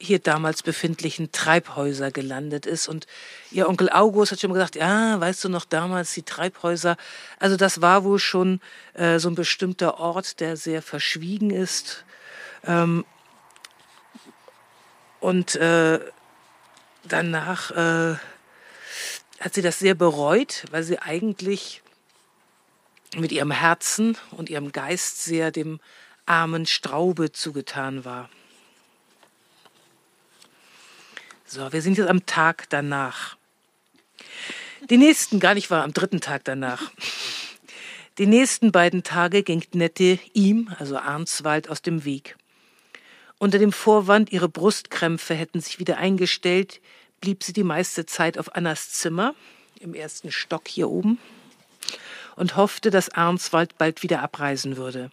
hier 0.00 0.20
damals 0.20 0.62
befindlichen 0.62 1.32
Treibhäuser 1.32 2.10
gelandet 2.10 2.66
ist. 2.66 2.88
Und 2.88 3.06
ihr 3.50 3.68
Onkel 3.68 3.90
August 3.90 4.32
hat 4.32 4.40
schon 4.40 4.52
gesagt, 4.52 4.76
ja, 4.76 5.20
weißt 5.20 5.44
du 5.44 5.48
noch 5.48 5.64
damals 5.64 6.14
die 6.14 6.22
Treibhäuser? 6.22 6.96
Also 7.38 7.56
das 7.56 7.80
war 7.80 8.04
wohl 8.04 8.20
schon 8.20 8.60
äh, 8.94 9.18
so 9.18 9.28
ein 9.28 9.34
bestimmter 9.34 9.98
Ort, 9.98 10.40
der 10.40 10.56
sehr 10.56 10.82
verschwiegen 10.82 11.50
ist. 11.50 12.04
Ähm, 12.64 13.04
und 15.20 15.56
äh, 15.56 15.98
danach 17.02 17.70
äh, 17.72 18.16
hat 19.40 19.54
sie 19.54 19.62
das 19.62 19.80
sehr 19.80 19.94
bereut, 19.94 20.64
weil 20.70 20.84
sie 20.84 21.00
eigentlich 21.00 21.82
mit 23.16 23.32
ihrem 23.32 23.50
Herzen 23.50 24.16
und 24.30 24.48
ihrem 24.48 24.70
Geist 24.70 25.24
sehr 25.24 25.50
dem 25.50 25.80
armen 26.26 26.66
Straube 26.66 27.32
zugetan 27.32 28.04
war. 28.04 28.28
So, 31.50 31.72
wir 31.72 31.80
sind 31.80 31.96
jetzt 31.96 32.10
am 32.10 32.26
Tag 32.26 32.68
danach. 32.68 33.38
Die 34.90 34.98
nächsten, 34.98 35.40
gar 35.40 35.54
nicht 35.54 35.70
wahr, 35.70 35.82
am 35.82 35.94
dritten 35.94 36.20
Tag 36.20 36.44
danach. 36.44 36.90
Die 38.18 38.26
nächsten 38.26 38.70
beiden 38.70 39.02
Tage 39.02 39.42
ging 39.42 39.64
Nette 39.72 40.18
ihm, 40.34 40.70
also 40.78 40.98
Arnswald, 40.98 41.70
aus 41.70 41.80
dem 41.80 42.04
Weg. 42.04 42.36
Unter 43.38 43.58
dem 43.58 43.72
Vorwand, 43.72 44.30
ihre 44.30 44.50
Brustkrämpfe 44.50 45.34
hätten 45.34 45.62
sich 45.62 45.78
wieder 45.78 45.96
eingestellt, 45.96 46.82
blieb 47.22 47.42
sie 47.42 47.54
die 47.54 47.64
meiste 47.64 48.04
Zeit 48.04 48.36
auf 48.36 48.54
Annas 48.54 48.90
Zimmer, 48.90 49.34
im 49.80 49.94
ersten 49.94 50.30
Stock 50.30 50.68
hier 50.68 50.90
oben, 50.90 51.18
und 52.36 52.56
hoffte, 52.56 52.90
dass 52.90 53.08
Arnswald 53.08 53.78
bald 53.78 54.02
wieder 54.02 54.20
abreisen 54.20 54.76
würde. 54.76 55.10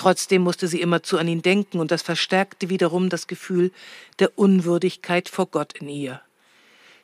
Trotzdem 0.00 0.40
musste 0.40 0.66
sie 0.66 0.80
immerzu 0.80 1.18
an 1.18 1.28
ihn 1.28 1.42
denken, 1.42 1.78
und 1.78 1.90
das 1.90 2.00
verstärkte 2.00 2.70
wiederum 2.70 3.10
das 3.10 3.26
Gefühl 3.26 3.70
der 4.18 4.38
Unwürdigkeit 4.38 5.28
vor 5.28 5.44
Gott 5.44 5.74
in 5.74 5.90
ihr. 5.90 6.22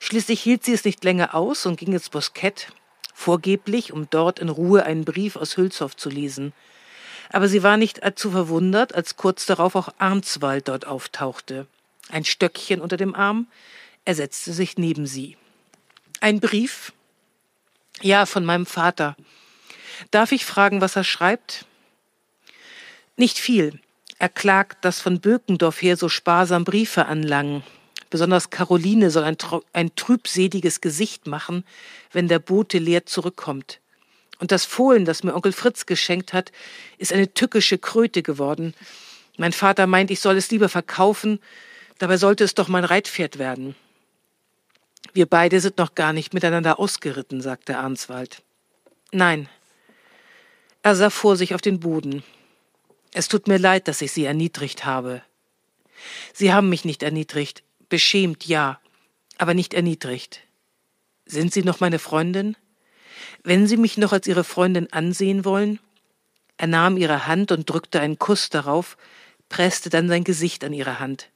Schließlich 0.00 0.40
hielt 0.40 0.64
sie 0.64 0.72
es 0.72 0.86
nicht 0.86 1.04
länger 1.04 1.34
aus 1.34 1.66
und 1.66 1.78
ging 1.78 1.92
ins 1.92 2.08
Boskett, 2.08 2.72
vorgeblich, 3.12 3.92
um 3.92 4.08
dort 4.08 4.38
in 4.38 4.48
Ruhe 4.48 4.84
einen 4.84 5.04
Brief 5.04 5.36
aus 5.36 5.58
Hülshoff 5.58 5.94
zu 5.94 6.08
lesen. 6.08 6.54
Aber 7.28 7.48
sie 7.48 7.62
war 7.62 7.76
nicht 7.76 8.02
allzu 8.02 8.30
verwundert, 8.30 8.94
als 8.94 9.18
kurz 9.18 9.44
darauf 9.44 9.74
auch 9.74 9.90
Arnswald 9.98 10.68
dort 10.68 10.86
auftauchte. 10.86 11.66
Ein 12.08 12.24
Stöckchen 12.24 12.80
unter 12.80 12.96
dem 12.96 13.14
Arm, 13.14 13.46
er 14.06 14.14
setzte 14.14 14.54
sich 14.54 14.78
neben 14.78 15.06
sie. 15.06 15.36
Ein 16.20 16.40
Brief? 16.40 16.94
Ja, 18.00 18.24
von 18.24 18.46
meinem 18.46 18.64
Vater. 18.64 19.16
Darf 20.10 20.32
ich 20.32 20.46
fragen, 20.46 20.80
was 20.80 20.96
er 20.96 21.04
schreibt? 21.04 21.66
Nicht 23.16 23.38
viel. 23.38 23.80
Er 24.18 24.28
klagt, 24.28 24.84
dass 24.84 25.00
von 25.00 25.20
Bökendorf 25.20 25.82
her 25.82 25.96
so 25.96 26.08
sparsam 26.08 26.64
Briefe 26.64 27.06
anlangen. 27.06 27.62
Besonders 28.08 28.50
Caroline 28.50 29.10
soll 29.10 29.24
ein, 29.24 29.36
ein 29.72 29.94
trübseliges 29.96 30.80
Gesicht 30.80 31.26
machen, 31.26 31.64
wenn 32.12 32.28
der 32.28 32.38
Bote 32.38 32.78
leer 32.78 33.04
zurückkommt. 33.06 33.80
Und 34.38 34.52
das 34.52 34.64
Fohlen, 34.64 35.04
das 35.04 35.22
mir 35.22 35.34
Onkel 35.34 35.52
Fritz 35.52 35.86
geschenkt 35.86 36.32
hat, 36.32 36.52
ist 36.98 37.12
eine 37.12 37.32
tückische 37.32 37.78
Kröte 37.78 38.22
geworden. 38.22 38.74
Mein 39.38 39.52
Vater 39.52 39.86
meint, 39.86 40.10
ich 40.10 40.20
soll 40.20 40.36
es 40.36 40.50
lieber 40.50 40.68
verkaufen, 40.68 41.40
dabei 41.98 42.16
sollte 42.16 42.44
es 42.44 42.54
doch 42.54 42.68
mein 42.68 42.84
Reitpferd 42.84 43.38
werden. 43.38 43.74
Wir 45.12 45.26
beide 45.26 45.60
sind 45.60 45.78
noch 45.78 45.94
gar 45.94 46.12
nicht 46.12 46.34
miteinander 46.34 46.78
ausgeritten, 46.78 47.40
sagte 47.40 47.78
Arnswald. 47.78 48.42
Nein. 49.12 49.48
Er 50.82 50.94
sah 50.94 51.10
vor 51.10 51.36
sich 51.36 51.54
auf 51.54 51.62
den 51.62 51.80
Boden. 51.80 52.22
Es 53.16 53.28
tut 53.28 53.48
mir 53.48 53.56
leid, 53.56 53.88
dass 53.88 54.02
ich 54.02 54.12
Sie 54.12 54.26
erniedrigt 54.26 54.84
habe. 54.84 55.22
Sie 56.34 56.52
haben 56.52 56.68
mich 56.68 56.84
nicht 56.84 57.02
erniedrigt, 57.02 57.62
beschämt 57.88 58.44
ja, 58.44 58.78
aber 59.38 59.54
nicht 59.54 59.72
erniedrigt. 59.72 60.42
Sind 61.24 61.50
Sie 61.50 61.62
noch 61.62 61.80
meine 61.80 61.98
Freundin? 61.98 62.58
Wenn 63.42 63.66
Sie 63.66 63.78
mich 63.78 63.96
noch 63.96 64.12
als 64.12 64.26
Ihre 64.26 64.44
Freundin 64.44 64.92
ansehen 64.92 65.46
wollen? 65.46 65.80
Er 66.58 66.66
nahm 66.66 66.98
ihre 66.98 67.26
Hand 67.26 67.52
und 67.52 67.70
drückte 67.70 68.00
einen 68.00 68.18
Kuss 68.18 68.50
darauf, 68.50 68.98
presste 69.48 69.88
dann 69.88 70.08
sein 70.08 70.22
Gesicht 70.22 70.62
an 70.62 70.74
ihre 70.74 71.00
Hand. 71.00 71.30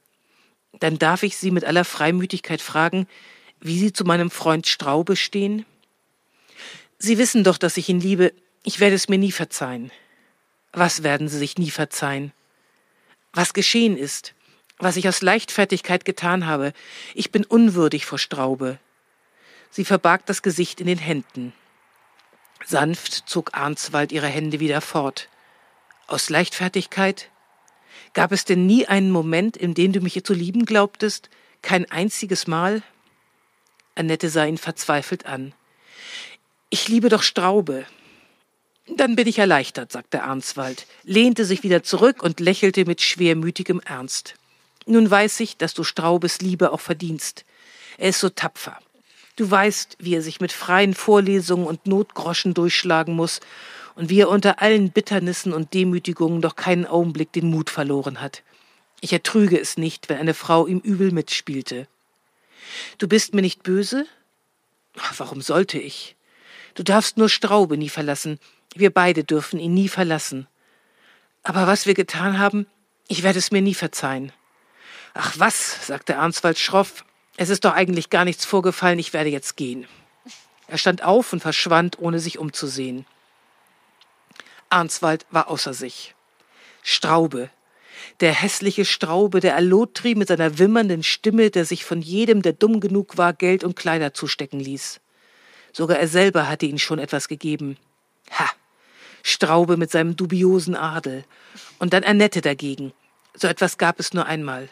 Dann 0.79 0.99
darf 0.99 1.23
ich 1.23 1.35
Sie 1.35 1.49
mit 1.49 1.65
aller 1.65 1.83
Freimütigkeit 1.83 2.61
fragen, 2.61 3.07
wie 3.59 3.79
Sie 3.79 3.91
zu 3.91 4.03
meinem 4.03 4.29
Freund 4.29 4.67
Straube 4.67 5.15
stehen? 5.15 5.65
Sie 6.99 7.17
wissen 7.17 7.43
doch, 7.43 7.57
dass 7.57 7.77
ich 7.77 7.89
ihn 7.89 7.99
liebe. 7.99 8.33
Ich 8.61 8.79
werde 8.79 8.95
es 8.95 9.09
mir 9.09 9.17
nie 9.17 9.31
verzeihen. 9.31 9.91
Was 10.73 11.03
werden 11.03 11.27
sie 11.27 11.37
sich 11.37 11.57
nie 11.57 11.71
verzeihen? 11.71 12.31
Was 13.33 13.53
geschehen 13.53 13.97
ist, 13.97 14.33
was 14.77 14.97
ich 14.97 15.07
aus 15.07 15.21
Leichtfertigkeit 15.21 16.05
getan 16.05 16.47
habe, 16.47 16.73
ich 17.13 17.31
bin 17.31 17.45
unwürdig 17.45 18.05
vor 18.05 18.17
Straube. 18.17 18.79
Sie 19.69 19.85
verbarg 19.85 20.25
das 20.25 20.41
Gesicht 20.41 20.81
in 20.81 20.87
den 20.87 20.97
Händen. 20.97 21.53
Sanft 22.65 23.29
zog 23.29 23.53
Arnswald 23.53 24.11
ihre 24.11 24.27
Hände 24.27 24.59
wieder 24.59 24.81
fort. 24.81 25.29
Aus 26.07 26.29
Leichtfertigkeit? 26.29 27.29
Gab 28.13 28.31
es 28.31 28.43
denn 28.43 28.65
nie 28.65 28.87
einen 28.87 29.11
Moment, 29.11 29.55
in 29.55 29.73
dem 29.73 29.93
du 29.93 30.01
mich 30.01 30.21
zu 30.23 30.33
lieben 30.33 30.65
glaubtest? 30.65 31.29
Kein 31.61 31.89
einziges 31.89 32.47
Mal? 32.47 32.81
Annette 33.95 34.29
sah 34.29 34.45
ihn 34.45 34.57
verzweifelt 34.57 35.25
an. 35.25 35.53
Ich 36.69 36.87
liebe 36.87 37.09
doch 37.09 37.23
Straube. 37.23 37.85
Dann 38.97 39.15
bin 39.15 39.27
ich 39.27 39.39
erleichtert, 39.39 39.91
sagte 39.91 40.23
Arnswald, 40.23 40.85
lehnte 41.03 41.45
sich 41.45 41.63
wieder 41.63 41.83
zurück 41.83 42.23
und 42.23 42.39
lächelte 42.39 42.85
mit 42.85 43.01
schwermütigem 43.01 43.79
Ernst. 43.81 44.35
Nun 44.85 45.09
weiß 45.09 45.39
ich, 45.39 45.57
dass 45.57 45.73
du 45.73 45.83
Straubes 45.83 46.41
Liebe 46.41 46.71
auch 46.71 46.79
verdienst. 46.79 47.45
Er 47.97 48.09
ist 48.09 48.19
so 48.19 48.29
tapfer. 48.29 48.77
Du 49.35 49.49
weißt, 49.49 49.97
wie 49.99 50.15
er 50.15 50.21
sich 50.21 50.41
mit 50.41 50.51
freien 50.51 50.93
Vorlesungen 50.93 51.65
und 51.65 51.87
Notgroschen 51.87 52.53
durchschlagen 52.53 53.15
muss 53.15 53.39
und 53.95 54.09
wie 54.09 54.19
er 54.19 54.29
unter 54.29 54.61
allen 54.61 54.91
Bitternissen 54.91 55.53
und 55.53 55.73
Demütigungen 55.73 56.41
doch 56.41 56.55
keinen 56.55 56.85
Augenblick 56.85 57.31
den 57.31 57.49
Mut 57.49 57.69
verloren 57.69 58.21
hat. 58.21 58.43
Ich 58.99 59.13
ertrüge 59.13 59.59
es 59.59 59.77
nicht, 59.77 60.09
wenn 60.09 60.17
eine 60.17 60.33
Frau 60.33 60.67
ihm 60.67 60.79
übel 60.79 61.11
mitspielte. 61.11 61.87
Du 62.97 63.07
bist 63.07 63.33
mir 63.33 63.41
nicht 63.41 63.63
böse? 63.63 64.05
Warum 65.17 65.41
sollte 65.41 65.79
ich? 65.79 66.15
Du 66.75 66.83
darfst 66.83 67.17
nur 67.17 67.29
Straube 67.29 67.77
nie 67.77 67.89
verlassen. 67.89 68.39
Wir 68.75 68.89
beide 68.89 69.23
dürfen 69.23 69.59
ihn 69.59 69.73
nie 69.73 69.89
verlassen. 69.89 70.47
Aber 71.43 71.67
was 71.67 71.85
wir 71.85 71.93
getan 71.93 72.39
haben, 72.39 72.67
ich 73.07 73.23
werde 73.23 73.39
es 73.39 73.51
mir 73.51 73.61
nie 73.61 73.73
verzeihen. 73.73 74.31
Ach 75.13 75.33
was, 75.37 75.87
sagte 75.87 76.17
Arnswald 76.17 76.57
schroff, 76.57 77.03
es 77.37 77.49
ist 77.49 77.65
doch 77.65 77.73
eigentlich 77.73 78.09
gar 78.09 78.23
nichts 78.23 78.45
vorgefallen, 78.45 78.99
ich 78.99 79.13
werde 79.13 79.29
jetzt 79.29 79.57
gehen. 79.57 79.87
Er 80.67 80.77
stand 80.77 81.03
auf 81.03 81.33
und 81.33 81.41
verschwand, 81.41 81.99
ohne 81.99 82.19
sich 82.19 82.39
umzusehen. 82.39 83.05
Arnswald 84.69 85.25
war 85.31 85.49
außer 85.49 85.73
sich. 85.73 86.15
Straube, 86.81 87.49
der 88.21 88.33
hässliche 88.33 88.85
Straube, 88.85 89.39
der 89.39 89.55
Allotri 89.55 90.15
mit 90.15 90.29
seiner 90.29 90.59
wimmernden 90.59 91.03
Stimme, 91.03 91.49
der 91.49 91.65
sich 91.65 91.83
von 91.83 92.01
jedem, 92.01 92.41
der 92.41 92.53
dumm 92.53 92.79
genug 92.79 93.17
war, 93.17 93.33
Geld 93.33 93.63
und 93.63 93.75
Kleider 93.75 94.13
zustecken 94.13 94.59
ließ. 94.59 95.01
Sogar 95.73 95.97
er 95.97 96.07
selber 96.07 96.47
hatte 96.47 96.65
ihn 96.65 96.79
schon 96.79 96.99
etwas 96.99 97.27
gegeben. 97.27 97.77
Ha! 98.31 98.49
Straube 99.23 99.77
mit 99.77 99.91
seinem 99.91 100.15
dubiosen 100.15 100.75
Adel. 100.75 101.23
Und 101.79 101.93
dann 101.93 102.03
Annette 102.03 102.41
dagegen. 102.41 102.93
So 103.33 103.47
etwas 103.47 103.77
gab 103.77 103.99
es 103.99 104.13
nur 104.13 104.25
einmal. 104.25 104.69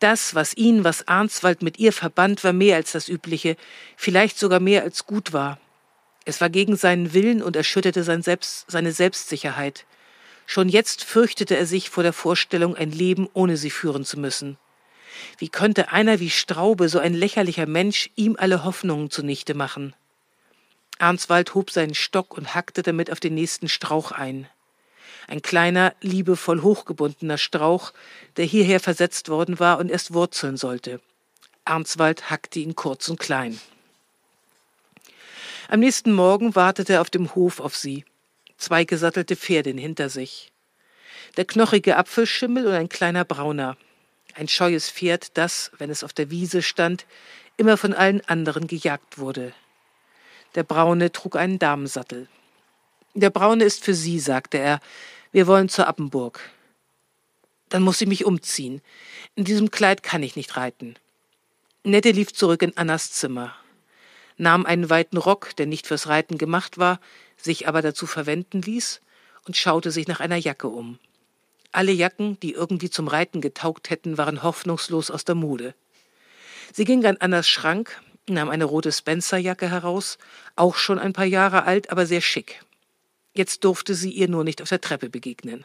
Das, 0.00 0.34
was 0.34 0.56
ihn, 0.56 0.84
was 0.84 1.08
Arnswald 1.08 1.62
mit 1.62 1.78
ihr 1.78 1.92
verband, 1.92 2.42
war 2.42 2.52
mehr 2.52 2.76
als 2.76 2.92
das 2.92 3.08
Übliche, 3.08 3.56
vielleicht 3.96 4.38
sogar 4.38 4.60
mehr 4.60 4.82
als 4.82 5.06
gut 5.06 5.32
war. 5.32 5.58
Es 6.24 6.40
war 6.40 6.48
gegen 6.48 6.76
seinen 6.76 7.12
Willen 7.12 7.42
und 7.42 7.56
erschütterte 7.56 8.02
sein 8.02 8.22
Selbst, 8.22 8.64
seine 8.70 8.92
Selbstsicherheit. 8.92 9.84
Schon 10.46 10.68
jetzt 10.68 11.04
fürchtete 11.04 11.56
er 11.56 11.66
sich 11.66 11.90
vor 11.90 12.02
der 12.02 12.12
Vorstellung, 12.12 12.76
ein 12.76 12.90
Leben 12.90 13.28
ohne 13.34 13.56
sie 13.56 13.70
führen 13.70 14.04
zu 14.04 14.18
müssen. 14.18 14.58
Wie 15.38 15.48
könnte 15.48 15.92
einer 15.92 16.18
wie 16.20 16.30
Straube, 16.30 16.88
so 16.88 16.98
ein 16.98 17.14
lächerlicher 17.14 17.66
Mensch, 17.66 18.10
ihm 18.16 18.36
alle 18.38 18.64
Hoffnungen 18.64 19.10
zunichte 19.10 19.54
machen? 19.54 19.94
Arnswald 21.00 21.54
hob 21.54 21.70
seinen 21.70 21.94
Stock 21.94 22.36
und 22.36 22.54
hackte 22.54 22.82
damit 22.82 23.10
auf 23.10 23.20
den 23.20 23.34
nächsten 23.34 23.68
Strauch 23.68 24.12
ein. 24.12 24.48
Ein 25.26 25.42
kleiner, 25.42 25.94
liebevoll 26.00 26.62
hochgebundener 26.62 27.38
Strauch, 27.38 27.92
der 28.36 28.44
hierher 28.44 28.80
versetzt 28.80 29.28
worden 29.28 29.60
war 29.60 29.78
und 29.78 29.90
erst 29.90 30.12
wurzeln 30.12 30.56
sollte. 30.56 31.00
Arnswald 31.64 32.30
hackte 32.30 32.58
ihn 32.58 32.74
kurz 32.74 33.08
und 33.08 33.18
klein. 33.18 33.60
Am 35.68 35.80
nächsten 35.80 36.12
Morgen 36.12 36.54
wartete 36.54 36.94
er 36.94 37.00
auf 37.00 37.10
dem 37.10 37.34
Hof 37.34 37.60
auf 37.60 37.76
sie, 37.76 38.04
zwei 38.56 38.84
gesattelte 38.84 39.36
Pferde 39.36 39.70
hinter 39.70 40.08
sich. 40.08 40.52
Der 41.36 41.44
knochige 41.44 41.96
Apfelschimmel 41.96 42.66
und 42.66 42.72
ein 42.72 42.88
kleiner 42.88 43.24
Brauner. 43.24 43.76
Ein 44.34 44.48
scheues 44.48 44.90
Pferd, 44.90 45.36
das, 45.38 45.70
wenn 45.78 45.90
es 45.90 46.02
auf 46.02 46.12
der 46.12 46.30
Wiese 46.30 46.60
stand, 46.60 47.06
immer 47.56 47.76
von 47.76 47.94
allen 47.94 48.20
anderen 48.28 48.66
gejagt 48.66 49.18
wurde. 49.18 49.54
Der 50.54 50.62
Braune 50.62 51.12
trug 51.12 51.36
einen 51.36 51.58
Damensattel. 51.58 52.28
Der 53.14 53.30
Braune 53.30 53.64
ist 53.64 53.84
für 53.84 53.94
Sie, 53.94 54.18
sagte 54.18 54.58
er. 54.58 54.80
Wir 55.32 55.46
wollen 55.46 55.68
zur 55.68 55.86
Appenburg. 55.86 56.40
Dann 57.68 57.82
muss 57.82 58.00
ich 58.00 58.08
mich 58.08 58.24
umziehen. 58.24 58.82
In 59.36 59.44
diesem 59.44 59.70
Kleid 59.70 60.02
kann 60.02 60.22
ich 60.22 60.36
nicht 60.36 60.56
reiten. 60.56 60.96
Nette 61.84 62.10
lief 62.10 62.32
zurück 62.32 62.62
in 62.62 62.76
Annas 62.76 63.12
Zimmer 63.12 63.54
nahm 64.40 64.66
einen 64.66 64.90
weiten 64.90 65.18
Rock, 65.18 65.54
der 65.56 65.66
nicht 65.66 65.86
fürs 65.86 66.08
Reiten 66.08 66.38
gemacht 66.38 66.78
war, 66.78 66.98
sich 67.36 67.68
aber 67.68 67.82
dazu 67.82 68.06
verwenden 68.06 68.62
ließ, 68.62 69.00
und 69.44 69.56
schaute 69.56 69.90
sich 69.90 70.08
nach 70.08 70.20
einer 70.20 70.36
Jacke 70.36 70.68
um. 70.68 70.98
Alle 71.72 71.92
Jacken, 71.92 72.40
die 72.40 72.52
irgendwie 72.52 72.90
zum 72.90 73.06
Reiten 73.06 73.40
getaugt 73.40 73.90
hätten, 73.90 74.18
waren 74.18 74.42
hoffnungslos 74.42 75.10
aus 75.10 75.24
der 75.24 75.34
Mode. 75.34 75.74
Sie 76.72 76.84
ging 76.84 77.04
an 77.06 77.16
Annas 77.18 77.48
Schrank, 77.48 78.00
nahm 78.34 78.50
eine 78.50 78.64
rote 78.64 78.92
Spencer-Jacke 78.92 79.70
heraus, 79.70 80.18
auch 80.56 80.76
schon 80.76 80.98
ein 80.98 81.12
paar 81.12 81.24
Jahre 81.24 81.64
alt, 81.64 81.90
aber 81.90 82.06
sehr 82.06 82.20
schick. 82.20 82.62
Jetzt 83.32 83.64
durfte 83.64 83.94
sie 83.94 84.10
ihr 84.10 84.28
nur 84.28 84.44
nicht 84.44 84.62
auf 84.62 84.68
der 84.68 84.80
Treppe 84.80 85.08
begegnen. 85.08 85.64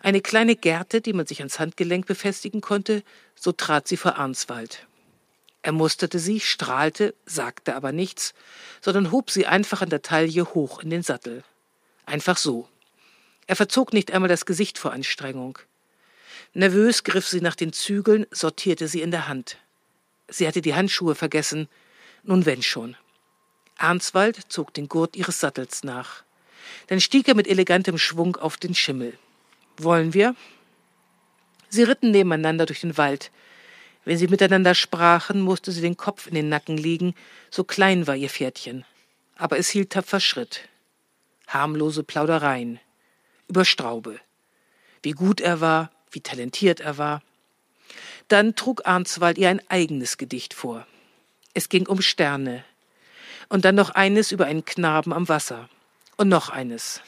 Eine 0.00 0.20
kleine 0.20 0.56
Gerte, 0.56 1.00
die 1.00 1.12
man 1.12 1.26
sich 1.26 1.40
ans 1.40 1.58
Handgelenk 1.58 2.06
befestigen 2.06 2.60
konnte, 2.60 3.02
so 3.34 3.52
trat 3.52 3.86
sie 3.86 3.96
vor 3.96 4.16
Arnswald. 4.16 4.86
Er 5.62 5.72
musterte 5.72 6.18
sie, 6.18 6.40
strahlte, 6.40 7.14
sagte 7.26 7.74
aber 7.74 7.92
nichts, 7.92 8.32
sondern 8.80 9.12
hob 9.12 9.30
sie 9.30 9.46
einfach 9.46 9.82
an 9.82 9.90
der 9.90 10.00
Taille 10.00 10.54
hoch 10.54 10.80
in 10.80 10.88
den 10.88 11.02
Sattel. 11.02 11.44
Einfach 12.06 12.38
so. 12.38 12.68
Er 13.46 13.56
verzog 13.56 13.92
nicht 13.92 14.10
einmal 14.10 14.28
das 14.28 14.46
Gesicht 14.46 14.78
vor 14.78 14.92
Anstrengung. 14.92 15.58
Nervös 16.54 17.04
griff 17.04 17.28
sie 17.28 17.42
nach 17.42 17.56
den 17.56 17.72
Zügeln, 17.72 18.26
sortierte 18.30 18.88
sie 18.88 19.02
in 19.02 19.10
der 19.10 19.28
Hand. 19.28 19.58
Sie 20.30 20.46
hatte 20.46 20.62
die 20.62 20.74
Handschuhe 20.74 21.14
vergessen. 21.14 21.68
Nun 22.22 22.46
wenn 22.46 22.62
schon. 22.62 22.96
Arnswald 23.76 24.40
zog 24.48 24.72
den 24.74 24.88
Gurt 24.88 25.16
ihres 25.16 25.40
Sattels 25.40 25.84
nach. 25.84 26.22
Dann 26.86 27.00
stieg 27.00 27.28
er 27.28 27.34
mit 27.34 27.48
elegantem 27.48 27.98
Schwung 27.98 28.36
auf 28.36 28.56
den 28.56 28.74
Schimmel. 28.74 29.18
Wollen 29.76 30.14
wir? 30.14 30.34
Sie 31.68 31.82
ritten 31.82 32.10
nebeneinander 32.10 32.66
durch 32.66 32.80
den 32.80 32.96
Wald. 32.96 33.30
Wenn 34.04 34.18
sie 34.18 34.28
miteinander 34.28 34.74
sprachen, 34.74 35.40
musste 35.40 35.72
sie 35.72 35.80
den 35.80 35.96
Kopf 35.96 36.26
in 36.26 36.34
den 36.34 36.48
Nacken 36.48 36.76
legen, 36.76 37.14
so 37.50 37.64
klein 37.64 38.06
war 38.06 38.16
ihr 38.16 38.30
Pferdchen. 38.30 38.84
Aber 39.36 39.58
es 39.58 39.68
hielt 39.68 39.90
tapfer 39.90 40.20
Schritt. 40.20 40.68
Harmlose 41.46 42.02
Plaudereien. 42.02 42.80
Über 43.48 43.64
Straube. 43.64 44.20
Wie 45.02 45.12
gut 45.12 45.40
er 45.40 45.60
war, 45.60 45.90
wie 46.10 46.20
talentiert 46.20 46.80
er 46.80 46.98
war. 46.98 47.22
Dann 48.30 48.54
trug 48.54 48.86
Arnswald 48.86 49.38
ihr 49.38 49.48
ein 49.48 49.60
eigenes 49.68 50.16
Gedicht 50.16 50.54
vor. 50.54 50.86
Es 51.52 51.68
ging 51.68 51.88
um 51.88 52.00
Sterne. 52.00 52.64
Und 53.48 53.64
dann 53.64 53.74
noch 53.74 53.90
eines 53.90 54.30
über 54.30 54.46
einen 54.46 54.64
Knaben 54.64 55.12
am 55.12 55.28
Wasser. 55.28 55.68
Und 56.16 56.28
noch 56.28 56.48
eines. 56.48 57.00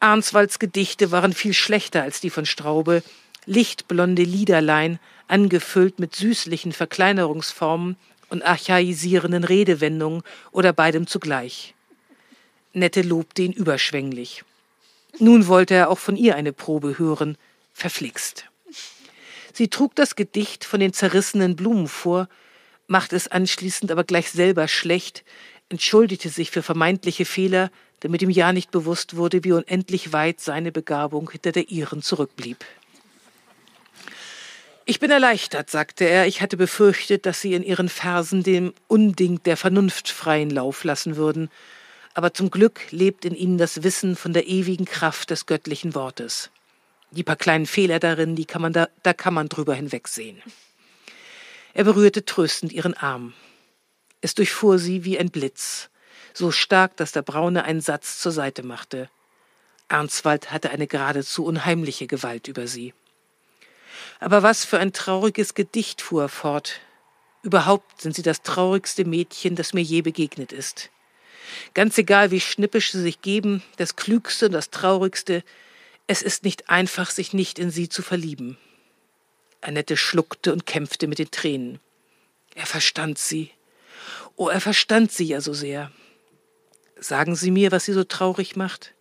Arnswalds 0.00 0.58
Gedichte 0.58 1.12
waren 1.12 1.32
viel 1.32 1.54
schlechter 1.54 2.02
als 2.02 2.20
die 2.20 2.30
von 2.30 2.46
Straube, 2.46 3.04
lichtblonde 3.46 4.24
Liederlein, 4.24 4.98
angefüllt 5.28 6.00
mit 6.00 6.16
süßlichen 6.16 6.72
Verkleinerungsformen 6.72 7.96
und 8.28 8.42
archaisierenden 8.42 9.44
Redewendungen 9.44 10.24
oder 10.50 10.72
beidem 10.72 11.06
zugleich. 11.06 11.74
Nette 12.72 13.02
lobte 13.02 13.42
ihn 13.42 13.52
überschwänglich. 13.52 14.42
Nun 15.20 15.46
wollte 15.46 15.74
er 15.74 15.90
auch 15.90 16.00
von 16.00 16.16
ihr 16.16 16.34
eine 16.34 16.52
Probe 16.52 16.98
hören, 16.98 17.38
verflixt. 17.72 18.46
Sie 19.54 19.68
trug 19.68 19.94
das 19.94 20.16
Gedicht 20.16 20.64
von 20.64 20.80
den 20.80 20.92
zerrissenen 20.92 21.54
Blumen 21.54 21.86
vor, 21.86 22.28
machte 22.88 23.14
es 23.14 23.28
anschließend 23.28 23.92
aber 23.92 24.02
gleich 24.02 24.30
selber 24.30 24.66
schlecht, 24.66 25.24
entschuldigte 25.68 26.28
sich 26.28 26.50
für 26.50 26.62
vermeintliche 26.62 27.24
Fehler, 27.24 27.70
damit 28.00 28.20
ihm 28.20 28.30
ja 28.30 28.52
nicht 28.52 28.72
bewusst 28.72 29.16
wurde, 29.16 29.44
wie 29.44 29.52
unendlich 29.52 30.12
weit 30.12 30.40
seine 30.40 30.72
Begabung 30.72 31.30
hinter 31.30 31.52
der 31.52 31.70
ihren 31.70 32.02
zurückblieb. 32.02 32.64
Ich 34.86 34.98
bin 34.98 35.12
erleichtert, 35.12 35.70
sagte 35.70 36.04
er, 36.04 36.26
ich 36.26 36.42
hatte 36.42 36.56
befürchtet, 36.56 37.24
dass 37.24 37.40
Sie 37.40 37.54
in 37.54 37.62
Ihren 37.62 37.88
Versen 37.88 38.42
dem 38.42 38.74
Unding 38.88 39.42
der 39.44 39.56
Vernunft 39.56 40.10
freien 40.10 40.50
Lauf 40.50 40.84
lassen 40.84 41.16
würden, 41.16 41.48
aber 42.12 42.34
zum 42.34 42.50
Glück 42.50 42.80
lebt 42.90 43.24
in 43.24 43.34
Ihnen 43.34 43.56
das 43.56 43.84
Wissen 43.84 44.16
von 44.16 44.32
der 44.32 44.48
ewigen 44.48 44.84
Kraft 44.84 45.30
des 45.30 45.46
göttlichen 45.46 45.94
Wortes. 45.94 46.50
Die 47.14 47.22
paar 47.22 47.36
kleinen 47.36 47.66
Fehler 47.66 48.00
darin, 48.00 48.34
die 48.34 48.44
kann 48.44 48.60
man 48.60 48.72
da, 48.72 48.88
da 49.04 49.12
kann 49.12 49.34
man 49.34 49.48
drüber 49.48 49.74
hinwegsehen. 49.74 50.42
Er 51.72 51.84
berührte 51.84 52.24
tröstend 52.24 52.72
ihren 52.72 52.94
Arm. 52.94 53.34
Es 54.20 54.34
durchfuhr 54.34 54.80
sie 54.80 55.04
wie 55.04 55.16
ein 55.18 55.30
Blitz, 55.30 55.90
so 56.32 56.50
stark, 56.50 56.96
dass 56.96 57.12
der 57.12 57.22
Braune 57.22 57.64
einen 57.64 57.80
Satz 57.80 58.18
zur 58.18 58.32
Seite 58.32 58.64
machte. 58.64 59.08
Arnswald 59.86 60.50
hatte 60.50 60.70
eine 60.70 60.88
geradezu 60.88 61.44
unheimliche 61.44 62.08
Gewalt 62.08 62.48
über 62.48 62.66
sie. 62.66 62.94
Aber 64.18 64.42
was 64.42 64.64
für 64.64 64.78
ein 64.78 64.92
trauriges 64.92 65.54
Gedicht 65.54 66.02
fuhr 66.02 66.22
er 66.22 66.28
fort. 66.28 66.80
Überhaupt 67.42 68.00
sind 68.00 68.16
Sie 68.16 68.22
das 68.22 68.42
traurigste 68.42 69.04
Mädchen, 69.04 69.54
das 69.54 69.72
mir 69.72 69.82
je 69.82 70.02
begegnet 70.02 70.52
ist. 70.52 70.90
Ganz 71.74 71.96
egal, 71.98 72.30
wie 72.30 72.40
schnippisch 72.40 72.90
Sie 72.90 73.02
sich 73.02 73.20
geben, 73.20 73.62
das 73.76 73.94
Klügste 73.94 74.46
und 74.46 74.52
das 74.52 74.70
Traurigste, 74.70 75.44
es 76.06 76.22
ist 76.22 76.44
nicht 76.44 76.68
einfach, 76.68 77.10
sich 77.10 77.32
nicht 77.32 77.58
in 77.58 77.70
Sie 77.70 77.88
zu 77.88 78.02
verlieben. 78.02 78.58
Annette 79.60 79.96
schluckte 79.96 80.52
und 80.52 80.66
kämpfte 80.66 81.06
mit 81.06 81.18
den 81.18 81.30
Tränen. 81.30 81.80
Er 82.54 82.66
verstand 82.66 83.18
sie. 83.18 83.50
Oh, 84.36 84.48
er 84.48 84.60
verstand 84.60 85.10
sie 85.10 85.24
ja 85.24 85.40
so 85.40 85.54
sehr. 85.54 85.90
Sagen 87.00 87.34
Sie 87.34 87.50
mir, 87.50 87.72
was 87.72 87.86
Sie 87.86 87.92
so 87.92 88.04
traurig 88.04 88.56
macht? 88.56 88.94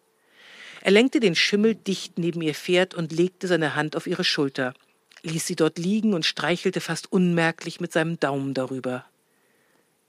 Er 0.82 0.92
lenkte 0.92 1.20
den 1.20 1.36
Schimmel 1.36 1.76
dicht 1.76 2.18
neben 2.18 2.42
ihr 2.42 2.56
Pferd 2.56 2.94
und 2.94 3.12
legte 3.12 3.48
seine 3.48 3.76
Hand 3.76 3.96
auf 3.96 4.08
ihre 4.08 4.24
Schulter 4.24 4.74
ließ 5.24 5.48
sie 5.48 5.56
dort 5.56 5.78
liegen 5.78 6.14
und 6.14 6.26
streichelte 6.26 6.82
fast 6.82 7.12
unmerklich 7.12 7.80
mit 7.80 7.92
seinem 7.92 8.20
Daumen 8.20 8.54
darüber. 8.54 9.06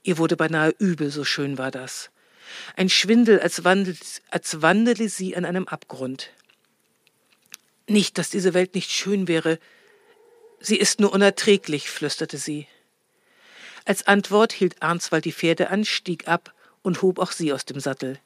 Ihr 0.03 0.19
wurde 0.19 0.37
beinahe 0.37 0.75
übel, 0.79 1.11
so 1.11 1.25
schön 1.25 1.57
war 1.57 1.71
das. 1.71 2.11
Ein 2.77 2.91
Schwindel, 2.91 3.41
als, 3.41 3.65
wandelt, 3.65 4.23
als 4.31 4.61
wandele 4.61 5.09
sie 5.09 5.35
an 5.35 5.47
einem 5.47 5.67
Abgrund. 5.67 6.31
Nicht, 7.87 8.19
dass 8.19 8.31
diese 8.31 8.55
Welt 8.55 8.75
nicht 8.75 8.91
schön 8.91 9.29
wäre. 9.29 9.59
Sie 10.61 10.77
ist 10.77 11.01
nur 11.01 11.13
unerträglich, 11.13 11.91
flüsterte 11.91 12.39
sie. 12.39 12.67
Als 13.85 14.07
Antwort 14.07 14.53
hielt 14.53 14.83
Arnswald 14.83 15.27
die 15.27 15.33
Pferde 15.33 15.69
an, 15.69 15.85
stieg 15.85 16.27
ab 16.27 16.55
und 16.83 17.03
hob 17.03 17.19
auch 17.19 17.33
sie 17.33 17.53
aus 17.53 17.67
dem 17.67 17.81
Sattel. 17.81 18.19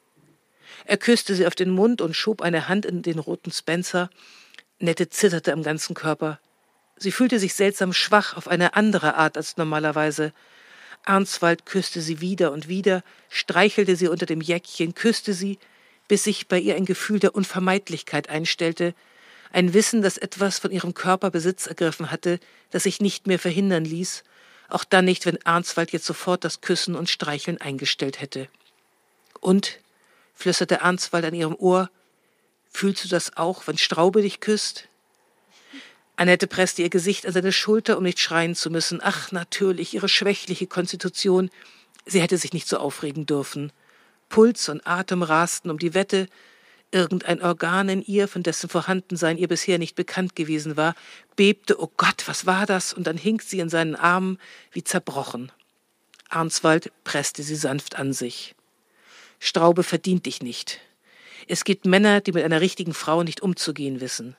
Er 0.85 0.97
küsste 0.97 1.35
sie 1.35 1.47
auf 1.47 1.55
den 1.55 1.71
Mund 1.71 2.01
und 2.01 2.15
schob 2.15 2.41
eine 2.41 2.69
Hand 2.69 2.85
in 2.85 3.01
den 3.01 3.19
roten 3.19 3.51
Spencer. 3.51 4.09
Nette 4.79 5.09
zitterte 5.09 5.51
am 5.51 5.63
ganzen 5.63 5.93
Körper. 5.93 6.39
Sie 6.95 7.11
fühlte 7.11 7.39
sich 7.39 7.53
seltsam 7.53 7.91
schwach 7.91 8.37
auf 8.37 8.47
eine 8.47 8.75
andere 8.75 9.15
Art 9.15 9.35
als 9.35 9.57
normalerweise. 9.57 10.33
Arnswald 11.05 11.65
küsste 11.65 12.01
sie 12.01 12.21
wieder 12.21 12.51
und 12.51 12.67
wieder, 12.67 13.03
streichelte 13.29 13.95
sie 13.95 14.07
unter 14.07 14.25
dem 14.25 14.41
Jäckchen, 14.41 14.95
küsste 14.95 15.33
sie, 15.33 15.57
bis 16.07 16.23
sich 16.23 16.47
bei 16.47 16.59
ihr 16.59 16.75
ein 16.75 16.85
Gefühl 16.85 17.19
der 17.19 17.35
Unvermeidlichkeit 17.35 18.29
einstellte, 18.29 18.93
ein 19.51 19.73
Wissen, 19.73 20.01
dass 20.01 20.17
etwas 20.17 20.59
von 20.59 20.71
ihrem 20.71 20.93
Körper 20.93 21.31
Besitz 21.31 21.67
ergriffen 21.67 22.11
hatte, 22.11 22.39
das 22.71 22.83
sich 22.83 23.01
nicht 23.01 23.27
mehr 23.27 23.39
verhindern 23.39 23.85
ließ, 23.85 24.23
auch 24.69 24.83
dann 24.83 25.05
nicht, 25.05 25.25
wenn 25.25 25.43
Arnswald 25.45 25.91
jetzt 25.91 26.05
sofort 26.05 26.43
das 26.43 26.61
Küssen 26.61 26.95
und 26.95 27.09
Streicheln 27.09 27.59
eingestellt 27.59 28.21
hätte. 28.21 28.47
Und, 29.39 29.79
flüsterte 30.35 30.81
Arnswald 30.81 31.25
an 31.25 31.33
ihrem 31.33 31.55
Ohr, 31.55 31.89
fühlst 32.71 33.03
du 33.03 33.07
das 33.07 33.35
auch, 33.35 33.65
wenn 33.67 33.77
Straube 33.77 34.21
dich 34.21 34.39
küsst? 34.39 34.87
Annette 36.15 36.47
presste 36.47 36.81
ihr 36.81 36.89
Gesicht 36.89 37.25
an 37.25 37.33
seine 37.33 37.53
Schulter, 37.53 37.97
um 37.97 38.03
nicht 38.03 38.19
schreien 38.19 38.53
zu 38.53 38.69
müssen. 38.69 38.99
Ach, 39.01 39.31
natürlich, 39.31 39.93
ihre 39.93 40.09
schwächliche 40.09 40.67
Konstitution. 40.67 41.49
Sie 42.05 42.21
hätte 42.21 42.37
sich 42.37 42.51
nicht 42.51 42.67
so 42.67 42.77
aufregen 42.77 43.25
dürfen. 43.25 43.71
Puls 44.27 44.69
und 44.69 44.85
Atem 44.85 45.23
rasten 45.23 45.69
um 45.69 45.79
die 45.79 45.93
Wette. 45.93 46.27
Irgendein 46.91 47.41
Organ 47.41 47.87
in 47.89 48.01
ihr, 48.01 48.27
von 48.27 48.41
dessen 48.41 48.69
Vorhandensein 48.69 49.37
ihr 49.37 49.47
bisher 49.47 49.77
nicht 49.77 49.95
bekannt 49.95 50.35
gewesen 50.35 50.75
war, 50.75 50.95
bebte, 51.35 51.79
oh 51.79 51.91
Gott, 51.97 52.27
was 52.27 52.47
war 52.47 52.65
das? 52.65 52.93
Und 52.93 53.05
dann 53.05 53.17
hing 53.17 53.41
sie 53.41 53.59
in 53.59 53.69
seinen 53.69 53.95
Armen 53.95 54.39
wie 54.71 54.83
zerbrochen. 54.83 55.51
Arnswald 56.29 56.91
presste 57.03 57.43
sie 57.43 57.55
sanft 57.55 57.95
an 57.97 58.13
sich. 58.13 58.55
Straube 59.39 59.83
verdient 59.83 60.25
dich 60.25 60.41
nicht. 60.41 60.79
Es 61.47 61.63
gibt 61.63 61.85
Männer, 61.85 62.21
die 62.21 62.31
mit 62.31 62.43
einer 62.43 62.61
richtigen 62.61 62.93
Frau 62.93 63.23
nicht 63.23 63.41
umzugehen 63.41 64.01
wissen. 64.01 64.35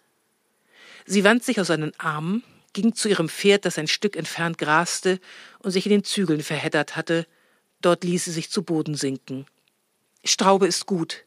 Sie 1.07 1.25
wand 1.25 1.45
sich 1.45 1.61
aus 1.61 1.69
seinen 1.69 1.99
Armen, 1.99 2.45
ging 2.73 2.95
zu 2.95 3.09
ihrem 3.09 3.29
Pferd, 3.29 3.65
das 3.65 3.79
ein 3.79 3.89
Stück 3.89 4.17
entfernt 4.17 4.59
graste 4.59 5.19
und 5.61 5.71
sich 5.71 5.87
in 5.87 5.91
den 5.91 6.05
Zügeln 6.05 6.43
verheddert 6.43 6.97
hatte. 6.97 7.27
Dort 7.81 8.05
ließ 8.05 8.27
sie 8.27 8.33
sich 8.33 8.51
zu 8.51 8.63
Boden 8.63 8.95
sinken. 8.95 9.47
Straube 10.25 10.67
ist 10.67 10.87
gut, 10.87 11.25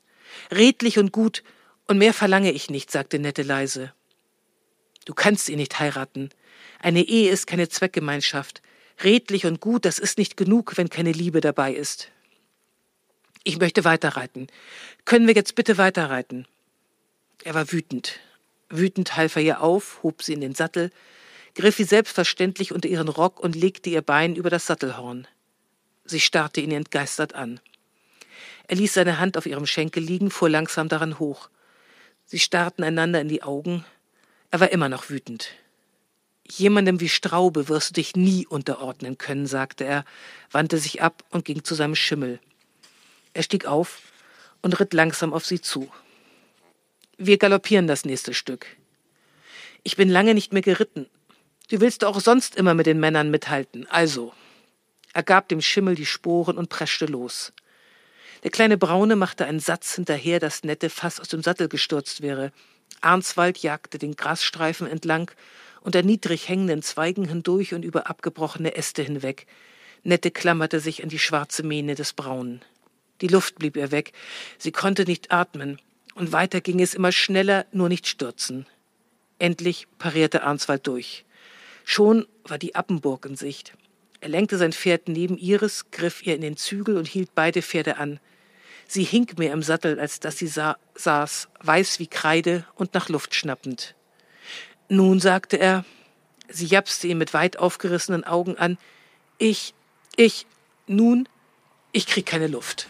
redlich 0.51 0.99
und 0.99 1.11
gut, 1.11 1.43
und 1.87 1.97
mehr 1.97 2.13
verlange 2.13 2.51
ich 2.51 2.69
nicht, 2.69 2.91
sagte 2.91 3.19
Nette 3.19 3.43
leise. 3.43 3.93
Du 5.05 5.13
kannst 5.13 5.49
ihn 5.49 5.57
nicht 5.57 5.79
heiraten. 5.79 6.29
Eine 6.79 7.03
Ehe 7.03 7.29
ist 7.29 7.47
keine 7.47 7.69
Zweckgemeinschaft. 7.69 8.61
Redlich 9.03 9.45
und 9.45 9.59
gut, 9.59 9.85
das 9.85 9.99
ist 9.99 10.17
nicht 10.17 10.37
genug, 10.37 10.77
wenn 10.77 10.89
keine 10.89 11.11
Liebe 11.11 11.41
dabei 11.41 11.73
ist. 11.73 12.09
Ich 13.43 13.59
möchte 13.59 13.83
weiterreiten. 13.83 14.47
Können 15.03 15.27
wir 15.27 15.33
jetzt 15.33 15.55
bitte 15.55 15.77
weiterreiten? 15.77 16.47
Er 17.43 17.53
war 17.53 17.71
wütend. 17.71 18.19
Wütend 18.69 19.17
half 19.17 19.35
er 19.35 19.41
ihr 19.41 19.61
auf, 19.61 20.01
hob 20.03 20.23
sie 20.23 20.33
in 20.33 20.41
den 20.41 20.55
Sattel, 20.55 20.91
griff 21.55 21.75
sie 21.75 21.83
selbstverständlich 21.83 22.71
unter 22.71 22.87
ihren 22.87 23.09
Rock 23.09 23.39
und 23.39 23.55
legte 23.55 23.89
ihr 23.89 24.01
Bein 24.01 24.35
über 24.35 24.49
das 24.49 24.65
Sattelhorn. 24.65 25.27
Sie 26.05 26.21
starrte 26.21 26.61
ihn 26.61 26.71
entgeistert 26.71 27.35
an. 27.35 27.59
Er 28.73 28.77
ließ 28.77 28.95
seine 28.95 29.19
Hand 29.19 29.37
auf 29.37 29.45
ihrem 29.45 29.67
Schenkel 29.67 30.01
liegen, 30.01 30.31
fuhr 30.31 30.49
langsam 30.49 30.89
daran 30.89 31.19
hoch. 31.19 31.51
Sie 32.25 32.39
starrten 32.39 32.83
einander 32.83 33.21
in 33.21 33.27
die 33.27 33.43
Augen. 33.43 33.85
Er 34.49 34.61
war 34.61 34.71
immer 34.71 34.89
noch 34.89 35.11
wütend. 35.11 35.49
Jemandem 36.49 36.99
wie 36.99 37.07
Straube 37.07 37.69
wirst 37.69 37.91
du 37.91 37.93
dich 37.93 38.15
nie 38.15 38.47
unterordnen 38.47 39.19
können, 39.19 39.45
sagte 39.45 39.83
er, 39.83 40.05
wandte 40.49 40.79
sich 40.79 41.03
ab 41.03 41.23
und 41.29 41.45
ging 41.45 41.63
zu 41.63 41.75
seinem 41.75 41.93
Schimmel. 41.93 42.39
Er 43.35 43.43
stieg 43.43 43.67
auf 43.67 44.01
und 44.63 44.79
ritt 44.79 44.95
langsam 44.95 45.33
auf 45.33 45.45
sie 45.45 45.61
zu. 45.61 45.91
Wir 47.19 47.37
galoppieren 47.37 47.85
das 47.85 48.05
nächste 48.05 48.33
Stück. 48.33 48.65
Ich 49.83 49.97
bin 49.97 50.09
lange 50.09 50.33
nicht 50.33 50.51
mehr 50.51 50.63
geritten. 50.63 51.05
Du 51.69 51.79
willst 51.79 52.03
auch 52.03 52.19
sonst 52.19 52.55
immer 52.55 52.73
mit 52.73 52.87
den 52.87 52.99
Männern 52.99 53.29
mithalten. 53.29 53.85
Also. 53.91 54.33
Er 55.13 55.21
gab 55.21 55.47
dem 55.47 55.61
Schimmel 55.61 55.93
die 55.93 56.07
Sporen 56.07 56.57
und 56.57 56.69
preschte 56.69 57.05
los. 57.05 57.53
Der 58.43 58.51
kleine 58.51 58.77
Braune 58.77 59.15
machte 59.15 59.45
einen 59.45 59.61
Satz 59.61 59.95
hinterher, 59.95 60.39
dass 60.39 60.63
Nette 60.63 60.89
fast 60.89 61.21
aus 61.21 61.29
dem 61.29 61.41
Sattel 61.41 61.69
gestürzt 61.69 62.21
wäre. 62.21 62.51
Arnswald 62.99 63.59
jagte 63.59 63.97
den 63.97 64.17
Grasstreifen 64.17 64.85
entlang, 64.85 65.31
unter 65.79 66.03
niedrig 66.03 66.49
hängenden 66.49 66.81
Zweigen 66.81 67.25
hindurch 67.25 67.73
und 67.73 67.83
über 67.85 68.09
abgebrochene 68.09 68.75
Äste 68.75 69.01
hinweg. 69.01 69.47
Nette 70.03 70.29
klammerte 70.29 70.81
sich 70.81 71.03
an 71.03 71.09
die 71.09 71.19
schwarze 71.19 71.63
Mähne 71.63 71.95
des 71.95 72.11
Braunen. 72.11 72.61
Die 73.21 73.27
Luft 73.27 73.55
blieb 73.55 73.77
ihr 73.77 73.91
weg. 73.91 74.11
Sie 74.57 74.73
konnte 74.73 75.05
nicht 75.05 75.31
atmen. 75.31 75.79
Und 76.15 76.33
weiter 76.33 76.59
ging 76.59 76.81
es 76.81 76.93
immer 76.93 77.13
schneller, 77.13 77.65
nur 77.71 77.87
nicht 77.87 78.07
stürzen. 78.07 78.65
Endlich 79.39 79.87
parierte 79.97 80.43
Arnswald 80.43 80.85
durch. 80.85 81.23
Schon 81.85 82.27
war 82.43 82.57
die 82.57 82.75
Appenburg 82.75 83.25
in 83.25 83.35
Sicht. 83.35 83.73
Er 84.19 84.29
lenkte 84.29 84.57
sein 84.57 84.73
Pferd 84.73 85.07
neben 85.07 85.37
ihres, 85.37 85.91
griff 85.91 86.25
ihr 86.25 86.35
in 86.35 86.41
den 86.41 86.57
Zügel 86.57 86.97
und 86.97 87.07
hielt 87.07 87.33
beide 87.35 87.61
Pferde 87.61 87.97
an. 87.97 88.19
Sie 88.87 89.03
hing 89.03 89.27
mehr 89.37 89.53
im 89.53 89.63
Sattel, 89.63 89.99
als 89.99 90.19
dass 90.19 90.37
sie 90.37 90.47
sa 90.47 90.77
saß, 90.95 91.49
weiß 91.61 91.99
wie 91.99 92.07
Kreide 92.07 92.65
und 92.75 92.93
nach 92.93 93.09
Luft 93.09 93.33
schnappend. 93.33 93.95
Nun, 94.89 95.19
sagte 95.19 95.57
er, 95.57 95.85
sie 96.49 96.65
japste 96.65 97.07
ihn 97.07 97.17
mit 97.17 97.33
weit 97.33 97.57
aufgerissenen 97.57 98.23
Augen 98.23 98.57
an, 98.57 98.77
ich, 99.37 99.73
ich, 100.15 100.45
nun, 100.87 101.27
ich 101.91 102.05
krieg 102.05 102.25
keine 102.25 102.47
Luft. 102.47 102.89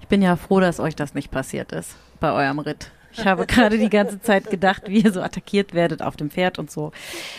Ich 0.00 0.08
bin 0.08 0.20
ja 0.22 0.36
froh, 0.36 0.60
dass 0.60 0.80
euch 0.80 0.94
das 0.94 1.14
nicht 1.14 1.30
passiert 1.30 1.72
ist 1.72 1.96
bei 2.20 2.30
eurem 2.30 2.58
Ritt. 2.58 2.90
Ich 3.16 3.26
habe 3.26 3.46
gerade 3.46 3.78
die 3.78 3.90
ganze 3.90 4.20
Zeit 4.20 4.50
gedacht, 4.50 4.84
wie 4.88 5.00
ihr 5.00 5.12
so 5.12 5.20
attackiert 5.22 5.74
werdet 5.74 6.02
auf 6.02 6.16
dem 6.16 6.30
Pferd 6.30 6.58
und 6.58 6.70
so. 6.70 6.92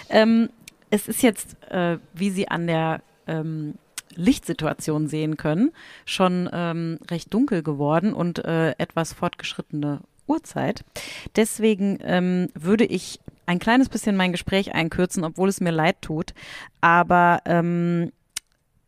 Ähm, 0.10 0.50
es 0.90 1.08
ist 1.08 1.22
jetzt, 1.22 1.58
äh, 1.72 1.98
wie 2.14 2.30
Sie 2.30 2.48
an 2.48 2.68
der 2.68 3.02
ähm, 3.28 3.76
Lichtsituation 4.16 5.08
sehen 5.08 5.38
können, 5.38 5.72
schon 6.06 6.50
ähm, 6.54 7.00
recht 7.10 7.34
dunkel 7.34 7.64
geworden 7.64 8.14
und 8.14 8.44
äh, 8.46 8.72
etwas 8.78 9.14
fortgeschrittene 9.14 10.02
Uhrzeit. 10.28 10.84
Deswegen 11.36 12.00
ähm, 12.02 12.48
würde 12.54 12.86
ich 12.86 13.20
ein 13.46 13.60
kleines 13.60 13.90
bisschen 13.90 14.16
mein 14.16 14.32
Gespräch 14.32 14.74
einkürzen, 14.74 15.24
obwohl 15.24 15.50
es 15.50 15.62
mir 15.62 15.72
leid 15.72 16.02
tut. 16.02 16.34
Aber 16.82 17.42
ähm, 17.46 18.12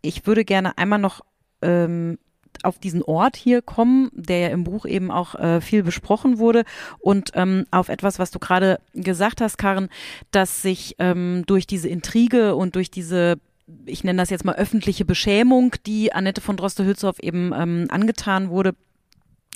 ich 0.01 0.25
würde 0.25 0.45
gerne 0.45 0.77
einmal 0.77 0.99
noch 0.99 1.21
ähm, 1.61 2.17
auf 2.63 2.79
diesen 2.79 3.01
Ort 3.01 3.35
hier 3.35 3.61
kommen, 3.61 4.09
der 4.13 4.39
ja 4.39 4.47
im 4.49 4.63
Buch 4.63 4.85
eben 4.85 5.11
auch 5.11 5.35
äh, 5.35 5.61
viel 5.61 5.83
besprochen 5.83 6.37
wurde 6.37 6.63
und 6.99 7.31
ähm, 7.35 7.65
auf 7.71 7.89
etwas, 7.89 8.19
was 8.19 8.31
du 8.31 8.39
gerade 8.39 8.79
gesagt 8.93 9.41
hast, 9.41 9.57
Karen, 9.57 9.89
dass 10.31 10.61
sich 10.61 10.95
ähm, 10.99 11.43
durch 11.47 11.67
diese 11.67 11.89
Intrige 11.89 12.55
und 12.55 12.75
durch 12.75 12.91
diese 12.91 13.39
ich 13.85 14.05
nenne 14.05 14.21
das 14.21 14.29
jetzt 14.29 14.45
mal 14.45 14.55
öffentliche 14.55 15.03
Beschämung, 15.03 15.75
die 15.85 16.13
Annette 16.13 16.39
von 16.39 16.55
Droste-Hülshoff 16.55 17.19
eben 17.19 17.51
ähm, 17.53 17.87
angetan 17.89 18.49
wurde, 18.49 18.75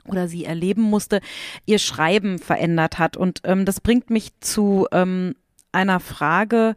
oder 0.06 0.28
sie 0.28 0.46
erleben 0.46 0.82
musste, 0.82 1.22
ihr 1.66 1.80
Schreiben 1.80 2.40
verändert 2.40 3.00
hat. 3.00 3.18
Und 3.18 3.42
ähm, 3.44 3.66
das 3.66 3.80
bringt 3.80 4.10
mich 4.10 4.32
zu 4.40 4.88
ähm, 4.92 5.36
einer 5.72 6.00
Frage, 6.00 6.76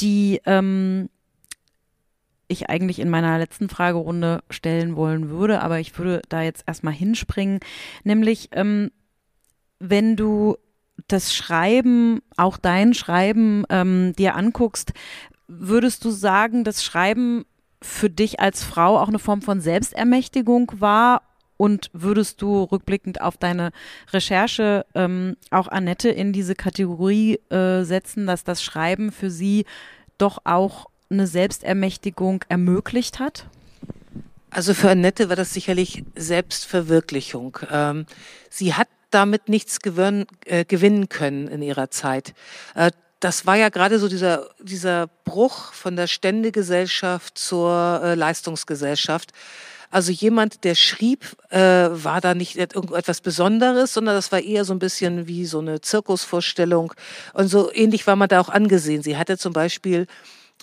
die 0.00 0.40
ähm, 0.46 1.08
ich 2.48 2.68
eigentlich 2.68 2.98
in 2.98 3.10
meiner 3.10 3.38
letzten 3.38 3.68
Fragerunde 3.68 4.42
stellen 4.50 4.96
wollen 4.96 5.30
würde, 5.30 5.62
aber 5.62 5.80
ich 5.80 5.96
würde 5.98 6.22
da 6.28 6.42
jetzt 6.42 6.64
erstmal 6.66 6.94
hinspringen, 6.94 7.60
nämlich 8.04 8.50
ähm, 8.52 8.90
wenn 9.78 10.16
du 10.16 10.56
das 11.08 11.34
Schreiben, 11.34 12.20
auch 12.36 12.56
dein 12.56 12.94
Schreiben 12.94 13.64
ähm, 13.68 14.14
dir 14.16 14.36
anguckst, 14.36 14.92
würdest 15.48 16.04
du 16.04 16.10
sagen, 16.10 16.64
dass 16.64 16.84
Schreiben 16.84 17.44
für 17.82 18.08
dich 18.08 18.40
als 18.40 18.62
Frau 18.62 18.98
auch 18.98 19.08
eine 19.08 19.18
Form 19.18 19.42
von 19.42 19.60
Selbstermächtigung 19.60 20.72
war? 20.78 21.22
Und 21.56 21.88
würdest 21.92 22.42
du 22.42 22.64
rückblickend 22.64 23.20
auf 23.20 23.36
deine 23.36 23.70
Recherche 24.12 24.84
ähm, 24.94 25.36
auch 25.52 25.68
Annette 25.68 26.08
in 26.08 26.32
diese 26.32 26.56
Kategorie 26.56 27.38
äh, 27.48 27.84
setzen, 27.84 28.26
dass 28.26 28.42
das 28.42 28.60
Schreiben 28.60 29.12
für 29.12 29.30
sie 29.30 29.64
doch 30.18 30.38
auch 30.44 30.86
eine 31.10 31.26
Selbstermächtigung 31.26 32.44
ermöglicht 32.48 33.18
hat? 33.18 33.46
Also 34.50 34.72
für 34.72 34.90
Annette 34.90 35.28
war 35.28 35.36
das 35.36 35.52
sicherlich 35.52 36.04
Selbstverwirklichung. 36.14 37.58
Ähm, 37.70 38.06
sie 38.50 38.74
hat 38.74 38.88
damit 39.10 39.48
nichts 39.48 39.80
gewinn, 39.80 40.26
äh, 40.44 40.64
gewinnen 40.64 41.08
können 41.08 41.48
in 41.48 41.62
ihrer 41.62 41.90
Zeit. 41.90 42.34
Äh, 42.74 42.90
das 43.20 43.46
war 43.46 43.56
ja 43.56 43.68
gerade 43.70 43.98
so 43.98 44.08
dieser, 44.08 44.50
dieser 44.60 45.08
Bruch 45.24 45.72
von 45.72 45.96
der 45.96 46.06
Ständegesellschaft 46.06 47.38
zur 47.38 48.00
äh, 48.02 48.14
Leistungsgesellschaft. 48.14 49.32
Also 49.90 50.12
jemand, 50.12 50.64
der 50.64 50.74
schrieb, 50.74 51.24
äh, 51.50 51.58
war 51.58 52.20
da 52.20 52.34
nicht 52.34 52.56
irgendetwas 52.56 53.20
Besonderes, 53.20 53.94
sondern 53.94 54.14
das 54.14 54.32
war 54.32 54.40
eher 54.40 54.64
so 54.64 54.74
ein 54.74 54.78
bisschen 54.78 55.26
wie 55.28 55.46
so 55.46 55.60
eine 55.60 55.80
Zirkusvorstellung. 55.80 56.92
Und 57.32 57.48
so 57.48 57.72
ähnlich 57.72 58.06
war 58.06 58.16
man 58.16 58.28
da 58.28 58.40
auch 58.40 58.48
angesehen. 58.48 59.02
Sie 59.02 59.16
hatte 59.16 59.38
zum 59.38 59.52
Beispiel 59.52 60.06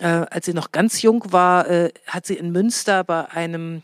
äh, 0.02 0.26
als 0.30 0.48
sie 0.48 0.54
noch 0.54 0.72
ganz 0.72 1.02
jung 1.02 1.24
war, 1.32 1.70
äh, 1.70 1.92
hat 2.08 2.26
sie 2.26 2.34
in 2.34 2.52
Münster 2.52 3.04
bei 3.04 3.30
einem 3.30 3.84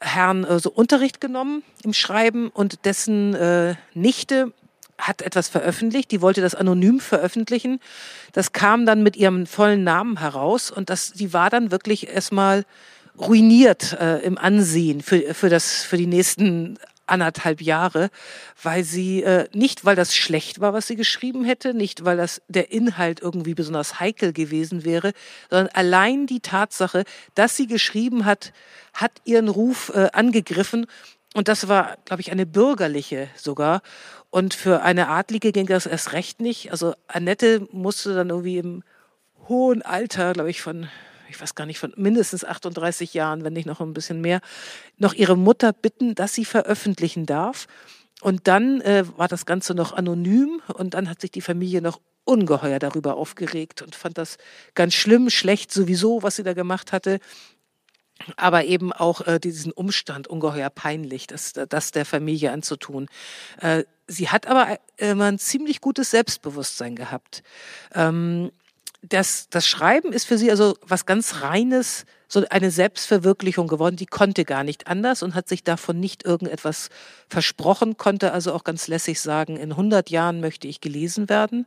Herrn 0.00 0.44
äh, 0.44 0.58
so 0.58 0.70
Unterricht 0.70 1.20
genommen 1.20 1.62
im 1.82 1.94
Schreiben 1.94 2.50
und 2.50 2.84
dessen 2.84 3.34
äh, 3.34 3.74
Nichte 3.94 4.52
hat 4.98 5.22
etwas 5.22 5.48
veröffentlicht, 5.48 6.10
die 6.12 6.20
wollte 6.20 6.40
das 6.40 6.54
anonym 6.54 7.00
veröffentlichen. 7.00 7.80
Das 8.32 8.52
kam 8.52 8.86
dann 8.86 9.02
mit 9.02 9.16
ihrem 9.16 9.46
vollen 9.46 9.82
Namen 9.82 10.20
heraus 10.20 10.70
und 10.70 10.88
das, 10.88 11.12
die 11.12 11.32
war 11.32 11.50
dann 11.50 11.70
wirklich 11.70 12.08
erstmal 12.08 12.64
ruiniert 13.18 13.96
äh, 13.98 14.18
im 14.18 14.38
Ansehen 14.38 15.00
für, 15.00 15.34
für, 15.34 15.48
das, 15.48 15.82
für 15.82 15.96
die 15.96 16.06
nächsten 16.06 16.78
anderthalb 17.06 17.60
Jahre, 17.60 18.10
weil 18.62 18.84
sie 18.84 19.22
äh, 19.22 19.48
nicht, 19.52 19.84
weil 19.84 19.96
das 19.96 20.14
schlecht 20.14 20.60
war, 20.60 20.72
was 20.72 20.86
sie 20.86 20.96
geschrieben 20.96 21.44
hätte, 21.44 21.74
nicht, 21.74 22.04
weil 22.04 22.16
das 22.16 22.42
der 22.48 22.72
Inhalt 22.72 23.20
irgendwie 23.20 23.54
besonders 23.54 24.00
heikel 24.00 24.32
gewesen 24.32 24.84
wäre, 24.84 25.12
sondern 25.50 25.68
allein 25.74 26.26
die 26.26 26.40
Tatsache, 26.40 27.04
dass 27.34 27.56
sie 27.56 27.66
geschrieben 27.66 28.24
hat, 28.24 28.52
hat 28.92 29.12
ihren 29.24 29.48
Ruf 29.48 29.92
äh, 29.94 30.08
angegriffen. 30.12 30.86
Und 31.34 31.48
das 31.48 31.68
war, 31.68 31.96
glaube 32.04 32.20
ich, 32.22 32.30
eine 32.30 32.46
bürgerliche 32.46 33.28
sogar. 33.36 33.82
Und 34.30 34.54
für 34.54 34.82
eine 34.82 35.08
Adlige 35.08 35.52
ging 35.52 35.66
das 35.66 35.86
erst 35.86 36.12
recht 36.12 36.40
nicht. 36.40 36.70
Also 36.70 36.94
Annette 37.08 37.66
musste 37.72 38.14
dann 38.14 38.30
irgendwie 38.30 38.58
im 38.58 38.82
hohen 39.48 39.82
Alter, 39.82 40.32
glaube 40.32 40.50
ich, 40.50 40.62
von 40.62 40.88
ich 41.34 41.40
weiß 41.40 41.54
gar 41.54 41.66
nicht, 41.66 41.78
von 41.78 41.92
mindestens 41.96 42.44
38 42.44 43.12
Jahren, 43.14 43.44
wenn 43.44 43.52
nicht 43.52 43.66
noch 43.66 43.80
ein 43.80 43.92
bisschen 43.92 44.20
mehr, 44.20 44.40
noch 44.96 45.14
ihre 45.14 45.36
Mutter 45.36 45.72
bitten, 45.72 46.14
dass 46.14 46.34
sie 46.34 46.44
veröffentlichen 46.44 47.26
darf. 47.26 47.66
Und 48.20 48.46
dann 48.46 48.80
äh, 48.82 49.04
war 49.16 49.28
das 49.28 49.44
Ganze 49.44 49.74
noch 49.74 49.92
anonym 49.92 50.62
und 50.72 50.94
dann 50.94 51.10
hat 51.10 51.20
sich 51.20 51.30
die 51.30 51.40
Familie 51.40 51.82
noch 51.82 52.00
ungeheuer 52.24 52.78
darüber 52.78 53.16
aufgeregt 53.16 53.82
und 53.82 53.94
fand 53.94 54.16
das 54.16 54.38
ganz 54.74 54.94
schlimm, 54.94 55.28
schlecht 55.28 55.72
sowieso, 55.72 56.22
was 56.22 56.36
sie 56.36 56.42
da 56.42 56.54
gemacht 56.54 56.92
hatte. 56.92 57.18
Aber 58.36 58.64
eben 58.64 58.92
auch 58.92 59.26
äh, 59.26 59.40
diesen 59.40 59.72
Umstand 59.72 60.28
ungeheuer 60.28 60.70
peinlich, 60.70 61.26
das, 61.26 61.52
das 61.52 61.90
der 61.90 62.06
Familie 62.06 62.52
anzutun. 62.52 63.08
Äh, 63.60 63.84
sie 64.06 64.28
hat 64.28 64.46
aber 64.46 64.78
immer 64.96 65.24
ein 65.26 65.38
ziemlich 65.38 65.80
gutes 65.80 66.12
Selbstbewusstsein 66.12 66.94
gehabt. 66.94 67.42
Ähm, 67.92 68.52
das, 69.08 69.48
das 69.50 69.66
Schreiben 69.66 70.12
ist 70.12 70.24
für 70.24 70.38
sie 70.38 70.50
also 70.50 70.76
was 70.82 71.06
ganz 71.06 71.42
Reines, 71.42 72.06
so 72.26 72.44
eine 72.50 72.70
Selbstverwirklichung 72.70 73.68
geworden. 73.68 73.96
Die 73.96 74.06
konnte 74.06 74.44
gar 74.44 74.64
nicht 74.64 74.86
anders 74.86 75.22
und 75.22 75.34
hat 75.34 75.48
sich 75.48 75.62
davon 75.62 76.00
nicht 76.00 76.24
irgendetwas 76.24 76.88
versprochen, 77.28 77.96
konnte 77.96 78.32
also 78.32 78.52
auch 78.52 78.64
ganz 78.64 78.88
lässig 78.88 79.20
sagen, 79.20 79.56
in 79.56 79.72
100 79.72 80.10
Jahren 80.10 80.40
möchte 80.40 80.66
ich 80.66 80.80
gelesen 80.80 81.28
werden. 81.28 81.66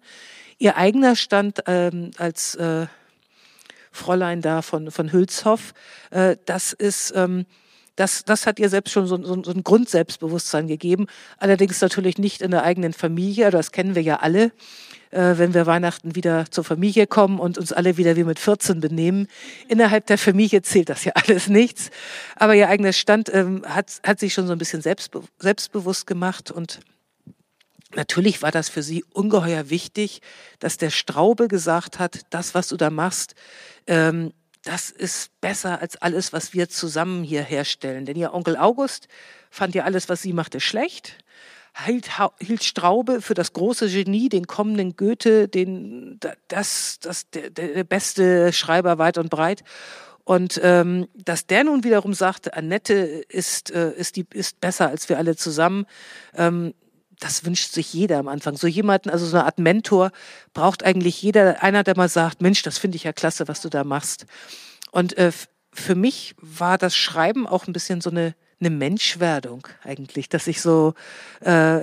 Ihr 0.57 0.77
eigener 0.77 1.15
Stand 1.15 1.63
ähm, 1.67 2.11
als 2.17 2.55
äh, 2.55 2.87
Fräulein 3.91 4.41
da 4.41 4.61
von, 4.61 4.91
von 4.91 5.11
Hülshoff, 5.11 5.73
äh, 6.11 6.37
das 6.45 6.73
ist... 6.73 7.13
Ähm, 7.15 7.45
das, 7.95 8.23
das 8.23 8.45
hat 8.45 8.59
ihr 8.59 8.69
selbst 8.69 8.91
schon 8.91 9.07
so, 9.07 9.17
so, 9.23 9.41
so 9.41 9.49
ein 9.49 9.63
Grundselbstbewusstsein 9.63 10.67
gegeben. 10.67 11.07
Allerdings 11.39 11.81
natürlich 11.81 12.19
nicht 12.19 12.43
in 12.43 12.51
der 12.51 12.61
eigenen 12.61 12.93
Familie, 12.93 13.49
das 13.49 13.71
kennen 13.71 13.95
wir 13.95 14.03
ja 14.03 14.17
alle 14.17 14.51
äh, 15.17 15.39
wenn 15.39 15.55
wir 15.55 15.65
Weihnachten 15.65 16.15
wieder 16.15 16.45
zur 16.51 16.63
Familie 16.63 17.07
kommen 17.07 17.39
und 17.39 17.57
uns 17.57 17.73
alle 17.73 17.97
wieder 17.97 18.15
wie 18.15 18.23
mit 18.23 18.37
14 18.37 18.79
benehmen. 18.79 19.27
Innerhalb 19.67 20.05
der 20.05 20.19
Familie 20.19 20.61
zählt 20.61 20.89
das 20.89 21.05
ja 21.05 21.13
alles 21.15 21.47
nichts. 21.47 21.89
Aber 22.35 22.53
ihr 22.53 22.69
eigener 22.69 22.93
Stand 22.93 23.33
ähm, 23.33 23.63
hat, 23.65 23.99
hat 24.05 24.19
sich 24.19 24.33
schon 24.33 24.45
so 24.45 24.53
ein 24.53 24.59
bisschen 24.59 24.81
selbstbe 24.81 25.23
selbstbewusst 25.39 26.07
gemacht 26.07 26.51
und 26.51 26.79
Natürlich 27.95 28.41
war 28.41 28.51
das 28.51 28.67
für 28.67 28.83
sie 28.83 29.05
ungeheuer 29.13 29.69
wichtig, 29.69 30.21
dass 30.59 30.75
der 30.75 30.89
Straube 30.89 31.47
gesagt 31.47 31.99
hat, 31.99 32.19
das, 32.31 32.53
was 32.53 32.67
du 32.67 32.75
da 32.75 32.89
machst, 32.89 33.33
ähm, 33.87 34.33
das 34.63 34.89
ist 34.89 35.31
besser 35.39 35.79
als 35.79 35.95
alles, 36.01 36.33
was 36.33 36.53
wir 36.53 36.67
zusammen 36.67 37.23
hier 37.23 37.43
herstellen. 37.43 38.05
Denn 38.05 38.17
ihr 38.17 38.33
Onkel 38.33 38.57
August 38.57 39.07
fand 39.49 39.73
ja 39.73 39.85
alles, 39.85 40.09
was 40.09 40.21
sie 40.21 40.33
machte, 40.33 40.59
schlecht 40.59 41.17
hielt, 41.85 42.09
hielt 42.39 42.63
Straube 42.63 43.21
für 43.21 43.33
das 43.33 43.53
große 43.53 43.89
Genie, 43.89 44.29
den 44.29 44.47
kommenden 44.47 44.95
Goethe, 44.95 45.47
den, 45.47 46.19
das, 46.47 46.99
das, 46.99 47.29
der, 47.29 47.49
der 47.49 47.83
beste 47.83 48.51
Schreiber 48.53 48.97
weit 48.97 49.17
und 49.17 49.29
breit. 49.29 49.63
Und 50.23 50.59
ähm, 50.61 51.07
dass 51.15 51.47
der 51.47 51.63
nun 51.63 51.83
wiederum 51.83 52.13
sagte, 52.13 52.53
Annette 52.53 52.93
ist, 52.93 53.71
äh, 53.71 53.91
ist, 53.93 54.17
die, 54.17 54.25
ist 54.33 54.59
besser 54.59 54.89
als 54.89 55.07
wir 55.07 55.17
alle 55.17 55.37
zusammen, 55.37 55.85
ähm, 56.35 56.73
das 57.19 57.45
wünscht 57.45 57.71
sich 57.71 57.93
jeder 57.93 58.19
am 58.19 58.27
Anfang. 58.27 58.57
So 58.57 58.67
jemanden, 58.67 59.09
also 59.09 59.25
so 59.25 59.37
eine 59.37 59.45
Art 59.45 59.57
Mentor 59.57 60.11
braucht 60.53 60.83
eigentlich 60.83 61.21
jeder, 61.21 61.63
einer, 61.63 61.83
der 61.83 61.97
mal 61.97 62.09
sagt, 62.09 62.41
Mensch, 62.41 62.61
das 62.61 62.77
finde 62.77 62.97
ich 62.97 63.05
ja 63.05 63.13
klasse, 63.13 63.47
was 63.47 63.61
du 63.61 63.69
da 63.69 63.83
machst. 63.83 64.25
Und 64.91 65.17
äh, 65.17 65.31
für 65.73 65.95
mich 65.95 66.35
war 66.41 66.77
das 66.77 66.95
Schreiben 66.95 67.47
auch 67.47 67.67
ein 67.67 67.73
bisschen 67.73 68.01
so 68.01 68.09
eine 68.09 68.35
eine 68.59 68.69
Menschwerdung 68.69 69.67
eigentlich, 69.83 70.29
dass 70.29 70.47
ich 70.47 70.61
so 70.61 70.93
äh, 71.41 71.81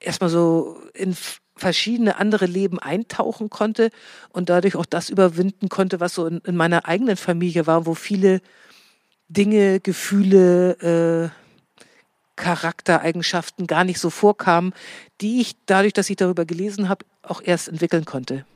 erstmal 0.00 0.30
so 0.30 0.80
in 0.94 1.16
verschiedene 1.56 2.16
andere 2.18 2.46
Leben 2.46 2.78
eintauchen 2.78 3.50
konnte 3.50 3.90
und 4.30 4.48
dadurch 4.48 4.76
auch 4.76 4.86
das 4.86 5.10
überwinden 5.10 5.68
konnte, 5.68 6.00
was 6.00 6.14
so 6.14 6.26
in, 6.26 6.38
in 6.38 6.56
meiner 6.56 6.86
eigenen 6.86 7.16
Familie 7.16 7.66
war, 7.66 7.86
wo 7.86 7.94
viele 7.94 8.40
Dinge, 9.28 9.80
Gefühle, 9.80 11.32
äh, 11.32 11.38
Charaktereigenschaften 12.36 13.66
gar 13.66 13.84
nicht 13.84 13.98
so 13.98 14.10
vorkamen, 14.10 14.72
die 15.20 15.40
ich 15.40 15.56
dadurch, 15.66 15.92
dass 15.92 16.08
ich 16.08 16.16
darüber 16.16 16.44
gelesen 16.44 16.88
habe, 16.88 17.04
auch 17.22 17.42
erst 17.44 17.68
entwickeln 17.68 18.04
konnte. 18.04 18.46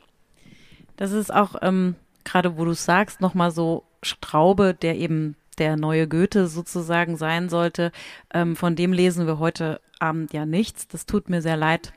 Das 0.97 1.11
ist 1.11 1.35
auch 1.35 1.57
ähm, 1.63 1.97
gerade, 2.25 2.57
wo 2.57 2.65
du 2.65 2.75
sagst, 2.75 3.21
nochmal 3.21 3.51
so 3.51 3.85
Straube, 4.03 4.73
der 4.75 4.97
eben 4.97 5.37
der 5.59 5.77
neue 5.77 6.09
Goethe 6.09 6.47
sozusagen 6.47 7.17
sein 7.17 7.49
sollte. 7.49 7.93
Ähm, 8.33 8.57
von 8.57 8.77
dem 8.77 8.93
lesen 8.93 9.27
wir 9.27 9.39
heute 9.39 9.81
Abend 9.99 10.33
ja 10.33 10.47
nichts. 10.47 10.89
Das 10.89 11.07
tut 11.07 11.29
mir 11.29 11.43
sehr 11.43 11.57
leid, 11.57 11.93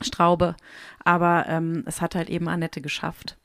Straube. 0.00 0.56
Aber 1.04 1.46
ähm, 1.48 1.84
es 1.86 2.00
hat 2.00 2.14
halt 2.14 2.30
eben 2.30 2.48
Annette 2.48 2.80
geschafft. 2.80 3.36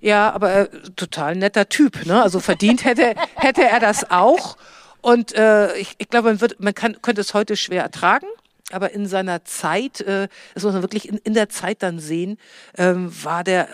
Ja, 0.00 0.32
aber 0.32 0.72
äh, 0.72 0.80
total 0.96 1.36
netter 1.36 1.68
Typ. 1.68 2.06
Ne? 2.06 2.22
Also 2.22 2.40
verdient 2.40 2.84
hätte, 2.84 3.14
hätte 3.34 3.64
er 3.64 3.80
das 3.80 4.10
auch. 4.10 4.56
Und 5.00 5.34
äh, 5.34 5.76
ich, 5.76 5.94
ich 5.98 6.08
glaube, 6.08 6.28
man, 6.28 6.40
wird, 6.40 6.60
man 6.60 6.74
kann, 6.74 7.00
könnte 7.02 7.20
es 7.20 7.34
heute 7.34 7.56
schwer 7.56 7.82
ertragen. 7.82 8.26
Aber 8.70 8.92
in 8.92 9.06
seiner 9.06 9.44
Zeit, 9.44 10.00
äh, 10.02 10.28
das 10.54 10.62
muss 10.64 10.74
man 10.74 10.82
wirklich 10.82 11.08
in, 11.08 11.16
in 11.18 11.34
der 11.34 11.48
Zeit 11.48 11.82
dann 11.82 11.98
sehen, 11.98 12.38
ähm, 12.76 13.10
war 13.24 13.42
der 13.42 13.68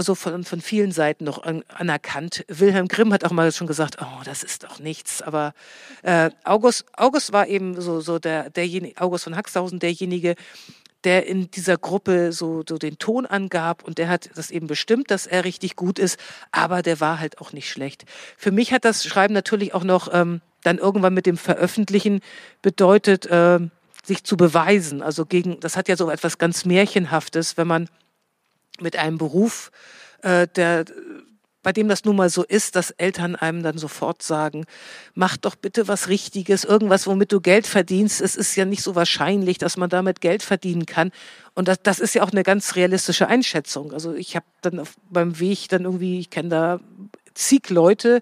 also 0.00 0.14
von, 0.14 0.44
von 0.44 0.62
vielen 0.62 0.92
Seiten 0.92 1.24
noch 1.24 1.42
an, 1.42 1.62
anerkannt. 1.68 2.46
Wilhelm 2.48 2.88
Grimm 2.88 3.12
hat 3.12 3.22
auch 3.22 3.32
mal 3.32 3.52
schon 3.52 3.66
gesagt, 3.66 3.98
oh, 4.00 4.22
das 4.24 4.42
ist 4.42 4.64
doch 4.64 4.78
nichts. 4.78 5.20
Aber 5.20 5.52
äh, 6.02 6.30
August, 6.42 6.86
August 6.96 7.34
war 7.34 7.46
eben 7.46 7.78
so, 7.78 8.00
so 8.00 8.18
der, 8.18 8.48
derjenige, 8.48 8.98
August 8.98 9.24
von 9.24 9.36
Haxhausen, 9.36 9.78
derjenige, 9.78 10.36
der 11.04 11.26
in 11.26 11.50
dieser 11.50 11.76
Gruppe 11.76 12.32
so, 12.32 12.62
so 12.66 12.78
den 12.78 12.96
Ton 12.96 13.26
angab 13.26 13.84
und 13.84 13.98
der 13.98 14.08
hat 14.08 14.30
das 14.36 14.50
eben 14.50 14.68
bestimmt, 14.68 15.10
dass 15.10 15.26
er 15.26 15.44
richtig 15.44 15.76
gut 15.76 15.98
ist, 15.98 16.18
aber 16.50 16.80
der 16.80 16.98
war 17.00 17.20
halt 17.20 17.38
auch 17.38 17.52
nicht 17.52 17.68
schlecht. 17.68 18.06
Für 18.38 18.52
mich 18.52 18.72
hat 18.72 18.86
das 18.86 19.04
Schreiben 19.04 19.34
natürlich 19.34 19.74
auch 19.74 19.84
noch 19.84 20.08
ähm, 20.14 20.40
dann 20.62 20.78
irgendwann 20.78 21.12
mit 21.12 21.26
dem 21.26 21.36
Veröffentlichen 21.36 22.22
bedeutet, 22.62 23.26
äh, 23.26 23.58
sich 24.02 24.24
zu 24.24 24.38
beweisen. 24.38 25.02
Also 25.02 25.26
gegen, 25.26 25.60
das 25.60 25.76
hat 25.76 25.88
ja 25.88 25.96
so 25.98 26.08
etwas 26.08 26.38
ganz 26.38 26.64
Märchenhaftes, 26.64 27.58
wenn 27.58 27.66
man 27.66 27.90
mit 28.80 28.96
einem 28.96 29.18
Beruf, 29.18 29.70
äh, 30.22 30.46
der 30.48 30.84
bei 31.62 31.72
dem 31.72 31.88
das 31.88 32.04
nun 32.04 32.16
mal 32.16 32.30
so 32.30 32.42
ist, 32.42 32.74
dass 32.76 32.90
Eltern 32.92 33.36
einem 33.36 33.62
dann 33.62 33.76
sofort 33.76 34.22
sagen, 34.22 34.64
mach 35.14 35.36
doch 35.36 35.56
bitte 35.56 35.88
was 35.88 36.08
Richtiges, 36.08 36.64
irgendwas, 36.64 37.06
womit 37.06 37.32
du 37.32 37.40
Geld 37.40 37.66
verdienst. 37.66 38.20
Es 38.20 38.34
ist 38.34 38.56
ja 38.56 38.64
nicht 38.64 38.82
so 38.82 38.94
wahrscheinlich, 38.94 39.58
dass 39.58 39.76
man 39.76 39.90
damit 39.90 40.20
Geld 40.20 40.42
verdienen 40.42 40.86
kann. 40.86 41.10
Und 41.54 41.68
das, 41.68 41.82
das 41.82 42.00
ist 42.00 42.14
ja 42.14 42.22
auch 42.22 42.32
eine 42.32 42.44
ganz 42.44 42.76
realistische 42.76 43.28
Einschätzung. 43.28 43.92
Also 43.92 44.14
ich 44.14 44.36
habe 44.36 44.46
dann 44.62 44.80
auf, 44.80 44.94
beim 45.10 45.38
Weg 45.38 45.68
dann 45.68 45.84
irgendwie, 45.84 46.20
ich 46.20 46.30
kenne 46.30 46.48
da 46.48 46.80
zig 47.40 47.70
Leute, 47.70 48.20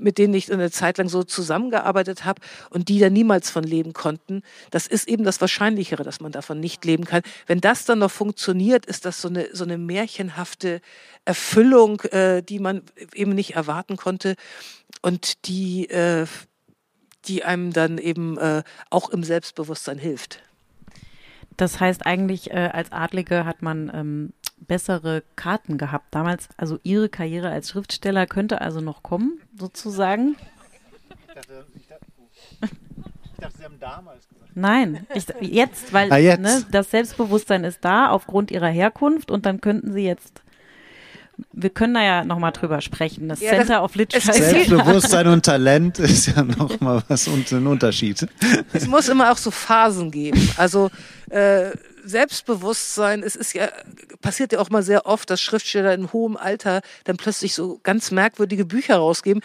mit 0.00 0.18
denen 0.18 0.34
ich 0.34 0.52
eine 0.52 0.70
Zeit 0.70 0.98
lang 0.98 1.08
so 1.08 1.22
zusammengearbeitet 1.22 2.24
habe 2.24 2.42
und 2.70 2.88
die 2.88 2.98
da 2.98 3.08
niemals 3.08 3.50
von 3.50 3.64
leben 3.64 3.92
konnten. 3.92 4.42
Das 4.70 4.86
ist 4.86 5.08
eben 5.08 5.24
das 5.24 5.40
Wahrscheinlichere, 5.40 6.02
dass 6.02 6.20
man 6.20 6.32
davon 6.32 6.60
nicht 6.60 6.84
leben 6.84 7.04
kann. 7.04 7.22
Wenn 7.46 7.60
das 7.60 7.84
dann 7.84 8.00
noch 8.00 8.10
funktioniert, 8.10 8.84
ist 8.86 9.04
das 9.04 9.22
so 9.22 9.28
eine, 9.28 9.48
so 9.52 9.64
eine 9.64 9.78
märchenhafte 9.78 10.80
Erfüllung, 11.24 12.00
äh, 12.02 12.42
die 12.42 12.58
man 12.58 12.82
eben 13.14 13.34
nicht 13.34 13.54
erwarten 13.54 13.96
konnte 13.96 14.36
und 15.02 15.46
die, 15.46 15.88
äh, 15.88 16.26
die 17.26 17.44
einem 17.44 17.72
dann 17.72 17.98
eben 17.98 18.36
äh, 18.38 18.62
auch 18.90 19.10
im 19.10 19.24
Selbstbewusstsein 19.24 19.98
hilft. 19.98 20.42
Das 21.56 21.80
heißt 21.80 22.04
eigentlich, 22.04 22.50
äh, 22.50 22.70
als 22.72 22.92
Adlige 22.92 23.46
hat 23.46 23.62
man 23.62 23.90
ähm, 23.94 24.32
bessere 24.56 25.22
Karten 25.36 25.78
gehabt 25.78 26.14
damals. 26.14 26.48
Also 26.56 26.78
ihre 26.82 27.08
Karriere 27.08 27.50
als 27.50 27.70
Schriftsteller 27.70 28.26
könnte 28.26 28.60
also 28.60 28.80
noch 28.80 29.02
kommen, 29.02 29.40
sozusagen. 29.58 30.36
Ich 31.28 31.34
dachte, 31.34 31.64
ich 31.74 31.86
dachte, 31.86 32.06
ich 32.62 33.40
dachte 33.40 33.58
Sie 33.58 33.64
haben 33.64 33.80
damals 33.80 34.28
gesagt. 34.28 34.50
Nein, 34.54 35.06
ich, 35.14 35.26
jetzt, 35.40 35.92
weil 35.92 36.10
ah, 36.10 36.16
jetzt. 36.16 36.40
Ne, 36.40 36.64
das 36.70 36.90
Selbstbewusstsein 36.90 37.64
ist 37.64 37.84
da 37.84 38.08
aufgrund 38.08 38.50
ihrer 38.50 38.68
Herkunft 38.68 39.30
und 39.30 39.44
dann 39.44 39.60
könnten 39.60 39.92
sie 39.92 40.04
jetzt 40.04 40.42
wir 41.52 41.70
können 41.70 41.94
da 41.94 42.02
ja 42.02 42.24
nochmal 42.24 42.52
drüber 42.52 42.80
sprechen. 42.80 43.28
Das 43.28 43.40
ja, 43.40 43.50
Center 43.50 43.74
das, 43.74 43.82
of 43.82 43.94
Literature. 43.94 44.32
Selbstbewusstsein 44.32 45.26
und 45.26 45.44
Talent 45.44 45.98
ist 45.98 46.26
ja 46.28 46.42
nochmal 46.42 47.02
was 47.08 47.28
und 47.28 47.50
ein 47.52 47.66
Unterschied. 47.66 48.26
Es 48.72 48.86
muss 48.86 49.08
immer 49.08 49.30
auch 49.30 49.36
so 49.36 49.50
Phasen 49.50 50.10
geben. 50.10 50.48
Also 50.56 50.90
äh, 51.30 51.72
Selbstbewusstsein, 52.06 53.22
es 53.22 53.36
ist 53.36 53.52
ja, 53.52 53.68
passiert 54.20 54.52
ja 54.52 54.60
auch 54.60 54.70
mal 54.70 54.82
sehr 54.82 55.06
oft, 55.06 55.28
dass 55.28 55.40
Schriftsteller 55.40 55.92
in 55.92 56.12
hohem 56.12 56.36
Alter 56.36 56.80
dann 57.04 57.16
plötzlich 57.16 57.54
so 57.54 57.80
ganz 57.82 58.10
merkwürdige 58.10 58.64
Bücher 58.64 58.96
rausgeben, 58.96 59.42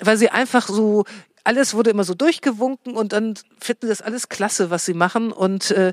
weil 0.00 0.16
sie 0.16 0.30
einfach 0.30 0.68
so 0.68 1.04
alles 1.44 1.74
wurde 1.74 1.90
immer 1.90 2.04
so 2.04 2.14
durchgewunken 2.14 2.94
und 2.96 3.12
dann 3.12 3.34
finden 3.60 3.88
das 3.88 4.02
alles 4.02 4.28
klasse, 4.28 4.70
was 4.70 4.84
sie 4.84 4.94
machen. 4.94 5.32
Und 5.32 5.70
äh, 5.70 5.92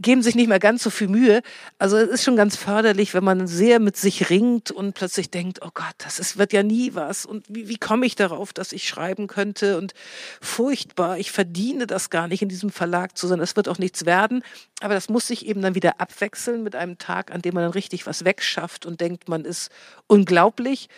geben 0.00 0.22
sich 0.22 0.34
nicht 0.34 0.48
mehr 0.48 0.58
ganz 0.58 0.82
so 0.82 0.90
viel 0.90 1.08
Mühe. 1.08 1.42
Also 1.78 1.96
es 1.96 2.08
ist 2.08 2.24
schon 2.24 2.36
ganz 2.36 2.56
förderlich, 2.56 3.14
wenn 3.14 3.24
man 3.24 3.46
sehr 3.46 3.80
mit 3.80 3.96
sich 3.96 4.30
ringt 4.30 4.70
und 4.70 4.94
plötzlich 4.94 5.30
denkt, 5.30 5.60
oh 5.62 5.70
Gott, 5.74 5.94
das 5.98 6.18
ist, 6.18 6.38
wird 6.38 6.52
ja 6.52 6.62
nie 6.62 6.94
was. 6.94 7.26
Und 7.26 7.44
wie, 7.48 7.68
wie 7.68 7.78
komme 7.78 8.06
ich 8.06 8.14
darauf, 8.14 8.52
dass 8.52 8.72
ich 8.72 8.86
schreiben 8.86 9.26
könnte? 9.26 9.76
Und 9.76 9.94
furchtbar, 10.40 11.18
ich 11.18 11.32
verdiene 11.32 11.86
das 11.86 12.10
gar 12.10 12.28
nicht 12.28 12.42
in 12.42 12.48
diesem 12.48 12.70
Verlag 12.70 13.16
zu 13.16 13.26
sein. 13.26 13.40
Es 13.40 13.56
wird 13.56 13.68
auch 13.68 13.78
nichts 13.78 14.06
werden. 14.06 14.42
Aber 14.80 14.94
das 14.94 15.08
muss 15.08 15.26
sich 15.26 15.46
eben 15.46 15.62
dann 15.62 15.74
wieder 15.74 16.00
abwechseln 16.00 16.62
mit 16.62 16.76
einem 16.76 16.98
Tag, 16.98 17.32
an 17.32 17.42
dem 17.42 17.54
man 17.54 17.64
dann 17.64 17.72
richtig 17.72 18.06
was 18.06 18.24
wegschafft 18.24 18.86
und 18.86 19.00
denkt, 19.00 19.28
man 19.28 19.44
ist 19.44 19.70
unglaublich 20.06 20.88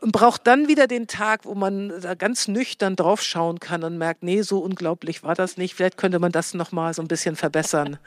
und 0.00 0.12
braucht 0.12 0.46
dann 0.46 0.68
wieder 0.68 0.86
den 0.86 1.06
Tag, 1.06 1.44
wo 1.44 1.54
man 1.54 2.00
da 2.00 2.14
ganz 2.14 2.48
nüchtern 2.48 2.96
draufschauen 2.96 3.60
kann 3.60 3.82
und 3.84 3.98
merkt, 3.98 4.22
nee, 4.22 4.42
so 4.42 4.58
unglaublich 4.60 5.22
war 5.22 5.34
das 5.34 5.56
nicht. 5.56 5.74
Vielleicht 5.74 5.96
könnte 5.96 6.18
man 6.18 6.32
das 6.32 6.54
noch 6.54 6.72
mal 6.72 6.94
so 6.94 7.02
ein 7.02 7.08
bisschen 7.08 7.36
verbessern. 7.36 7.98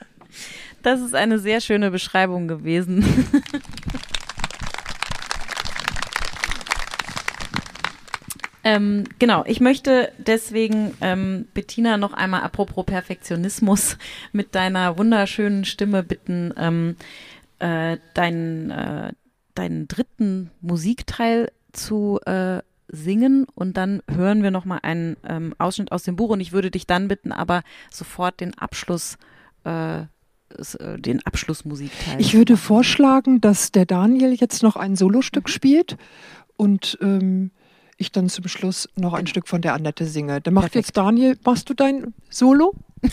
Das 0.84 1.02
ist 1.02 1.14
eine 1.16 1.40
sehr 1.40 1.62
schöne 1.62 1.91
Beschreibung 1.91 2.48
gewesen. 2.48 3.06
ähm, 8.64 9.03
genau, 9.20 9.44
ich 9.45 9.60
möchte 9.60 10.12
deswegen 10.18 10.95
ähm, 11.02 11.48
Bettina 11.53 11.98
noch 11.98 12.14
einmal 12.14 12.41
apropos 12.41 12.86
Perfektionismus 12.86 13.98
mit 14.32 14.56
deiner 14.56 14.98
wunderschönen 14.98 15.66
Stimme 15.66 16.03
bitten, 16.03 16.53
ähm, 16.58 16.95
äh, 17.60 17.98
deinen, 18.14 18.72
äh, 18.72 19.14
deinen 19.53 19.88
dritten 19.88 20.49
Musikteil 20.62 21.52
zu 21.74 22.20
äh, 22.26 22.62
singen 22.88 23.45
und 23.56 23.78
dann 23.78 24.02
hören 24.10 24.44
wir 24.44 24.52
noch 24.52 24.66
mal 24.66 24.80
einen 24.84 25.16
ähm, 25.24 25.56
Ausschnitt 25.58 25.91
aus 25.91 26.03
dem 26.03 26.16
Buch 26.16 26.30
und 26.30 26.41
ich 26.41 26.52
würde 26.52 26.72
dich 26.72 26.88
dann 26.88 27.08
bitten, 27.08 27.32
aber 27.32 27.64
sofort 27.90 28.41
den 28.41 28.58
Abschluss 28.58 29.18
äh, 29.64 30.03
den 30.98 31.26
Abschlussmusikteil. 31.26 32.19
Ich 32.19 32.34
würde 32.34 32.57
vorschlagen, 32.57 33.41
dass 33.41 33.72
der 33.72 33.86
Daniel 33.86 34.34
jetzt 34.34 34.64
noch 34.64 34.76
ein 34.76 34.95
Solostück 34.95 35.49
spielt 35.49 35.98
und 36.57 36.98
ähm, 37.02 37.52
ich 37.98 38.11
dann 38.11 38.30
zum 38.30 38.48
Schluss 38.48 38.90
noch 38.95 39.14
ein 39.14 39.28
Stück 39.28 39.48
von 39.48 39.61
der 39.61 39.73
Annette 39.73 40.06
singe. 40.06 40.41
Dann 40.41 40.53
macht 40.53 40.72
Perfekt. 40.72 40.88
jetzt 40.88 40.98
Daniel, 40.98 41.38
machst 41.45 41.69
du 41.69 41.73
dein 41.73 42.14
Solo? 42.30 42.73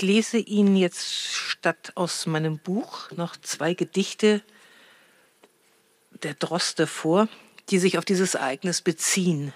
Ich 0.00 0.06
lese 0.06 0.38
Ihnen 0.38 0.76
jetzt 0.76 1.26
statt 1.34 1.92
aus 1.94 2.24
meinem 2.24 2.58
Buch 2.58 3.10
noch 3.10 3.36
zwei 3.36 3.74
Gedichte 3.74 4.42
der 6.22 6.32
Droste 6.32 6.86
vor, 6.86 7.28
die 7.68 7.78
sich 7.78 7.98
auf 7.98 8.06
dieses 8.06 8.34
Ereignis 8.34 8.80
beziehen. 8.80 9.52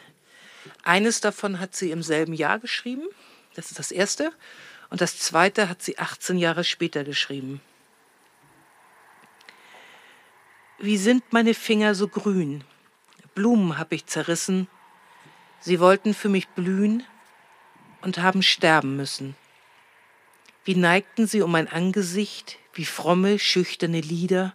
Eines 0.82 1.22
davon 1.22 1.60
hat 1.60 1.74
sie 1.74 1.90
im 1.90 2.02
selben 2.02 2.34
Jahr 2.34 2.58
geschrieben, 2.58 3.04
das 3.54 3.70
ist 3.70 3.78
das 3.78 3.90
erste, 3.90 4.34
und 4.90 5.00
das 5.00 5.18
zweite 5.18 5.70
hat 5.70 5.80
sie 5.80 5.98
18 5.98 6.36
Jahre 6.36 6.62
später 6.62 7.04
geschrieben. 7.04 7.62
Wie 10.78 10.98
sind 10.98 11.32
meine 11.32 11.54
Finger 11.54 11.94
so 11.94 12.06
grün? 12.06 12.64
Blumen 13.34 13.78
hab 13.78 13.92
ich 13.92 14.04
zerrissen. 14.04 14.68
Sie 15.60 15.80
wollten 15.80 16.12
für 16.12 16.28
mich 16.28 16.48
blühen 16.48 17.02
und 18.02 18.18
haben 18.18 18.42
sterben 18.42 18.94
müssen. 18.94 19.36
Wie 20.64 20.74
neigten 20.74 21.26
sie 21.26 21.42
um 21.42 21.52
mein 21.52 21.68
Angesicht, 21.68 22.58
wie 22.72 22.84
fromme, 22.84 23.38
schüchterne 23.38 24.00
Lieder. 24.00 24.54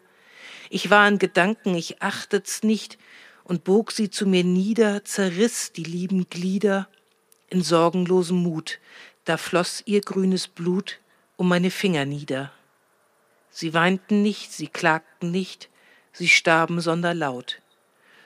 Ich 0.70 0.90
war 0.90 1.08
in 1.08 1.20
Gedanken, 1.20 1.76
ich 1.76 2.02
achtet's 2.02 2.64
nicht 2.64 2.98
und 3.44 3.64
bog 3.64 3.92
sie 3.92 4.10
zu 4.10 4.28
mir 4.28 4.44
nieder, 4.44 5.04
zerriss 5.06 5.72
die 5.72 5.84
lieben 5.84 6.30
Glieder 6.30 6.88
in 7.48 7.62
sorgenlosem 7.64 8.38
Mut. 8.38 8.80
Da 9.26 9.38
floss 9.38 9.84
ihr 9.86 10.02
grünes 10.02 10.48
Blut 10.48 11.00
um 11.38 11.48
meine 11.48 11.72
Finger 11.72 12.06
nieder. 12.06 12.52
Sie 13.52 13.74
weinten 13.74 14.22
nicht, 14.22 14.52
sie 14.52 14.68
klagten 14.68 15.32
nicht, 15.32 15.70
sie 16.12 16.28
starben 16.28 16.82
sonderlaut. 16.82 17.62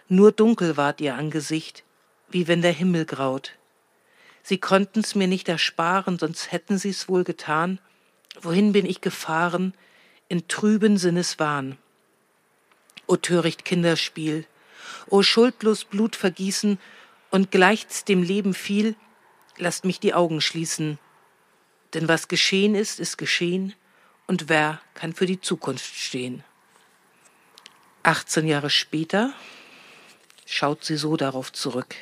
Nur 0.10 0.32
dunkel 0.32 0.78
ward 0.78 1.00
ihr 1.02 1.16
Angesicht, 1.16 1.84
wie 2.30 2.48
wenn 2.48 2.62
der 2.62 2.74
Himmel 2.74 3.06
graut. 3.06 3.54
Sie 4.44 4.58
konnten's 4.58 5.16
mir 5.16 5.28
nicht 5.28 5.48
ersparen, 5.48 6.20
sonst 6.20 6.52
hätten 6.52 6.78
sie's 6.78 7.08
wohl 7.08 7.24
getan. 7.24 7.80
Wohin 8.42 8.74
bin 8.74 8.86
ich 8.86 9.00
gefahren? 9.00 9.74
In 10.28 10.48
trüben 10.50 10.98
Sinneswahn. 10.98 11.78
O 13.08 13.16
töricht 13.16 13.64
Kinderspiel, 13.64 14.46
o 15.10 15.24
schuldlos 15.24 15.86
Blut 15.86 16.16
vergießen, 16.16 16.78
und 17.32 17.52
gleich's 17.52 18.06
dem 18.06 18.22
Leben 18.22 18.54
viel, 18.54 18.96
lasst 19.58 19.86
mich 19.86 20.00
die 20.00 20.14
Augen 20.14 20.40
schließen. 20.40 21.00
Denn 21.94 22.08
was 22.08 22.28
geschehen 22.28 22.76
ist, 22.76 23.00
ist 23.00 23.18
geschehen, 23.18 23.74
und 24.28 24.50
wer 24.50 24.82
kann 24.94 25.14
für 25.14 25.26
die 25.26 25.42
Zukunft 25.42 25.96
stehen? 25.96 26.44
18 28.04 28.48
Jahre 28.48 28.70
später 28.70 29.34
schaut 30.46 30.84
sie 30.84 30.98
so 30.98 31.18
darauf 31.18 31.52
zurück. 31.52 31.96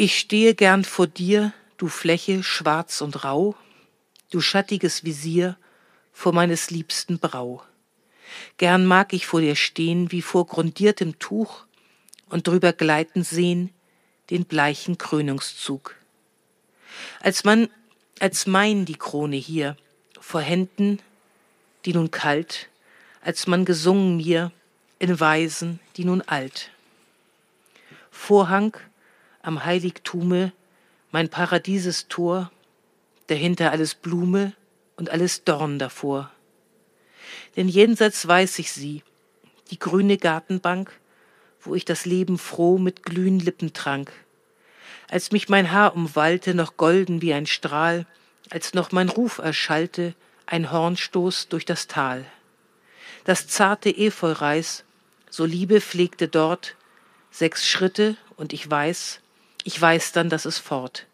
Ich 0.00 0.16
stehe 0.16 0.54
gern 0.54 0.84
vor 0.84 1.08
dir, 1.08 1.52
du 1.76 1.88
Fläche 1.88 2.44
schwarz 2.44 3.00
und 3.00 3.24
rau, 3.24 3.56
du 4.30 4.40
schattiges 4.40 5.02
Visier 5.02 5.56
vor 6.12 6.32
meines 6.32 6.70
Liebsten 6.70 7.18
Brau. 7.18 7.64
Gern 8.58 8.86
mag 8.86 9.12
ich 9.12 9.26
vor 9.26 9.40
dir 9.40 9.56
stehen 9.56 10.12
wie 10.12 10.22
vor 10.22 10.46
grundiertem 10.46 11.18
Tuch 11.18 11.64
und 12.28 12.46
drüber 12.46 12.72
gleiten 12.72 13.24
sehen 13.24 13.70
den 14.30 14.44
bleichen 14.44 14.98
Krönungszug. 14.98 15.96
Als 17.18 17.42
man, 17.42 17.68
als 18.20 18.46
mein 18.46 18.84
die 18.84 18.94
Krone 18.94 19.34
hier 19.34 19.76
vor 20.20 20.42
Händen, 20.42 21.00
die 21.86 21.92
nun 21.92 22.12
kalt, 22.12 22.68
als 23.20 23.48
man 23.48 23.64
gesungen 23.64 24.18
mir 24.18 24.52
in 25.00 25.18
Weisen, 25.18 25.80
die 25.96 26.04
nun 26.04 26.22
alt. 26.22 26.70
Vorhang 28.12 28.76
am 29.48 29.64
Heiligtume, 29.64 30.52
mein 31.10 31.30
Paradieses 31.30 32.06
Tor, 32.08 32.52
dahinter 33.28 33.72
alles 33.72 33.94
Blume 33.94 34.52
und 34.96 35.08
alles 35.08 35.42
Dorn 35.42 35.78
davor. 35.78 36.30
Denn 37.56 37.66
jenseits 37.66 38.28
weiß 38.28 38.58
ich 38.58 38.70
sie, 38.70 39.02
die 39.70 39.78
grüne 39.78 40.18
Gartenbank, 40.18 40.92
wo 41.62 41.74
ich 41.74 41.86
das 41.86 42.04
Leben 42.04 42.36
froh 42.36 42.76
mit 42.76 43.02
glühen 43.04 43.40
Lippen 43.40 43.72
trank. 43.72 44.12
Als 45.08 45.32
mich 45.32 45.48
mein 45.48 45.72
Haar 45.72 45.96
umwallte, 45.96 46.52
noch 46.52 46.76
golden 46.76 47.22
wie 47.22 47.32
ein 47.32 47.46
Strahl, 47.46 48.04
als 48.50 48.74
noch 48.74 48.92
mein 48.92 49.08
Ruf 49.08 49.38
erschallte, 49.38 50.14
ein 50.44 50.70
Hornstoß 50.70 51.48
durch 51.48 51.64
das 51.64 51.86
Tal. 51.86 52.26
Das 53.24 53.48
zarte 53.48 53.88
Efeureis, 53.88 54.84
so 55.30 55.46
Liebe 55.46 55.80
pflegte 55.80 56.28
dort, 56.28 56.76
sechs 57.30 57.66
Schritte 57.66 58.18
und 58.36 58.52
ich 58.52 58.70
weiß, 58.70 59.22
ich 59.68 59.78
weiß 59.78 60.12
dann, 60.12 60.30
dass 60.30 60.46
es 60.46 60.56
fort. 60.56 61.06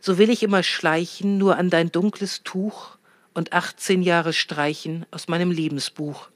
So 0.00 0.16
will 0.16 0.30
ich 0.30 0.44
immer 0.44 0.62
schleichen, 0.62 1.38
nur 1.38 1.56
an 1.56 1.70
dein 1.70 1.90
dunkles 1.90 2.44
Tuch 2.44 2.96
und 3.34 3.52
achtzehn 3.52 4.04
Jahre 4.04 4.32
streichen 4.32 5.06
aus 5.10 5.26
meinem 5.26 5.50
Lebensbuch. 5.50 6.28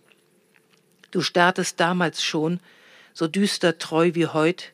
Du 1.13 1.21
startest 1.21 1.79
damals 1.79 2.25
schon, 2.25 2.59
so 3.13 3.29
düster 3.29 3.79
treu 3.79 4.11
wie 4.15 4.27
heut, 4.27 4.73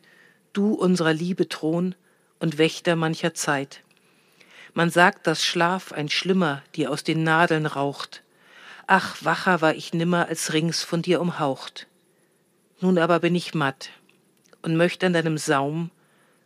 du 0.53 0.73
unserer 0.73 1.13
Liebe 1.13 1.47
Thron 1.47 1.93
und 2.39 2.57
Wächter 2.57 2.95
mancher 2.95 3.35
Zeit. 3.35 3.81
Man 4.73 4.89
sagt, 4.89 5.27
dass 5.27 5.45
Schlaf 5.45 5.91
ein 5.91 6.09
Schlimmer 6.09 6.63
dir 6.73 6.89
aus 6.89 7.03
den 7.03 7.21
Nadeln 7.21 7.67
raucht. 7.67 8.23
Ach, 8.87 9.17
wacher 9.21 9.61
war 9.61 9.75
ich 9.75 9.93
nimmer 9.93 10.27
als 10.29 10.51
rings 10.51 10.81
von 10.81 11.03
dir 11.03 11.21
umhaucht. 11.21 11.85
Nun 12.79 12.97
aber 12.97 13.19
bin 13.19 13.35
ich 13.35 13.53
matt 13.53 13.91
und 14.63 14.77
möcht 14.77 15.03
an 15.03 15.13
deinem 15.13 15.37
Saum 15.37 15.91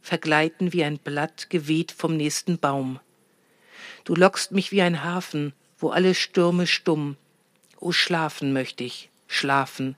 vergleiten 0.06 0.72
wie 0.72 0.84
ein 0.84 0.99
Blatt 0.99 1.49
geweht 1.49 1.91
vom 1.91 2.15
nächsten 2.15 2.60
Baum. 2.60 2.99
Du 4.03 4.14
lockst 4.14 4.52
mich 4.52 4.72
wie 4.72 4.84
ein 4.84 5.03
Hafen, 5.03 5.53
wo 5.80 5.90
alle 5.90 6.14
Stürme 6.14 6.68
stumm. 6.68 7.18
O 7.80 7.91
schlafen 7.91 8.53
möcht 8.53 8.82
ich, 8.82 9.10
schlafen, 9.27 9.95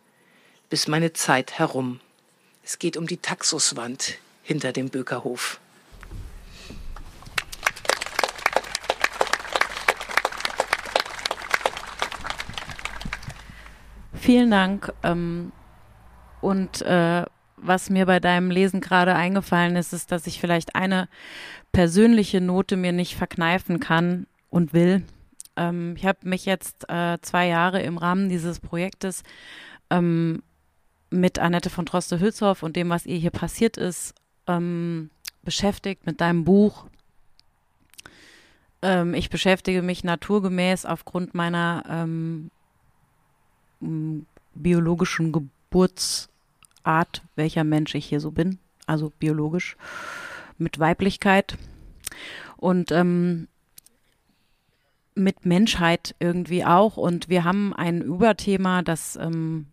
bis 0.70 0.88
meine 0.88 1.12
Zeit 1.12 1.60
herum. 1.60 2.00
Es 2.64 2.80
geht 2.80 2.96
um 2.96 3.06
die 3.06 3.18
Taxuswand 3.18 4.18
hinter 4.44 4.72
dem 4.72 4.90
Bökerhof. 4.90 5.60
Vielen 14.14 14.52
Dank. 14.52 14.94
Ähm, 15.04 15.52
und 16.40 16.82
äh, 16.82 17.26
was 17.58 17.90
mir 17.90 18.06
bei 18.06 18.20
deinem 18.20 18.52
Lesen 18.52 18.82
gerade 18.82 19.16
eingefallen 19.16 19.76
ist, 19.76 19.94
ist, 19.94 20.12
dass 20.12 20.28
ich 20.28 20.40
vielleicht 20.40 20.76
eine 20.76 21.10
persönliche 21.72 22.40
Note 22.40 22.78
mir 22.78 22.92
nicht 22.92 23.16
verkneifen 23.16 23.80
kann 23.80 24.28
und 24.50 24.74
will. 24.74 25.04
Ähm, 25.56 25.96
ich 25.98 26.06
habe 26.06 26.20
mich 26.24 26.46
jetzt 26.46 26.90
äh, 26.90 27.18
zwei 27.22 27.48
Jahre 27.48 27.82
im 27.82 27.98
Rahmen 27.98 28.30
dieses 28.30 28.60
Projektes 28.60 29.24
ähm, 29.90 30.44
mit 31.10 31.40
Annette 31.40 31.70
von 31.70 31.86
Droste-Hülshoff 31.86 32.64
und 32.64 32.76
dem, 32.76 32.90
was 32.90 33.06
ihr 33.06 33.18
hier 33.18 33.32
passiert 33.32 33.78
ist, 33.78 34.14
ähm, 34.46 35.10
beschäftigt, 35.44 36.06
mit 36.06 36.22
deinem 36.22 36.44
Buch. 36.44 36.86
Ähm, 38.82 39.14
ich 39.14 39.30
beschäftige 39.30 39.82
mich 39.82 40.04
naturgemäß 40.04 40.86
aufgrund 40.86 41.34
meiner 41.34 41.84
ähm, 41.90 42.52
biologischen 44.54 45.32
Geburtsart, 46.88 47.22
welcher 47.36 47.64
Mensch 47.64 47.96
ich 47.96 48.06
hier 48.06 48.20
so 48.20 48.32
bin, 48.32 48.60
also 48.86 49.12
biologisch, 49.20 49.76
mit 50.58 50.80
Weiblichkeit 50.80 51.58
und 52.56 52.92
ähm, 52.92 53.48
mit 55.14 55.46
Menschheit 55.46 56.16
irgendwie 56.20 56.64
auch. 56.64 56.96
Und 56.98 57.28
wir 57.28 57.44
haben 57.44 57.74
ein 57.74 58.02
Überthema, 58.02 58.84
das 58.84 59.18
ähm, 59.18 59.68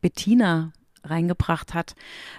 Bettina 0.00 0.72
reingebracht 1.04 1.72
hat 1.72 1.94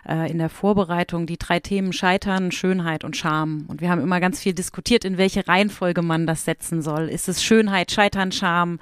äh, 0.07 0.29
in 0.29 0.37
der 0.37 0.49
Vorbereitung 0.49 1.25
die 1.25 1.37
drei 1.37 1.59
Themen 1.59 1.91
Scheitern, 1.91 2.51
Schönheit 2.51 3.03
und 3.03 3.17
Scham. 3.17 3.65
Und 3.67 3.81
wir 3.81 3.89
haben 3.89 4.01
immer 4.01 4.19
ganz 4.19 4.39
viel 4.41 4.53
diskutiert, 4.53 5.05
in 5.05 5.17
welche 5.17 5.47
Reihenfolge 5.47 6.03
man 6.03 6.27
das 6.27 6.45
setzen 6.45 6.83
soll. 6.83 7.09
Ist 7.09 7.29
es 7.29 7.43
Schönheit, 7.43 7.91
Scheitern, 7.91 8.31
Scham? 8.31 8.79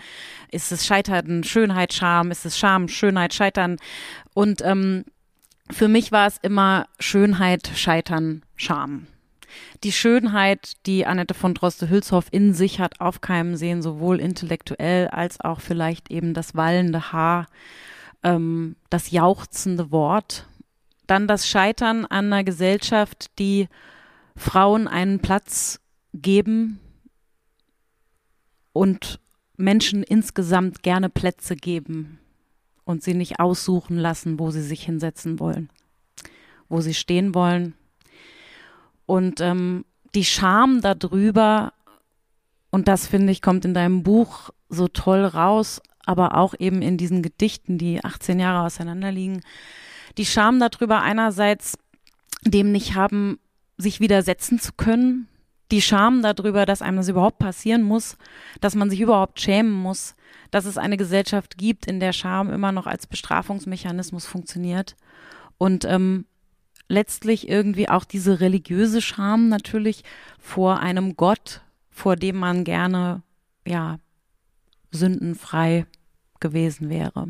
Ist 0.51 0.73
es 0.73 0.85
Scheitern, 0.85 1.43
Schönheit, 1.45 1.93
Scham? 1.93 2.31
Ist 2.31 2.45
es 2.45 2.57
Scham, 2.57 2.89
Schönheit, 2.89 3.33
Scheitern? 3.33 3.77
Und 4.33 4.61
ähm, 4.61 5.05
für 5.69 5.87
mich 5.87 6.11
war 6.11 6.27
es 6.27 6.37
immer 6.41 6.87
Schönheit, 6.99 7.69
Scheitern, 7.75 8.43
Scham. 8.55 9.07
Die 9.83 9.91
Schönheit, 9.91 10.73
die 10.85 11.05
Annette 11.05 11.33
von 11.33 11.53
Droste-Hülshoff 11.53 12.27
in 12.31 12.53
sich 12.53 12.79
hat 12.79 12.99
aufkeimen 12.99 13.57
sehen, 13.57 13.81
sowohl 13.81 14.19
intellektuell 14.19 15.07
als 15.07 15.39
auch 15.41 15.61
vielleicht 15.61 16.11
eben 16.11 16.33
das 16.33 16.55
wallende 16.55 17.11
Haar, 17.11 17.47
ähm, 18.23 18.75
das 18.89 19.11
jauchzende 19.11 19.91
Wort, 19.91 20.47
dann 21.05 21.27
das 21.27 21.47
Scheitern 21.47 22.05
an 22.05 22.31
einer 22.31 22.43
Gesellschaft, 22.43 23.37
die 23.39 23.67
Frauen 24.35 24.87
einen 24.87 25.19
Platz 25.19 25.79
geben 26.13 26.79
und 28.73 29.19
Menschen 29.55 30.03
insgesamt 30.03 30.83
gerne 30.83 31.09
Plätze 31.09 31.55
geben 31.55 32.19
und 32.87 33.03
sie 33.03 33.13
nicht 33.13 33.41
aussuchen 33.41 33.97
lassen, 33.97 34.39
wo 34.39 34.49
sie 34.49 34.61
sich 34.61 34.83
hinsetzen 34.83 35.41
wollen, 35.41 35.69
wo 36.69 36.79
sie 36.79 36.93
stehen 36.93 37.35
wollen. 37.35 37.73
Und 39.05 39.41
ähm, 39.41 39.83
die 40.15 40.23
Scham 40.23 40.79
darüber, 40.81 41.73
und 42.71 42.87
das 42.87 43.05
finde 43.05 43.33
ich, 43.33 43.41
kommt 43.41 43.65
in 43.65 43.73
deinem 43.73 44.03
Buch 44.03 44.51
so 44.69 44.87
toll 44.87 45.25
raus, 45.25 45.81
aber 46.05 46.37
auch 46.37 46.55
eben 46.57 46.81
in 46.81 46.97
diesen 46.97 47.21
Gedichten, 47.21 47.77
die 47.77 48.03
18 48.05 48.39
Jahre 48.39 48.65
auseinanderliegen, 48.65 49.41
die 50.17 50.25
Scham 50.25 50.61
darüber 50.61 51.01
einerseits 51.01 51.77
dem 52.45 52.71
nicht 52.71 52.95
haben, 52.95 53.37
sich 53.77 53.99
widersetzen 53.99 54.59
zu 54.59 54.71
können, 54.71 55.27
die 55.71 55.81
Scham 55.81 56.21
darüber, 56.21 56.65
dass 56.65 56.81
einem 56.81 56.97
das 56.97 57.09
überhaupt 57.09 57.39
passieren 57.39 57.83
muss, 57.83 58.17
dass 58.61 58.75
man 58.75 58.89
sich 58.89 59.01
überhaupt 59.01 59.39
schämen 59.39 59.71
muss, 59.71 60.15
dass 60.51 60.65
es 60.65 60.77
eine 60.77 60.97
Gesellschaft 60.97 61.57
gibt, 61.57 61.87
in 61.87 61.99
der 61.99 62.13
Scham 62.13 62.51
immer 62.51 62.71
noch 62.71 62.87
als 62.87 63.07
Bestrafungsmechanismus 63.07 64.25
funktioniert. 64.25 64.95
Und 65.57 65.85
ähm, 65.85 66.25
letztlich 66.87 67.49
irgendwie 67.49 67.89
auch 67.89 68.05
diese 68.05 68.39
religiöse 68.39 69.01
Scham 69.01 69.49
natürlich 69.49 70.03
vor 70.39 70.79
einem 70.79 71.15
Gott, 71.17 71.61
vor 71.89 72.15
dem 72.15 72.37
man 72.37 72.63
gerne, 72.63 73.23
ja, 73.65 73.99
sündenfrei 74.91 75.85
gewesen 76.39 76.89
wäre. 76.89 77.27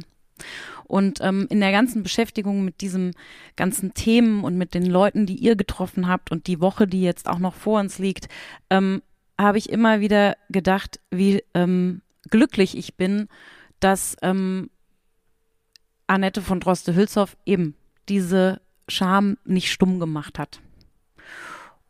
Und 0.88 1.20
ähm, 1.22 1.48
in 1.50 1.60
der 1.60 1.72
ganzen 1.72 2.02
Beschäftigung 2.02 2.64
mit 2.64 2.82
diesem 2.82 3.12
ganzen 3.56 3.94
Themen 3.94 4.44
und 4.44 4.58
mit 4.58 4.74
den 4.74 4.86
Leuten, 4.86 5.26
die 5.26 5.36
ihr 5.36 5.56
getroffen 5.56 6.08
habt 6.08 6.32
und 6.32 6.48
die 6.48 6.62
Woche, 6.62 6.88
die 6.88 7.02
jetzt 7.02 7.28
auch 7.28 7.40
noch 7.40 7.54
vor 7.54 7.80
uns 7.80 8.00
liegt, 8.00 8.30
ähm, 8.70 9.02
habe 9.38 9.58
ich 9.58 9.70
immer 9.70 10.00
wieder 10.00 10.38
gedacht, 10.50 11.00
wie 11.12 11.44
ähm, 11.54 12.02
glücklich 12.30 12.78
ich 12.78 12.96
bin, 12.96 13.28
dass 13.80 14.16
ähm, 14.22 14.70
Annette 16.08 16.42
von 16.42 16.60
Droste-Hülshoff 16.60 17.38
eben 17.46 17.76
diese 18.10 18.62
Scham 18.88 19.38
nicht 19.44 19.72
stumm 19.72 20.00
gemacht 20.00 20.40
hat. 20.40 20.62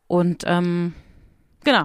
Und 0.08 0.42
ähm, 0.46 0.94
genau, 1.62 1.84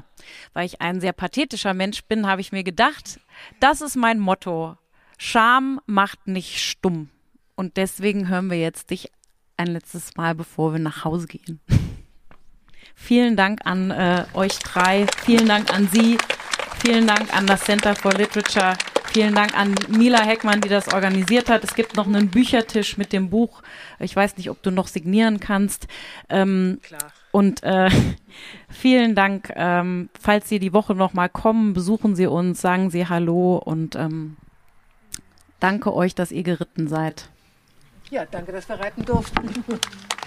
weil 0.54 0.66
ich 0.66 0.82
ein 0.82 1.00
sehr 1.00 1.14
pathetischer 1.14 1.74
Mensch 1.74 2.04
bin, 2.06 2.26
habe 2.26 2.42
ich 2.42 2.52
mir 2.52 2.64
gedacht, 2.64 3.20
das 3.60 3.82
ist 3.82 3.96
mein 3.96 4.20
Motto. 4.20 4.78
Scham 5.18 5.80
macht 5.86 6.28
nicht 6.28 6.60
stumm. 6.60 7.10
Und 7.56 7.78
deswegen 7.78 8.28
hören 8.28 8.50
wir 8.50 8.60
jetzt 8.60 8.90
dich 8.90 9.12
ein 9.58 9.68
letztes 9.68 10.16
Mal, 10.16 10.36
bevor 10.36 10.74
wir 10.74 10.80
nach 10.80 11.06
Hause 11.06 11.28
gehen. 11.28 11.60
Vielen 12.96 13.36
Dank 13.36 13.62
an 13.66 13.92
äh, 13.92 14.26
euch 14.34 14.60
drei. 14.60 15.06
Vielen 15.24 15.48
Dank 15.48 15.74
an 15.74 15.90
Sie. 15.92 16.18
Vielen 16.84 17.08
Dank 17.08 17.36
an 17.36 17.48
das 17.48 17.64
Center 17.64 17.96
for 17.96 18.14
Literature. 18.14 18.76
Vielen 19.14 19.36
Dank 19.36 19.58
an 19.58 19.76
Mila 19.90 20.24
Heckmann, 20.24 20.62
die 20.62 20.70
das 20.70 20.92
organisiert 20.92 21.50
hat. 21.50 21.64
Es 21.64 21.76
gibt 21.76 21.96
noch 21.96 22.08
einen 22.08 22.30
Büchertisch 22.30 22.98
mit 22.98 23.14
dem 23.14 23.30
Buch. 23.30 23.62
Ich 24.00 24.16
weiß 24.16 24.38
nicht, 24.38 24.50
ob 24.50 24.64
du 24.64 24.72
noch 24.72 24.88
signieren 24.88 25.40
kannst. 25.40 25.88
Ähm, 26.30 26.80
Klar. 26.82 27.12
Und 27.32 27.62
äh, 27.64 27.90
vielen 28.70 29.16
Dank. 29.16 29.52
Ähm, 29.56 30.10
falls 30.20 30.50
Sie 30.50 30.60
die 30.60 30.74
Woche 30.74 30.96
noch 30.96 31.14
mal 31.14 31.30
kommen, 31.30 31.74
besuchen 31.74 32.16
Sie 32.16 32.26
uns, 32.26 32.60
sagen 32.60 32.90
Sie 32.90 33.08
Hallo 33.08 33.58
und 33.58 33.96
ähm, 33.96 34.38
danke 35.64 35.94
euch, 35.94 36.14
dass 36.14 36.32
ihr 36.32 36.44
geritten 36.44 36.88
seid. 36.90 37.30
Ja, 38.12 38.26
danke, 38.30 38.52
dass 38.52 38.68
wir 38.68 38.80
reiten 38.80 39.06
durften. 39.06 39.64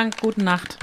Dank, 0.00 0.18
gute 0.18 0.42
Nacht. 0.42 0.78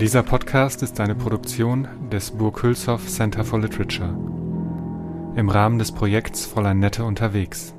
Dieser 0.00 0.24
Podcast 0.24 0.82
ist 0.82 0.98
eine 0.98 1.14
Produktion 1.14 1.86
des 2.10 2.32
Burg 2.32 2.60
Hülshoff 2.64 3.06
Center 3.06 3.44
for 3.44 3.60
Literature 3.60 4.08
im 5.36 5.48
Rahmen 5.48 5.78
des 5.78 5.92
Projekts 5.92 6.44
Fräulein 6.44 6.80
Nette 6.80 7.04
unterwegs. 7.04 7.72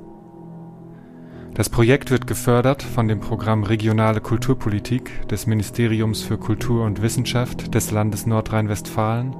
Das 1.52 1.68
Projekt 1.68 2.10
wird 2.10 2.26
gefördert 2.26 2.82
von 2.82 3.06
dem 3.06 3.20
Programm 3.20 3.62
Regionale 3.62 4.22
Kulturpolitik 4.22 5.28
des 5.28 5.46
Ministeriums 5.46 6.22
für 6.22 6.38
Kultur 6.38 6.86
und 6.86 7.02
Wissenschaft 7.02 7.74
des 7.74 7.90
Landes 7.90 8.24
Nordrhein-Westfalen 8.24 9.34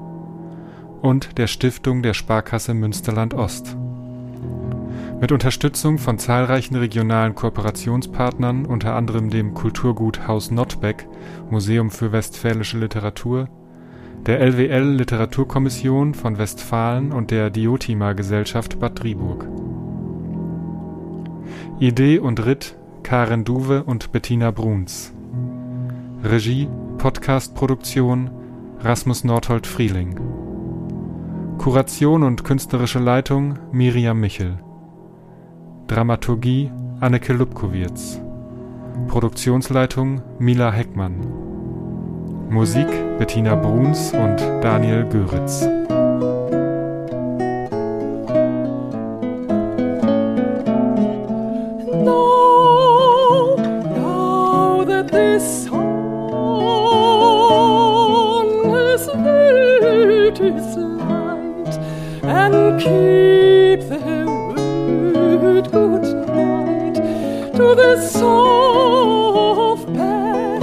und 1.00 1.38
der 1.38 1.46
Stiftung 1.46 2.02
der 2.02 2.12
Sparkasse 2.12 2.74
Münsterland 2.74 3.32
Ost. 3.32 3.78
Mit 5.22 5.30
Unterstützung 5.30 5.98
von 5.98 6.18
zahlreichen 6.18 6.74
regionalen 6.74 7.36
Kooperationspartnern, 7.36 8.66
unter 8.66 8.96
anderem 8.96 9.30
dem 9.30 9.54
Kulturgut 9.54 10.26
Haus 10.26 10.50
Nottbeck, 10.50 11.06
Museum 11.48 11.92
für 11.92 12.10
Westfälische 12.10 12.76
Literatur, 12.76 13.48
der 14.26 14.40
LWL 14.40 14.96
Literaturkommission 14.96 16.14
von 16.14 16.38
Westfalen 16.38 17.12
und 17.12 17.30
der 17.30 17.50
Diotima 17.50 18.14
Gesellschaft 18.14 18.80
Bad 18.80 19.00
Driburg. 19.00 19.46
Idee 21.78 22.18
und 22.18 22.44
Ritt 22.44 22.76
Karen 23.04 23.44
Duwe 23.44 23.84
und 23.84 24.10
Bettina 24.10 24.50
Bruns. 24.50 25.12
Regie, 26.24 26.68
Podcastproduktion 26.98 28.28
Rasmus 28.80 29.22
Nordholt 29.22 29.68
Frieling. 29.68 30.18
Kuration 31.58 32.24
und 32.24 32.42
künstlerische 32.42 32.98
Leitung 32.98 33.60
Miriam 33.70 34.18
Michel. 34.18 34.58
Dramaturgie 35.92 36.70
Anneke 37.00 37.34
Lubkowitz. 37.34 38.18
Produktionsleitung 39.08 40.22
Mila 40.38 40.72
Heckmann. 40.72 41.16
Musik 42.48 42.86
Bettina 43.18 43.54
Bruns 43.56 44.14
und 44.14 44.40
Daniel 44.64 45.04
Göritz. 45.04 45.68
Made 59.14 60.40
its 60.40 60.74
light, 60.74 61.78
and 62.24 62.80
keep 62.80 63.51
to 67.72 67.76
the 67.76 68.06
soft 68.06 69.86
bed, 69.94 70.60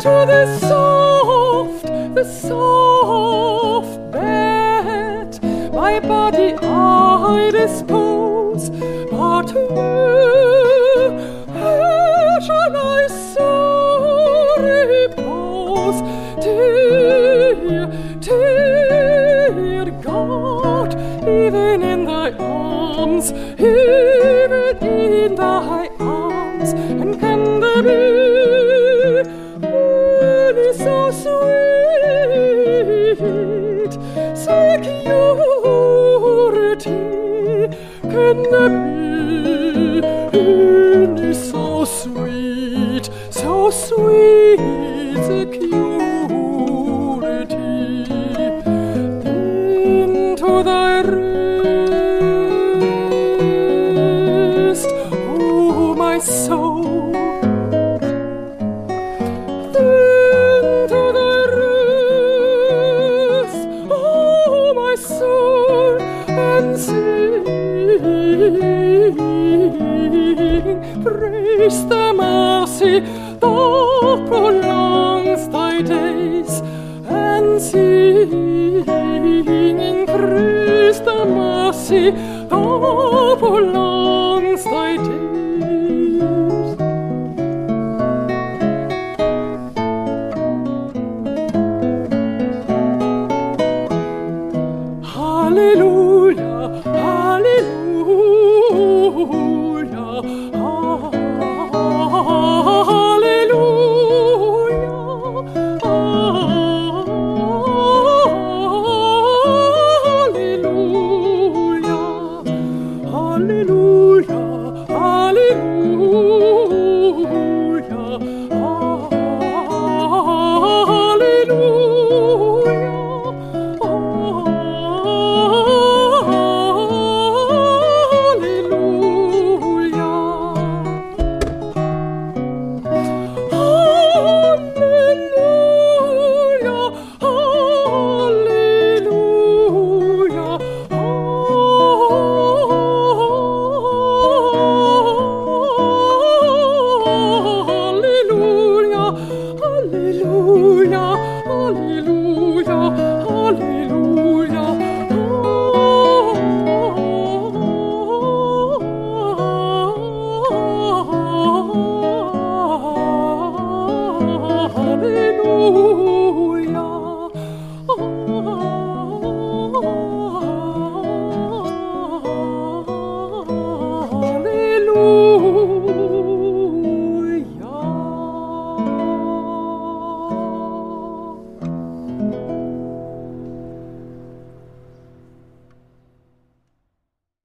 to 0.00 0.08
the 0.26 0.58
soft, 0.58 1.86
the 2.16 2.24
soft 2.24 2.87